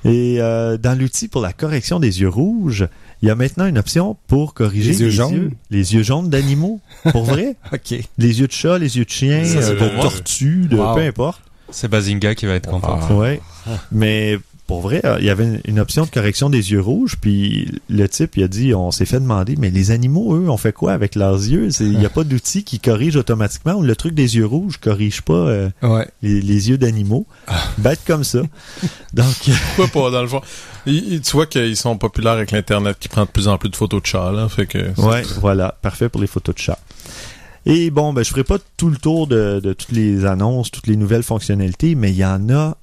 Et 0.02 0.36
euh, 0.40 0.78
dans 0.78 0.98
l'outil 0.98 1.28
pour 1.28 1.42
la 1.42 1.52
correction 1.52 2.00
des 2.00 2.22
yeux 2.22 2.28
rouges, 2.30 2.88
il 3.20 3.28
y 3.28 3.30
a 3.30 3.34
maintenant 3.34 3.66
une 3.66 3.76
option 3.76 4.16
pour 4.28 4.54
corriger 4.54 4.92
Les 4.92 5.00
yeux 5.02 5.10
jaunes? 5.10 5.50
les 5.70 5.92
yeux 5.94 6.02
jaunes 6.02 6.30
d'animaux. 6.30 6.80
pour 7.12 7.24
vrai? 7.24 7.56
OK. 7.74 7.94
Les 8.16 8.40
yeux 8.40 8.46
de 8.46 8.52
chat, 8.52 8.78
les 8.78 8.96
yeux 8.96 9.04
de 9.04 9.10
chien, 9.10 9.42
euh, 9.44 9.74
de 9.90 9.94
moi. 9.94 10.02
tortue, 10.02 10.66
de 10.70 10.76
Wow. 10.76 10.94
peu 10.94 11.00
importe. 11.02 11.42
C'est 11.68 11.88
Bazinga 11.88 12.34
qui 12.34 12.46
va 12.46 12.54
être 12.54 12.70
content. 12.70 12.98
Ah. 13.10 13.14
Ouais. 13.14 13.40
Mais 13.92 14.38
pour 14.70 14.82
vrai, 14.82 15.00
euh, 15.04 15.16
il 15.18 15.24
y 15.26 15.30
avait 15.30 15.42
une, 15.44 15.60
une 15.66 15.80
option 15.80 16.04
de 16.04 16.10
correction 16.10 16.48
des 16.48 16.70
yeux 16.70 16.80
rouges, 16.80 17.16
puis 17.20 17.72
le 17.88 18.08
type, 18.08 18.36
il 18.36 18.44
a 18.44 18.48
dit, 18.48 18.72
on 18.72 18.92
s'est 18.92 19.04
fait 19.04 19.18
demander, 19.18 19.56
mais 19.58 19.68
les 19.70 19.90
animaux, 19.90 20.36
eux, 20.36 20.48
on 20.48 20.56
fait 20.56 20.72
quoi 20.72 20.92
avec 20.92 21.16
leurs 21.16 21.34
yeux? 21.34 21.70
Il 21.80 21.98
n'y 21.98 22.06
a 22.06 22.08
pas 22.08 22.22
d'outil 22.22 22.62
qui 22.62 22.78
corrige 22.78 23.16
automatiquement, 23.16 23.74
ou 23.74 23.82
le 23.82 23.96
truc 23.96 24.14
des 24.14 24.36
yeux 24.36 24.46
rouges 24.46 24.76
corrige 24.78 25.22
pas 25.22 25.32
euh, 25.32 25.70
Ouais. 25.82 26.06
les, 26.22 26.40
les 26.40 26.68
yeux 26.70 26.78
d'animaux. 26.78 27.26
Bête 27.78 27.98
comme 28.06 28.22
ça. 28.22 28.42
Donc, 29.12 29.26
Pourquoi 29.74 30.04
pas, 30.04 30.10
dans 30.12 30.22
le 30.22 30.28
fond? 30.28 30.40
Tu 30.86 31.20
vois 31.32 31.46
qu'ils 31.46 31.76
sont 31.76 31.98
populaires 31.98 32.34
avec 32.34 32.52
l'Internet 32.52 32.96
qui 33.00 33.08
prend 33.08 33.24
de 33.24 33.30
plus 33.30 33.48
en 33.48 33.58
plus 33.58 33.70
de 33.70 33.76
photos 33.76 34.00
de 34.02 34.06
chats, 34.06 34.30
là. 34.30 34.48
Fait 34.48 34.66
que. 34.66 34.78
Ouais, 35.00 35.22
voilà, 35.40 35.76
parfait 35.82 36.08
pour 36.08 36.20
les 36.20 36.28
photos 36.28 36.54
de 36.54 36.60
chat. 36.60 36.78
Et 37.66 37.90
bon, 37.90 38.12
ben, 38.12 38.24
je 38.24 38.30
ferai 38.30 38.44
pas 38.44 38.58
tout 38.76 38.88
le 38.88 38.96
tour 38.96 39.26
de, 39.26 39.60
de 39.62 39.72
toutes 39.72 39.92
les 39.92 40.24
annonces, 40.24 40.70
toutes 40.70 40.86
les 40.86 40.96
nouvelles 40.96 41.22
fonctionnalités, 41.24 41.94
mais 41.96 42.10
il 42.12 42.16
y 42.16 42.24
en 42.24 42.48
a 42.50 42.76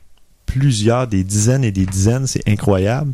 plusieurs, 0.48 1.08
des 1.08 1.24
dizaines 1.24 1.64
et 1.64 1.72
des 1.72 1.86
dizaines, 1.86 2.26
c'est 2.26 2.48
incroyable. 2.50 3.12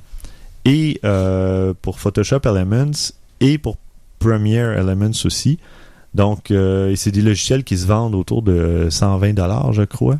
Et 0.63 1.01
euh, 1.03 1.73
pour 1.81 1.99
Photoshop 1.99 2.39
Elements 2.45 3.11
et 3.41 3.57
pour 3.57 3.77
Premiere 4.19 4.71
Elements 4.79 5.11
aussi. 5.25 5.59
Donc, 6.13 6.51
euh, 6.51 6.95
c'est 6.95 7.11
des 7.11 7.21
logiciels 7.21 7.65
qui 7.65 7.77
se 7.77 7.85
vendent 7.85 8.15
autour 8.15 8.41
de 8.41 8.87
120 8.89 9.33
dollars, 9.33 9.73
je 9.73 9.83
crois. 9.83 10.19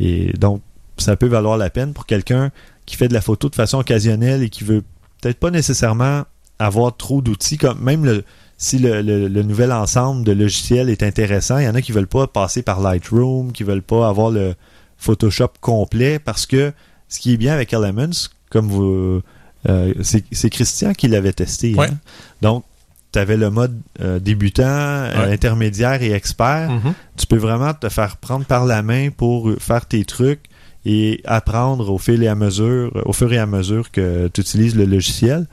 Et 0.00 0.32
donc, 0.38 0.62
ça 0.96 1.16
peut 1.16 1.26
valoir 1.26 1.58
la 1.58 1.68
peine 1.68 1.92
pour 1.92 2.06
quelqu'un 2.06 2.50
qui 2.86 2.96
fait 2.96 3.08
de 3.08 3.14
la 3.14 3.20
photo 3.20 3.50
de 3.50 3.54
façon 3.54 3.78
occasionnelle 3.78 4.42
et 4.42 4.48
qui 4.48 4.64
veut 4.64 4.82
peut-être 5.20 5.38
pas 5.38 5.50
nécessairement 5.50 6.22
avoir 6.58 6.96
trop 6.96 7.20
d'outils, 7.20 7.58
comme 7.58 7.80
même 7.80 8.22
si 8.56 8.78
le, 8.78 9.28
nouvel 9.42 9.72
ensemble 9.72 10.24
de 10.24 10.32
logiciels 10.32 10.88
est 10.88 11.02
intéressant, 11.02 11.58
il 11.58 11.64
y 11.64 11.68
en 11.68 11.74
a 11.74 11.82
qui 11.82 11.92
veulent 11.92 12.06
pas 12.06 12.26
passer 12.26 12.62
par 12.62 12.80
Lightroom, 12.80 13.52
qui 13.52 13.64
veulent 13.64 13.82
pas 13.82 14.08
avoir 14.08 14.30
le 14.30 14.54
Photoshop 14.98 15.48
complet, 15.60 16.18
parce 16.18 16.46
que 16.46 16.72
ce 17.08 17.20
qui 17.20 17.34
est 17.34 17.36
bien 17.36 17.52
avec 17.54 17.72
Elements, 17.72 18.28
comme 18.50 18.68
vous, 18.68 19.20
euh, 19.68 19.94
c'est 20.02 20.50
Christian 20.50 20.92
qui 20.92 21.08
l'avait 21.08 21.32
testé. 21.32 21.74
Ouais. 21.74 21.88
hein. 21.88 21.98
Donc, 22.42 22.64
tu 23.12 23.18
avais 23.18 23.36
le 23.36 23.50
mode 23.50 23.78
euh, 24.00 24.18
débutant, 24.18 24.62
euh, 24.64 25.26
Ouais. 25.26 25.32
intermédiaire 25.32 26.02
et 26.02 26.12
expert 26.12 26.70
Mhm. 26.70 26.94
tu 27.16 27.26
peux 27.26 27.36
vraiment 27.36 27.72
te 27.72 27.88
faire 27.88 28.16
prendre 28.16 28.44
par 28.44 28.64
la 28.66 28.82
main 28.82 29.10
pour 29.16 29.50
faire 29.60 29.86
tes 29.86 30.04
trucs 30.04 30.40
et 30.84 31.20
apprendre 31.24 31.90
au 31.92 31.98
fil 31.98 32.22
et 32.22 32.28
à 32.28 32.34
mesure, 32.34 32.90
au 33.06 33.12
fur 33.12 33.32
et 33.32 33.38
à 33.38 33.46
mesure 33.46 33.90
que 33.92 34.28
tu 34.28 34.40
utilises 34.40 34.74
le 34.74 34.84
logiciel. 34.84 35.46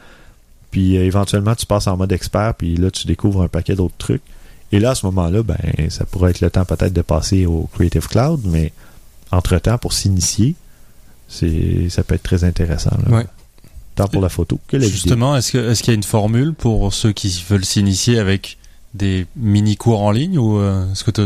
Puis 0.71 0.97
euh, 0.97 1.03
éventuellement, 1.05 1.53
tu 1.55 1.65
passes 1.65 1.87
en 1.87 1.97
mode 1.97 2.11
expert, 2.11 2.53
puis 2.55 2.75
là, 2.77 2.89
tu 2.91 3.05
découvres 3.07 3.41
un 3.43 3.47
paquet 3.47 3.75
d'autres 3.75 3.97
trucs. 3.97 4.21
Et 4.71 4.79
là, 4.79 4.91
à 4.91 4.95
ce 4.95 5.05
moment-là, 5.07 5.43
ben, 5.43 5.57
ça 5.89 6.05
pourrait 6.05 6.31
être 6.31 6.41
le 6.41 6.49
temps 6.49 6.65
peut-être 6.65 6.93
de 6.93 7.01
passer 7.01 7.45
au 7.45 7.69
Creative 7.73 8.07
Cloud, 8.07 8.39
mais 8.45 8.71
entre-temps, 9.31 9.77
pour 9.77 9.93
s'initier, 9.93 10.55
c'est 11.27 11.89
ça 11.89 12.03
peut 12.03 12.15
être 12.15 12.23
très 12.23 12.43
intéressant. 12.43 12.97
là. 13.05 13.17
Ouais. 13.17 13.25
Tant 13.95 14.07
pour 14.07 14.21
la 14.21 14.29
photo 14.29 14.59
que 14.67 14.77
la 14.77 14.83
vidéo. 14.85 14.93
Justement, 14.93 15.35
est-ce 15.35 15.51
que 15.51 15.69
est-ce 15.69 15.83
qu'il 15.83 15.91
y 15.91 15.95
a 15.95 15.95
une 15.95 16.03
formule 16.03 16.53
pour 16.53 16.93
ceux 16.93 17.11
qui 17.11 17.43
veulent 17.49 17.65
s'initier 17.65 18.19
avec 18.19 18.57
des 18.93 19.25
mini 19.35 19.77
cours 19.77 20.01
en 20.01 20.11
ligne 20.11 20.37
ou 20.37 20.59
euh, 20.59 20.91
est-ce 20.91 21.03
que 21.03 21.11
tu 21.11 21.21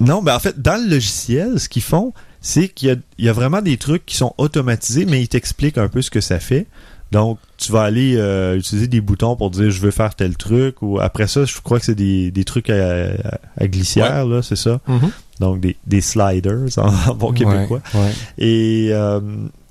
Non, 0.00 0.22
ben 0.22 0.34
en 0.34 0.38
fait, 0.38 0.60
dans 0.60 0.82
le 0.82 0.88
logiciel, 0.88 1.60
ce 1.60 1.68
qu'ils 1.68 1.82
font, 1.82 2.12
c'est 2.40 2.68
qu'il 2.68 2.88
y 2.88 2.92
a, 2.92 2.96
il 3.18 3.24
y 3.24 3.28
a 3.28 3.32
vraiment 3.32 3.62
des 3.62 3.76
trucs 3.76 4.04
qui 4.04 4.16
sont 4.16 4.34
automatisés, 4.38 5.06
mais 5.06 5.22
il 5.22 5.28
t'explique 5.28 5.78
un 5.78 5.88
peu 5.88 6.02
ce 6.02 6.10
que 6.10 6.20
ça 6.20 6.40
fait. 6.40 6.66
Donc, 7.14 7.38
tu 7.58 7.70
vas 7.70 7.82
aller 7.82 8.16
euh, 8.16 8.56
utiliser 8.56 8.88
des 8.88 9.00
boutons 9.00 9.36
pour 9.36 9.48
dire 9.48 9.70
je 9.70 9.80
veux 9.80 9.92
faire 9.92 10.16
tel 10.16 10.36
truc 10.36 10.82
ou 10.82 10.98
après 10.98 11.28
ça, 11.28 11.44
je 11.44 11.54
crois 11.60 11.78
que 11.78 11.84
c'est 11.84 11.94
des, 11.94 12.32
des 12.32 12.42
trucs 12.42 12.68
à, 12.70 13.10
à 13.56 13.68
glissière, 13.68 14.26
là, 14.26 14.42
c'est 14.42 14.56
ça? 14.56 14.80
Mhm. 14.88 15.12
Donc, 15.38 15.60
des, 15.60 15.76
des 15.86 16.00
sliders 16.00 16.66
en, 16.76 17.14
bon 17.14 17.32
québécois. 17.32 17.80
Ouais, 17.94 18.00
ouais. 18.00 18.12
Et 18.38 18.88
euh, 18.90 19.20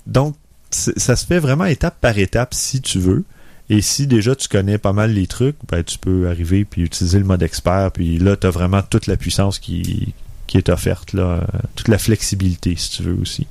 donc, 0.06 0.36
ça 0.70 1.16
se 1.16 1.26
fait 1.26 1.38
vraiment 1.38 1.66
étape 1.66 2.00
par 2.00 2.18
étape 2.18 2.54
si 2.54 2.80
tu 2.80 2.98
veux. 2.98 3.24
Et 3.68 3.82
si 3.82 4.06
déjà 4.06 4.34
tu 4.34 4.48
connais 4.48 4.78
pas 4.78 4.94
mal 4.94 5.12
les 5.12 5.26
trucs, 5.26 5.56
ben, 5.70 5.84
tu 5.84 5.98
peux 5.98 6.30
arriver 6.30 6.64
puis 6.64 6.80
utiliser 6.80 7.18
le 7.18 7.26
mode 7.26 7.42
expert. 7.42 7.90
Puis 7.92 8.16
là, 8.16 8.36
tu 8.38 8.46
as 8.46 8.50
vraiment 8.50 8.80
toute 8.80 9.06
la 9.06 9.18
puissance 9.18 9.58
qui, 9.58 10.14
qui 10.46 10.56
est 10.56 10.70
offerte, 10.70 11.12
là, 11.12 11.22
euh, 11.22 11.40
toute 11.76 11.88
la 11.88 11.98
flexibilité 11.98 12.74
si 12.78 12.90
tu 12.90 13.02
veux 13.02 13.20
aussi. 13.20 13.46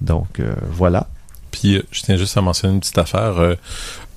Donc, 0.00 0.40
euh, 0.40 0.52
voilà. 0.72 1.06
Puis 1.54 1.76
euh, 1.76 1.82
je 1.92 2.02
tiens 2.02 2.16
juste 2.16 2.36
à 2.36 2.40
mentionner 2.40 2.74
une 2.74 2.80
petite 2.80 2.98
affaire. 2.98 3.38
euh, 3.38 3.54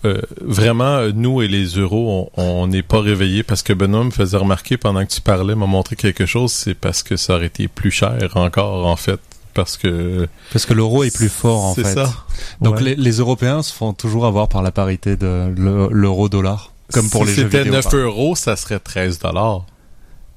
euh, 0.06 0.22
vraiment, 0.42 1.02
nous 1.14 1.42
et 1.42 1.48
les 1.48 1.66
euros, 1.70 2.32
on- 2.38 2.68
n'est 2.68 2.84
pas 2.84 3.00
réveillés 3.02 3.44
parce 3.44 3.62
que 3.64 3.74
Benoît 3.74 4.04
me 4.04 4.12
faisait 4.12 4.38
remarquer 4.38 4.78
pendant 4.78 5.04
que 5.06 5.12
tu 5.12 5.22
parlais, 5.22 5.56
m'a 5.56 5.66
montré 5.66 5.96
quelque 5.96 6.26
chose, 6.26 6.52
c'est 6.52 6.74
parce 6.76 7.02
que 7.04 7.16
ça 7.18 7.36
aurait 7.36 7.48
été 7.48 7.68
plus 7.68 7.92
cher 7.92 8.18
encore, 8.36 8.86
en 8.88 8.96
fait. 8.96 9.20
Parce 9.54 9.76
que 9.78 10.28
Parce 10.54 10.66
que 10.68 10.74
l'euro 10.76 11.04
est 11.04 11.16
plus 11.16 11.30
fort 11.30 11.64
en 11.66 11.74
c'est 11.74 11.84
fait. 11.84 11.94
ça. 11.96 12.14
Donc 12.62 12.76
Ouais. 12.76 12.84
les, 12.84 12.96
les 12.96 13.12
Européens 13.18 13.64
se 13.64 13.74
font 13.74 13.92
toujours 13.94 14.26
avoir 14.28 14.50
par 14.50 14.62
la 14.62 14.72
parité 14.72 15.16
de 15.16 15.52
le- 15.58 15.90
l'euro-dollar. 15.92 16.74
Comme 16.94 17.10
pour 17.10 17.24
si 17.24 17.30
les 17.30 17.36
jeux 17.36 17.42
c'était 17.44 17.58
vidéo. 17.64 17.74
9 17.74 17.84
par 17.86 17.94
exemple. 17.94 18.04
euros, 18.06 18.36
ça 18.36 18.56
serait 18.56 18.80
13 18.80 19.18
dollars. 19.20 19.66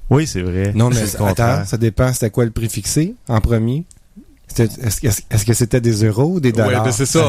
Oui, 0.09 0.25
c'est 0.27 0.41
vrai. 0.41 0.71
Non, 0.75 0.89
mais 0.89 1.05
C'est 1.05 1.21
attends, 1.23 1.63
ça 1.65 1.77
dépend. 1.77 2.11
C'était 2.13 2.31
quoi 2.31 2.45
le 2.45 2.51
prix 2.51 2.67
fixé 2.67 3.13
en 3.29 3.39
premier? 3.41 3.85
Est-ce 4.59 5.45
que 5.45 5.53
c'était 5.53 5.81
des 5.81 6.03
euros 6.05 6.33
ou 6.35 6.39
des 6.39 6.49
Oui, 6.49 6.55
dollars? 6.57 6.85
mais 6.85 6.91
c'est 6.91 7.05
ça. 7.05 7.25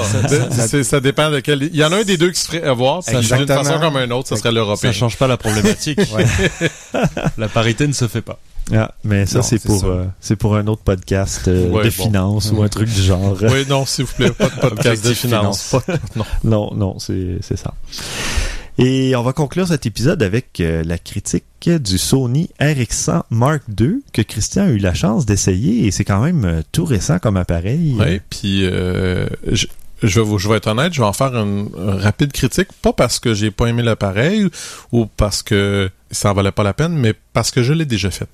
ça, 0.50 0.82
ça 0.84 1.00
dépend 1.00 1.30
de 1.30 1.40
quel. 1.40 1.62
Il 1.62 1.76
y 1.76 1.84
en 1.84 1.92
a 1.92 1.96
un 1.98 2.02
des 2.04 2.16
deux 2.16 2.30
qui 2.30 2.40
se 2.40 2.46
ferait 2.46 2.62
avoir. 2.64 3.00
puis 3.02 3.12
D'une 3.14 3.22
Exactement. 3.22 3.64
façon 3.64 3.80
comme 3.80 3.96
un 3.96 4.10
autre, 4.10 4.28
ça 4.28 4.36
serait 4.36 4.52
l'européen. 4.52 4.92
Ça 4.92 4.98
change 4.98 5.16
pas 5.16 5.26
la 5.26 5.36
problématique. 5.36 6.00
la 7.38 7.48
parité 7.48 7.86
ne 7.86 7.92
se 7.92 8.08
fait 8.08 8.22
pas. 8.22 8.38
Ah, 8.72 8.92
mais 9.04 9.26
ça, 9.26 9.42
c'est 9.42 9.58
pour, 9.60 9.80
ça. 9.80 9.86
euh, 9.86 10.04
c'est 10.20 10.36
pour 10.36 10.54
un 10.56 10.66
autre 10.68 10.82
podcast 10.82 11.48
euh, 11.48 11.68
Ouais, 11.70 11.84
de 11.84 11.90
bon. 11.96 12.04
finance 12.04 12.52
ou 12.52 12.62
un 12.62 12.68
truc 12.68 12.88
du 12.88 13.02
genre. 13.02 13.36
Oui, 13.42 13.64
non, 13.68 13.84
s'il 13.86 14.04
vous 14.04 14.12
plaît, 14.14 14.30
pas 14.30 14.48
de 14.48 14.60
podcast 14.60 15.04
de 15.04 15.12
finance. 15.14 15.68
Pas- 15.86 15.94
non. 16.14 16.24
Non, 16.44 16.70
non, 16.74 16.98
c'est 17.00 17.38
c'est 17.40 17.58
ça. 17.58 17.74
Et 18.78 19.14
on 19.16 19.22
va 19.22 19.32
conclure 19.32 19.66
cet 19.66 19.84
épisode 19.84 20.22
avec 20.22 20.60
euh, 20.60 20.82
la 20.86 20.96
critique 20.96 21.44
du 21.70 21.96
Sony 21.96 22.50
RX100 22.60 23.22
Mark 23.30 23.62
II 23.78 24.02
que 24.12 24.22
Christian 24.22 24.64
a 24.64 24.68
eu 24.70 24.78
la 24.78 24.94
chance 24.94 25.26
d'essayer 25.26 25.86
et 25.86 25.90
c'est 25.90 26.04
quand 26.04 26.22
même 26.22 26.44
euh, 26.44 26.62
tout 26.72 26.84
récent 26.84 27.18
comme 27.18 27.36
appareil. 27.36 27.94
Oui, 27.98 28.20
puis 28.30 28.64
euh, 28.64 29.26
je, 29.46 29.68
vais 30.20 30.56
être 30.56 30.66
honnête, 30.66 30.92
je 30.92 31.00
vais 31.00 31.06
en 31.06 31.12
faire 31.12 31.36
une, 31.36 31.70
rapide 31.76 32.32
critique, 32.32 32.68
pas 32.82 32.92
parce 32.92 33.20
que 33.20 33.32
j'ai 33.32 33.52
pas 33.52 33.66
aimé 33.66 33.82
l'appareil 33.82 34.48
ou 34.90 35.06
parce 35.06 35.42
que 35.42 35.88
ça 36.10 36.32
en 36.32 36.34
valait 36.34 36.52
pas 36.52 36.64
la 36.64 36.74
peine, 36.74 36.94
mais 36.94 37.14
parce 37.32 37.52
que 37.52 37.62
je 37.62 37.72
l'ai 37.72 37.86
déjà 37.86 38.10
fait. 38.10 38.28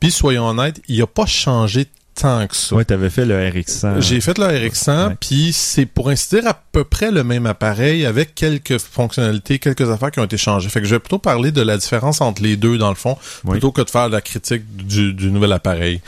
Puis 0.00 0.10
soyons 0.10 0.48
honnêtes, 0.48 0.82
il 0.88 1.00
a 1.00 1.06
pas 1.06 1.26
changé 1.26 1.86
tant 2.20 2.46
que 2.46 2.54
ça. 2.56 2.74
Ouais, 2.76 2.84
t'avais 2.84 3.10
fait 3.10 3.24
le 3.24 3.34
RX100. 3.34 4.00
J'ai 4.00 4.20
fait 4.20 4.38
le 4.38 4.44
RX100, 4.46 5.08
Ouais. 5.08 5.16
puis 5.20 5.52
c'est 5.52 5.86
pour 5.86 6.10
ainsi 6.10 6.28
dire 6.36 6.46
à 6.46 6.54
peu 6.72 6.84
près 6.84 7.10
le 7.10 7.24
même 7.24 7.46
appareil 7.46 8.06
avec 8.06 8.34
quelques 8.34 8.78
fonctionnalités, 8.78 9.58
quelques 9.58 9.90
affaires 9.90 10.10
qui 10.10 10.20
ont 10.20 10.24
été 10.24 10.36
changées. 10.36 10.68
Fait 10.68 10.80
que 10.80 10.86
je 10.86 10.94
vais 10.94 11.00
plutôt 11.00 11.18
parler 11.18 11.50
de 11.52 11.62
la 11.62 11.76
différence 11.76 12.20
entre 12.20 12.42
les 12.42 12.56
deux 12.56 12.78
dans 12.78 12.90
le 12.90 12.94
fond, 12.94 13.16
Oui. 13.44 13.52
plutôt 13.52 13.72
que 13.72 13.82
de 13.82 13.90
faire 13.90 14.08
la 14.08 14.20
critique 14.20 14.62
du, 14.76 15.12
du 15.12 15.30
nouvel 15.30 15.52
appareil. 15.52 16.00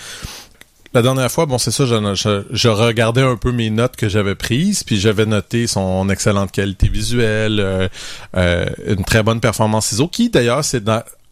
La 0.94 1.02
dernière 1.02 1.30
fois, 1.30 1.44
bon, 1.44 1.58
c'est 1.58 1.72
ça, 1.72 1.84
je, 1.84 2.14
je, 2.14 2.44
je 2.50 2.68
regardais 2.68 3.20
un 3.20 3.36
peu 3.36 3.52
mes 3.52 3.68
notes 3.68 3.96
que 3.96 4.08
j'avais 4.08 4.34
prises, 4.34 4.82
puis 4.82 4.98
j'avais 4.98 5.26
noté 5.26 5.66
son 5.66 6.08
excellente 6.08 6.52
qualité 6.52 6.88
visuelle, 6.88 7.60
euh, 7.60 7.88
euh, 8.34 8.64
une 8.86 9.04
très 9.04 9.22
bonne 9.22 9.40
performance 9.40 9.92
ISO, 9.92 10.08
qui 10.08 10.30
d'ailleurs 10.30 10.64
s'est 10.64 10.80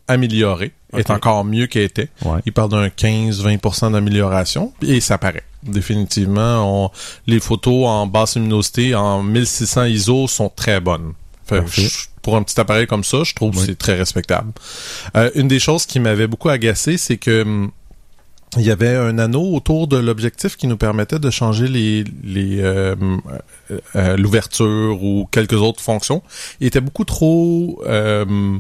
améliorée, 0.09 0.73
est 0.97 1.11
Ok. 1.11 1.17
encore 1.17 1.45
mieux 1.45 1.67
qu'elle 1.67 1.83
était. 1.85 2.09
Ouais. 2.25 2.41
Il 2.47 2.53
parle 2.53 2.71
d'un 2.71 2.89
15-20% 2.89 3.91
d'amélioration 3.93 4.73
et 4.83 5.01
ça 5.01 5.19
paraît. 5.19 5.43
Définitivement, 5.63 6.85
on- 6.87 6.91
les 7.27 7.41
photos 7.41 7.87
en 7.87 8.07
basse 8.07 8.37
luminosité, 8.37 8.95
en 8.95 9.23
1600 9.23 9.85
ISO, 9.85 10.29
sont 10.29 10.51
très 10.55 10.81
bonnes. 10.81 11.13
Fait 11.47 11.63
je- 11.67 11.89
pour 12.23 12.37
un 12.37 12.43
petit 12.43 12.59
appareil 12.59 12.87
comme 12.87 13.05
ça, 13.05 13.19
je 13.25 13.35
trouve 13.35 13.53
que 13.55 13.59
c'est 13.61 13.77
très 13.79 13.95
respectable. 13.97 14.53
Euh, 15.17 15.31
une 15.35 15.49
des 15.49 15.59
choses 15.59 15.85
qui 15.85 16.01
m'avait 16.01 16.27
beaucoup 16.27 16.49
agacé, 16.49 16.97
c'est 16.97 17.19
que 17.19 17.43
hum, 17.43 17.71
il 18.57 18.63
y 18.63 18.71
avait 18.71 18.95
un 18.97 19.19
anneau 19.19 19.55
autour 19.55 19.89
de 19.89 19.97
l'objectif 19.99 20.57
qui 20.57 20.67
nous 20.69 20.77
permettait 20.77 21.19
de 21.19 21.29
changer 21.29 21.67
les, 21.67 22.05
les 22.23 22.61
euh, 22.63 22.95
euh, 23.71 23.79
euh, 23.97 24.17
l'ouverture 24.17 25.03
ou 25.03 25.27
quelques 25.31 25.55
autres 25.55 25.81
fonctions. 25.83 26.23
Il 26.61 26.67
était 26.67 26.81
beaucoup 26.81 27.05
trop 27.05 27.83
euh, 27.87 28.57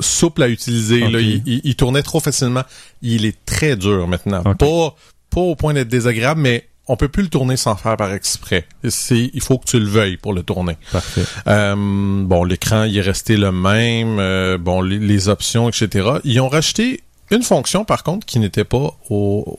souple 0.00 0.42
à 0.42 0.48
utiliser. 0.48 1.00
Là. 1.08 1.20
Il, 1.20 1.42
il- 1.46 1.60
il 1.64 1.76
tournait 1.76 2.02
trop 2.02 2.20
facilement. 2.20 2.62
Il 3.02 3.24
est 3.24 3.36
très 3.46 3.76
dur 3.76 4.06
maintenant. 4.08 4.42
Pas, 4.42 4.94
pas 5.30 5.40
au 5.40 5.54
point 5.56 5.74
d'être 5.74 5.88
désagréable, 5.88 6.40
mais 6.40 6.68
on 6.86 6.96
peut 6.96 7.08
plus 7.08 7.22
le 7.22 7.28
tourner 7.30 7.56
sans 7.56 7.76
faire 7.76 7.96
par 7.96 8.12
exprès. 8.12 8.66
C'est, 8.88 9.30
il 9.32 9.40
faut 9.40 9.58
que 9.58 9.64
tu 9.66 9.78
le 9.80 9.86
veuilles 9.86 10.16
pour 10.18 10.32
le 10.34 10.42
tourner. 10.42 10.76
Parfait. 10.92 11.22
Euh, 11.46 11.74
bon, 11.76 12.44
l'écran, 12.44 12.84
il 12.84 12.96
est 12.98 13.00
resté 13.00 13.36
le 13.36 13.52
même. 13.52 14.18
euh, 14.18 14.58
bon, 14.58 14.82
les, 14.82 14.98
les 14.98 15.28
options, 15.28 15.68
etc. 15.68 16.08
Ils 16.24 16.40
ont 16.40 16.48
racheté 16.48 17.00
une 17.30 17.42
fonction, 17.42 17.86
par 17.86 18.02
contre, 18.02 18.26
qui 18.26 18.38
n'était 18.38 18.64
pas 18.64 18.94
au, 19.08 19.58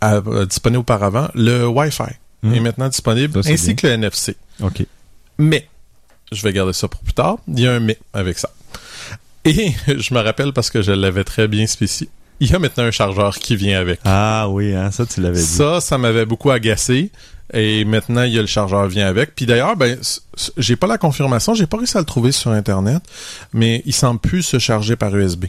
à- 0.00 0.16
à- 0.16 0.46
disponible 0.46 0.80
auparavant. 0.80 1.28
Le 1.34 1.66
Wi-Fi 1.66 2.04
Hmm. 2.44 2.54
est 2.54 2.60
maintenant 2.60 2.88
disponible, 2.88 3.44
Ça, 3.44 3.50
ainsi 3.50 3.66
bien. 3.66 3.74
que 3.76 3.86
le 3.86 3.92
NFC. 3.92 4.34
OK. 4.62 4.84
Mais, 5.38 5.68
je 6.32 6.42
vais 6.42 6.52
garder 6.52 6.72
ça 6.72 6.88
pour 6.88 7.00
plus 7.00 7.12
tard. 7.12 7.36
Il 7.46 7.60
y 7.60 7.68
a 7.68 7.72
un 7.74 7.78
mais 7.78 7.96
avec 8.14 8.36
ça. 8.36 8.50
Et 9.44 9.72
je 9.86 10.14
me 10.14 10.20
rappelle 10.20 10.52
parce 10.52 10.70
que 10.70 10.82
je 10.82 10.92
l'avais 10.92 11.24
très 11.24 11.48
bien 11.48 11.66
spécifié. 11.66 12.08
Il 12.40 12.50
y 12.50 12.54
a 12.54 12.58
maintenant 12.58 12.84
un 12.84 12.90
chargeur 12.90 13.38
qui 13.38 13.54
vient 13.54 13.78
avec. 13.78 14.00
Ah 14.04 14.48
oui, 14.48 14.74
hein, 14.74 14.90
ça, 14.90 15.06
tu 15.06 15.20
l'avais 15.20 15.38
dit. 15.38 15.46
Ça, 15.46 15.80
ça 15.80 15.96
m'avait 15.96 16.26
beaucoup 16.26 16.50
agacé. 16.50 17.10
Et 17.52 17.84
maintenant, 17.84 18.22
il 18.22 18.32
y 18.32 18.38
a 18.38 18.40
le 18.40 18.46
chargeur 18.46 18.86
vient 18.88 19.06
avec. 19.06 19.34
Puis 19.34 19.46
d'ailleurs, 19.46 19.76
ben, 19.76 19.98
j'ai 20.56 20.76
pas 20.76 20.86
la 20.86 20.98
confirmation, 20.98 21.54
j'ai 21.54 21.66
pas 21.66 21.76
réussi 21.76 21.96
à 21.96 22.00
le 22.00 22.06
trouver 22.06 22.32
sur 22.32 22.50
Internet, 22.50 23.02
mais 23.52 23.82
il 23.84 23.92
semble 23.92 24.18
plus 24.18 24.42
se 24.42 24.58
charger 24.58 24.96
par 24.96 25.14
USB. 25.14 25.46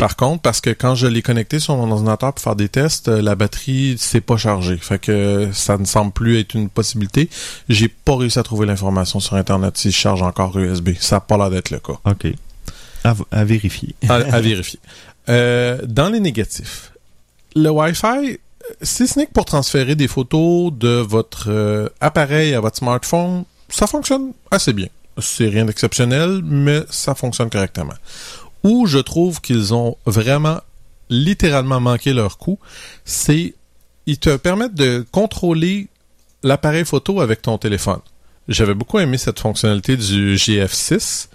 Par 0.00 0.16
contre, 0.16 0.42
parce 0.42 0.60
que 0.60 0.70
quand 0.70 0.96
je 0.96 1.06
l'ai 1.06 1.22
connecté 1.22 1.60
sur 1.60 1.76
mon 1.76 1.90
ordinateur 1.92 2.32
pour 2.32 2.42
faire 2.42 2.56
des 2.56 2.68
tests, 2.68 3.08
euh, 3.08 3.22
la 3.22 3.36
batterie 3.36 3.96
s'est 3.96 4.20
pas 4.20 4.36
chargée. 4.36 4.76
Fait 4.76 4.98
que 4.98 5.50
ça 5.52 5.78
ne 5.78 5.84
semble 5.84 6.10
plus 6.12 6.38
être 6.40 6.54
une 6.54 6.68
possibilité. 6.68 7.30
J'ai 7.68 7.86
pas 7.86 8.16
réussi 8.16 8.40
à 8.40 8.42
trouver 8.42 8.66
l'information 8.66 9.20
sur 9.20 9.36
Internet 9.36 9.78
s'il 9.78 9.92
charge 9.92 10.22
encore 10.22 10.58
USB. 10.58 10.90
Ça 10.98 11.16
n'a 11.16 11.20
pas 11.20 11.36
l'air 11.36 11.50
d'être 11.50 11.70
le 11.70 11.78
cas. 11.78 11.94
OK. 12.04 12.26
À, 13.30 13.44
vérifier. 13.44 13.94
à 14.08 14.40
vérifier. 14.40 14.80
Euh, 15.28 15.78
dans 15.86 16.08
les 16.08 16.20
négatifs, 16.20 16.92
le 17.54 17.70
Wi-Fi, 17.70 18.38
si 18.82 19.06
ce 19.06 19.18
n'est 19.18 19.26
que 19.26 19.32
pour 19.32 19.44
transférer 19.44 19.94
des 19.94 20.08
photos 20.08 20.72
de 20.72 20.88
votre 20.88 21.50
euh, 21.50 21.88
appareil 22.00 22.54
à 22.54 22.60
votre 22.60 22.76
smartphone, 22.76 23.44
ça 23.68 23.86
fonctionne 23.86 24.32
assez 24.50 24.72
bien. 24.72 24.88
C'est 25.18 25.48
rien 25.48 25.64
d'exceptionnel, 25.64 26.40
mais 26.44 26.82
ça 26.90 27.14
fonctionne 27.14 27.50
correctement. 27.50 27.94
Où 28.62 28.86
je 28.86 28.98
trouve 28.98 29.40
qu'ils 29.40 29.74
ont 29.74 29.96
vraiment 30.06 30.60
littéralement 31.10 31.80
manqué 31.80 32.12
leur 32.12 32.38
coup, 32.38 32.58
c'est 33.04 33.54
ils 34.06 34.18
te 34.18 34.36
permettent 34.36 34.74
de 34.74 35.04
contrôler 35.10 35.88
l'appareil 36.42 36.84
photo 36.84 37.20
avec 37.20 37.42
ton 37.42 37.58
téléphone. 37.58 38.00
J'avais 38.48 38.74
beaucoup 38.74 38.98
aimé 38.98 39.18
cette 39.18 39.38
fonctionnalité 39.38 39.96
du 39.96 40.36
GF6. 40.36 41.28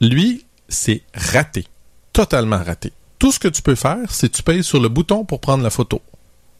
Lui, 0.00 0.45
c'est 0.68 1.02
raté. 1.14 1.66
Totalement 2.12 2.62
raté. 2.62 2.92
Tout 3.18 3.32
ce 3.32 3.38
que 3.38 3.48
tu 3.48 3.62
peux 3.62 3.74
faire, 3.74 3.98
c'est 4.10 4.28
tu 4.30 4.42
payes 4.42 4.62
sur 4.64 4.80
le 4.80 4.88
bouton 4.88 5.24
pour 5.24 5.40
prendre 5.40 5.62
la 5.62 5.70
photo. 5.70 6.00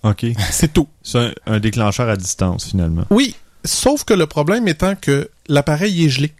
OK. 0.03 0.27
C'est 0.51 0.73
tout. 0.73 0.89
C'est 1.03 1.19
un, 1.19 1.33
un 1.47 1.61
déclencheur 1.61 2.09
à 2.09 2.17
distance, 2.17 2.67
finalement. 2.67 3.05
Oui, 3.11 3.35
sauf 3.65 4.05
que 4.05 4.15
le 4.15 4.27
problème 4.27 4.69
étant 4.69 4.95
que 4.95 5.31
l'appareil 5.49 6.05
est 6.05 6.09
gelé. 6.09 6.33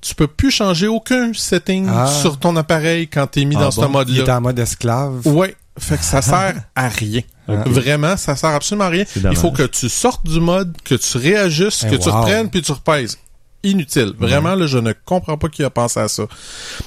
Tu 0.00 0.14
peux 0.14 0.28
plus 0.28 0.50
changer 0.52 0.86
aucun 0.86 1.32
setting 1.34 1.88
Ah. 1.90 2.06
sur 2.06 2.38
ton 2.38 2.54
appareil 2.56 3.08
quand 3.08 3.26
tu 3.26 3.40
es 3.40 3.44
mis 3.44 3.56
Ah 3.56 3.60
dans 3.62 3.70
ce 3.72 3.80
bon? 3.80 3.88
Mode-là. 3.88 4.24
est 4.24 4.28
en 4.30 4.40
mode 4.40 4.58
esclave. 4.60 5.26
Ouais, 5.26 5.56
fait 5.78 5.98
que 5.98 6.04
ça 6.04 6.22
sert 6.22 6.54
à 6.76 6.88
rien. 6.88 7.22
Vraiment, 7.48 8.16
ça 8.16 8.36
sert 8.36 8.50
absolument 8.50 8.84
à 8.84 8.90
rien. 8.90 9.04
Il 9.16 9.36
faut 9.36 9.50
que 9.50 9.64
tu 9.64 9.88
sortes 9.88 10.24
du 10.26 10.38
mode, 10.40 10.76
que 10.84 10.94
tu 10.94 11.16
réajustes, 11.18 11.84
Eh, 11.88 11.90
que 11.90 11.96
tu 11.96 12.08
reprennes 12.10 12.48
puis 12.50 12.62
tu 12.62 12.70
repèses. 12.72 13.18
Inutile. 13.64 14.12
Vraiment, 14.18 14.54
là, 14.54 14.66
je 14.66 14.78
ne 14.78 14.92
comprends 15.04 15.36
pas 15.36 15.48
qui 15.48 15.64
a 15.64 15.70
pensé 15.70 15.98
à 15.98 16.06
ça. 16.06 16.24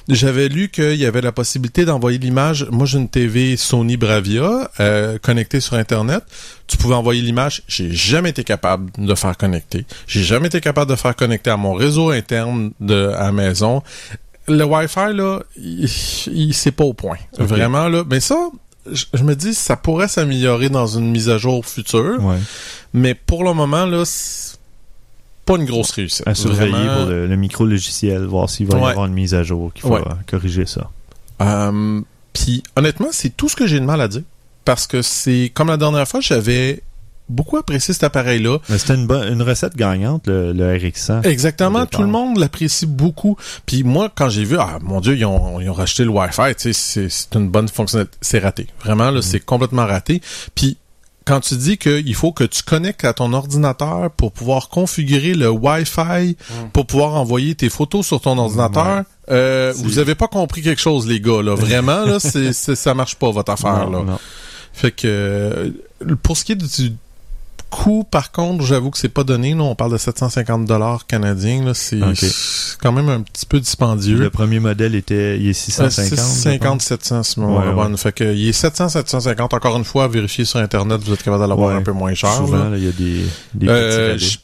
J'avais 0.08 0.48
lu 0.48 0.70
qu'il 0.70 0.96
y 0.96 1.06
avait 1.06 1.20
la 1.22 1.34
possibilité 1.34 1.84
d'envoyer 1.84 2.18
l'image. 2.18 2.66
Moi, 2.72 2.86
j'ai 2.86 2.98
une 2.98 3.10
TV 3.10 3.58
Sony 3.58 3.98
Bravia 3.98 4.72
euh, 4.80 5.18
connectée 5.20 5.60
sur 5.60 5.74
Internet. 5.74 6.24
Tu 6.68 6.78
pouvais 6.78 6.96
envoyer 6.96 7.22
l'image. 7.22 7.64
J'ai 7.68 7.92
jamais 7.92 8.30
été 8.30 8.46
capable 8.46 8.90
de 8.98 9.16
faire 9.16 9.36
connecter. 9.36 9.86
J'ai 10.08 10.24
jamais 10.24 10.48
été 10.48 10.62
capable 10.62 10.90
de 10.92 10.96
faire 10.96 11.16
connecter 11.16 11.50
à 11.50 11.58
mon 11.58 11.74
réseau 11.74 12.10
interne 12.12 12.72
de 12.80 13.10
à 13.18 13.26
la 13.26 13.32
maison. 13.34 13.84
Le 14.48 14.64
Wi-Fi 14.64 15.14
là, 15.14 15.42
il, 15.58 15.90
il- 16.34 16.54
c'est 16.54 16.72
pas 16.72 16.86
au 16.86 16.94
point. 16.94 17.18
Vraiment 17.38 17.90
là. 17.90 18.04
Mais 18.10 18.22
ça, 18.22 18.50
je, 18.90 19.06
je 19.14 19.24
me 19.24 19.36
dis, 19.36 19.54
ça 19.54 19.76
pourrait 19.76 20.08
s'améliorer 20.08 20.70
dans 20.70 20.88
une 20.88 21.12
mise 21.12 21.30
à 21.30 21.38
jour 21.38 21.66
future, 21.66 22.18
Ouais. 22.24 22.38
mais 22.94 23.14
pour 23.14 23.44
le 23.44 23.54
moment, 23.54 23.86
là, 23.86 24.04
pas 25.52 25.58
une 25.62 25.66
grosse 25.66 25.92
réussite. 25.92 26.28
À 26.28 26.36
surveiller 26.36 26.72
Vraiment. 26.72 26.96
pour 26.98 27.06
le, 27.06 27.28
le 27.28 27.36
micro-logiciel, 27.36 28.24
voir 28.26 28.50
s'il 28.50 28.68
va 28.68 28.80
y 28.80 28.86
avoir 28.92 29.06
une 29.06 29.14
mise 29.14 29.34
à 29.34 29.44
jour 29.44 29.72
qu'il 29.74 29.84
faut 29.84 29.94
Ouais. 29.96 30.02
corriger 30.30 30.66
ça. 30.66 30.90
Euh, 31.42 32.02
Puis 32.34 32.64
honnêtement, 32.76 33.10
c'est 33.12 33.36
tout 33.36 33.50
ce 33.50 33.56
que 33.56 33.68
j'ai 33.68 33.80
de 33.80 33.86
mal 33.86 34.02
à 34.02 34.08
dire. 34.08 34.24
Parce 34.66 34.88
que 34.88 35.02
c'est 35.02 35.52
comme 35.54 35.68
la 35.70 35.78
dernière 35.78 36.08
fois, 36.08 36.20
j'avais 36.22 36.82
beaucoup 37.30 37.58
apprécié 37.58 37.94
cet 37.94 38.04
appareil-là. 38.04 38.58
Mais 38.70 38.78
c'était 38.78 38.96
une, 38.96 39.10
une 39.12 39.42
recette 39.42 39.76
gagnante, 39.76 40.28
le, 40.28 40.52
le 40.54 40.78
RX100. 40.78 41.26
Exactement, 41.26 41.86
tout 41.86 42.02
le 42.02 42.08
monde 42.10 42.38
l'apprécie 42.38 42.86
beaucoup. 42.86 43.38
Puis 43.66 43.84
moi, 43.84 44.12
quand 44.14 44.30
j'ai 44.30 44.44
vu, 44.44 44.58
ah 44.60 44.78
mon 44.82 45.00
Dieu, 45.02 45.16
ils 45.18 45.26
ont, 45.26 45.60
ils 45.62 45.70
ont 45.70 45.74
racheté 45.74 46.04
le 46.04 46.10
Wi-Fi, 46.10 46.54
c'est- 46.58 46.74
c'est 47.10 47.36
une 47.36 47.48
bonne 47.50 47.70
fonctionnalité. 47.70 48.18
C'est 48.22 48.40
raté. 48.40 48.68
Vraiment, 48.84 49.12
là, 49.12 49.22
c'est 49.22 49.40
complètement 49.40 49.86
raté. 49.86 50.22
Puis 50.56 50.78
quand 51.32 51.40
tu 51.40 51.56
dis 51.56 51.78
qu'il 51.78 52.14
faut 52.14 52.34
que 52.34 52.44
tu 52.44 52.62
connectes 52.62 53.06
à 53.06 53.14
ton 53.14 53.32
ordinateur 53.32 54.12
pour 54.12 54.34
pouvoir 54.34 54.68
configurer 54.68 55.34
le 55.34 55.50
Wi-Fi, 55.50 56.36
pour 56.74 56.86
pouvoir 56.86 57.14
envoyer 57.16 57.56
tes 57.56 57.70
photos 57.70 58.06
sur 58.06 58.20
ton 58.20 58.38
ordinateur, 58.38 59.04
euh, 59.30 59.72
vous 59.78 59.98
avez 60.00 60.14
pas 60.14 60.28
compris 60.28 60.62
quelque 60.62 60.82
chose, 60.82 61.08
les 61.08 61.22
gars. 61.22 61.42
Là. 61.42 61.56
Vraiment, 61.56 62.04
là, 62.04 62.20
c'est, 62.20 62.52
c'est- 62.64 62.76
ça 62.76 62.94
marche 62.94 63.16
pas, 63.16 63.32
votre 63.32 63.50
affaire. 63.50 63.90
Non, 63.90 64.00
là. 64.04 64.12
non. 64.12 64.20
Fait 64.74 64.92
que 64.92 65.74
pour 66.22 66.36
ce 66.36 66.44
qui 66.44 66.52
est 66.52 66.56
du 66.56 66.92
coût, 67.72 68.04
par 68.04 68.32
contre, 68.32 68.64
j'avoue 68.64 68.92
que 68.92 68.98
c'est 69.00 69.10
pas 69.10 69.24
donné. 69.24 69.56
Là. 69.56 69.64
On 69.64 69.74
parle 69.76 69.94
de 69.94 69.98
750 69.98 70.66
dollars 70.66 71.08
canadiens. 71.08 71.64
Là. 71.66 71.74
C'est 71.74 72.00
quand 72.82 72.92
même 72.92 73.10
un 73.10 73.22
petit 73.22 73.46
peu 73.48 73.60
dispendieux. 73.60 74.18
Le 74.18 74.30
premier 74.30 74.60
modèle 74.60 74.94
était, 74.94 75.40
il 75.40 75.50
est 75.50 75.54
650. 75.54 76.20
je 76.20 76.22
50, 76.22 76.74
pense. 76.74 76.84
700, 76.84 77.24
Simon 77.24 77.58
Ouais, 77.60 77.66
Rabonne. 77.66 77.98
Fait 77.98 78.12
que 78.12 78.24
il 78.36 78.50
est 78.50 78.54
700, 78.54 78.90
750. 78.90 79.54
Encore 79.56 79.78
une 79.78 79.86
fois, 79.86 80.08
vérifiez 80.08 80.46
sur 80.46 80.60
Internet, 80.60 81.02
vous 81.04 81.14
êtes 81.14 81.24
capable 81.24 81.44
de 81.44 81.50
l'avoir 81.50 81.70
Ouais. 81.70 81.76
un 81.76 81.82
peu 81.82 81.92
moins 81.94 82.14
cher. 82.14 82.32
Souvent, 82.34 82.74
il 82.76 82.84
y 82.84 82.88
a 82.88 82.92
des, 82.92 83.26
des 83.56 83.68
Euh, 83.70 84.14
petits 84.16 84.40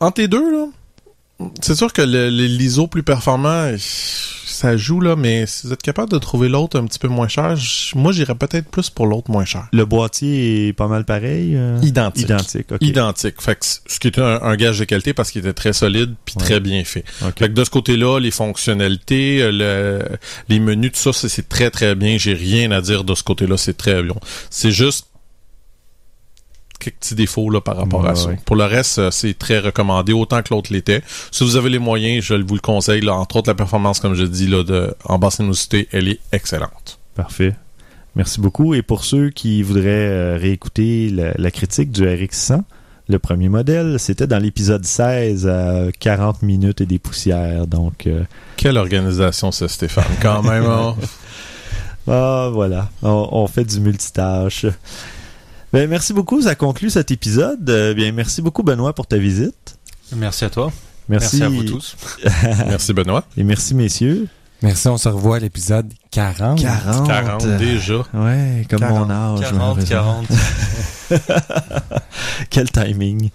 Entre 0.00 0.20
les 0.20 0.28
deux, 0.28 0.52
là, 0.52 0.66
c'est 1.60 1.74
sûr 1.74 1.92
que 1.92 2.02
l'ISO 2.02 2.86
plus 2.86 3.02
performant, 3.02 3.72
ça 4.62 4.76
joue, 4.76 5.00
là, 5.00 5.16
mais 5.16 5.44
si 5.46 5.66
vous 5.66 5.72
êtes 5.72 5.82
capable 5.82 6.10
de 6.12 6.18
trouver 6.18 6.48
l'autre 6.48 6.78
un 6.78 6.84
petit 6.86 6.98
peu 6.98 7.08
moins 7.08 7.28
cher, 7.28 7.54
moi, 7.94 8.12
j'irais 8.12 8.34
peut-être 8.36 8.68
plus 8.70 8.90
pour 8.90 9.06
l'autre 9.06 9.30
moins 9.30 9.44
cher. 9.44 9.66
Le 9.72 9.84
boîtier 9.84 10.68
est 10.68 10.72
pas 10.72 10.86
mal 10.88 11.04
pareil. 11.04 11.56
euh? 11.56 11.78
Identique. 11.82 12.22
Identique, 12.24 12.72
ok. 12.72 12.78
Identique. 12.80 13.40
Fait 13.42 13.56
que 13.58 13.66
c- 13.66 13.80
ce 13.86 13.98
qui 13.98 14.06
est 14.06 14.18
un, 14.18 14.40
un 14.42 14.56
gage 14.56 14.78
de 14.78 14.84
qualité 14.84 15.12
parce 15.14 15.30
qu'il 15.30 15.40
était 15.40 15.52
très 15.52 15.72
solide 15.72 16.14
puis 16.24 16.34
Ouais. 16.38 16.44
très 16.44 16.60
bien 16.60 16.84
fait. 16.84 17.04
Ok. 17.22 17.38
Fait 17.40 17.48
que 17.48 17.54
de 17.54 17.64
ce 17.64 17.70
côté-là, 17.70 18.18
les 18.20 18.30
fonctionnalités, 18.30 19.42
euh, 19.42 19.50
le, 19.52 20.16
les 20.48 20.60
menus, 20.60 20.92
tout 20.92 20.98
ça, 21.00 21.12
c'est- 21.12 21.28
c'est 21.28 21.48
très 21.48 21.70
très 21.70 21.94
bien. 21.94 22.16
J'ai 22.18 22.34
rien 22.34 22.70
à 22.70 22.80
dire 22.80 23.04
de 23.04 23.14
ce 23.14 23.22
côté-là, 23.22 23.56
c'est 23.56 23.76
très 23.76 24.02
bien. 24.02 24.14
C'est 24.50 24.70
juste 24.70 25.06
quelques 26.82 26.96
petits 26.98 27.14
défauts 27.14 27.48
là 27.50 27.60
par 27.60 27.76
rapport 27.76 28.02
Ouais, 28.02 28.10
à 28.10 28.14
ça. 28.14 28.28
ouais. 28.28 28.38
Pour 28.44 28.56
le 28.56 28.64
reste, 28.64 28.98
euh, 28.98 29.10
c'est 29.10 29.38
très 29.38 29.58
recommandé 29.58 30.12
autant 30.12 30.42
que 30.42 30.52
l'autre 30.52 30.72
l'était. 30.72 31.02
Si 31.30 31.44
vous 31.44 31.56
avez 31.56 31.70
les 31.70 31.78
moyens, 31.78 32.24
je 32.24 32.34
vous 32.34 32.54
le 32.54 32.60
conseille. 32.60 33.00
Là, 33.00 33.14
entre 33.14 33.36
autres, 33.36 33.50
la 33.50 33.54
performance, 33.54 34.00
comme 34.00 34.14
je 34.14 34.24
dis, 34.24 34.46
là, 34.46 34.62
de, 34.64 34.94
en 35.04 35.18
basse 35.18 35.38
luminosité, 35.38 35.88
elle 35.92 36.08
est 36.08 36.20
excellente. 36.32 36.98
Parfait. 37.14 37.54
Merci 38.14 38.40
beaucoup. 38.40 38.74
Et 38.74 38.82
pour 38.82 39.04
ceux 39.04 39.30
qui 39.30 39.62
voudraient 39.62 39.86
euh, 39.86 40.36
réécouter 40.38 41.08
la, 41.10 41.32
la 41.36 41.50
critique 41.50 41.90
du 41.92 42.02
RX100, 42.02 42.60
le 43.08 43.18
premier 43.18 43.48
modèle, 43.48 43.98
c'était 43.98 44.26
dans 44.26 44.38
l'épisode 44.38 44.84
16 44.84 45.46
à 45.48 45.86
40 45.98 46.42
minutes 46.42 46.80
et 46.80 46.86
des 46.86 46.98
poussières. 46.98 47.66
Donc, 47.66 48.06
euh, 48.06 48.22
Quelle 48.56 48.76
organisation, 48.78 49.50
ça, 49.50 49.66
Stéphane, 49.68 50.04
quand 50.20 50.42
même. 50.42 50.64
hein? 50.64 50.94
ah, 52.08 52.50
voilà. 52.52 52.90
On, 53.02 53.28
on 53.32 53.46
fait 53.46 53.64
du 53.64 53.80
multitâche. 53.80 54.66
Ben, 55.72 55.88
merci 55.88 56.12
beaucoup. 56.12 56.42
Ça 56.42 56.54
conclut 56.54 56.90
cet 56.90 57.10
épisode. 57.10 57.68
Euh, 57.70 57.94
bien, 57.94 58.12
merci 58.12 58.42
beaucoup, 58.42 58.62
Benoît, 58.62 58.94
pour 58.94 59.06
ta 59.06 59.16
visite. 59.16 59.78
Merci 60.14 60.44
à 60.44 60.50
toi. 60.50 60.70
Merci, 61.08 61.38
Merci 61.38 61.42
à 61.42 61.48
vous 61.48 61.64
tous. 61.64 61.96
Merci, 62.68 62.92
Benoît. 62.92 63.24
Et 63.36 63.42
merci, 63.42 63.74
messieurs. 63.74 64.28
Merci, 64.62 64.86
on 64.88 64.96
se 64.96 65.08
revoit 65.08 65.36
à 65.36 65.38
l'épisode 65.40 65.92
40. 66.10 66.60
40. 66.60 67.06
40 67.06 67.46
déjà. 67.58 67.94
Ouais, 68.14 68.64
comme 68.70 68.78
40, 68.78 68.98
mon 68.98 69.10
âge. 69.10 69.40
40, 69.40 69.58
malheureusement. 69.58 70.24
40. 71.10 71.22
Quel 72.50 72.70
timing. 72.70 73.30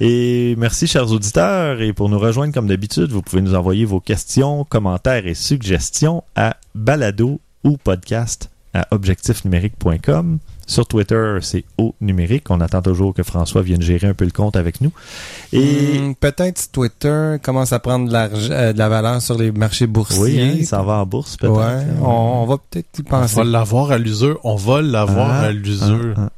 Et 0.00 0.54
merci, 0.58 0.86
chers 0.86 1.10
auditeurs. 1.10 1.80
Et 1.80 1.92
pour 1.92 2.08
nous 2.10 2.18
rejoindre, 2.18 2.52
comme 2.52 2.66
d'habitude, 2.66 3.10
vous 3.10 3.22
pouvez 3.22 3.40
nous 3.40 3.54
envoyer 3.54 3.84
vos 3.86 4.00
questions, 4.00 4.64
commentaires 4.64 5.26
et 5.26 5.34
suggestions 5.34 6.22
à 6.34 6.56
balado 6.74 7.40
ou 7.64 7.78
podcast 7.78 8.50
à 8.74 8.86
objectifnumérique.com. 8.90 10.38
Sur 10.68 10.84
Twitter, 10.86 11.38
c'est 11.42 11.64
au 11.78 11.94
numérique. 12.00 12.50
On 12.50 12.60
attend 12.60 12.82
toujours 12.82 13.14
que 13.14 13.22
François 13.22 13.62
vienne 13.62 13.80
gérer 13.82 14.08
un 14.08 14.14
peu 14.14 14.24
le 14.24 14.32
compte 14.32 14.56
avec 14.56 14.80
nous. 14.80 14.90
Et 15.52 15.98
Hmm, 16.00 16.14
peut-être 16.14 16.70
Twitter 16.72 17.36
commence 17.42 17.72
à 17.72 17.78
prendre 17.78 18.08
de, 18.10 18.50
euh, 18.50 18.72
de 18.72 18.78
la 18.78 18.88
valeur 18.88 19.22
sur 19.22 19.38
les 19.38 19.52
marchés 19.52 19.86
boursiers. 19.86 20.20
oui, 20.22 20.58
hein, 20.62 20.64
ça 20.64 20.82
va 20.82 20.94
en 20.94 21.06
bourse 21.06 21.36
peut-être. 21.36 21.52
Ouais, 21.54 21.84
on, 22.02 22.06
on 22.42 22.46
va 22.46 22.56
peut-être 22.58 22.88
y 22.98 23.02
On 23.02 23.04
penser. 23.04 23.36
va 23.36 23.44
l'avoir 23.44 23.92
à 23.92 23.98
l'usure. 23.98 24.40
On 24.42 24.56
va 24.56 24.82
l'avoir 24.82 25.30
Ah, 25.30 25.40
à 25.42 25.52
l'usure. 25.52 26.14
Ah, 26.16 26.22
ah. 26.26 26.30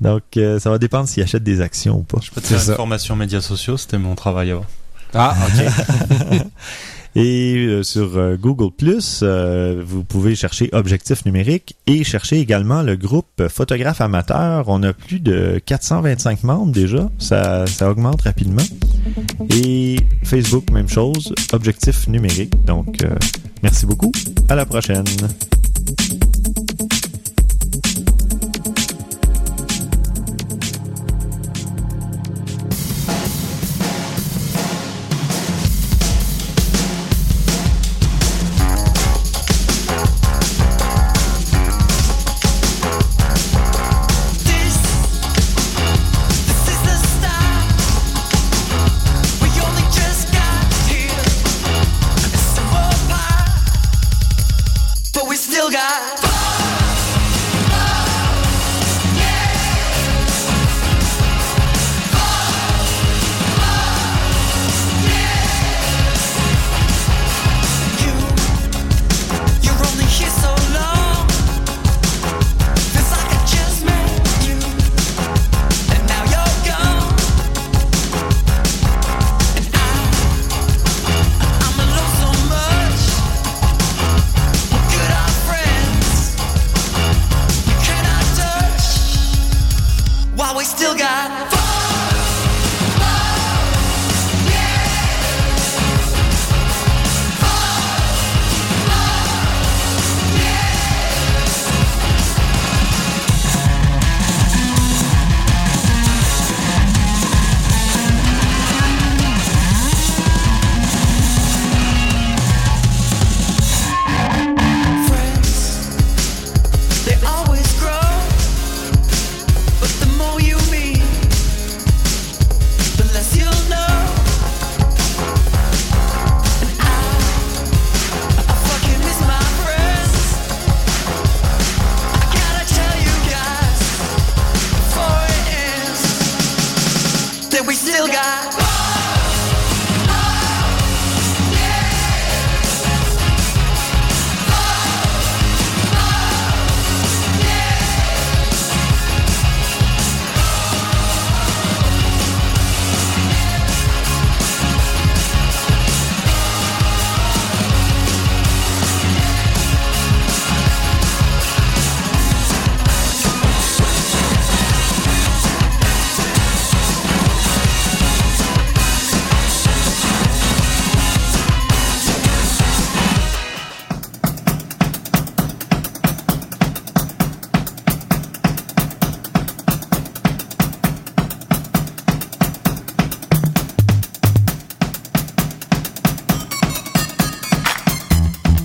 Donc, 0.00 0.22
euh, 0.36 0.58
ça 0.58 0.70
va 0.70 0.78
dépendre 0.78 1.06
s'il 1.08 1.22
achète 1.22 1.44
des 1.44 1.60
actions 1.60 1.98
ou 1.98 2.02
pas. 2.02 2.18
Je 2.22 2.30
peux 2.30 2.40
te 2.40 2.46
C'est 2.46 2.54
faire 2.54 2.62
ça. 2.62 2.72
une 2.72 2.76
formation 2.76 3.14
médias 3.16 3.40
sociaux, 3.42 3.76
c'était 3.76 3.98
mon 3.98 4.14
travail 4.14 4.50
avant. 4.50 4.64
Ah, 5.14 5.36
ok. 5.46 6.40
Et 7.14 7.56
euh, 7.66 7.82
sur 7.82 8.16
euh, 8.16 8.36
Google 8.36 8.70
euh, 9.22 9.82
vous 9.84 10.02
pouvez 10.02 10.34
chercher 10.34 10.70
Objectif 10.72 11.26
numérique 11.26 11.76
et 11.86 12.04
chercher 12.04 12.40
également 12.40 12.82
le 12.82 12.96
groupe 12.96 13.48
Photographe 13.48 14.00
amateur. 14.00 14.68
On 14.68 14.82
a 14.82 14.92
plus 14.92 15.20
de 15.20 15.60
425 15.64 16.44
membres 16.44 16.72
déjà. 16.72 17.10
Ça, 17.18 17.66
ça 17.66 17.90
augmente 17.90 18.22
rapidement. 18.22 18.62
Et 19.50 19.96
Facebook, 20.24 20.70
même 20.70 20.88
chose. 20.88 21.34
Objectif 21.52 22.08
numérique. 22.08 22.54
Donc, 22.64 22.98
merci 23.62 23.86
beaucoup. 23.86 24.12
À 24.48 24.54
la 24.54 24.64
prochaine. 24.64 25.04